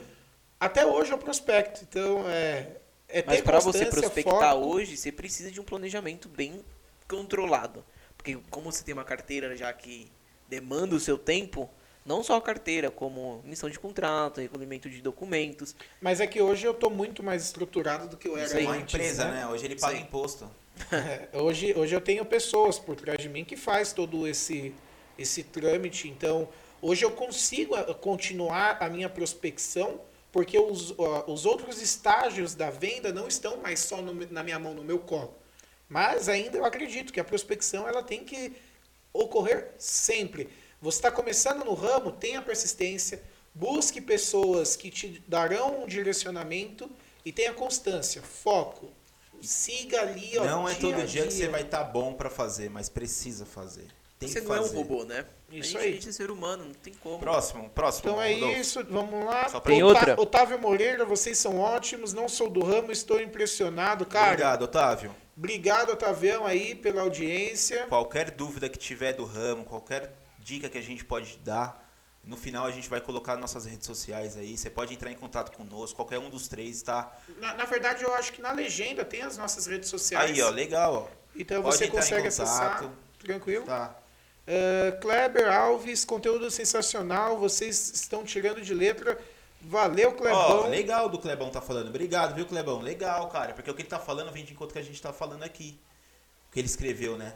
até 0.59 0.85
hoje 0.85 1.11
eu 1.11 1.17
prospecto. 1.17 1.81
Então, 1.83 2.27
é, 2.29 2.77
é 3.07 3.21
Mas 3.23 3.41
para 3.41 3.59
você 3.59 3.85
prospectar 3.85 4.55
foco. 4.55 4.65
hoje, 4.65 4.97
você 4.97 5.11
precisa 5.11 5.51
de 5.51 5.59
um 5.59 5.63
planejamento 5.63 6.27
bem 6.29 6.63
controlado. 7.07 7.83
Porque 8.17 8.37
como 8.49 8.71
você 8.71 8.83
tem 8.83 8.93
uma 8.93 9.05
carteira 9.05 9.55
já 9.55 9.71
que 9.73 10.11
demanda 10.47 10.95
o 10.95 10.99
seu 10.99 11.17
tempo, 11.17 11.69
não 12.05 12.23
só 12.23 12.37
a 12.37 12.41
carteira, 12.41 12.89
como 12.89 13.41
emissão 13.45 13.69
de 13.69 13.79
contrato, 13.79 14.41
recolhimento 14.41 14.89
de 14.89 15.01
documentos. 15.01 15.75
Mas 16.01 16.19
é 16.19 16.27
que 16.27 16.41
hoje 16.41 16.65
eu 16.65 16.71
estou 16.71 16.89
muito 16.89 17.21
mais 17.21 17.43
estruturado 17.43 18.07
do 18.07 18.17
que 18.17 18.27
eu 18.27 18.37
era 18.37 18.45
Isso 18.45 18.57
é 18.57 18.61
uma 18.61 18.73
antes, 18.73 18.93
empresa, 18.93 19.25
né? 19.25 19.41
né? 19.41 19.47
Hoje 19.47 19.65
ele 19.65 19.75
paga 19.75 19.97
aí. 19.97 20.01
imposto. 20.01 20.49
É, 20.91 21.37
hoje, 21.37 21.73
hoje 21.75 21.93
eu 21.93 21.99
tenho 21.99 22.25
pessoas 22.25 22.79
por 22.79 22.95
trás 22.95 23.19
de 23.19 23.27
mim 23.27 23.43
que 23.43 23.57
faz 23.57 23.91
todo 23.91 24.25
esse, 24.25 24.73
esse 25.17 25.43
trâmite. 25.43 26.07
Então, 26.07 26.47
hoje 26.81 27.03
eu 27.03 27.11
consigo 27.11 27.75
ah, 27.75 27.93
continuar 27.93 28.77
a 28.79 28.89
minha 28.89 29.09
prospecção 29.09 29.99
porque 30.31 30.57
os, 30.57 30.93
os 31.27 31.45
outros 31.45 31.81
estágios 31.81 32.53
da 32.53 32.69
venda 32.69 33.11
não 33.11 33.27
estão 33.27 33.57
mais 33.57 33.79
só 33.79 34.01
no 34.01 34.13
na 34.31 34.43
minha 34.43 34.59
mão, 34.59 34.73
no 34.73 34.83
meu 34.83 34.99
colo. 34.99 35.33
Mas 35.87 36.29
ainda 36.29 36.57
eu 36.57 36.65
acredito 36.65 37.11
que 37.11 37.19
a 37.19 37.23
prospecção 37.23 37.87
ela 37.87 38.03
tem 38.03 38.23
que 38.23 38.53
ocorrer 39.11 39.71
sempre. 39.77 40.49
Você 40.81 40.97
está 40.99 41.11
começando 41.11 41.63
no 41.65 41.73
ramo, 41.73 42.11
tenha 42.11 42.41
persistência, 42.41 43.21
busque 43.53 43.99
pessoas 43.99 44.75
que 44.75 44.89
te 44.89 45.21
darão 45.27 45.83
um 45.83 45.87
direcionamento 45.87 46.89
e 47.25 47.31
tenha 47.31 47.53
constância, 47.53 48.21
foco. 48.21 48.89
Siga 49.41 50.01
ali, 50.01 50.37
ó, 50.37 50.45
não 50.45 50.67
é 50.67 50.73
dia 50.73 50.81
todo 50.81 51.01
a 51.01 51.05
dia 51.05 51.23
que 51.25 51.33
você 51.33 51.47
vai 51.47 51.61
estar 51.61 51.83
bom 51.85 52.13
pra 52.13 52.29
fazer, 52.29 52.69
mas 52.69 52.89
precisa 52.89 53.45
fazer. 53.45 53.87
Tem 54.19 54.27
você 54.27 54.41
que 54.41 54.47
não 54.47 54.55
é 54.55 54.61
um 54.61 54.67
robô, 54.67 55.05
né? 55.05 55.25
Isso 55.49 55.77
a 55.77 55.81
gente, 55.81 55.87
aí. 55.87 55.89
A 55.89 55.93
gente 55.93 56.09
é 56.09 56.11
ser 56.11 56.29
humano, 56.29 56.65
não 56.65 56.73
tem 56.73 56.93
como. 56.95 57.19
Próximo, 57.19 57.69
próximo. 57.69 58.09
Então 58.09 58.21
é 58.21 58.33
Rodolfo. 58.33 58.57
isso, 58.59 58.85
vamos 58.89 59.25
lá. 59.25 59.47
Só 59.47 59.59
pra- 59.61 59.71
Tem 59.71 59.81
outra? 59.81 60.19
Otávio 60.19 60.59
Moreira, 60.59 61.05
vocês 61.05 61.37
são 61.37 61.57
ótimos, 61.57 62.13
não 62.13 62.27
sou 62.27 62.49
do 62.49 62.61
ramo, 62.61 62.91
estou 62.91 63.21
impressionado. 63.21 64.05
Cara, 64.05 64.27
Obrigado, 64.31 64.61
Otávio. 64.63 65.15
obrigado, 65.37 65.91
Otavião, 65.93 66.45
aí, 66.45 66.75
pela 66.75 67.01
audiência. 67.01 67.85
Qualquer 67.87 68.31
dúvida 68.31 68.67
que 68.67 68.77
tiver 68.77 69.13
do 69.13 69.23
ramo, 69.23 69.63
qualquer 69.63 70.11
dica 70.43 70.69
que 70.69 70.77
a 70.77 70.81
gente 70.81 71.03
pode 71.05 71.37
dar, 71.39 71.87
no 72.23 72.35
final 72.37 72.65
a 72.65 72.71
gente 72.71 72.89
vai 72.89 72.99
colocar 73.01 73.35
nossas 73.37 73.65
redes 73.65 73.85
sociais 73.85 74.37
aí. 74.37 74.57
Você 74.57 74.69
pode 74.69 74.93
entrar 74.93 75.11
em 75.11 75.15
contato 75.15 75.55
conosco, 75.55 75.95
qualquer 75.95 76.19
um 76.19 76.29
dos 76.29 76.47
três, 76.47 76.81
tá? 76.81 77.11
Na, 77.39 77.53
na 77.53 77.65
verdade, 77.65 78.03
eu 78.03 78.13
acho 78.15 78.33
que 78.33 78.41
na 78.41 78.51
legenda 78.51 79.05
tem 79.05 79.21
as 79.21 79.37
nossas 79.37 79.65
redes 79.65 79.89
sociais. 79.89 80.31
Aí, 80.31 80.41
ó, 80.41 80.49
legal, 80.49 81.09
Então 81.35 81.61
pode 81.61 81.77
você 81.77 81.87
consegue 81.87 82.27
acessar. 82.27 82.91
Tranquilo? 83.19 83.63
ó. 83.63 83.67
Tá. 83.67 83.95
Uh, 84.47 84.99
Kleber 84.99 85.51
Alves, 85.51 86.03
conteúdo 86.03 86.49
sensacional, 86.49 87.37
vocês 87.37 87.91
estão 87.93 88.23
tirando 88.23 88.61
de 88.61 88.73
letra. 88.73 89.19
Valeu, 89.61 90.09
Ó, 90.09 90.13
Clebão. 90.13 90.69
legal 90.69 91.09
do 91.09 91.19
Clebão 91.19 91.49
tá 91.51 91.61
falando. 91.61 91.89
Obrigado, 91.89 92.33
viu, 92.33 92.45
Clebão? 92.45 92.79
Legal, 92.79 93.27
cara. 93.29 93.53
Porque 93.53 93.69
o 93.69 93.73
que 93.75 93.81
ele 93.81 93.89
tá 93.89 93.99
falando 93.99 94.31
vem 94.31 94.43
de 94.45 94.53
encontro 94.53 94.73
que 94.73 94.79
a 94.79 94.83
gente 94.83 95.01
tá 95.01 95.11
falando 95.13 95.43
aqui. 95.43 95.79
O 96.47 96.53
que 96.53 96.59
ele 96.59 96.67
escreveu, 96.67 97.17
né? 97.17 97.35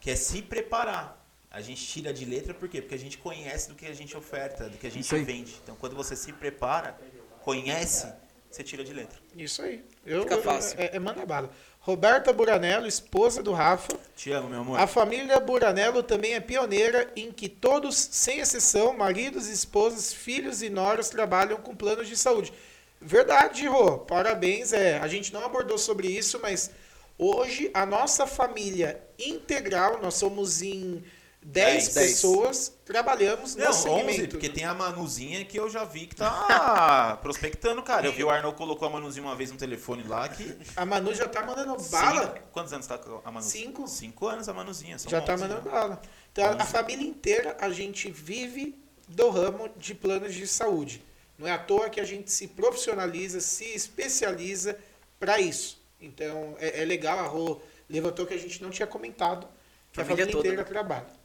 Que 0.00 0.10
é 0.10 0.16
se 0.16 0.40
preparar. 0.42 1.19
A 1.50 1.60
gente 1.60 1.84
tira 1.84 2.12
de 2.12 2.24
letra 2.24 2.54
por 2.54 2.68
quê? 2.68 2.80
Porque 2.80 2.94
a 2.94 2.98
gente 2.98 3.18
conhece 3.18 3.68
do 3.68 3.74
que 3.74 3.84
a 3.84 3.92
gente 3.92 4.16
oferta, 4.16 4.68
do 4.68 4.78
que 4.78 4.86
a 4.86 4.90
gente 4.90 5.12
vende. 5.24 5.56
Então, 5.62 5.74
quando 5.74 5.96
você 5.96 6.14
se 6.14 6.32
prepara, 6.32 6.96
conhece, 7.42 8.06
você 8.48 8.62
tira 8.62 8.84
de 8.84 8.92
letra. 8.92 9.18
Isso 9.36 9.60
aí. 9.60 9.84
Eu, 10.06 10.22
Fica 10.22 10.38
fácil. 10.38 10.80
É, 10.80 10.94
é 10.94 10.98
manda 11.00 11.26
bala. 11.26 11.50
Roberta 11.80 12.32
Buranello, 12.32 12.86
esposa 12.86 13.42
do 13.42 13.52
Rafa. 13.52 13.98
Te 14.14 14.30
amo, 14.30 14.48
meu 14.48 14.60
amor. 14.60 14.78
A 14.78 14.86
família 14.86 15.40
Buranello 15.40 16.04
também 16.04 16.34
é 16.34 16.40
pioneira 16.40 17.10
em 17.16 17.32
que 17.32 17.48
todos, 17.48 17.96
sem 17.96 18.38
exceção, 18.38 18.96
maridos, 18.96 19.48
esposas, 19.48 20.12
filhos 20.12 20.62
e 20.62 20.70
noras 20.70 21.10
trabalham 21.10 21.56
com 21.56 21.74
planos 21.74 22.06
de 22.06 22.16
saúde. 22.16 22.52
Verdade, 23.00 23.66
Rô. 23.66 23.98
Parabéns. 23.98 24.72
É, 24.72 24.98
a 24.98 25.08
gente 25.08 25.32
não 25.32 25.44
abordou 25.44 25.78
sobre 25.78 26.06
isso, 26.06 26.38
mas 26.40 26.70
hoje 27.18 27.70
a 27.74 27.84
nossa 27.84 28.24
família 28.24 29.02
integral, 29.18 30.00
nós 30.00 30.14
somos 30.14 30.62
em 30.62 31.02
10 31.42 31.52
Dez, 31.84 31.94
dez. 31.94 32.10
pessoas, 32.12 32.76
trabalhamos 32.84 33.54
Não, 33.56 33.64
no 33.64 33.70
11, 33.70 33.82
segmento. 33.82 34.28
porque 34.28 34.48
tem 34.50 34.64
a 34.64 34.74
Manuzinha 34.74 35.42
que 35.44 35.58
eu 35.58 35.70
já 35.70 35.84
vi 35.84 36.06
que 36.06 36.14
tá 36.14 37.18
prospectando, 37.22 37.82
cara. 37.82 38.06
Eu 38.06 38.12
vi 38.12 38.22
o 38.22 38.28
Arnold 38.28 38.56
colocou 38.58 38.86
a 38.86 38.90
Manuzinha 38.90 39.24
uma 39.24 39.34
vez 39.34 39.50
no 39.50 39.56
telefone 39.56 40.02
lá 40.02 40.28
que. 40.28 40.54
A 40.76 40.84
Manu 40.84 41.14
já 41.14 41.26
tá 41.26 41.42
mandando 41.44 41.76
bala. 41.84 42.34
Cinco- 42.34 42.48
quantos 42.52 42.72
anos 42.74 42.86
tá 42.86 43.00
a 43.24 43.30
Manu? 43.32 43.46
Cinco. 43.46 43.88
Cinco 43.88 44.26
anos 44.26 44.48
a 44.50 44.52
Manuzinha. 44.52 44.98
São 44.98 45.10
Já 45.10 45.20
tá 45.22 45.32
11, 45.32 45.42
mandando 45.44 45.64
né? 45.64 45.70
bala. 45.70 46.02
Então, 46.30 46.44
a- 46.44 46.62
a 46.62 46.66
família 46.66 47.06
inteira, 47.08 47.56
a 47.58 47.70
gente 47.70 48.10
vive 48.10 48.78
do 49.08 49.30
ramo 49.30 49.70
de 49.76 49.94
planos 49.94 50.34
de 50.34 50.46
saúde. 50.46 51.02
Não 51.38 51.48
é 51.48 51.52
à 51.52 51.58
toa 51.58 51.88
que 51.88 52.00
a 52.00 52.04
gente 52.04 52.30
se 52.30 52.48
profissionaliza, 52.48 53.40
se 53.40 53.64
especializa 53.64 54.76
para 55.18 55.40
isso. 55.40 55.80
Então, 55.98 56.54
é, 56.60 56.82
é 56.82 56.84
legal, 56.84 57.18
a 57.18 57.22
Rô 57.22 57.60
levantou 57.88 58.26
que 58.26 58.34
a 58.34 58.38
gente 58.38 58.62
não 58.62 58.68
tinha 58.68 58.86
comentado, 58.86 59.46
que 59.90 60.00
a 60.00 60.04
Família 60.04 60.26
família 60.26 60.32
toda, 60.32 60.48
inteira 60.48 60.62
né? 60.62 60.68
trabalha. 60.68 61.19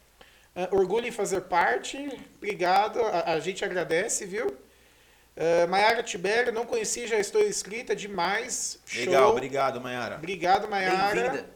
Ah, 0.56 0.68
orgulho 0.72 1.06
em 1.06 1.12
fazer 1.12 1.42
parte, 1.42 1.98
obrigado, 2.38 2.98
a, 3.02 3.34
a 3.34 3.40
gente 3.40 3.62
agradece, 3.62 4.24
viu? 4.24 4.46
Uh, 4.46 5.68
Maiara 5.68 6.02
Tibério, 6.02 6.50
não 6.50 6.64
conheci, 6.64 7.06
já 7.06 7.18
estou 7.18 7.46
inscrita, 7.46 7.94
demais. 7.94 8.78
Legal, 8.94 9.24
show. 9.24 9.32
obrigado, 9.32 9.78
Mayara. 9.82 10.16
Obrigado, 10.16 10.66
Maiara. 10.66 11.46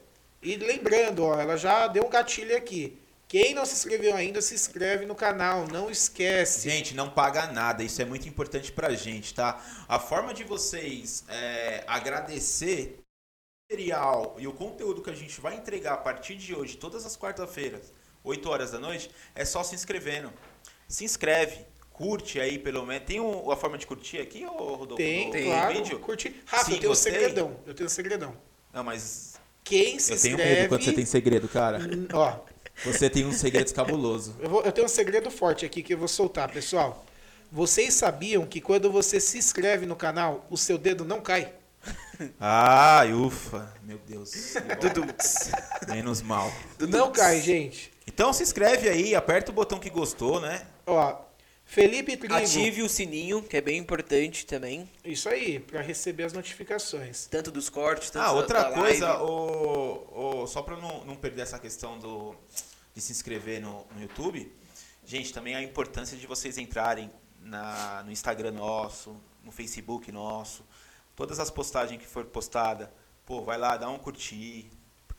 E 0.43 0.55
lembrando, 0.57 1.25
ó, 1.25 1.41
ela 1.41 1.57
já 1.57 1.87
deu 1.87 2.05
um 2.05 2.11
gatilho 2.11 2.55
aqui. 2.55 2.99
Quem 3.27 3.55
não 3.55 3.65
se 3.65 3.75
inscreveu 3.75 4.15
ainda, 4.15 4.43
se 4.43 4.55
inscreve 4.55 5.07
no 5.07 5.15
canal, 5.15 5.67
não 5.67 5.89
esquece. 5.89 6.69
Gente, 6.69 6.95
não 6.95 7.09
paga 7.09 7.47
nada, 7.47 7.83
isso 7.83 8.03
é 8.03 8.05
muito 8.05 8.29
importante 8.29 8.71
pra 8.71 8.93
gente, 8.93 9.33
tá? 9.33 9.65
A 9.89 9.99
forma 9.99 10.35
de 10.35 10.45
vocês 10.45 11.25
é, 11.29 11.85
agradecer 11.87 12.99
o 12.99 13.73
material 13.73 14.37
e 14.39 14.47
o 14.47 14.53
conteúdo 14.53 15.01
que 15.01 15.11
a 15.11 15.15
gente 15.15 15.41
vai 15.41 15.55
entregar 15.55 15.95
a 15.95 15.99
partir 15.99 16.35
de 16.35 16.55
hoje, 16.55 16.77
todas 16.77 17.07
as 17.07 17.17
quartas-feiras, 17.17 17.93
8 18.25 18.49
horas 18.49 18.71
da 18.71 18.79
noite, 18.79 19.11
é 19.35 19.45
só 19.45 19.63
se 19.63 19.75
inscrevendo. 19.75 20.33
Se 20.89 21.05
inscreve, 21.05 21.59
curte 21.93 22.41
aí 22.41 22.59
pelo 22.59 22.85
menos. 22.87 23.07
Tem 23.07 23.21
um- 23.21 23.51
a 23.51 23.57
forma 23.57 23.79
de 23.79 23.87
curtir 23.87 24.19
aqui, 24.19 24.45
ô 24.45 24.51
Rodolfo? 24.75 24.97
Tem, 24.97 25.27
no- 25.27 25.33
Tem. 25.33 25.45
no 25.45 25.51
claro. 25.53 25.75
vídeo? 25.75 25.99
Curte. 26.01 26.43
Rafa, 26.47 26.65
Sim, 26.67 26.73
eu 26.75 26.81
tenho 26.81 26.93
um 26.93 26.95
segredão. 26.97 27.57
Eu 27.67 27.75
tenho 27.75 27.87
um 27.87 27.91
segredão. 27.91 28.37
Não, 28.73 28.85
mas 28.85 29.35
Quem 29.65 29.99
se 29.99 30.13
eu 30.13 30.21
tenho 30.21 30.35
inscreve... 30.35 30.55
medo 30.61 30.69
quando 30.69 30.85
você 30.85 30.93
tem 30.93 31.05
segredo, 31.07 31.49
cara. 31.49 31.79
Ó, 32.13 32.39
Você 32.85 33.11
tem 33.11 33.27
uns 33.27 33.37
segredos 33.37 33.73
cabulosos. 33.73 34.35
eu, 34.41 34.49
vou- 34.49 34.63
eu 34.63 34.73
tenho 34.73 34.87
um 34.87 34.89
segredo 34.89 35.31
forte 35.31 35.67
aqui 35.67 35.83
que 35.83 35.93
eu 35.95 35.99
vou 35.99 36.09
soltar, 36.09 36.51
pessoal. 36.51 37.05
Vocês 37.53 37.95
sabiam 37.95 38.47
que 38.47 38.61
quando 38.61 38.91
você 38.91 39.21
se 39.21 39.37
inscreve 39.37 39.85
no 39.85 39.97
canal, 39.97 40.47
o 40.49 40.57
seu 40.57 40.79
dedo 40.79 41.05
não 41.05 41.21
cai? 41.21 41.53
Ah, 42.39 43.03
ufa. 43.13 43.73
Meu 43.83 43.99
Deus. 44.07 44.55
Menos 45.89 46.23
mal. 46.23 46.53
Não 46.79 47.11
cai, 47.11 47.41
gente. 47.41 47.91
Então 48.07 48.33
se 48.33 48.43
inscreve 48.43 48.89
aí, 48.89 49.15
aperta 49.15 49.51
o 49.51 49.55
botão 49.55 49.79
que 49.79 49.91
gostou, 49.91 50.41
né? 50.41 50.67
Ó, 50.87 51.17
Felipe 51.65 52.17
Trigo. 52.17 52.35
Ative 52.35 52.83
o 52.83 52.89
sininho, 52.89 53.43
que 53.43 53.57
é 53.57 53.61
bem 53.61 53.79
importante 53.79 54.45
também. 54.45 54.91
Isso 55.05 55.29
aí, 55.29 55.61
para 55.61 55.81
receber 55.81 56.25
as 56.25 56.33
notificações. 56.33 57.27
Tanto 57.27 57.51
dos 57.53 57.69
cortes, 57.71 58.11
tanto 58.11 58.25
Ah, 58.25 58.29
da- 58.29 58.33
outra 58.33 58.63
da 58.65 58.73
coisa, 58.73 59.07
live. 59.13 59.23
o, 59.23 60.43
o- 60.43 60.47
só 60.49 60.63
pra 60.63 60.77
não, 60.77 61.05
não 61.05 61.15
perder 61.15 61.43
essa 61.43 61.59
questão 61.61 61.97
do, 61.99 62.35
de 62.93 63.01
se 63.01 63.13
inscrever 63.13 63.61
no, 63.61 63.87
no 63.95 64.03
YouTube, 64.03 64.53
gente, 65.07 65.33
também 65.33 65.55
a 65.55 65.63
importância 65.63 66.17
de 66.17 66.27
vocês 66.27 66.59
entrarem 66.59 67.09
na, 67.41 68.03
no 68.05 68.11
Instagram 68.11 68.51
nosso, 68.51 69.15
no 69.45 69.53
Facebook 69.53 70.11
nosso, 70.11 70.65
todas 71.15 71.39
as 71.39 71.51
postagens 71.51 72.01
que 72.03 72.07
for 72.09 72.25
postada, 72.25 72.93
pô, 73.25 73.43
vai 73.43 73.57
lá, 73.57 73.77
dá 73.77 73.89
um 73.89 73.99
curtir, 73.99 74.69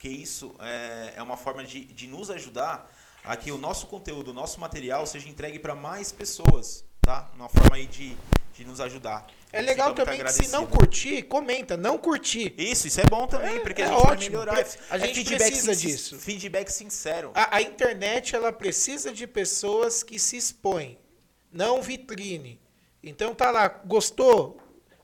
porque 0.02 0.08
isso 0.16 0.52
é, 0.58 1.12
é 1.14 1.22
uma 1.22 1.36
forma 1.36 1.62
de, 1.62 1.84
de 1.84 2.08
nos 2.08 2.28
ajudar 2.28 2.92
a 3.22 3.36
que 3.36 3.52
o 3.52 3.56
nosso 3.56 3.86
conteúdo, 3.86 4.32
o 4.32 4.34
nosso 4.34 4.58
material 4.58 5.06
seja 5.06 5.28
entregue 5.28 5.60
para 5.60 5.76
mais 5.76 6.10
pessoas, 6.10 6.84
tá? 7.02 7.30
Uma 7.36 7.48
forma 7.48 7.76
aí 7.76 7.86
de, 7.86 8.16
de 8.52 8.64
nos 8.64 8.80
ajudar. 8.80 9.28
É 9.52 9.62
legal 9.62 9.90
muito 9.90 9.98
também 10.04 10.20
que 10.24 10.32
se 10.32 10.48
não 10.50 10.66
curtir, 10.66 11.22
comenta, 11.22 11.76
não 11.76 11.96
curtir. 11.98 12.52
Isso, 12.58 12.88
isso 12.88 13.00
é 13.00 13.04
bom 13.08 13.28
também, 13.28 13.58
É, 13.58 13.60
porque 13.60 13.80
é 13.80 13.84
a 13.84 13.88
gente 13.90 14.06
ótimo. 14.08 14.30
melhorar. 14.38 14.56
A 14.90 14.96
É 14.96 14.98
gente 14.98 15.14
feedback 15.14 15.38
precisa 15.52 15.74
sin- 15.74 15.86
disso. 15.86 16.18
Feedback 16.18 16.68
sincero. 16.72 17.30
A, 17.32 17.58
a 17.58 17.62
internet 17.62 18.34
ela 18.34 18.52
precisa 18.52 19.12
de 19.12 19.24
pessoas 19.28 20.02
que 20.02 20.18
se 20.18 20.36
expõem, 20.36 20.98
não 21.52 21.80
vitrine. 21.80 22.60
Então 23.04 23.36
tá 23.36 23.52
lá, 23.52 23.68
gostou? 23.68 24.58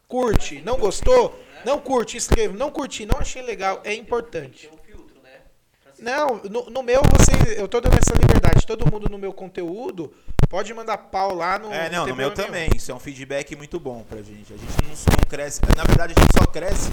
Curte. 0.09 0.61
Não 0.63 0.77
gostou? 0.77 1.39
Não 1.65 1.79
curte, 1.81 2.17
escreva. 2.17 2.57
Não 2.57 2.71
curti, 2.73 3.05
não 3.07 3.19
achei 3.21 3.43
legal. 3.43 3.81
É 3.85 3.93
importante. 3.93 4.67
Tem 4.67 4.71
um 4.75 4.83
filtro, 4.83 5.21
né? 5.21 5.43
Pra 5.83 5.88
se- 5.88 5.88
Não, 5.99 6.41
no, 6.45 6.71
no 6.71 6.83
meu 6.83 7.01
você, 7.03 7.61
eu 7.61 7.67
tô 7.67 7.81
dando 7.81 7.95
essa 7.95 8.15
liberdade. 8.15 8.67
Todo 8.67 8.91
mundo 8.91 9.09
no 9.09 9.19
meu 9.19 9.33
conteúdo 9.33 10.13
pode 10.49 10.73
mandar 10.73 10.99
pau 10.99 11.35
lá 11.35 11.59
no. 11.59 11.73
É, 11.73 11.91
não, 11.91 12.07
no 12.07 12.15
meu 12.15 12.33
também. 12.33 12.71
Isso 12.75 12.91
é 12.91 12.95
um 12.95 13.01
feedback 13.01 13.55
muito 13.57 13.81
bom 13.81 14.05
pra 14.09 14.23
gente. 14.23 14.53
A 14.53 14.57
gente 14.57 14.83
não, 14.83 14.91
não 14.91 15.29
cresce. 15.29 15.61
Na 15.77 15.85
verdade, 15.85 16.15
a 16.17 16.21
gente 16.21 16.33
só 16.39 16.47
cresce 16.47 16.91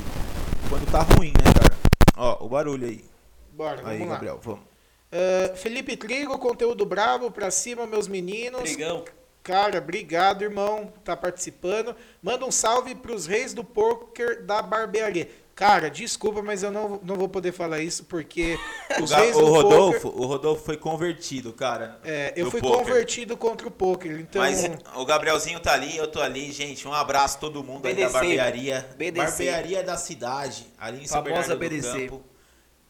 quando 0.70 0.90
tá 0.92 1.02
ruim, 1.02 1.34
né, 1.38 1.54
cara? 1.54 1.76
Ó, 2.18 2.46
o 2.46 2.50
barulho 2.50 2.88
aí. 2.88 3.06
Bora, 3.52 3.82
Aí, 3.86 3.98
vamos 3.98 4.08
lá. 4.08 4.14
Gabriel, 4.16 4.40
vamos. 4.42 4.76
Ah, 5.12 5.56
Felipe 5.56 5.96
Trigo, 5.96 6.38
conteúdo 6.38 6.86
bravo 6.86 7.32
pra 7.32 7.50
cima, 7.50 7.88
meus 7.88 8.08
meninos. 8.08 8.62
Trigão. 8.62 9.06
Cara, 9.42 9.78
obrigado, 9.78 10.42
irmão, 10.42 10.92
tá 11.04 11.16
participando. 11.16 11.96
Manda 12.22 12.46
um 12.46 12.52
salve 12.52 12.96
pros 12.96 13.28
reis 13.28 13.54
do 13.54 13.64
poker 13.64 14.44
da 14.44 14.62
barbearia. 14.62 15.30
Cara, 15.56 15.90
desculpa, 15.90 16.42
mas 16.42 16.64
eu 16.64 16.70
não, 16.72 17.00
não 17.02 17.16
vou 17.16 17.30
poder 17.30 17.54
falar 17.54 17.80
isso 17.80 18.04
porque 18.04 18.60
O, 19.00 19.04
os 19.04 19.10
Ga- 19.12 19.18
reis 19.20 19.36
o 19.38 19.40
do 19.40 19.46
Rodolfo, 19.46 20.02
poker... 20.12 20.22
o 20.22 20.26
Rodolfo 20.26 20.66
foi 20.66 20.76
convertido, 20.76 21.54
cara. 21.54 21.98
É, 22.04 22.34
eu 22.36 22.46
do 22.46 22.52
fui 22.52 22.60
poker. 22.60 22.78
convertido 22.80 23.38
contra 23.38 23.66
o 23.66 23.72
poker, 23.72 24.20
então... 24.20 24.42
Mas 24.42 24.66
o 24.96 25.06
Gabrielzinho 25.06 25.58
tá 25.62 25.72
ali, 25.74 25.96
eu 25.96 26.08
tô 26.12 26.22
ali, 26.22 26.52
gente. 26.52 26.86
Um 26.86 26.94
abraço 26.94 27.38
a 27.38 27.40
todo 27.40 27.64
mundo 27.64 27.86
aí 27.86 27.94
da 27.94 28.02
BDC. 28.02 28.14
barbearia. 28.14 28.90
BDC. 28.98 29.26
Barbearia 29.26 29.82
da 29.84 29.96
cidade, 29.96 30.68
ali 30.78 31.04
em 31.04 31.08
São 31.08 31.24
Famosa 31.24 31.56
Bernardo 31.56 31.58
do 31.58 31.58
BDC. 31.94 32.08
Campo. 32.10 32.24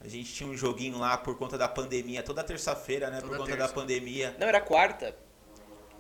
A 0.01 0.07
gente 0.07 0.34
tinha 0.34 0.49
um 0.49 0.57
joguinho 0.57 0.97
lá 0.97 1.18
por 1.18 1.38
conta 1.38 1.57
da 1.59 1.68
pandemia, 1.68 2.24
toda 2.24 2.43
terça-feira, 2.43 3.09
né? 3.11 3.18
por 3.22 3.28
Toda 3.28 3.38
conta 3.39 3.51
terça. 3.51 3.68
da 3.68 3.74
pandemia. 3.74 4.36
Não, 4.39 4.47
era 4.47 4.59
quarta. 4.59 5.16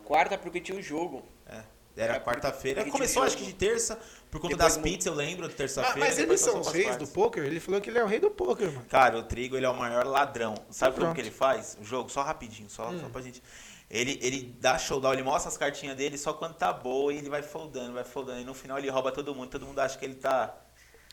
Quarta 0.03 0.35
porque 0.37 0.59
tinha 0.59 0.77
o 0.77 0.81
jogo. 0.81 1.23
É, 1.47 1.61
era 1.97 2.19
quarta-feira. 2.19 2.83
Começou 2.85 3.23
acho 3.23 3.37
que 3.37 3.45
de 3.45 3.53
terça, 3.53 3.99
por 4.35 4.41
conta 4.41 4.55
Depois 4.57 4.75
das 4.75 4.83
pizzas, 4.83 5.05
eu 5.05 5.13
lembro, 5.13 5.47
de 5.47 5.53
Ah, 5.53 5.57
terça-feira. 5.57 5.99
mas 5.99 6.15
depois 6.17 6.41
eles 6.41 6.53
são 6.53 6.59
os 6.59 6.67
reis 6.71 6.97
do 6.97 7.07
poker? 7.07 7.43
Ele 7.43 7.59
falou 7.59 7.79
que 7.79 7.89
ele 7.89 7.99
é 7.99 8.03
o 8.03 8.07
rei 8.07 8.19
do 8.19 8.29
poker, 8.29 8.67
mano. 8.71 8.85
Cara, 8.89 9.17
o 9.17 9.23
Trigo, 9.23 9.55
ele 9.55 9.65
é 9.65 9.69
o 9.69 9.75
maior 9.75 10.05
ladrão. 10.05 10.55
Sabe 10.69 10.99
como 10.99 11.13
que 11.13 11.21
ele 11.21 11.31
faz? 11.31 11.77
O 11.81 11.85
jogo, 11.85 12.09
só 12.09 12.21
rapidinho, 12.21 12.69
só, 12.69 12.89
Hum. 12.89 12.99
só 12.99 13.09
pra 13.09 13.21
gente... 13.21 13.41
Ele, 13.89 14.19
ele 14.21 14.55
dá 14.59 14.77
showdown, 14.79 15.13
ele 15.13 15.23
mostra 15.23 15.47
as 15.49 15.57
cartinhas 15.57 15.95
dele 15.95 16.17
só 16.17 16.33
quando 16.33 16.55
tá 16.55 16.73
boa 16.73 17.13
e 17.13 17.17
ele 17.19 17.29
vai 17.29 17.41
foldando, 17.43 17.93
vai 17.93 18.03
foldando. 18.03 18.41
E 18.41 18.43
no 18.43 18.53
final 18.53 18.77
ele 18.79 18.89
rouba 18.89 19.11
todo 19.11 19.33
mundo, 19.33 19.49
todo 19.49 19.65
mundo 19.65 19.79
acha 19.79 19.97
que 19.97 20.03
ele 20.03 20.15
tá 20.15 20.53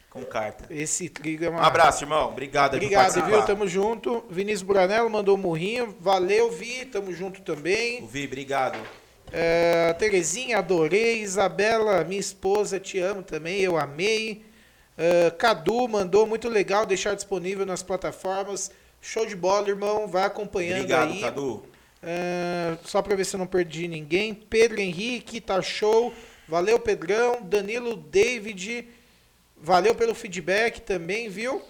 com 0.09 0.25
carta. 0.25 0.67
Esse 0.71 1.09
trigo 1.09 1.45
é 1.45 1.49
uma... 1.51 1.61
Um 1.61 1.65
abraço, 1.65 2.03
irmão. 2.05 2.31
Obrigado 2.31 2.71
por 2.73 2.77
Obrigado, 2.77 3.25
viu? 3.27 3.43
Tamo 3.45 3.69
junto. 3.69 4.25
Vinícius 4.31 4.63
Buranello 4.63 5.09
mandou 5.11 5.37
um 5.37 5.41
murrinho. 5.41 5.95
Valeu, 6.01 6.51
Vi. 6.51 6.87
Tamo 6.87 7.13
junto 7.13 7.43
também. 7.43 8.03
O 8.03 8.07
Vi, 8.07 8.25
obrigado. 8.27 8.79
É, 9.33 9.93
Terezinha, 9.95 10.59
adorei. 10.59 11.23
Isabela, 11.23 12.05
minha 12.05 12.21
esposa, 12.21 12.79
te 12.79 12.99
amo 12.99 13.23
também, 13.23 13.61
eu 13.61 13.79
amei. 13.79 14.45
É, 14.97 15.31
Cadu 15.31 15.89
mandou, 15.89 16.27
muito 16.27 16.49
legal 16.49 16.85
deixar 16.85 17.15
disponível 17.15 17.65
nas 17.65 17.83
plataformas. 17.83 18.71
Show 19.01 19.25
de 19.27 19.35
bola, 19.35 19.69
irmão. 19.69 20.07
Vai 20.07 20.25
acompanhando 20.25 20.81
Obrigado, 20.81 21.13
aí. 21.13 21.21
Cadu. 21.21 21.65
É, 22.03 22.77
só 22.85 23.01
pra 23.01 23.17
ver 23.17 23.25
se 23.25 23.35
eu 23.35 23.39
não 23.39 23.47
perdi 23.47 23.89
ninguém. 23.89 24.35
Pedro 24.35 24.81
Henrique, 24.81 25.41
tá 25.41 25.63
show. 25.63 26.13
Valeu, 26.47 26.79
Pedrão. 26.79 27.41
Danilo 27.43 27.97
David, 27.97 28.87
valeu 29.57 29.95
pelo 29.95 30.15
feedback 30.15 30.81
também, 30.81 31.29
viu? 31.29 31.63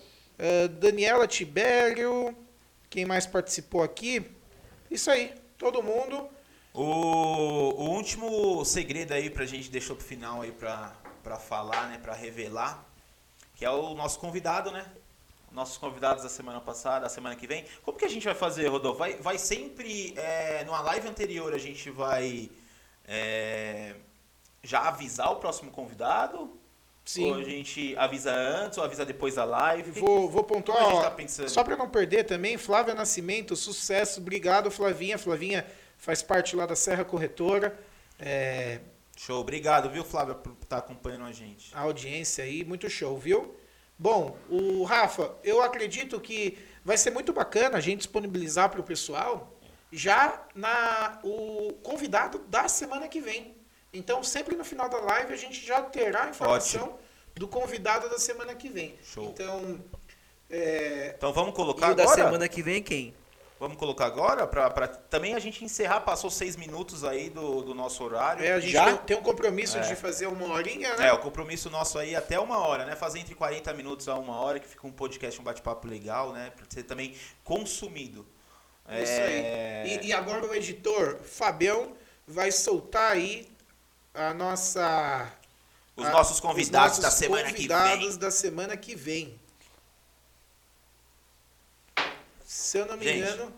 Daniela 0.81 1.29
Tibério, 1.29 2.35
quem 2.91 3.05
mais 3.05 3.25
participou 3.27 3.81
aqui? 3.81 4.25
Isso 4.91 5.09
aí, 5.09 5.33
todo 5.57 5.85
mundo. 5.85 6.27
O, 6.75 6.83
o 6.83 7.91
último 7.91 8.65
segredo 8.65 9.13
aí 9.13 9.29
pra 9.29 9.45
gente 9.45 9.71
deixou 9.71 9.95
pro 9.95 10.05
final 10.05 10.41
aí 10.43 10.53
pra, 10.53 10.95
pra 11.23 11.37
falar, 11.37 11.89
né? 11.89 11.99
Pra 11.99 12.15
revelar. 12.15 12.85
Que 13.55 13.65
é 13.65 13.71
o 13.71 13.95
nosso 13.95 14.19
convidado, 14.19 14.71
né? 14.71 14.85
Nossos 15.51 15.77
convidados 15.77 16.23
da 16.23 16.31
semana 16.31 16.61
passada, 16.61 17.01
da 17.01 17.09
semana 17.11 17.37
que 17.37 17.47
vem. 17.47 17.67
Como 17.83 17.99
que 17.99 18.07
a 18.07 18.09
gente 18.09 18.25
vai 18.25 18.35
fazer, 18.35 18.69
Rodolfo? 18.69 18.99
Vai, 18.99 19.17
vai 19.17 19.37
sempre. 19.37 20.15
É, 20.17 20.65
numa 20.65 20.81
live 20.81 21.09
anterior 21.09 21.53
a 21.53 21.59
gente 21.59 21.91
vai 21.91 22.51
é, 23.07 23.95
já 24.63 24.89
avisar 24.89 25.31
o 25.31 25.37
próximo 25.37 25.71
convidado? 25.71 26.59
Ou 27.19 27.35
a 27.35 27.43
gente 27.43 27.97
avisa 27.97 28.33
antes 28.33 28.79
ou 28.79 28.85
avisa 28.85 29.05
depois 29.05 29.35
da 29.35 29.45
live? 29.45 29.91
Vou, 30.01 30.31
vou 30.31 30.45
pontuar, 30.45 30.85
ó, 30.85 31.03
tá 31.03 31.49
só 31.49 31.65
para 31.65 31.77
não 31.77 31.91
perder 31.91 32.23
também, 32.23 32.57
Flávia 32.57 32.95
Nascimento, 32.95 33.57
sucesso, 33.57 34.21
obrigado 34.21 34.71
Flavinha, 34.71 35.19
Flavinha 35.19 35.67
faz 36.03 36.21
parte 36.21 36.57
lá 36.57 36.67
da 36.67 36.75
Serra 36.75 37.05
Corretora, 37.05 37.79
é, 38.19 38.81
Show, 39.17 39.41
obrigado, 39.41 39.89
viu, 39.89 40.03
Flávia, 40.05 40.35
por 40.35 40.53
estar 40.61 40.79
acompanhando 40.79 41.25
a 41.27 41.33
gente. 41.33 41.71
a 41.75 41.81
audiência 41.83 42.43
aí, 42.43 42.65
muito 42.65 42.89
show, 42.91 43.17
viu? 43.17 43.55
Bom, 43.99 44.37
o 44.49 44.83
Rafa, 44.83 45.37
eu 45.45 45.63
acredito 45.63 46.19
que 46.21 46.59
vai 46.85 46.97
ser 46.97 47.11
muito 47.11 47.33
bacana 47.33 47.79
a 47.79 47.81
gente 47.81 47.99
disponibilizar 47.99 48.69
para 48.69 48.81
o 48.81 48.83
pessoal 48.83 49.57
já 49.93 50.43
na 50.55 51.21
o 51.23 51.73
convidado 51.85 52.39
da 52.49 52.67
semana 52.69 53.07
que 53.07 53.21
vem. 53.21 53.55
Então, 53.93 54.25
sempre 54.25 54.57
no 54.57 54.65
final 54.65 54.89
da 54.89 54.99
live 54.99 55.33
a 55.33 55.37
gente 55.37 55.65
já 55.65 55.81
terá 55.83 56.25
a 56.25 56.31
informação 56.31 56.99
do 57.35 57.47
convidado 57.47 58.09
da 58.09 58.19
semana 58.19 58.55
que 58.55 58.69
vem. 58.69 58.99
Show. 59.05 59.27
Então, 59.29 59.79
é, 60.51 61.15
Então 61.17 61.33
vamos 61.33 61.55
colocar 61.55 61.91
E 61.91 61.93
o 61.93 61.95
da 61.95 62.03
agora? 62.05 62.25
semana 62.25 62.49
que 62.49 62.63
vem 62.63 62.83
quem? 62.83 63.15
Vamos 63.63 63.77
colocar 63.79 64.07
agora 64.07 64.45
pra 64.45 64.89
também 64.89 65.35
a 65.35 65.39
gente 65.39 65.65
encerrar. 65.65 66.01
Passou 66.01 66.29
seis 66.29 66.57
minutos 66.57 67.05
aí 67.05 67.31
do, 67.31 67.63
do 67.63 67.75
nosso 67.77 68.03
horário. 68.03 68.45
É, 68.45 68.55
a 68.55 68.59
gente 68.59 68.73
Já? 68.73 68.87
tem, 68.87 68.97
tem 68.97 69.17
um 69.17 69.23
compromisso 69.23 69.79
É. 69.79 69.83
de 69.83 69.95
fazer 69.95 70.27
uma 70.27 70.53
horinha, 70.53 70.97
né? 70.97 71.07
É, 71.07 71.13
o 71.13 71.19
compromisso 71.19 71.71
nosso 71.71 71.97
aí 71.97 72.17
até 72.17 72.41
uma 72.41 72.59
hora, 72.59 72.85
né? 72.85 72.97
Fazer 72.97 73.21
entre 73.21 73.37
40 73.37 73.73
minutos 73.75 74.09
a 74.09 74.17
uma 74.17 74.35
hora, 74.41 74.59
que 74.59 74.67
fica 74.67 74.85
um 74.85 74.91
podcast, 74.91 75.41
um 75.41 75.45
bate-papo 75.45 75.87
legal, 75.87 76.33
né? 76.33 76.51
Pra 76.57 76.65
ser 76.69 76.83
também 76.83 77.15
consumido. 77.45 78.27
É 78.89 79.01
Isso 79.05 79.13
É, 79.13 79.83
aí. 79.85 79.99
E, 80.03 80.07
e 80.09 80.13
agora 80.13 80.45
o 80.45 80.53
editor, 80.53 81.19
Fabião, 81.23 81.93
vai 82.27 82.51
soltar 82.51 83.13
aí 83.13 83.49
a 84.13 84.35
nossa. 84.35 85.31
Os 85.97 86.05
a- 86.05 86.11
nossos 86.11 86.41
convidados 86.41 86.95
os 86.95 86.99
da 86.99 87.07
nossos 87.07 87.19
semana 87.21 87.49
convidados 87.49 87.93
que 88.01 88.09
vem. 88.09 88.19
da 88.19 88.31
semana 88.33 88.77
que 88.77 88.97
vem. 88.97 89.41
Se 92.55 92.77
eu 92.77 92.85
não 92.87 92.99
me 92.99 93.05
Gente. 93.05 93.19
engano. 93.33 93.51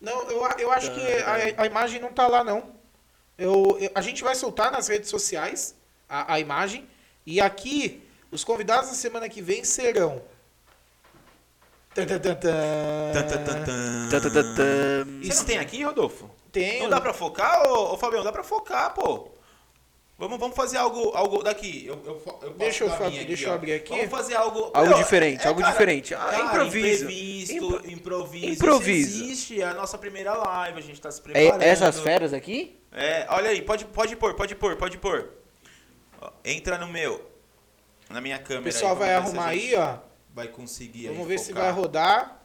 Não, 0.00 0.28
eu, 0.28 0.42
eu 0.58 0.72
acho 0.72 0.92
que 0.92 1.00
a, 1.22 1.62
a 1.62 1.66
imagem 1.66 2.00
não 2.00 2.12
tá 2.12 2.26
lá, 2.26 2.42
não. 2.42 2.74
Eu, 3.38 3.78
eu- 3.80 3.90
a 3.94 4.00
gente 4.00 4.24
vai 4.24 4.34
soltar 4.34 4.72
nas 4.72 4.88
redes 4.88 5.08
sociais 5.08 5.76
a, 6.08 6.34
a 6.34 6.40
imagem. 6.40 6.88
E 7.24 7.40
aqui, 7.40 8.02
os 8.32 8.42
convidados 8.42 8.88
da 8.90 8.96
semana 8.96 9.28
que 9.28 9.40
vem 9.40 9.62
serão 9.62 10.20
Tan, 11.94 12.06
tan, 12.06 12.18
tan, 12.18 12.34
tan. 12.34 13.12
Tan, 13.12 13.22
tan, 13.28 13.44
tan, 13.44 13.64
tan. 13.64 14.08
Tá, 14.10 14.20
tá, 14.20 14.30
tá, 14.30 14.42
tá. 14.42 15.04
Você 15.22 15.34
não 15.34 15.44
tem 15.44 15.58
aqui, 15.58 15.82
Rodolfo? 15.84 16.28
Tem. 16.50 16.82
Não 16.82 16.90
dá 16.90 17.00
pra 17.00 17.14
focar, 17.14 17.68
ô, 17.68 17.94
ô 17.94 17.98
Fabião? 17.98 18.24
Dá 18.24 18.32
pra 18.32 18.42
focar, 18.42 18.94
pô. 18.94 19.28
Vamos, 20.18 20.36
vamos 20.40 20.56
fazer 20.56 20.78
algo, 20.78 21.12
algo 21.14 21.44
daqui. 21.44 21.86
Eu, 21.86 21.94
eu, 22.04 22.14
eu 22.14 22.14
posso 22.16 22.50
Deixa 22.58 22.82
eu 22.84 22.88
dar 22.88 22.94
a 22.94 22.98
fa- 22.98 23.08
minha 23.10 23.24
deixa 23.24 23.46
eu 23.48 23.52
abrir 23.52 23.72
aqui. 23.74 23.90
Vamos 23.90 24.10
fazer 24.10 24.34
algo... 24.34 24.70
Algo 24.74 24.88
Meu, 24.90 24.98
diferente, 24.98 25.46
algo 25.46 25.62
diferente. 25.62 26.12
Ah, 26.12 26.18
cara, 26.18 26.44
improviso. 26.44 27.04
Imprevisto, 27.04 27.90
improviso. 27.90 28.46
improviso. 28.46 29.10
Isso 29.10 29.22
existe, 29.24 29.62
é 29.62 29.64
a 29.66 29.74
nossa 29.74 29.96
primeira 29.96 30.34
live, 30.34 30.78
a 30.78 30.82
gente 30.82 31.00
tá 31.00 31.08
se 31.10 31.20
É, 31.20 31.22
preparando. 31.22 31.62
essas 31.62 32.00
feras 32.00 32.32
aqui? 32.32 32.80
É, 32.90 33.26
olha 33.30 33.50
aí, 33.50 33.62
pode, 33.62 33.84
pode 33.84 34.16
pôr, 34.16 34.34
pode 34.34 34.56
pôr, 34.56 34.74
pode 34.76 34.98
pôr. 34.98 35.30
Entra 36.44 36.76
no 36.78 36.88
meu, 36.88 37.30
na 38.10 38.20
minha 38.20 38.38
O 38.38 38.42
câmera. 38.42 38.64
pessoal 38.64 38.94
aí, 38.94 38.98
vai 38.98 39.08
ver 39.08 39.14
se 39.14 39.26
arrumar 39.28 39.46
aí, 39.46 39.74
ó. 39.76 39.98
Vai 40.34 40.48
conseguir 40.48 41.06
aí 41.08 41.12
Vamos 41.14 41.28
ver 41.28 41.38
se 41.38 41.48
focar. 41.52 41.62
vai 41.64 41.72
rodar. 41.72 42.42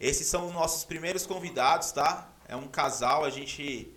Esses 0.00 0.26
são 0.26 0.46
os 0.46 0.52
nossos 0.54 0.84
primeiros 0.84 1.26
convidados, 1.26 1.92
tá? 1.92 2.30
É 2.48 2.56
um 2.56 2.68
casal, 2.68 3.22
a 3.24 3.28
gente 3.30 3.93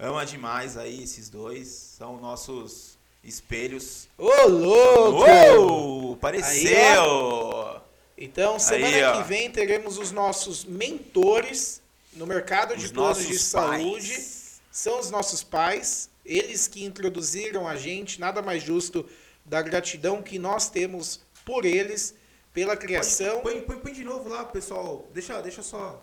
ama 0.00 0.24
demais 0.24 0.76
aí 0.76 1.02
esses 1.02 1.28
dois. 1.28 1.68
São 1.68 2.20
nossos 2.20 2.98
espelhos. 3.22 4.08
Ô, 4.16 4.46
louco! 4.48 6.14
Apareceu! 6.14 7.80
Então, 8.16 8.58
semana 8.58 9.12
Aí, 9.12 9.22
que 9.22 9.28
vem 9.28 9.50
teremos 9.50 9.96
os 9.96 10.12
nossos 10.12 10.64
mentores 10.64 11.80
no 12.12 12.26
mercado 12.26 12.76
de 12.76 12.86
Os 12.86 12.92
planos 12.92 13.26
de 13.26 13.38
saúde. 13.38 14.08
pais. 14.14 14.60
São 14.70 15.00
os 15.00 15.10
nossos 15.10 15.42
pais, 15.42 16.10
eles 16.24 16.68
que 16.68 16.84
introduziram 16.84 17.66
a 17.66 17.76
gente, 17.76 18.20
nada 18.20 18.40
mais 18.42 18.62
justo 18.62 19.08
da 19.44 19.62
gratidão 19.62 20.22
que 20.22 20.38
nós 20.38 20.68
temos 20.68 21.20
por 21.44 21.64
eles, 21.64 22.14
pela 22.52 22.76
criação. 22.76 23.40
Põe, 23.40 23.62
põe, 23.62 23.78
põe 23.78 23.92
de 23.92 24.04
novo 24.04 24.28
lá, 24.28 24.44
pessoal. 24.44 25.08
Deixa, 25.12 25.40
deixa 25.40 25.62
só. 25.62 26.02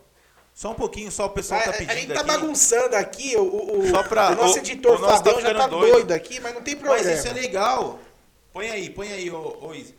Só 0.57 0.71
um 0.71 0.73
pouquinho, 0.73 1.11
só 1.11 1.27
o 1.27 1.29
pessoal 1.29 1.59
A, 1.61 1.65
tá 1.65 1.69
a 1.69 1.73
gente 1.73 1.87
pedindo 1.87 2.13
tá 2.15 2.21
aqui. 2.21 2.27
bagunçando 2.31 2.95
aqui, 2.95 3.37
o, 3.37 3.43
o, 3.43 4.03
pra- 4.09 4.31
o 4.31 4.35
nosso 4.35 4.57
editor 4.57 4.95
o 4.97 4.99
nosso 4.99 5.23
tá 5.23 5.29
Fabião 5.31 5.39
já 5.39 5.53
tá 5.53 5.67
doido. 5.67 5.91
doido. 5.91 6.11
aqui, 6.13 6.39
mas 6.39 6.55
não 6.55 6.63
tem 6.63 6.75
problema. 6.75 7.03
Mas 7.07 7.19
isso 7.19 7.27
é 7.27 7.33
legal. 7.33 7.99
Põe 8.51 8.71
aí, 8.71 8.89
põe 8.89 9.11
aí, 9.13 9.29
ô, 9.29 9.55
ô 9.61 9.75
Isa. 9.75 9.93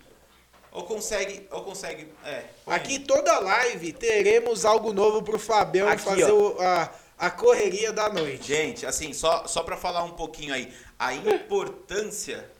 Ou 0.73 0.83
consegue, 0.83 1.47
ou 1.53 1.63
consegue, 1.63 2.09
é. 2.25 2.43
Aqui 2.67 2.95
aí. 2.95 2.99
toda 2.99 3.39
live 3.39 3.93
teremos 3.93 4.65
algo 4.65 4.93
novo 4.93 5.23
pro 5.23 5.39
Fabião 5.39 5.89
Aqui, 5.89 6.03
fazer 6.03 6.33
o- 6.33 6.61
a, 6.61 6.93
a 7.17 7.31
correria 7.31 7.93
da 7.93 8.09
noite. 8.13 8.49
Gente, 8.49 8.85
assim, 8.85 9.13
só, 9.13 9.47
só 9.47 9.63
pra 9.63 9.77
falar 9.77 10.03
um 10.03 10.11
pouquinho 10.11 10.53
aí, 10.53 10.75
a 10.99 11.15
importância 11.15 12.51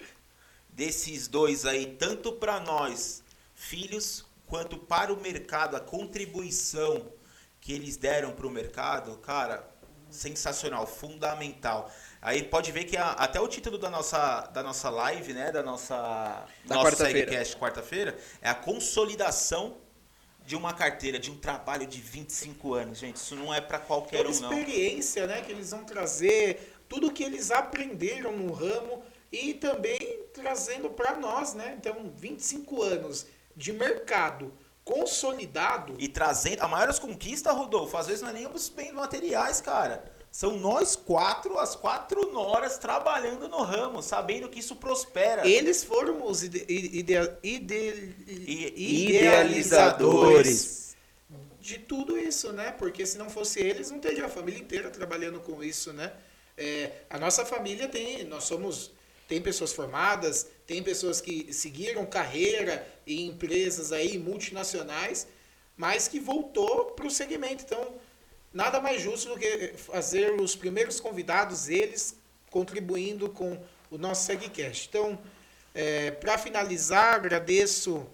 desses 0.69 1.27
dois 1.27 1.67
aí, 1.67 1.87
tanto 1.99 2.31
pra 2.31 2.61
nós, 2.61 3.25
filhos, 3.57 4.25
quanto 4.47 4.79
para 4.79 5.13
o 5.13 5.21
mercado, 5.21 5.77
a 5.77 5.81
contribuição 5.81 7.05
que 7.69 7.75
eles 7.75 7.99
deram 7.99 8.33
pro 8.33 8.49
mercado, 8.49 9.19
cara, 9.19 9.63
sensacional, 10.09 10.87
fundamental. 10.87 11.93
Aí 12.23 12.43
pode 12.43 12.73
ver 12.73 12.85
que 12.85 12.97
a- 12.97 13.11
até 13.11 13.39
o 13.39 13.47
título 13.47 13.77
da 13.77 13.91
nossa, 13.91 14.41
da 14.55 14.63
nossa 14.63 14.89
live, 14.89 15.35
né, 15.35 15.53
da 15.53 15.63
nossa 15.63 16.47
Da 16.65 16.77
quarta-feira. 16.77 17.29
Segcast 17.31 17.57
quarta-feira, 17.59 18.19
é 18.41 18.49
a 18.49 18.55
consolidação 18.55 19.77
de 20.47 20.57
uma 20.57 20.73
carteira, 20.73 21.19
de 21.19 21.31
um 21.31 21.37
trabalho 21.37 21.87
de 21.87 22.01
25 22.01 22.73
anos, 22.73 22.97
gente. 23.01 23.17
Isso 23.17 23.37
não 23.37 23.53
é 23.53 23.61
pra 23.61 23.79
qualquer 23.79 24.25
toda 24.25 24.31
um, 24.35 24.41
não. 24.41 24.51
experiência 24.59 25.27
né, 25.27 25.43
que 25.43 25.53
eles 25.53 25.71
vão 25.71 25.85
trazer, 25.85 26.75
tudo 26.89 27.13
que 27.13 27.23
eles 27.23 27.51
aprenderam 27.51 28.35
no 28.35 28.51
ramo 28.51 29.03
e 29.31 29.53
também 29.53 30.23
trazendo 30.33 30.89
para 30.89 31.19
nós, 31.19 31.53
né? 31.53 31.75
Então, 31.79 32.11
25 32.17 32.83
anos 32.83 33.27
de 33.55 33.75
mercado 33.75 34.55
consolidado. 34.89 35.95
E 35.99 36.09
trazendo. 36.09 36.63
A 36.63 36.69
maior 36.69 36.99
conquista, 36.99 37.53
Rodolfo, 37.53 37.99
às 37.99 38.07
vezes 38.07 38.23
não 38.23 38.31
é 38.31 38.33
nem 38.33 38.47
os 38.47 38.71
bens 38.71 38.93
materiais, 38.93 39.61
cara. 39.61 40.03
São 40.31 40.59
nós 40.59 40.97
quatro, 40.97 41.59
as 41.59 41.77
quatro 41.77 42.33
noras, 42.33 42.79
trabalhando 42.79 43.47
no 43.49 43.63
ramo, 43.63 44.03
sabendo 44.03 44.49
que 44.49 44.61
isso 44.61 44.77
prospera. 44.77 45.47
Eles 45.47 45.85
foram 45.85 46.27
os 46.27 46.43
ide 46.43 46.65
ide 46.69 47.15
ide 47.43 48.15
idealizadores 48.27 50.97
de 51.61 51.79
tudo 51.79 52.17
isso, 52.17 52.53
né? 52.53 52.73
Porque 52.73 53.05
se 53.05 53.19
não 53.19 53.29
fosse 53.29 53.61
eles, 53.61 53.91
não 53.91 53.99
teria 53.99 54.25
a 54.27 54.29
família 54.29 54.61
inteira 54.61 54.91
trabalhando 54.91 55.41
com 55.41 55.63
isso, 55.63 55.93
né? 55.93 56.13
É, 56.57 56.93
a 57.11 57.19
nossa 57.19 57.45
família 57.45 57.89
tem, 57.89 58.25
nós 58.25 58.45
somos, 58.45 58.93
tem 59.27 59.41
pessoas 59.41 59.73
formadas, 59.73 60.47
tem 60.69 60.83
pessoas 60.83 61.19
que 61.19 61.51
seguiram 61.51 62.05
carreira 62.05 62.87
em 63.07 63.29
empresas 63.29 63.91
aí 63.91 64.19
multinacionais, 64.19 65.27
mas 65.75 66.07
que 66.07 66.21
voltou 66.21 66.93
para 66.93 67.07
o 67.07 67.11
segmento. 67.11 67.65
Então, 67.65 67.95
nada 68.53 68.79
mais 68.79 69.01
justo 69.01 69.31
do 69.31 69.39
que 69.39 69.73
fazer 69.79 70.39
os 70.39 70.55
primeiros 70.55 71.01
convidados, 71.01 71.71
eles 71.71 72.19
contribuindo 72.51 73.31
com 73.31 73.59
o 73.91 73.97
nosso 73.97 74.27
SegCast. 74.27 74.89
Então, 74.91 75.19
para 76.21 76.37
finalizar, 76.37 77.15
agradeço 77.15 78.07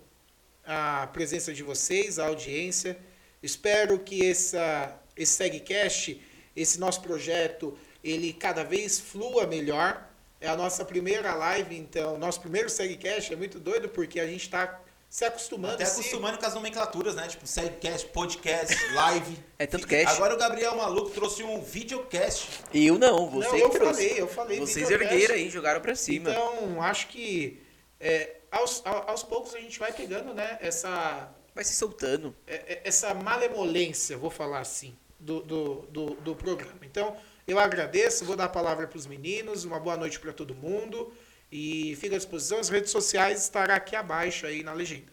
a 0.65 1.09
presença 1.13 1.53
de 1.53 1.65
vocês, 1.65 2.21
a 2.21 2.29
audiência. 2.29 2.97
Espero 3.43 3.99
que 3.99 4.31
essa, 4.31 4.97
esse 5.17 5.33
SegCast, 5.33 6.23
esse 6.55 6.79
nosso 6.79 7.01
projeto, 7.01 7.77
ele 8.05 8.33
cada 8.33 8.63
vez 8.63 9.01
flua 9.01 9.45
melhor. 9.45 10.09
É 10.45 10.49
a 10.49 10.57
nossa 10.57 10.85
primeira 10.85 11.35
live, 11.35 11.77
então, 11.77 12.19
nosso 12.19 12.41
primeiro 12.41 12.69
SegCast 12.69 13.33
é 13.33 13.37
muito 13.37 13.59
doido 13.59 13.89
porque 13.89 14.21
a 14.21 14.27
gente 14.27 14.43
está 14.43 14.81
se 15.09 15.25
acostumando. 15.25 15.75
Até 15.75 15.85
se- 15.85 16.01
acostumando 16.01 16.37
com 16.39 16.45
as 16.45 16.55
nomenclaturas, 16.55 17.15
né? 17.15 17.27
Tipo, 17.29 17.45
podcast, 17.47 18.07
podcast, 18.09 18.75
live. 18.95 19.39
É 19.59 19.67
tanto 19.67 19.87
cast. 19.87 20.17
Agora 20.17 20.35
o 20.35 20.37
Gabriel 20.37 20.77
Maluco 20.77 21.11
trouxe 21.11 21.43
um 21.43 21.63
videocast. 21.63 22.49
Eu 22.75 22.99
não, 22.99 23.31
você 23.31 23.49
Não, 23.49 23.55
que 23.57 23.63
eu 23.63 23.71
trouxe. 23.71 24.03
falei, 24.09 24.21
eu 24.21 24.29
falei. 24.29 24.59
Vocês 24.61 24.89
videocast. 24.89 25.15
ergueram 25.15 25.35
aí, 25.37 25.49
jogaram 25.51 25.81
pra 25.81 25.95
cima. 25.95 26.31
Então, 26.31 26.83
acho 26.83 27.09
que 27.09 27.63
é, 28.01 28.37
aos, 28.51 28.83
ao- 28.85 29.09
aos 29.11 29.23
poucos 29.23 29.55
a 29.55 29.61
gente 29.61 29.79
vai 29.79 29.93
pegando 29.93 30.35
né, 30.35 30.59
essa, 30.61 31.31
Vai 31.55 31.65
se 31.65 31.75
soltando. 31.75 32.35
é- 32.47 32.55
é- 32.75 32.81
essa 32.85 33.15
malemolência, 33.15 34.19
vou 34.19 34.31
falar 34.31 34.59
assim, 34.61 34.95
do, 35.19 35.41
do, 35.41 35.75
do, 35.91 36.07
do 36.17 36.35
programa. 36.37 36.81
Então, 36.83 37.17
eu 37.47 37.59
agradeço, 37.59 38.25
vou 38.25 38.37
dar 38.37 38.45
a 38.45 38.49
palavra 38.49 38.87
para 38.87 38.99
os 38.99 39.07
meninos, 39.07 39.65
uma 39.65 39.79
boa 39.79 39.97
noite 39.97 40.19
para 40.19 40.33
todo 40.33 40.55
mundo 40.55 41.13
e 41.53 41.97
fica 41.97 42.17
à 42.17 42.19
disposição. 42.19 42.59
As 42.59 42.69
redes 42.69 42.91
sociais 42.91 43.43
estará 43.43 43.77
aqui 43.77 43.95
abaixo 43.95 44.47
aí 44.47 44.63
na 44.63 44.73
legenda. 44.73 45.13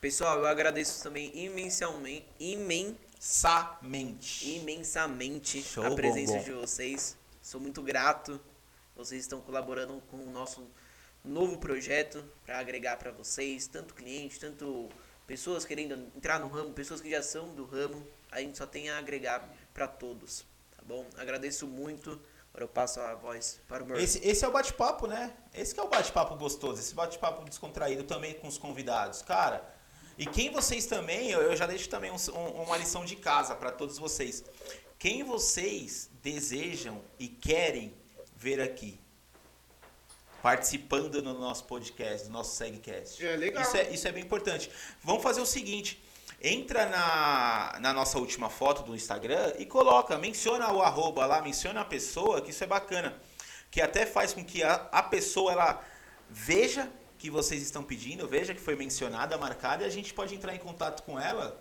Pessoal, 0.00 0.38
eu 0.38 0.46
agradeço 0.46 1.02
também 1.02 1.32
imensamente, 1.34 2.26
imen, 2.38 2.96
Samente. 3.18 4.48
imensamente 4.48 5.62
Show, 5.62 5.84
a 5.84 5.94
presença 5.94 6.34
bombom. 6.34 6.44
de 6.44 6.52
vocês. 6.52 7.16
Sou 7.42 7.60
muito 7.60 7.82
grato. 7.82 8.40
Vocês 8.94 9.22
estão 9.22 9.40
colaborando 9.40 10.00
com 10.10 10.18
o 10.18 10.30
nosso 10.30 10.66
novo 11.24 11.58
projeto 11.58 12.24
para 12.44 12.58
agregar 12.58 12.96
para 12.96 13.10
vocês, 13.10 13.66
tanto 13.66 13.94
clientes, 13.94 14.38
tanto 14.38 14.88
pessoas 15.26 15.64
querendo 15.64 15.94
entrar 16.16 16.38
no 16.38 16.48
ramo, 16.48 16.72
pessoas 16.72 17.00
que 17.00 17.10
já 17.10 17.22
são 17.22 17.54
do 17.54 17.64
ramo. 17.64 18.06
A 18.30 18.40
gente 18.40 18.56
só 18.56 18.66
tem 18.66 18.88
a 18.88 18.98
agregar 18.98 19.48
para 19.74 19.88
todos, 19.88 20.46
bom? 20.86 21.04
Agradeço 21.16 21.66
muito. 21.66 22.10
Agora 22.48 22.64
eu 22.64 22.68
passo 22.68 23.00
a 23.00 23.14
voz 23.14 23.60
para 23.68 23.82
o 23.82 23.86
meu 23.86 23.98
Esse, 23.98 24.26
esse 24.26 24.42
é 24.44 24.48
o 24.48 24.52
bate-papo, 24.52 25.06
né? 25.06 25.34
Esse 25.52 25.74
que 25.74 25.80
é 25.80 25.82
o 25.82 25.88
bate-papo 25.88 26.36
gostoso, 26.36 26.80
esse 26.80 26.94
bate-papo 26.94 27.44
descontraído 27.44 28.04
também 28.04 28.32
com 28.34 28.48
os 28.48 28.56
convidados. 28.56 29.20
Cara, 29.20 29.62
e 30.16 30.24
quem 30.24 30.50
vocês 30.50 30.86
também, 30.86 31.30
eu, 31.30 31.42
eu 31.42 31.54
já 31.54 31.66
deixo 31.66 31.88
também 31.90 32.10
um- 32.10 32.16
um- 32.34 32.62
uma 32.62 32.76
lição 32.78 33.04
de 33.04 33.16
casa 33.16 33.54
para 33.54 33.70
todos 33.70 33.98
vocês. 33.98 34.42
Quem 34.98 35.22
vocês 35.22 36.08
desejam 36.22 37.02
e 37.18 37.28
querem 37.28 37.94
ver 38.34 38.58
aqui 38.60 38.98
participando 40.42 41.22
no 41.22 41.34
nosso 41.38 41.64
podcast, 41.64 42.26
no 42.28 42.32
nosso 42.32 42.54
SegCast. 42.56 43.24
É 43.26 43.36
legal. 43.36 43.62
Isso 43.62 43.76
é, 43.76 43.90
isso 43.90 44.08
é 44.08 44.12
bem 44.12 44.22
importante. 44.22 44.70
Vamos 45.02 45.22
fazer 45.22 45.40
o 45.40 45.46
seguinte. 45.46 46.02
Entra 46.40 46.86
na, 46.86 47.78
na 47.80 47.92
nossa 47.92 48.18
última 48.18 48.50
foto 48.50 48.82
do 48.82 48.94
Instagram 48.94 49.54
e 49.58 49.64
coloca, 49.64 50.18
menciona 50.18 50.70
o 50.72 50.82
arroba 50.82 51.24
lá, 51.26 51.40
menciona 51.40 51.80
a 51.80 51.84
pessoa, 51.84 52.40
que 52.40 52.50
isso 52.50 52.62
é 52.62 52.66
bacana. 52.66 53.16
Que 53.70 53.80
até 53.80 54.04
faz 54.04 54.32
com 54.32 54.44
que 54.44 54.62
a, 54.62 54.74
a 54.92 55.02
pessoa 55.02 55.52
ela 55.52 55.84
veja 56.28 56.90
que 57.18 57.30
vocês 57.30 57.62
estão 57.62 57.82
pedindo, 57.82 58.28
veja 58.28 58.54
que 58.54 58.60
foi 58.60 58.76
mencionada, 58.76 59.38
marcada, 59.38 59.82
e 59.82 59.86
a 59.86 59.90
gente 59.90 60.12
pode 60.12 60.34
entrar 60.34 60.54
em 60.54 60.58
contato 60.58 61.02
com 61.02 61.18
ela 61.18 61.60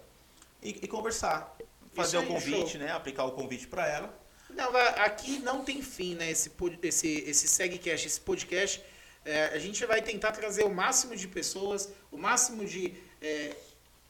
e, 0.62 0.70
e 0.82 0.88
conversar. 0.88 1.56
Fazer 1.94 2.18
Isso 2.18 2.18
o 2.18 2.20
aí, 2.22 2.28
convite, 2.28 2.72
show. 2.72 2.82
né? 2.82 2.92
Aplicar 2.92 3.24
o 3.24 3.32
convite 3.32 3.68
para 3.68 3.88
ela. 3.88 4.26
Não, 4.50 4.76
aqui 4.98 5.40
não 5.40 5.64
tem 5.64 5.82
fim, 5.82 6.16
né? 6.16 6.30
Esse, 6.30 6.52
esse, 6.84 7.24
esse 7.28 7.48
SegCast, 7.48 8.08
esse 8.08 8.20
podcast. 8.20 8.84
É, 9.24 9.46
a 9.46 9.60
gente 9.60 9.84
vai 9.86 10.02
tentar 10.02 10.34
trazer 10.34 10.64
o 10.64 10.70
máximo 10.70 11.16
de 11.16 11.28
pessoas, 11.28 11.92
o 12.12 12.18
máximo 12.18 12.66
de 12.66 12.94
é, 13.22 13.56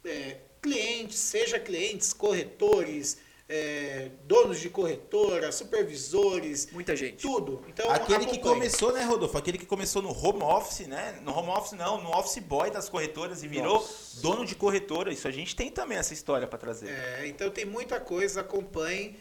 é, 0.03 0.37
clientes, 0.65 1.19
seja 1.19 1.59
clientes, 1.59 2.11
corretores, 2.11 3.17
é, 3.47 4.09
donos 4.23 4.59
de 4.59 4.67
corretora, 4.67 5.51
supervisores, 5.51 6.67
Muita 6.71 6.95
gente. 6.95 7.21
tudo. 7.21 7.63
Então, 7.67 7.87
Aquele 7.91 8.25
que 8.25 8.37
acompanhe. 8.37 8.55
começou, 8.55 8.91
né, 8.91 9.03
Rodolfo? 9.03 9.37
Aquele 9.37 9.59
que 9.59 9.65
começou 9.67 10.01
no 10.01 10.09
home 10.09 10.41
office, 10.41 10.87
né? 10.87 11.19
No 11.21 11.31
home 11.37 11.49
office 11.49 11.73
não, 11.73 12.01
no 12.01 12.09
office 12.09 12.39
boy 12.39 12.71
das 12.71 12.89
corretoras 12.89 13.43
e 13.43 13.47
virou 13.47 13.87
dono 14.21 14.43
de 14.43 14.55
corretora. 14.55 15.13
Isso 15.13 15.27
a 15.27 15.31
gente 15.31 15.55
tem 15.55 15.69
também 15.69 15.99
essa 15.99 16.13
história 16.13 16.47
pra 16.47 16.57
trazer. 16.57 16.89
É, 16.89 17.27
então 17.27 17.51
tem 17.51 17.65
muita 17.65 17.99
coisa, 17.99 18.41
acompanhem. 18.41 19.15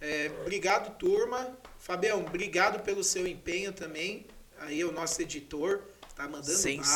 É, 0.00 0.30
obrigado, 0.40 0.96
turma. 0.96 1.54
Fabião, 1.78 2.20
obrigado 2.20 2.82
pelo 2.82 3.04
seu 3.04 3.26
empenho 3.26 3.70
também. 3.70 4.26
Aí 4.60 4.80
é 4.80 4.86
o 4.86 4.92
nosso 4.92 5.20
editor, 5.20 5.82
tá 6.14 6.22
mandando 6.26 6.56
bala. 6.78 6.94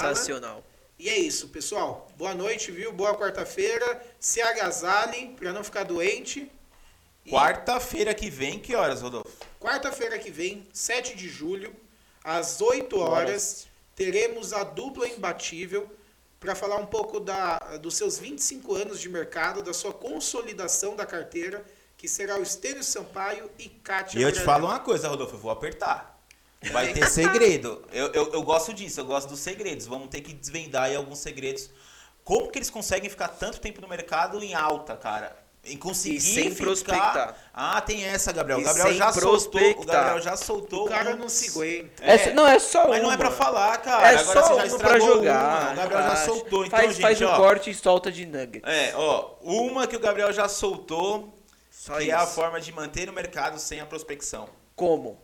E 1.01 1.09
é 1.09 1.19
isso, 1.19 1.49
pessoal. 1.49 2.07
Boa 2.15 2.35
noite, 2.35 2.71
viu? 2.71 2.93
Boa 2.93 3.17
quarta-feira. 3.17 4.05
Se 4.21 4.39
agasalhem 4.43 5.33
para 5.35 5.51
não 5.51 5.65
ficar 5.65 5.83
doente. 5.85 6.53
E 7.25 7.31
Quarta-feira 7.31 8.13
que 8.13 8.29
vem, 8.29 8.59
que 8.59 8.75
horas, 8.77 9.01
Rodolfo? 9.01 9.31
Quarta-feira 9.59 10.19
que 10.19 10.31
vem, 10.31 10.69
7 10.75 11.17
de 11.17 11.27
julho, 11.27 11.75
às 12.23 12.61
8 12.61 13.01
horas, 13.01 13.67
teremos 13.97 14.53
a 14.53 14.63
dupla 14.63 15.09
imbatível 15.09 15.91
para 16.39 16.55
falar 16.55 16.77
um 16.77 16.85
pouco 16.87 17.19
da, 17.19 17.57
dos 17.81 17.95
seus 17.95 18.19
25 18.19 18.75
anos 18.75 19.01
de 19.01 19.09
mercado, 19.09 19.63
da 19.63 19.73
sua 19.73 19.95
consolidação 19.95 20.95
da 20.95 21.07
carteira, 21.07 21.65
que 21.97 22.09
será 22.09 22.39
o 22.39 22.43
Estênio 22.43 22.85
Sampaio 22.85 23.51
e 23.59 23.71
Kátia 23.71 24.19
E 24.19 24.23
eu 24.23 24.31
te 24.31 24.41
falo 24.43 24.67
uma 24.67 24.81
coisa, 24.81 25.09
Rodolfo, 25.09 25.35
eu 25.35 25.41
vou 25.41 25.51
apertar. 25.51 26.20
Vai 26.73 26.93
ter 26.93 27.09
segredo. 27.09 27.83
Eu, 27.93 28.09
eu, 28.13 28.33
eu 28.35 28.43
gosto 28.43 28.73
disso, 28.75 29.01
eu 29.01 29.05
gosto 29.07 29.29
dos 29.29 29.41
segredos. 29.41 29.87
Vamos 29.87 30.09
ter 30.09 30.21
que 30.21 30.33
desvendar 30.35 30.85
aí 30.85 30.97
alguns 30.97 31.19
segredos. 31.19 31.71
Como 32.23 32.51
que 32.51 32.59
eles 32.59 32.69
conseguem 32.71 33.09
ficar 33.09 33.29
tanto 33.29 33.61
tempo 33.61 33.81
no 33.81 33.89
mercado 33.89 34.43
em 34.43 34.55
alta, 34.55 34.95
cara? 34.97 35.35
Em 35.65 35.77
conseguir 35.77 36.17
E 36.17 36.21
sem 36.21 36.51
ficar... 36.51 36.65
prospectar. 36.65 37.37
Ah, 37.53 37.81
tem 37.83 38.05
essa, 38.05 38.33
Gabriel. 38.33 38.59
O 38.59 38.63
E 38.63 38.65
Gabriel 38.65 38.93
já 38.95 39.13
soltou. 39.13 39.61
O. 39.61 39.85
Gabriel 39.85 40.21
já 40.21 40.37
soltou. 40.37 40.87
O 40.87 40.89
cara 40.89 41.15
um- 41.15 41.19
não 41.19 41.29
se 41.29 41.51
aguenta. 41.51 42.03
É 42.05 42.17
só- 42.19 42.31
não, 42.31 42.47
é 42.47 42.59
só 42.59 42.89
Mas 42.89 43.03
não 43.03 43.13
é 43.13 43.17
pra 43.17 43.31
falar, 43.31 43.77
cara. 43.79 44.13
É 44.13 44.17
Agora 44.17 44.25
só 44.43 44.43
você 44.43 44.55
já 44.55 44.57
pra 44.57 44.67
estragou 44.99 45.09
jogar. 45.17 45.63
uma. 45.65 45.73
O 45.73 45.77
Gabriel 45.77 46.03
já 46.03 46.17
soltou. 46.17 46.65
Então, 46.67 46.79
faz, 46.79 46.93
gente, 46.93 47.03
faz 47.03 47.21
o 47.21 47.27
ó. 47.27 47.37
corte 47.37 47.71
e 47.71 47.75
solta 47.75 48.11
de 48.13 48.25
nugget. 48.27 48.63
É, 48.65 48.93
ó. 48.97 49.35
Uma 49.43 49.87
que 49.87 49.97
o 49.97 50.01
Gabriel 50.01 50.33
já 50.33 50.49
soltou, 50.49 51.39
Só 51.71 51.97
que 51.97 52.05
isso. 52.05 52.11
é 52.11 52.15
a 52.15 52.27
forma 52.27 52.59
de 52.61 52.73
manter 52.73 53.09
o 53.11 53.13
mercado 53.13 53.59
sem 53.59 53.81
a 53.81 53.87
prospecção. 53.87 54.49
Como? 54.75 55.19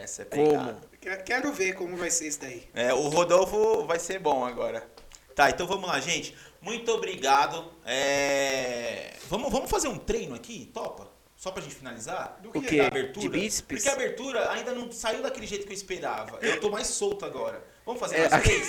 Essa 0.00 0.22
é 0.22 0.24
Como? 0.24 0.48
pegada. 0.50 0.80
Quer- 1.00 1.24
Quero 1.24 1.52
ver 1.52 1.74
como 1.74 1.96
vai 1.96 2.10
ser 2.10 2.28
isso 2.28 2.40
daí. 2.40 2.68
É, 2.74 2.92
o 2.94 3.08
Rodolfo 3.08 3.84
vai 3.86 3.98
ser 3.98 4.18
bom 4.18 4.44
agora. 4.44 4.86
Tá, 5.34 5.50
então 5.50 5.66
vamos 5.66 5.88
lá, 5.88 5.98
gente. 6.00 6.36
Muito 6.60 6.90
obrigado. 6.92 7.72
É, 7.84 9.12
Vamos, 9.28 9.50
vamos 9.50 9.70
fazer 9.70 9.88
um 9.88 9.96
treino 9.98 10.34
aqui, 10.34 10.70
topa? 10.74 11.08
Só 11.36 11.50
pra 11.50 11.62
gente 11.62 11.74
finalizar? 11.74 12.38
Do 12.40 12.50
O 12.50 12.52
que? 12.52 12.60
quê? 12.60 12.76
Da 12.78 12.86
abertura? 12.86 13.22
De 13.22 13.28
bíceps? 13.28 13.66
Porque 13.66 13.88
a 13.88 13.92
abertura 13.94 14.50
ainda 14.52 14.72
não 14.72 14.92
saiu 14.92 15.22
daquele 15.22 15.46
jeito 15.46 15.66
que 15.66 15.72
eu 15.72 15.76
esperava. 15.76 16.38
Eu 16.40 16.60
tô 16.60 16.70
mais 16.70 16.86
solto 16.86 17.24
agora. 17.24 17.64
Vamos 17.84 17.98
fazer 17.98 18.16
É, 18.18 18.28
nós 18.28 18.42
três? 18.42 18.68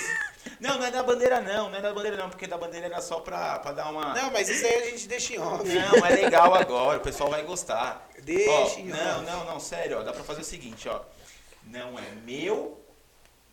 Não, 0.58 0.76
não 0.78 0.84
é 0.84 0.90
da 0.90 1.02
bandeira 1.02 1.40
não, 1.40 1.70
não 1.70 1.78
é 1.78 1.80
da 1.80 1.92
bandeira 1.92 2.16
não, 2.16 2.28
porque 2.28 2.46
da 2.46 2.58
bandeira 2.58 2.86
era 2.86 3.00
só 3.00 3.20
pra, 3.20 3.58
pra 3.60 3.72
dar 3.72 3.90
uma... 3.90 4.12
Não, 4.12 4.30
mas 4.32 4.48
isso 4.48 4.66
aí 4.66 4.74
a 4.74 4.90
gente 4.90 5.06
deixa 5.06 5.34
em 5.34 5.38
off. 5.38 5.64
Não, 5.72 6.04
é 6.04 6.10
legal 6.16 6.52
agora, 6.54 6.98
o 6.98 7.00
pessoal 7.00 7.30
vai 7.30 7.42
gostar. 7.44 8.08
Deixa 8.22 8.50
Ó, 8.50 8.78
em 8.78 8.86
não, 8.86 9.16
off. 9.18 9.26
não, 9.26 9.44
não, 9.44 9.60
sério, 9.60 9.98
ó, 10.00 10.02
dá 10.02 10.12
pra 10.12 10.24
fazer 10.24 10.40
o 10.40 10.44
seguinte, 10.44 10.88
ó. 10.88 11.00
Não 11.66 11.98
é 11.98 12.10
meu, 12.24 12.80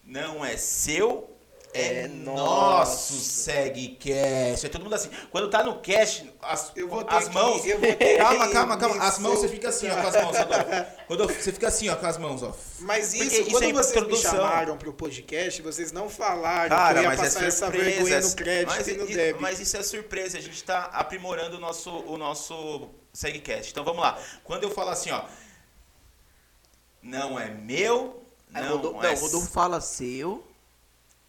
não 0.03 0.43
é 0.45 0.57
seu, 0.57 1.29
é, 1.73 2.03
É 2.03 2.07
nosso 2.07 3.13
nosso. 3.13 3.13
SegCast. 3.13 4.65
É 4.65 4.69
todo 4.69 4.83
mundo 4.83 4.93
assim. 4.93 5.09
Quando 5.31 5.49
tá 5.49 5.63
no 5.63 5.79
cash, 5.79 6.25
as, 6.41 6.71
Eu 6.75 6.89
vou 6.89 7.01
ter 7.03 7.15
as 7.15 7.27
que- 7.29 7.33
mãos. 7.33 7.65
eu 7.65 7.79
vou 7.79 7.95
ter 7.95 8.17
calma, 8.17 8.47
que 8.47 8.53
calma, 8.53 8.77
calma. 8.77 8.95
me 8.95 9.01
As 9.01 9.19
mãos, 9.19 9.39
você 9.39 9.47
fica 9.47 9.69
assim, 9.69 9.89
ó, 9.89 9.95
com 10.01 10.07
as 10.07 10.15
mãos, 10.21 10.37
Rodolfo. 10.37 10.85
Rodolfo, 11.07 11.41
você 11.41 11.51
fica 11.53 11.67
assim, 11.69 11.87
ó, 11.89 11.95
com 11.95 12.05
as 12.05 12.17
mãos, 12.17 12.43
ó. 12.43 12.53
Mas 12.79 13.11
Porque 13.13 13.23
isso, 13.23 13.41
isso 13.43 13.51
quando 13.51 13.63
é 13.63 13.73
vocês 13.73 13.95
me 13.95 14.01
introdução. 14.01 14.31
chamaram 14.31 14.77
pro 14.77 14.91
podcast, 14.93 15.61
vocês 15.61 15.91
não 15.93 16.09
falaram 16.09 16.67
que 16.67 16.73
eu 16.73 16.77
Cara, 16.77 17.01
ia 17.03 17.07
mas 17.07 17.19
é 17.19 17.23
passar 17.23 17.45
essa 17.45 17.65
surpresa. 17.67 17.85
vergonha 17.89 18.19
no 18.21 18.35
crédito 18.35 18.67
mas, 18.75 18.87
e 18.89 18.93
no 18.93 19.07
débito. 19.07 19.41
mas 19.41 19.59
isso 19.61 19.77
é 19.77 19.83
surpresa, 19.83 20.37
a 20.37 20.41
gente 20.41 20.61
tá 20.65 20.89
aprimorando 20.91 21.55
o 21.55 21.59
nosso, 21.59 21.89
o 21.89 22.17
nosso 22.17 22.89
SegCast. 23.13 23.71
Então 23.71 23.85
vamos 23.85 24.01
lá. 24.01 24.19
Quando 24.43 24.63
eu 24.63 24.71
falo 24.71 24.89
assim, 24.89 25.11
ó. 25.11 25.23
Não 27.01 27.39
é 27.39 27.47
meu, 27.49 28.21
não, 28.51 28.69
Rodolfo, 28.77 29.03
é 29.05 29.07
não, 29.09 29.15
o 29.15 29.19
Rodolfo 29.25 29.47
fala 29.51 29.81
seu 29.81 30.43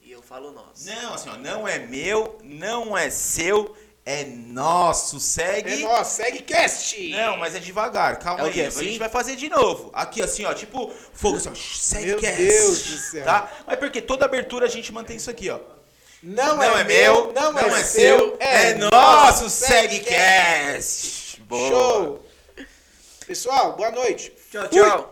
e 0.02 0.10
eu 0.12 0.20
falo 0.22 0.52
nosso. 0.52 0.86
Não, 0.86 1.14
assim, 1.14 1.28
ó, 1.30 1.36
não 1.36 1.66
é 1.66 1.78
meu, 1.78 2.38
não 2.42 2.96
é 2.96 3.08
seu, 3.08 3.74
é 4.04 4.24
nosso. 4.24 5.18
Segue. 5.18 5.72
É 5.72 5.76
nosso, 5.78 6.16
segue 6.16 6.40
cast! 6.42 7.10
Não, 7.10 7.36
mas 7.38 7.54
é 7.54 7.58
devagar, 7.60 8.18
calma 8.18 8.42
É 8.42 8.46
aí. 8.48 8.52
quê, 8.52 8.60
A 8.62 8.68
assim? 8.68 8.84
gente 8.84 8.98
vai 8.98 9.08
fazer 9.08 9.36
de 9.36 9.48
novo. 9.48 9.90
Aqui, 9.94 10.20
assim, 10.20 10.44
ó, 10.44 10.52
tipo, 10.52 10.92
fogo 11.14 11.36
assim, 11.38 11.48
ó. 11.50 11.54
Segue 11.54 12.06
Meu 12.06 12.18
cast, 12.20 12.36
Deus 12.42 12.82
do 12.82 12.98
céu. 12.98 13.24
Tá? 13.24 13.50
Mas 13.66 13.78
porque 13.78 14.02
toda 14.02 14.24
abertura 14.26 14.66
a 14.66 14.68
gente 14.68 14.92
mantém 14.92 15.16
isso 15.16 15.30
aqui, 15.30 15.48
ó. 15.48 15.58
Não, 16.22 16.56
Não, 16.56 16.76
é, 16.78 16.84
meu, 16.84 17.32
não, 17.32 17.58
é, 17.58 17.82
seu, 17.82 18.36
é, 18.38 18.74
nosso 18.74 19.48
segue 19.50 19.96
SegCast. 20.04 21.40
Boa. 21.42 21.68
Show! 21.68 22.26
Pessoal, 23.26 23.72
boa 23.76 23.90
noite. 23.90 24.32
Tchau, 24.50 24.68
Fui. 24.68 24.80
tchau. 24.80 25.11